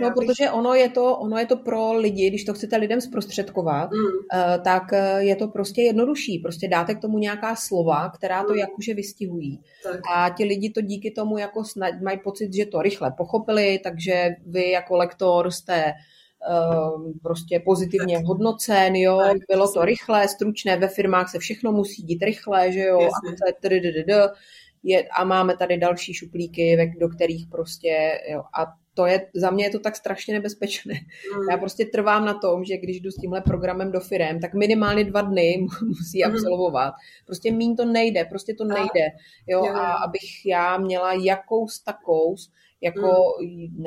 No, 0.00 0.10
bych... 0.10 0.14
protože 0.14 0.50
ono 0.50 0.74
je, 0.74 0.88
to, 0.88 1.16
ono 1.16 1.38
je 1.38 1.46
to 1.46 1.56
pro 1.56 1.92
lidi, 1.92 2.28
když 2.28 2.44
to 2.44 2.54
chcete 2.54 2.76
lidem 2.76 3.00
zprostředkovat, 3.00 3.90
mm. 3.90 4.04
uh, 4.04 4.62
tak 4.64 4.92
eh, 4.92 5.24
je 5.24 5.36
to 5.36 5.48
prostě 5.48 5.82
jednodušší. 5.82 6.38
Prostě 6.38 6.68
dáte 6.68 6.94
k 6.94 7.00
tomu 7.00 7.18
nějaká 7.18 7.56
slova, 7.56 8.08
která 8.08 8.44
to 8.44 8.52
mm. 8.52 8.58
jakože 8.58 8.94
vystihují. 8.94 9.60
Tak. 9.82 10.00
A 10.14 10.30
ti 10.30 10.44
lidi 10.44 10.70
to 10.70 10.80
díky 10.80 11.10
tomu 11.10 11.38
jako 11.38 11.64
snad 11.64 12.00
mají 12.02 12.18
pocit, 12.18 12.54
že 12.54 12.66
to 12.66 12.82
rychle 12.82 13.14
pochopili, 13.16 13.80
takže 13.84 14.28
vy 14.46 14.70
jako 14.70 14.96
lektor 14.96 15.50
jste 15.50 15.92
prostě 17.22 17.62
pozitivně 17.64 18.18
hodnocen, 18.18 18.96
jo, 18.96 19.20
bylo 19.48 19.72
to 19.72 19.84
rychlé, 19.84 20.28
stručné, 20.28 20.76
ve 20.76 20.88
firmách 20.88 21.30
se 21.30 21.38
všechno 21.38 21.72
musí 21.72 22.02
dít 22.02 22.22
rychle, 22.22 22.72
že 22.72 22.80
jo, 22.80 22.98
akce, 23.00 23.52
je, 24.82 25.08
a 25.08 25.24
máme 25.24 25.56
tady 25.56 25.78
další 25.78 26.14
šuplíky, 26.14 26.92
do 27.00 27.08
kterých 27.08 27.46
prostě, 27.46 28.20
jo, 28.28 28.42
a 28.58 28.66
to 28.94 29.06
je, 29.06 29.26
za 29.34 29.50
mě 29.50 29.64
je 29.64 29.70
to 29.70 29.78
tak 29.78 29.96
strašně 29.96 30.34
nebezpečné. 30.34 30.94
Mm. 30.94 31.50
Já 31.50 31.56
prostě 31.56 31.84
trvám 31.84 32.24
na 32.24 32.34
tom, 32.34 32.64
že 32.64 32.76
když 32.76 33.00
jdu 33.00 33.10
s 33.10 33.16
tímhle 33.16 33.40
programem 33.40 33.92
do 33.92 34.00
firem, 34.00 34.40
tak 34.40 34.54
minimálně 34.54 35.04
dva 35.04 35.20
dny 35.20 35.66
musí 35.86 36.22
mm. 36.24 36.32
absolvovat. 36.32 36.94
Prostě 37.26 37.52
mín 37.52 37.76
to 37.76 37.84
nejde, 37.84 38.24
prostě 38.24 38.54
to 38.54 38.64
nejde. 38.64 39.06
Jo, 39.46 39.64
a 39.64 39.92
abych 39.92 40.46
já 40.46 40.78
měla 40.78 41.12
jakous 41.12 41.82
takous, 41.82 42.50
jako 42.82 43.08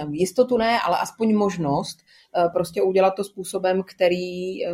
mm. 0.06 0.14
jistotu 0.14 0.58
ne, 0.58 0.80
ale 0.86 0.98
aspoň 0.98 1.36
možnost 1.36 1.98
eh, 2.38 2.50
prostě 2.54 2.82
udělat 2.82 3.14
to 3.16 3.24
způsobem, 3.24 3.84
který, 3.84 4.66
eh, 4.66 4.70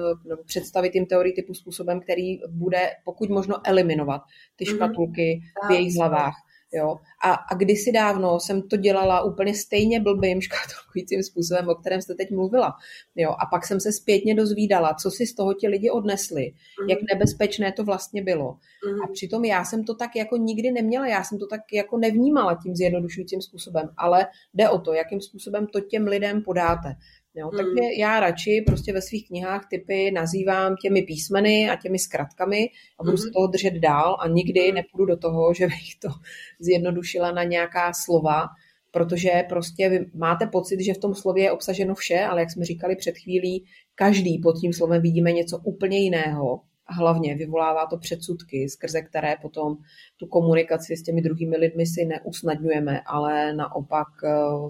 představit 0.45 0.95
jim 0.95 1.06
teorii 1.06 1.34
typu 1.34 1.53
způsobem, 1.53 1.99
který 1.99 2.39
bude 2.49 2.89
pokud 3.06 3.30
možno 3.30 3.56
eliminovat 3.64 4.22
ty 4.56 4.65
mm. 4.69 4.76
škatulky 4.76 5.41
v 5.68 5.72
jejich 5.72 5.95
hlavách. 5.95 6.34
Jo? 6.73 6.98
A, 7.23 7.34
a 7.34 7.56
kdysi 7.56 7.91
dávno 7.91 8.39
jsem 8.39 8.61
to 8.61 8.77
dělala 8.77 9.23
úplně 9.23 9.56
stejně 9.56 9.99
blbým 9.99 10.41
škatulkujícím 10.41 11.23
způsobem, 11.23 11.69
o 11.69 11.76
kterém 11.76 12.02
jste 12.02 12.15
teď 12.15 12.31
mluvila. 12.31 12.73
Jo? 13.15 13.30
A 13.30 13.45
pak 13.45 13.65
jsem 13.65 13.80
se 13.80 13.91
zpětně 13.91 14.35
dozvídala, 14.35 14.93
co 14.93 15.11
si 15.11 15.27
z 15.27 15.35
toho 15.35 15.53
ti 15.53 15.68
lidi 15.68 15.89
odnesli, 15.89 16.53
mm. 16.84 16.89
jak 16.89 16.99
nebezpečné 17.14 17.72
to 17.72 17.84
vlastně 17.84 18.23
bylo. 18.23 18.57
Mm. 18.88 19.02
A 19.03 19.07
přitom 19.14 19.45
já 19.45 19.65
jsem 19.65 19.84
to 19.84 19.95
tak 19.95 20.15
jako 20.15 20.38
nikdy 20.38 20.72
neměla, 20.72 21.07
já 21.07 21.23
jsem 21.23 21.39
to 21.39 21.48
tak 21.48 21.61
jako 21.73 21.98
nevnímala 21.98 22.60
tím 22.64 22.76
zjednodušujícím 22.76 23.41
způsobem, 23.41 23.89
ale 23.98 24.27
jde 24.53 24.69
o 24.69 24.80
to, 24.80 24.93
jakým 24.93 25.22
způsobem 25.22 25.68
to 25.68 25.81
těm 25.81 26.07
lidem 26.07 26.41
podáte. 26.41 26.95
Jo, 27.36 27.49
hmm. 27.49 27.58
Takže 27.58 27.84
já 27.99 28.20
radši 28.20 28.64
prostě 28.66 28.94
ve 28.94 29.02
svých 29.02 29.28
knihách 29.28 29.68
typy 29.70 30.12
nazývám 30.12 30.76
těmi 30.76 31.02
písmeny 31.02 31.70
a 31.70 31.76
těmi 31.76 31.99
zkratkami 31.99 32.70
a 32.99 33.03
budu 33.03 33.18
hmm. 33.18 33.24
se 33.24 33.30
toho 33.34 33.48
držet 33.48 33.74
dál 33.74 34.18
a 34.20 34.28
nikdy 34.28 34.60
hmm. 34.60 34.76
nepůjdu 34.76 35.06
do 35.06 35.18
toho, 35.18 35.53
že 35.53 35.68
bych 35.68 35.95
to 36.02 36.08
zjednodušila 36.60 37.32
na 37.32 37.44
nějaká 37.44 37.94
slova, 37.94 38.48
protože 38.91 39.44
prostě 39.49 39.90
vy 39.90 40.06
máte 40.14 40.48
pocit, 40.48 40.82
že 40.82 40.94
v 40.94 40.98
tom 40.98 41.16
slově 41.16 41.44
je 41.44 41.52
obsaženo 41.52 41.95
vše, 41.95 42.20
ale 42.20 42.41
jak 42.41 42.52
jsme 42.52 42.66
říkali 42.66 42.95
před 42.95 43.18
chvílí, 43.18 43.66
každý 43.95 44.40
pod 44.40 44.56
tím 44.62 44.74
slovem 44.74 45.02
vidíme 45.02 45.32
něco 45.32 45.58
úplně 45.58 45.99
jiného 45.99 46.62
a 46.86 46.94
hlavně 46.94 47.36
vyvolává 47.36 47.86
to 47.86 47.98
předsudky, 47.98 48.70
skrze 48.70 49.02
které 49.02 49.36
potom 49.41 49.78
tu 50.18 50.28
komunikaci 50.28 50.98
s 50.98 51.03
těmi 51.03 51.22
druhými 51.22 51.58
lidmi 51.58 51.86
si 51.86 52.06
neusnadňujeme, 52.06 53.02
ale 53.06 53.53
naopak 53.53 54.08
eh, 54.24 54.30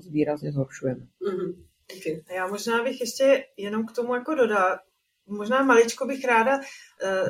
výrazně 0.10 0.52
zhoršujeme. 0.52 1.02
Mm-hmm. 1.02 1.71
Okay. 1.98 2.36
Já 2.36 2.48
možná 2.48 2.84
bych 2.84 3.02
ještě 3.02 3.46
jenom 3.58 3.86
k 3.86 3.92
tomu 3.92 4.16
jako 4.16 4.36
dodala, 4.36 4.80
možná 5.32 5.64
maličko 5.64 6.06
bych 6.06 6.26
ráda 6.26 6.58
uh, 6.58 6.64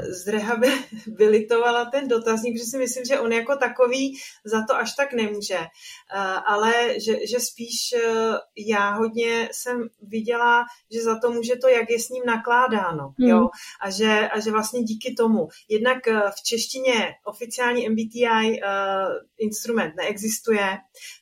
zrehabilitovala 0.04 1.86
ten 1.92 2.08
dotazník, 2.08 2.56
protože 2.56 2.66
si 2.66 2.78
myslím, 2.78 3.06
že 3.06 3.20
on 3.20 3.32
jako 3.32 3.56
takový 3.56 4.18
za 4.46 4.66
to 4.70 4.76
až 4.76 4.96
tak 4.96 5.14
nemůže. 5.14 5.58
Uh, 5.58 6.40
ale 6.46 6.74
že, 7.00 7.28
že 7.28 7.40
spíš 7.40 7.94
uh, 7.96 8.36
já 8.68 8.94
hodně 8.94 9.50
jsem 9.52 9.90
viděla, 10.02 10.66
že 10.92 11.04
za 11.04 11.20
to 11.20 11.32
může 11.32 11.56
to, 11.56 11.68
jak 11.68 11.90
je 11.90 12.00
s 12.00 12.10
ním 12.10 12.24
nakládáno. 12.26 13.14
Hmm. 13.20 13.30
Jo? 13.30 13.50
A, 13.82 13.90
že, 13.90 14.30
a 14.30 14.40
že 14.40 14.52
vlastně 14.52 14.84
díky 14.84 15.14
tomu. 15.14 15.48
Jednak 15.70 15.98
v 16.08 16.44
češtině 16.44 17.14
oficiální 17.26 17.90
MBTI 17.90 18.62
uh, 18.62 19.14
instrument 19.38 19.96
neexistuje, 19.96 20.78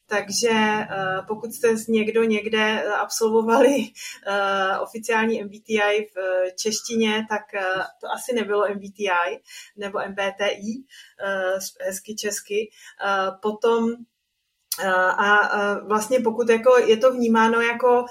takže 0.10 0.49
uh, 0.49 1.26
pokud 1.27 1.53
jste 1.53 1.76
někdo 1.88 2.23
někde 2.23 2.84
absolvovali 2.94 3.77
uh, 3.77 4.84
oficiální 4.84 5.44
MBTI 5.44 6.07
v 6.15 6.18
češtině, 6.56 7.26
tak 7.30 7.41
to 8.02 8.07
asi 8.15 8.36
nebylo 8.36 8.65
MBTI 8.76 9.41
nebo 9.77 9.99
MBTI, 10.10 10.84
hezky 11.86 12.15
česky. 12.15 12.69
Potom 13.41 13.95
a 15.18 15.76
vlastně 15.88 16.19
pokud 16.19 16.49
jako 16.49 16.77
je 16.77 16.98
to 16.98 17.11
vnímáno 17.11 17.61
jako 17.61 18.06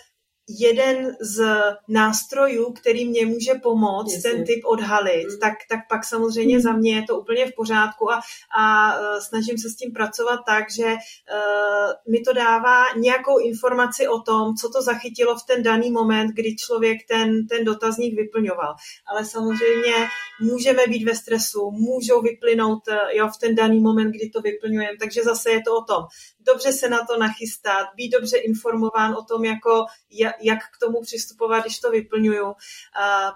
jeden 0.48 1.16
z 1.20 1.44
nástrojů, 1.88 2.72
který 2.72 3.08
mě 3.08 3.26
může 3.26 3.54
pomoct 3.54 4.14
Jasně. 4.14 4.30
ten 4.30 4.44
typ 4.44 4.64
odhalit, 4.64 5.26
mm. 5.28 5.38
tak, 5.40 5.54
tak 5.68 5.80
pak 5.88 6.04
samozřejmě 6.04 6.56
mm. 6.56 6.62
za 6.62 6.72
mě 6.72 6.94
je 6.94 7.02
to 7.02 7.20
úplně 7.20 7.46
v 7.46 7.54
pořádku 7.56 8.12
a, 8.12 8.20
a 8.58 8.94
uh, 8.94 9.20
snažím 9.20 9.58
se 9.58 9.70
s 9.70 9.76
tím 9.76 9.92
pracovat 9.92 10.40
tak, 10.46 10.72
že 10.72 10.84
uh, 10.84 12.12
mi 12.12 12.20
to 12.20 12.32
dává 12.32 12.84
nějakou 12.96 13.38
informaci 13.38 14.08
o 14.08 14.20
tom, 14.20 14.54
co 14.54 14.68
to 14.68 14.82
zachytilo 14.82 15.36
v 15.36 15.46
ten 15.46 15.62
daný 15.62 15.90
moment, 15.90 16.28
kdy 16.34 16.56
člověk 16.56 16.98
ten, 17.08 17.46
ten 17.46 17.64
dotazník 17.64 18.14
vyplňoval. 18.14 18.74
Ale 19.06 19.24
samozřejmě 19.24 19.94
můžeme 20.40 20.86
být 20.86 21.04
ve 21.04 21.14
stresu, 21.14 21.70
můžou 21.70 22.22
vyplynout 22.22 22.88
uh, 22.88 22.94
jo, 23.12 23.28
v 23.28 23.38
ten 23.40 23.54
daný 23.54 23.80
moment, 23.80 24.10
kdy 24.10 24.30
to 24.30 24.40
vyplňujeme, 24.40 24.96
takže 25.00 25.22
zase 25.22 25.50
je 25.50 25.62
to 25.62 25.76
o 25.76 25.84
tom 25.84 26.04
dobře 26.52 26.72
se 26.72 26.88
na 26.88 26.98
to 26.98 27.18
nachystat, 27.18 27.86
být 27.96 28.10
dobře 28.10 28.38
informován 28.38 29.14
o 29.14 29.22
tom, 29.22 29.44
jako 29.44 29.84
jak 30.40 30.58
k 30.58 30.78
tomu 30.80 31.02
přistupovat, 31.02 31.64
když 31.64 31.78
to 31.78 31.90
vyplňuju. 31.90 32.54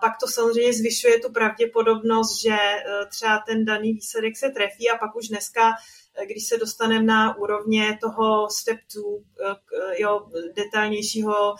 Pak 0.00 0.12
to 0.20 0.28
samozřejmě 0.28 0.72
zvyšuje 0.72 1.20
tu 1.20 1.32
pravděpodobnost, 1.32 2.42
že 2.42 2.54
e, 2.54 3.06
třeba 3.08 3.42
ten 3.46 3.64
daný 3.64 3.92
výsledek 3.92 4.36
se 4.36 4.50
trefí 4.50 4.90
a 4.90 4.98
pak 4.98 5.16
už 5.16 5.28
dneska 5.28 5.70
e, 6.14 6.26
když 6.26 6.46
se 6.46 6.58
dostaneme 6.58 7.04
na 7.04 7.36
úrovně 7.36 7.98
toho 8.00 8.48
step 8.50 8.78
2, 8.94 9.52
e, 9.52 10.02
jo, 10.02 10.26
detailnějšího 10.56 11.54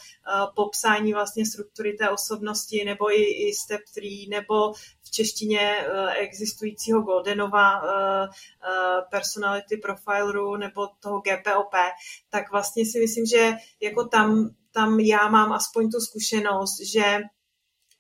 popsání 0.55 1.13
vlastně 1.13 1.47
struktury 1.47 1.93
té 1.93 2.11
osobnosti, 2.11 2.85
nebo 2.85 3.19
i, 3.19 3.23
i 3.23 3.55
step 3.55 3.81
3, 3.95 4.27
nebo 4.31 4.73
v 5.03 5.11
češtině 5.11 5.87
existujícího 6.19 7.03
Goldenova 7.03 7.83
personality 9.11 9.77
profileru 9.77 10.57
nebo 10.57 10.89
toho 11.01 11.21
GPOP, 11.21 11.75
tak 12.31 12.53
vlastně 12.53 12.87
si 12.87 13.01
myslím, 13.01 13.27
že 13.27 13.53
jako 13.81 14.05
tam 14.05 14.55
tam 14.75 15.01
já 15.01 15.29
mám 15.29 15.53
aspoň 15.53 15.91
tu 15.91 16.01
zkušenost, 16.01 16.81
že 16.93 17.21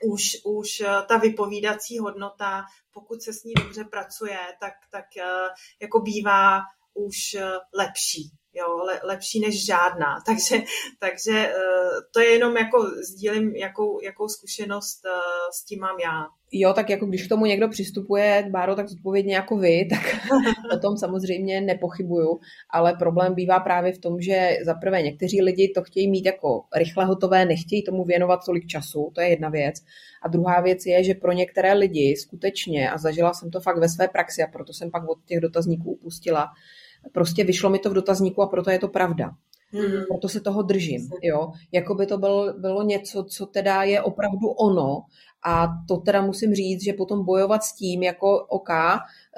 už, 0.05 0.37
už 0.45 0.81
eh, 0.81 0.87
ta 1.09 1.17
vypovídací 1.17 1.99
hodnota, 1.99 2.65
pokud 2.93 3.23
se 3.23 3.33
s 3.33 3.45
ní 3.45 3.55
dobře 3.55 3.85
pracuje, 3.85 4.39
tak, 4.61 4.73
tak 4.91 5.05
eh, 5.19 5.49
jako 5.83 6.01
bývá 6.01 6.61
už 6.95 7.35
eh, 7.35 7.51
lepší 7.75 8.31
jo, 8.55 8.77
le, 8.77 9.01
lepší 9.05 9.41
než 9.41 9.67
žádná. 9.67 10.21
Takže, 10.27 10.65
takže 10.99 11.55
to 12.15 12.21
je 12.21 12.27
jenom 12.27 12.57
jako 12.57 12.91
sdílím, 13.13 13.57
jakou, 13.57 14.01
jakou 14.03 14.29
zkušenost 14.29 15.01
s 15.53 15.65
tím 15.65 15.81
mám 15.81 15.99
já. 16.01 16.27
Jo, 16.53 16.73
tak 16.73 16.91
jako 16.91 17.07
když 17.07 17.27
k 17.27 17.29
tomu 17.29 17.47
někdo 17.47 17.69
přistupuje, 17.69 18.49
Báro, 18.51 18.77
tak 18.77 18.89
zodpovědně 18.89 19.35
jako 19.35 19.57
vy, 19.57 19.89
tak 19.91 20.01
o 20.73 20.79
tom 20.79 20.97
samozřejmě 20.97 21.61
nepochybuju, 21.61 22.41
ale 22.71 22.95
problém 22.99 23.35
bývá 23.35 23.61
právě 23.61 23.93
v 23.93 23.99
tom, 23.99 24.21
že 24.21 24.57
za 24.65 24.75
prvé 24.75 25.03
někteří 25.03 25.43
lidi 25.43 25.73
to 25.75 25.83
chtějí 25.83 26.11
mít 26.11 26.27
jako 26.27 26.63
rychle 26.77 27.05
hotové, 27.05 27.45
nechtějí 27.45 27.85
tomu 27.85 28.05
věnovat 28.05 28.41
tolik 28.47 28.67
času, 28.67 29.11
to 29.15 29.21
je 29.21 29.29
jedna 29.29 29.49
věc. 29.49 29.75
A 30.23 30.29
druhá 30.29 30.61
věc 30.61 30.87
je, 30.87 31.05
že 31.05 31.15
pro 31.15 31.33
některé 31.33 31.73
lidi 31.73 32.17
skutečně, 32.17 32.91
a 32.91 32.99
zažila 32.99 33.35
jsem 33.35 33.51
to 33.51 33.61
fakt 33.61 33.79
ve 33.79 33.89
své 33.89 34.09
praxi 34.09 34.43
a 34.43 34.47
proto 34.47 34.73
jsem 34.73 34.91
pak 34.91 35.09
od 35.09 35.19
těch 35.25 35.41
dotazníků 35.41 35.93
upustila, 35.93 36.49
prostě 37.13 37.45
vyšlo 37.45 37.71
mi 37.71 37.79
to 37.79 37.91
v 37.91 37.95
dotazníku 37.95 38.43
a 38.43 38.47
proto 38.47 38.71
je 38.71 38.79
to 38.79 38.89
pravda. 38.89 39.31
Mm. 39.73 40.05
Proto 40.09 40.29
se 40.29 40.41
toho 40.41 40.63
držím, 40.63 41.11
jo. 41.23 41.53
Jako 41.73 41.95
by 41.95 42.07
to 42.07 42.19
byl, 42.19 42.55
bylo 42.59 42.83
něco, 42.83 43.25
co 43.25 43.47
teda 43.47 43.83
je 43.83 44.03
opravdu 44.03 44.49
ono 44.49 45.03
a 45.45 45.69
to 45.89 45.97
teda 45.97 46.23
musím 46.23 46.55
říct, 46.55 46.85
že 46.85 46.93
potom 46.93 47.25
bojovat 47.25 47.63
s 47.63 47.75
tím 47.75 48.03
jako 48.03 48.47
OK, 48.49 48.69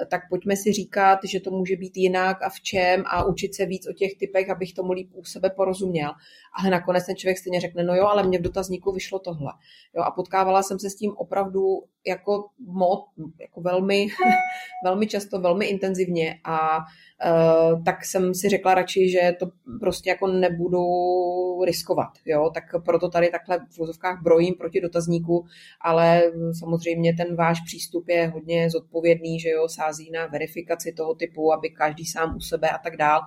tak 0.09 0.21
pojďme 0.29 0.55
si 0.55 0.73
říkat, 0.73 1.19
že 1.23 1.39
to 1.39 1.51
může 1.51 1.75
být 1.75 1.97
jinak 1.97 2.43
a 2.43 2.49
v 2.49 2.61
čem 2.61 3.03
a 3.07 3.25
učit 3.25 3.55
se 3.55 3.65
víc 3.65 3.87
o 3.89 3.93
těch 3.93 4.15
typech, 4.19 4.49
abych 4.49 4.73
tomu 4.73 4.91
líp 4.91 5.09
u 5.13 5.23
sebe 5.23 5.49
porozuměl. 5.49 6.11
Ale 6.59 6.69
nakonec 6.69 7.05
ten 7.05 7.15
člověk 7.15 7.37
stejně 7.37 7.61
řekne, 7.61 7.83
no 7.83 7.95
jo, 7.95 8.05
ale 8.05 8.27
mě 8.27 8.39
v 8.39 8.41
dotazníku 8.41 8.91
vyšlo 8.91 9.19
tohle. 9.19 9.51
Jo, 9.95 10.03
a 10.03 10.11
potkávala 10.11 10.63
jsem 10.63 10.79
se 10.79 10.89
s 10.89 10.95
tím 10.95 11.11
opravdu 11.17 11.83
jako 12.07 12.45
mod, 12.59 12.99
jako 13.41 13.61
velmi, 13.61 14.07
velmi 14.85 15.07
často, 15.07 15.39
velmi 15.39 15.65
intenzivně 15.65 16.39
a 16.43 16.77
uh, 16.77 17.83
tak 17.83 18.05
jsem 18.05 18.33
si 18.33 18.49
řekla 18.49 18.73
radši, 18.73 19.09
že 19.09 19.35
to 19.39 19.47
prostě 19.79 20.09
jako 20.09 20.27
nebudu 20.27 20.83
riskovat, 21.65 22.09
jo, 22.25 22.51
tak 22.53 22.63
proto 22.85 23.09
tady 23.09 23.29
takhle 23.29 23.59
v 23.71 23.77
vozovkách 23.77 24.21
brojím 24.23 24.53
proti 24.53 24.81
dotazníku, 24.81 25.45
ale 25.81 26.23
samozřejmě 26.59 27.13
ten 27.13 27.35
váš 27.35 27.61
přístup 27.61 28.09
je 28.09 28.27
hodně 28.27 28.69
zodpovědný, 28.69 29.39
že 29.39 29.49
jo, 29.49 29.67
sází 29.85 30.11
na 30.11 30.25
verifikaci 30.27 30.93
toho 30.93 31.15
typu, 31.15 31.53
aby 31.53 31.69
každý 31.69 32.05
sám 32.05 32.35
u 32.35 32.39
sebe 32.39 32.69
a 32.69 32.77
tak 32.77 32.97
dál 32.97 33.21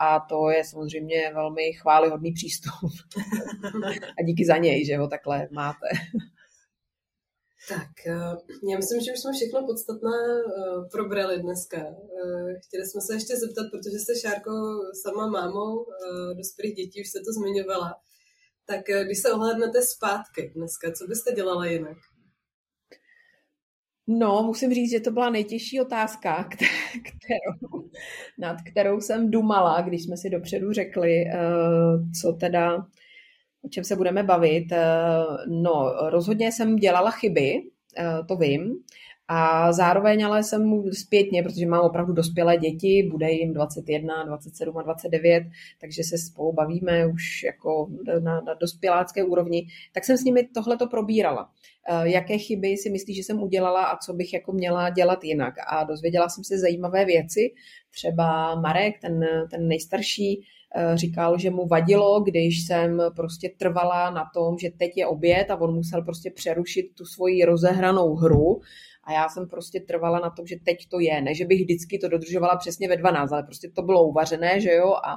a 0.00 0.20
to 0.20 0.50
je 0.50 0.64
samozřejmě 0.64 1.30
velmi 1.34 1.72
chválihodný 1.72 2.32
přístup 2.32 2.92
a 4.18 4.22
díky 4.22 4.44
za 4.46 4.56
něj, 4.56 4.86
že 4.86 4.96
ho 4.96 5.08
takhle 5.08 5.48
máte. 5.50 5.86
Tak, 7.68 8.06
eh, 8.06 8.36
já 8.70 8.76
myslím, 8.76 9.00
že 9.00 9.12
už 9.12 9.20
jsme 9.20 9.32
všechno 9.32 9.66
podstatné 9.66 10.18
eh, 10.40 10.88
probrali 10.92 11.42
dneska. 11.42 11.78
Eh, 11.78 12.60
chtěli 12.66 12.86
jsme 12.86 13.00
se 13.00 13.14
ještě 13.14 13.36
zeptat, 13.36 13.66
protože 13.70 13.98
jste, 13.98 14.12
Šárko, 14.20 14.52
sama 15.02 15.26
mámou 15.26 15.86
dospělých 16.36 16.74
dětí, 16.74 17.00
už 17.00 17.08
se 17.08 17.18
to 17.18 17.32
zmiňovala. 17.32 17.94
Tak 18.66 18.80
když 19.04 19.18
se 19.22 19.32
ohlédnete 19.32 19.82
zpátky 19.82 20.52
dneska, 20.56 20.92
co 20.92 21.06
byste 21.06 21.32
dělala 21.32 21.66
jinak? 21.66 21.98
No, 24.18 24.42
musím 24.46 24.74
říct, 24.74 24.90
že 24.90 25.00
to 25.00 25.10
byla 25.10 25.30
nejtěžší 25.30 25.80
otázka, 25.80 26.44
kterou, 26.90 27.88
nad 28.38 28.56
kterou 28.70 29.00
jsem 29.00 29.30
dumala, 29.30 29.80
když 29.80 30.04
jsme 30.04 30.16
si 30.16 30.30
dopředu 30.30 30.72
řekli, 30.72 31.24
eh, 31.26 31.36
co 32.20 32.32
teda, 32.32 32.76
o 33.64 33.68
čem 33.68 33.84
se 33.84 33.96
budeme 33.96 34.22
bavit. 34.22 34.66
No, 35.48 35.92
rozhodně 36.10 36.52
jsem 36.52 36.76
dělala 36.76 37.10
chyby, 37.10 37.62
to 38.28 38.36
vím, 38.36 38.74
a 39.34 39.72
zároveň 39.72 40.24
ale 40.24 40.44
jsem 40.44 40.64
mu 40.64 40.92
zpětně, 40.92 41.42
protože 41.42 41.66
mám 41.66 41.84
opravdu 41.84 42.12
dospělé 42.12 42.56
děti, 42.56 43.08
bude 43.10 43.30
jim 43.30 43.52
21, 43.52 44.24
27 44.24 44.78
a 44.78 44.82
29, 44.82 45.44
takže 45.80 46.02
se 46.04 46.18
spolu 46.18 46.52
bavíme 46.52 47.06
už 47.06 47.42
jako 47.42 47.88
na, 48.20 48.40
na 48.40 48.54
dospělácké 48.54 49.24
úrovni, 49.24 49.66
tak 49.92 50.04
jsem 50.04 50.16
s 50.16 50.24
nimi 50.24 50.48
tohleto 50.54 50.86
probírala. 50.86 51.50
Eh, 51.88 52.10
jaké 52.10 52.38
chyby 52.38 52.76
si 52.76 52.90
myslí, 52.90 53.14
že 53.14 53.22
jsem 53.22 53.42
udělala 53.42 53.84
a 53.84 53.96
co 53.96 54.12
bych 54.12 54.32
jako 54.32 54.52
měla 54.52 54.90
dělat 54.90 55.24
jinak. 55.24 55.54
A 55.66 55.84
dozvěděla 55.84 56.28
jsem 56.28 56.44
se 56.44 56.58
zajímavé 56.58 57.04
věci. 57.04 57.54
Třeba 57.90 58.54
Marek, 58.60 59.00
ten, 59.00 59.24
ten 59.50 59.68
nejstarší, 59.68 60.44
eh, 60.76 60.96
říkal, 60.96 61.38
že 61.38 61.50
mu 61.50 61.66
vadilo, 61.66 62.20
když 62.20 62.66
jsem 62.66 63.02
prostě 63.16 63.50
trvala 63.58 64.10
na 64.10 64.24
tom, 64.34 64.58
že 64.58 64.70
teď 64.70 64.96
je 64.96 65.06
oběd 65.06 65.50
a 65.50 65.60
on 65.60 65.74
musel 65.74 66.02
prostě 66.02 66.30
přerušit 66.30 66.94
tu 66.94 67.04
svoji 67.04 67.44
rozehranou 67.44 68.14
hru 68.14 68.60
a 69.04 69.12
já 69.12 69.28
jsem 69.28 69.48
prostě 69.48 69.80
trvala 69.80 70.20
na 70.20 70.30
tom, 70.30 70.46
že 70.46 70.56
teď 70.64 70.88
to 70.88 71.00
je. 71.00 71.20
Ne, 71.22 71.34
že 71.34 71.44
bych 71.44 71.60
vždycky 71.60 71.98
to 71.98 72.08
dodržovala 72.08 72.56
přesně 72.56 72.88
ve 72.88 72.96
12, 72.96 73.32
ale 73.32 73.42
prostě 73.42 73.68
to 73.68 73.82
bylo 73.82 74.04
uvařené, 74.04 74.60
že 74.60 74.72
jo, 74.72 74.92
a, 74.92 75.16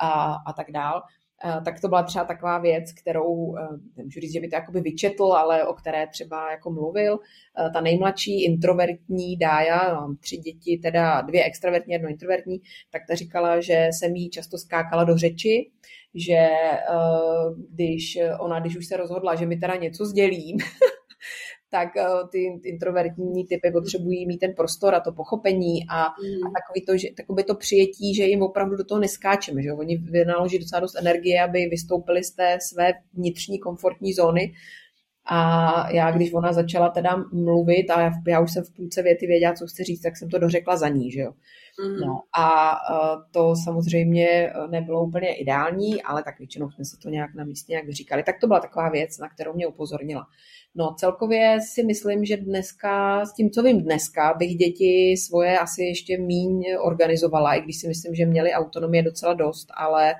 a, 0.00 0.34
a 0.46 0.52
tak 0.52 0.72
dál. 0.72 1.02
Uh, 1.44 1.64
tak 1.64 1.80
to 1.80 1.88
byla 1.88 2.02
třeba 2.02 2.24
taková 2.24 2.58
věc, 2.58 2.92
kterou, 2.92 3.34
uh, 3.34 3.58
nemůžu 3.96 4.20
říct, 4.20 4.32
že 4.32 4.40
by 4.40 4.48
to 4.48 4.56
jakoby 4.56 4.80
vyčetl, 4.80 5.24
ale 5.24 5.66
o 5.66 5.72
které 5.72 6.06
třeba 6.06 6.50
jako 6.50 6.70
mluvil. 6.70 7.14
Uh, 7.14 7.72
ta 7.72 7.80
nejmladší 7.80 8.44
introvertní 8.44 9.36
Dája, 9.36 9.94
mám 9.94 10.16
tři 10.16 10.36
děti, 10.36 10.80
teda 10.82 11.20
dvě 11.20 11.44
extrovertní, 11.44 11.92
jedno 11.92 12.08
introvertní, 12.08 12.58
tak 12.90 13.02
ta 13.08 13.14
říkala, 13.14 13.60
že 13.60 13.88
jsem 13.92 14.14
jí 14.16 14.30
často 14.30 14.58
skákala 14.58 15.04
do 15.04 15.16
řeči, 15.16 15.70
že 16.14 16.48
když 17.70 18.18
ona, 18.40 18.60
když 18.60 18.76
už 18.76 18.86
se 18.86 18.96
rozhodla, 18.96 19.34
že 19.34 19.46
mi 19.46 19.56
teda 19.56 19.76
něco 19.76 20.04
sdělím, 20.04 20.56
tak 21.70 21.96
eh, 21.96 22.04
ty 22.30 22.60
introvertní 22.64 23.46
typy 23.46 23.70
potřebují 23.70 24.26
mít 24.26 24.38
ten 24.38 24.54
prostor 24.54 24.94
a 24.94 25.00
to 25.00 25.12
pochopení 25.12 25.86
a, 25.90 25.98
mm. 25.98 26.46
a 26.46 26.50
takový 26.60 26.86
to, 26.86 26.96
že, 26.96 27.08
takový 27.16 27.44
to 27.44 27.54
přijetí, 27.54 28.14
že 28.14 28.24
jim 28.24 28.42
opravdu 28.42 28.76
do 28.76 28.84
toho 28.84 29.00
neskáčeme, 29.00 29.62
že 29.62 29.72
oni 29.72 29.96
vynaloží 29.96 30.58
docela 30.58 30.80
dost 30.80 30.96
energie, 30.96 31.42
aby 31.42 31.66
vystoupili 31.66 32.24
z 32.24 32.30
té 32.30 32.58
své 32.60 32.92
vnitřní 33.14 33.58
komfortní 33.58 34.12
zóny 34.12 34.54
a 35.30 35.90
já, 35.90 36.10
když 36.10 36.32
ona 36.32 36.52
začala 36.52 36.88
teda 36.88 37.24
mluvit 37.32 37.90
a 37.90 38.12
já 38.28 38.40
už 38.40 38.52
jsem 38.52 38.64
v 38.64 38.74
půlce 38.76 39.02
věty 39.02 39.26
věděla, 39.26 39.54
co 39.54 39.66
chci 39.66 39.84
říct, 39.84 40.00
tak 40.00 40.16
jsem 40.16 40.28
to 40.28 40.38
dořekla 40.38 40.76
za 40.76 40.88
ní, 40.88 41.12
že 41.12 41.20
jo. 41.20 41.32
Mm. 41.84 42.06
No 42.06 42.20
a 42.36 42.72
uh, 42.72 43.22
to 43.30 43.54
samozřejmě 43.64 44.52
nebylo 44.70 45.04
úplně 45.04 45.34
ideální, 45.34 46.02
ale 46.02 46.22
tak 46.22 46.38
většinou 46.38 46.70
jsme 46.70 46.84
si 46.84 46.98
to 46.98 47.08
nějak 47.08 47.34
na 47.34 47.44
místě 47.44 47.72
nějak 47.72 47.90
říkali. 47.90 48.22
Tak 48.22 48.40
to 48.40 48.46
byla 48.46 48.60
taková 48.60 48.88
věc, 48.88 49.18
na 49.18 49.28
kterou 49.28 49.54
mě 49.54 49.66
upozornila. 49.66 50.26
No 50.74 50.94
celkově 50.98 51.58
si 51.60 51.84
myslím, 51.84 52.24
že 52.24 52.36
dneska, 52.36 53.24
s 53.26 53.34
tím, 53.34 53.50
co 53.50 53.62
vím 53.62 53.82
dneska, 53.82 54.34
bych 54.38 54.56
děti 54.56 55.14
svoje 55.16 55.58
asi 55.58 55.82
ještě 55.82 56.18
míň 56.18 56.64
organizovala, 56.80 57.54
i 57.54 57.60
když 57.60 57.80
si 57.80 57.88
myslím, 57.88 58.14
že 58.14 58.26
měli 58.26 58.52
autonomie 58.52 59.02
docela 59.02 59.34
dost, 59.34 59.68
ale 59.76 60.14
uh, 60.14 60.18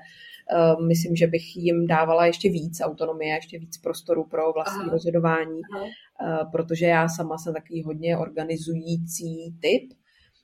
myslím, 0.87 1.15
že 1.15 1.27
bych 1.27 1.55
jim 1.55 1.87
dávala 1.87 2.25
ještě 2.25 2.49
víc 2.49 2.81
autonomie, 2.81 3.35
ještě 3.35 3.59
víc 3.59 3.77
prostoru 3.77 4.23
pro 4.23 4.53
vlastní 4.53 4.81
Aha. 4.81 4.91
rozhodování, 4.91 5.61
Aha. 5.73 5.83
Uh, 5.83 6.51
protože 6.51 6.85
já 6.85 7.09
sama 7.09 7.37
jsem 7.37 7.53
takový 7.53 7.83
hodně 7.83 8.17
organizující 8.17 9.55
typ, 9.61 9.93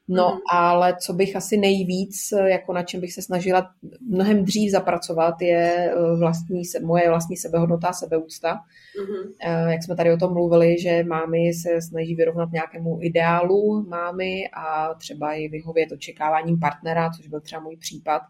No, 0.08 0.32
mm. 0.34 0.40
ale 0.52 0.96
co 1.02 1.14
bych 1.14 1.36
asi 1.36 1.58
nejvíc, 1.58 2.34
jako 2.46 2.74
na 2.74 2.84
čem 2.84 3.02
bych 3.02 3.14
se 3.14 3.22
snažila 3.22 3.72
mnohem 4.10 4.46
dřív 4.46 4.72
zapracovat, 4.72 5.42
je 5.42 5.92
eh, 5.92 6.16
vlastní, 6.20 6.62
moje 6.84 7.10
vlastní 7.10 7.38
sebehodnota 7.38 7.88
a 7.88 7.94
sebeúcta. 7.94 8.54
Mm. 8.54 9.70
Jak 9.70 9.84
jsme 9.84 9.96
tady 9.96 10.14
o 10.14 10.18
tom 10.18 10.34
mluvili, 10.34 10.80
že 10.80 11.04
mámy 11.04 11.54
se 11.54 11.82
snaží 11.82 12.16
vyrovnat 12.16 12.52
nějakému 12.52 13.00
ideálu 13.02 13.86
mámy 13.90 14.50
a 14.54 14.94
třeba 14.94 15.34
i 15.34 15.48
vyhovět 15.48 15.92
očekáváním 15.92 16.60
partnera, 16.60 17.10
což 17.10 17.28
byl 17.28 17.42
třeba 17.42 17.62
můj 17.62 17.78
případ 17.78 18.22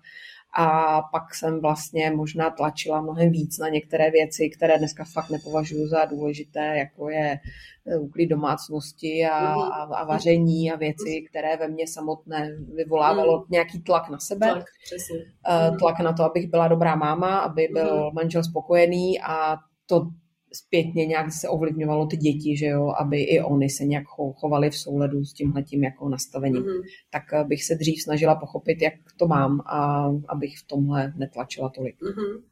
a 0.57 1.01
pak 1.01 1.35
jsem 1.35 1.61
vlastně 1.61 2.11
možná 2.11 2.49
tlačila 2.49 3.01
mnohem 3.01 3.31
víc 3.31 3.59
na 3.59 3.69
některé 3.69 4.11
věci, 4.11 4.49
které 4.49 4.77
dneska 4.77 5.03
fakt 5.13 5.29
nepovažuji 5.29 5.87
za 5.87 6.05
důležité, 6.05 6.77
jako 6.77 7.09
je 7.09 7.39
eh, 7.87 7.97
úklid 7.97 8.27
domácnosti 8.27 9.25
a, 9.25 9.37
a, 9.37 9.83
a 9.83 10.05
vaření 10.05 10.71
a 10.71 10.75
věci, 10.75 11.25
které 11.29 11.57
ve 11.57 11.67
mně 11.67 11.87
samotné 11.87 12.57
vyvolávalo 12.75 13.37
mhm. 13.37 13.45
nějaký 13.49 13.81
tlak 13.81 14.09
na 14.09 14.19
sebe. 14.19 14.47
Tlak, 14.51 14.65
přesně. 14.83 15.19
Eh, 15.49 15.71
tlak 15.79 15.99
na 15.99 16.13
to, 16.13 16.23
abych 16.23 16.49
byla 16.49 16.67
dobrá 16.67 16.95
máma, 16.95 17.39
aby 17.39 17.67
byl 17.73 18.05
mhm. 18.05 18.15
manžel 18.15 18.43
spokojený 18.43 19.21
a 19.21 19.57
to 19.85 20.07
zpětně 20.55 21.05
nějak 21.05 21.33
se 21.33 21.49
ovlivňovalo 21.49 22.07
ty 22.07 22.17
děti, 22.17 22.57
že 22.57 22.65
jo, 22.65 22.93
aby 22.99 23.23
i 23.23 23.41
oni 23.41 23.69
se 23.69 23.85
nějak 23.85 24.03
chovali 24.35 24.69
v 24.69 24.77
souladu 24.77 25.25
s 25.25 25.33
tímhletím 25.33 25.83
jako 25.83 26.09
nastavením. 26.09 26.63
Mm-hmm. 26.63 26.81
Tak 27.09 27.23
eh, 27.33 27.43
bych 27.43 27.63
se 27.63 27.75
dřív 27.75 28.03
snažila 28.03 28.35
pochopit, 28.35 28.81
jak 28.81 28.93
to 29.17 29.27
mám 29.27 29.61
a 29.65 30.09
abych 30.27 30.57
v 30.57 30.67
tomhle 30.67 31.13
netlačila 31.17 31.69
tolik. 31.69 31.95
Mm-hmm. 32.01 32.43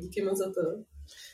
Díky 0.00 0.24
moc 0.24 0.38
za 0.38 0.44
to. 0.44 0.84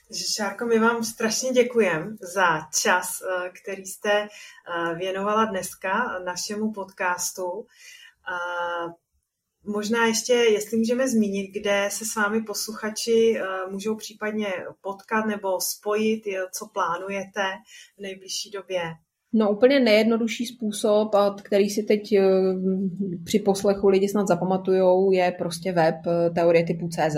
Takže 0.09 0.25
Šárko, 0.37 0.67
my 0.67 0.79
vám 0.79 1.05
strašně 1.05 1.51
děkujeme 1.51 2.17
za 2.35 2.61
čas, 2.83 3.21
eh, 3.23 3.51
který 3.63 3.87
jste 3.87 4.23
eh, 4.23 4.95
věnovala 4.95 5.45
dneska 5.45 6.19
našemu 6.25 6.73
podcastu. 6.73 7.67
Možná 9.65 10.07
ještě, 10.07 10.33
jestli 10.33 10.79
můžeme 10.79 11.09
zmínit, 11.09 11.51
kde 11.53 11.89
se 11.91 12.05
s 12.05 12.17
vámi 12.17 12.43
posluchači 12.43 13.35
eh, 13.37 13.71
můžou 13.71 13.97
případně 13.97 14.47
potkat 14.81 15.27
nebo 15.27 15.61
spojit, 15.61 16.23
co 16.53 16.67
plánujete 16.75 17.43
v 17.99 18.03
nejbližší 18.03 18.51
době. 18.51 18.81
No 19.35 19.53
úplně 19.53 19.81
nejjednodušší 19.81 20.47
způsob, 20.47 21.11
který 21.43 21.71
si 21.71 21.83
teď 21.83 22.13
eh, 22.13 22.23
při 23.25 23.39
poslechu 23.39 23.89
lidi 23.89 24.09
snad 24.09 24.29
zapamatujou, 24.29 25.13
je 25.13 25.33
prostě 25.39 25.73
web 25.73 25.97
eh, 26.07 26.31
teorie 26.31 26.65
typu 26.65 26.89
CZ, 26.89 27.17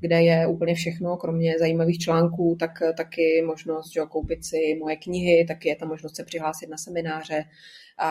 kde 0.00 0.22
je 0.22 0.46
úplně 0.46 0.74
všechno, 0.74 1.16
kromě 1.16 1.58
zajímavých 1.58 1.98
článků, 1.98 2.56
tak 2.60 2.70
taky 2.96 3.42
možnost 3.46 3.92
že, 3.92 4.00
koupit 4.08 4.44
si 4.44 4.76
moje 4.80 4.96
knihy, 4.96 5.44
taky 5.48 5.68
je 5.68 5.76
tam 5.76 5.88
možnost 5.88 6.16
se 6.16 6.24
přihlásit 6.24 6.68
na 6.68 6.76
semináře, 6.76 7.44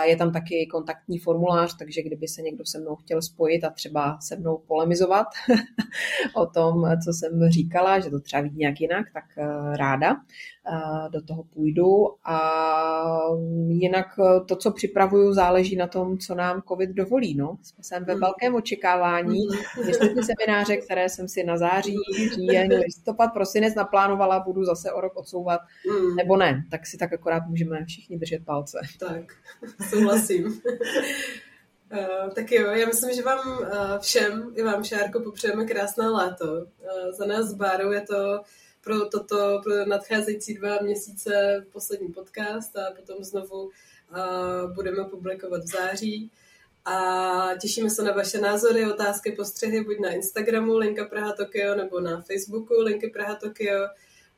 je 0.03 0.15
tam 0.15 0.31
taky 0.31 0.67
kontaktní 0.71 1.19
formulář, 1.19 1.77
takže 1.77 2.03
kdyby 2.03 2.27
se 2.27 2.41
někdo 2.41 2.65
se 2.65 2.79
mnou 2.79 2.95
chtěl 2.95 3.21
spojit 3.21 3.63
a 3.63 3.69
třeba 3.69 4.17
se 4.21 4.35
mnou 4.35 4.57
polemizovat 4.67 5.27
o 6.35 6.45
tom, 6.45 6.85
co 7.05 7.13
jsem 7.13 7.49
říkala, 7.49 7.99
že 7.99 8.09
to 8.09 8.19
třeba 8.19 8.41
vidí 8.41 8.57
nějak 8.57 8.81
jinak, 8.81 9.05
tak 9.13 9.23
eh, 9.37 9.77
ráda 9.77 10.11
eh, 10.11 11.09
do 11.09 11.21
toho 11.21 11.43
půjdu. 11.43 12.07
A 12.25 12.39
jinak 13.67 14.07
eh, 14.19 14.39
to, 14.45 14.55
co 14.55 14.71
připravuju, 14.71 15.33
záleží 15.33 15.75
na 15.75 15.87
tom, 15.87 16.17
co 16.17 16.35
nám 16.35 16.61
COVID 16.67 16.89
dovolí. 16.89 17.35
No. 17.35 17.57
Jsem 17.81 18.05
ve 18.05 18.13
hmm. 18.13 18.21
velkém 18.21 18.55
očekávání, 18.55 19.39
jestli 19.87 20.09
ty 20.09 20.21
semináře, 20.23 20.77
které 20.77 21.09
jsem 21.09 21.27
si 21.27 21.43
na 21.43 21.57
září, 21.57 21.97
říjen, 22.35 22.73
listopad, 22.73 23.33
prosinec 23.33 23.75
naplánovala, 23.75 24.39
budu 24.39 24.65
zase 24.65 24.91
o 24.91 25.01
rok 25.01 25.15
odsouvat, 25.15 25.61
hmm. 25.89 26.15
nebo 26.15 26.37
ne. 26.37 26.63
Tak 26.71 26.87
si 26.87 26.97
tak 26.97 27.13
akorát 27.13 27.47
můžeme 27.47 27.85
všichni 27.85 28.17
držet 28.17 28.45
palce. 28.45 28.79
Tak. 28.99 29.23
Souhlasím. 29.89 30.61
Uh, 31.91 32.29
tak 32.35 32.51
jo, 32.51 32.71
já 32.71 32.87
myslím, 32.87 33.15
že 33.15 33.21
vám 33.21 33.59
uh, 33.59 33.67
všem, 33.99 34.53
i 34.55 34.63
vám, 34.63 34.83
Šárko, 34.83 35.19
popřejeme 35.19 35.65
krásné 35.65 36.09
léto. 36.09 36.45
Uh, 36.45 37.11
za 37.17 37.25
nás 37.25 37.45
s 37.45 37.53
Bárou 37.53 37.91
je 37.91 38.01
to 38.01 38.41
pro 38.83 39.09
toto, 39.09 39.61
pro 39.63 39.85
nadcházející 39.85 40.53
dva 40.53 40.77
měsíce 40.81 41.65
poslední 41.71 42.07
podcast 42.07 42.77
a 42.77 42.91
potom 42.95 43.23
znovu 43.23 43.69
budeme 44.75 45.03
publikovat 45.03 45.63
v 45.63 45.67
září. 45.67 46.31
A 46.85 47.49
těšíme 47.61 47.89
se 47.89 48.03
na 48.03 48.11
vaše 48.11 48.41
názory, 48.41 48.91
otázky, 48.91 49.31
postřehy, 49.31 49.83
buď 49.83 49.99
na 49.99 50.09
Instagramu 50.09 50.77
Linka 50.77 51.05
Praha 51.05 51.33
Tokio 51.33 51.75
nebo 51.75 51.99
na 51.99 52.21
Facebooku 52.21 52.73
Linky 52.81 53.09
Praha 53.09 53.35
Tokio 53.35 53.87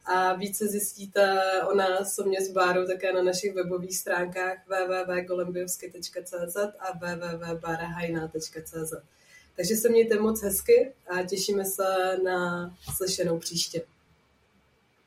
a 0.08 0.34
více 0.34 0.68
zjistíte 0.68 1.42
o 1.72 1.76
nás, 1.76 2.20
o 2.20 2.24
mě 2.24 2.42
s 2.42 2.52
Bárou, 2.52 2.86
také 2.86 3.14
na 3.14 3.24
našich 3.24 3.54
webových 3.54 3.98
stránkách 3.98 4.58
www.golembiovsky.cz 4.68 6.58
a 6.80 6.92
www.barahajna.cz. 6.98 8.94
Takže 9.56 9.76
se 9.76 9.90
mějte 9.90 10.20
moc 10.20 10.42
hezky 10.42 10.94
a 11.08 11.24
těšíme 11.24 11.66
se 11.66 12.18
na 12.24 12.72
slyšenou 12.96 13.40
příště. 13.40 13.82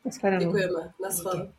Naschledanou. 0.04 0.44
Děkujeme. 0.44 0.92
Naschledanou. 1.02 1.52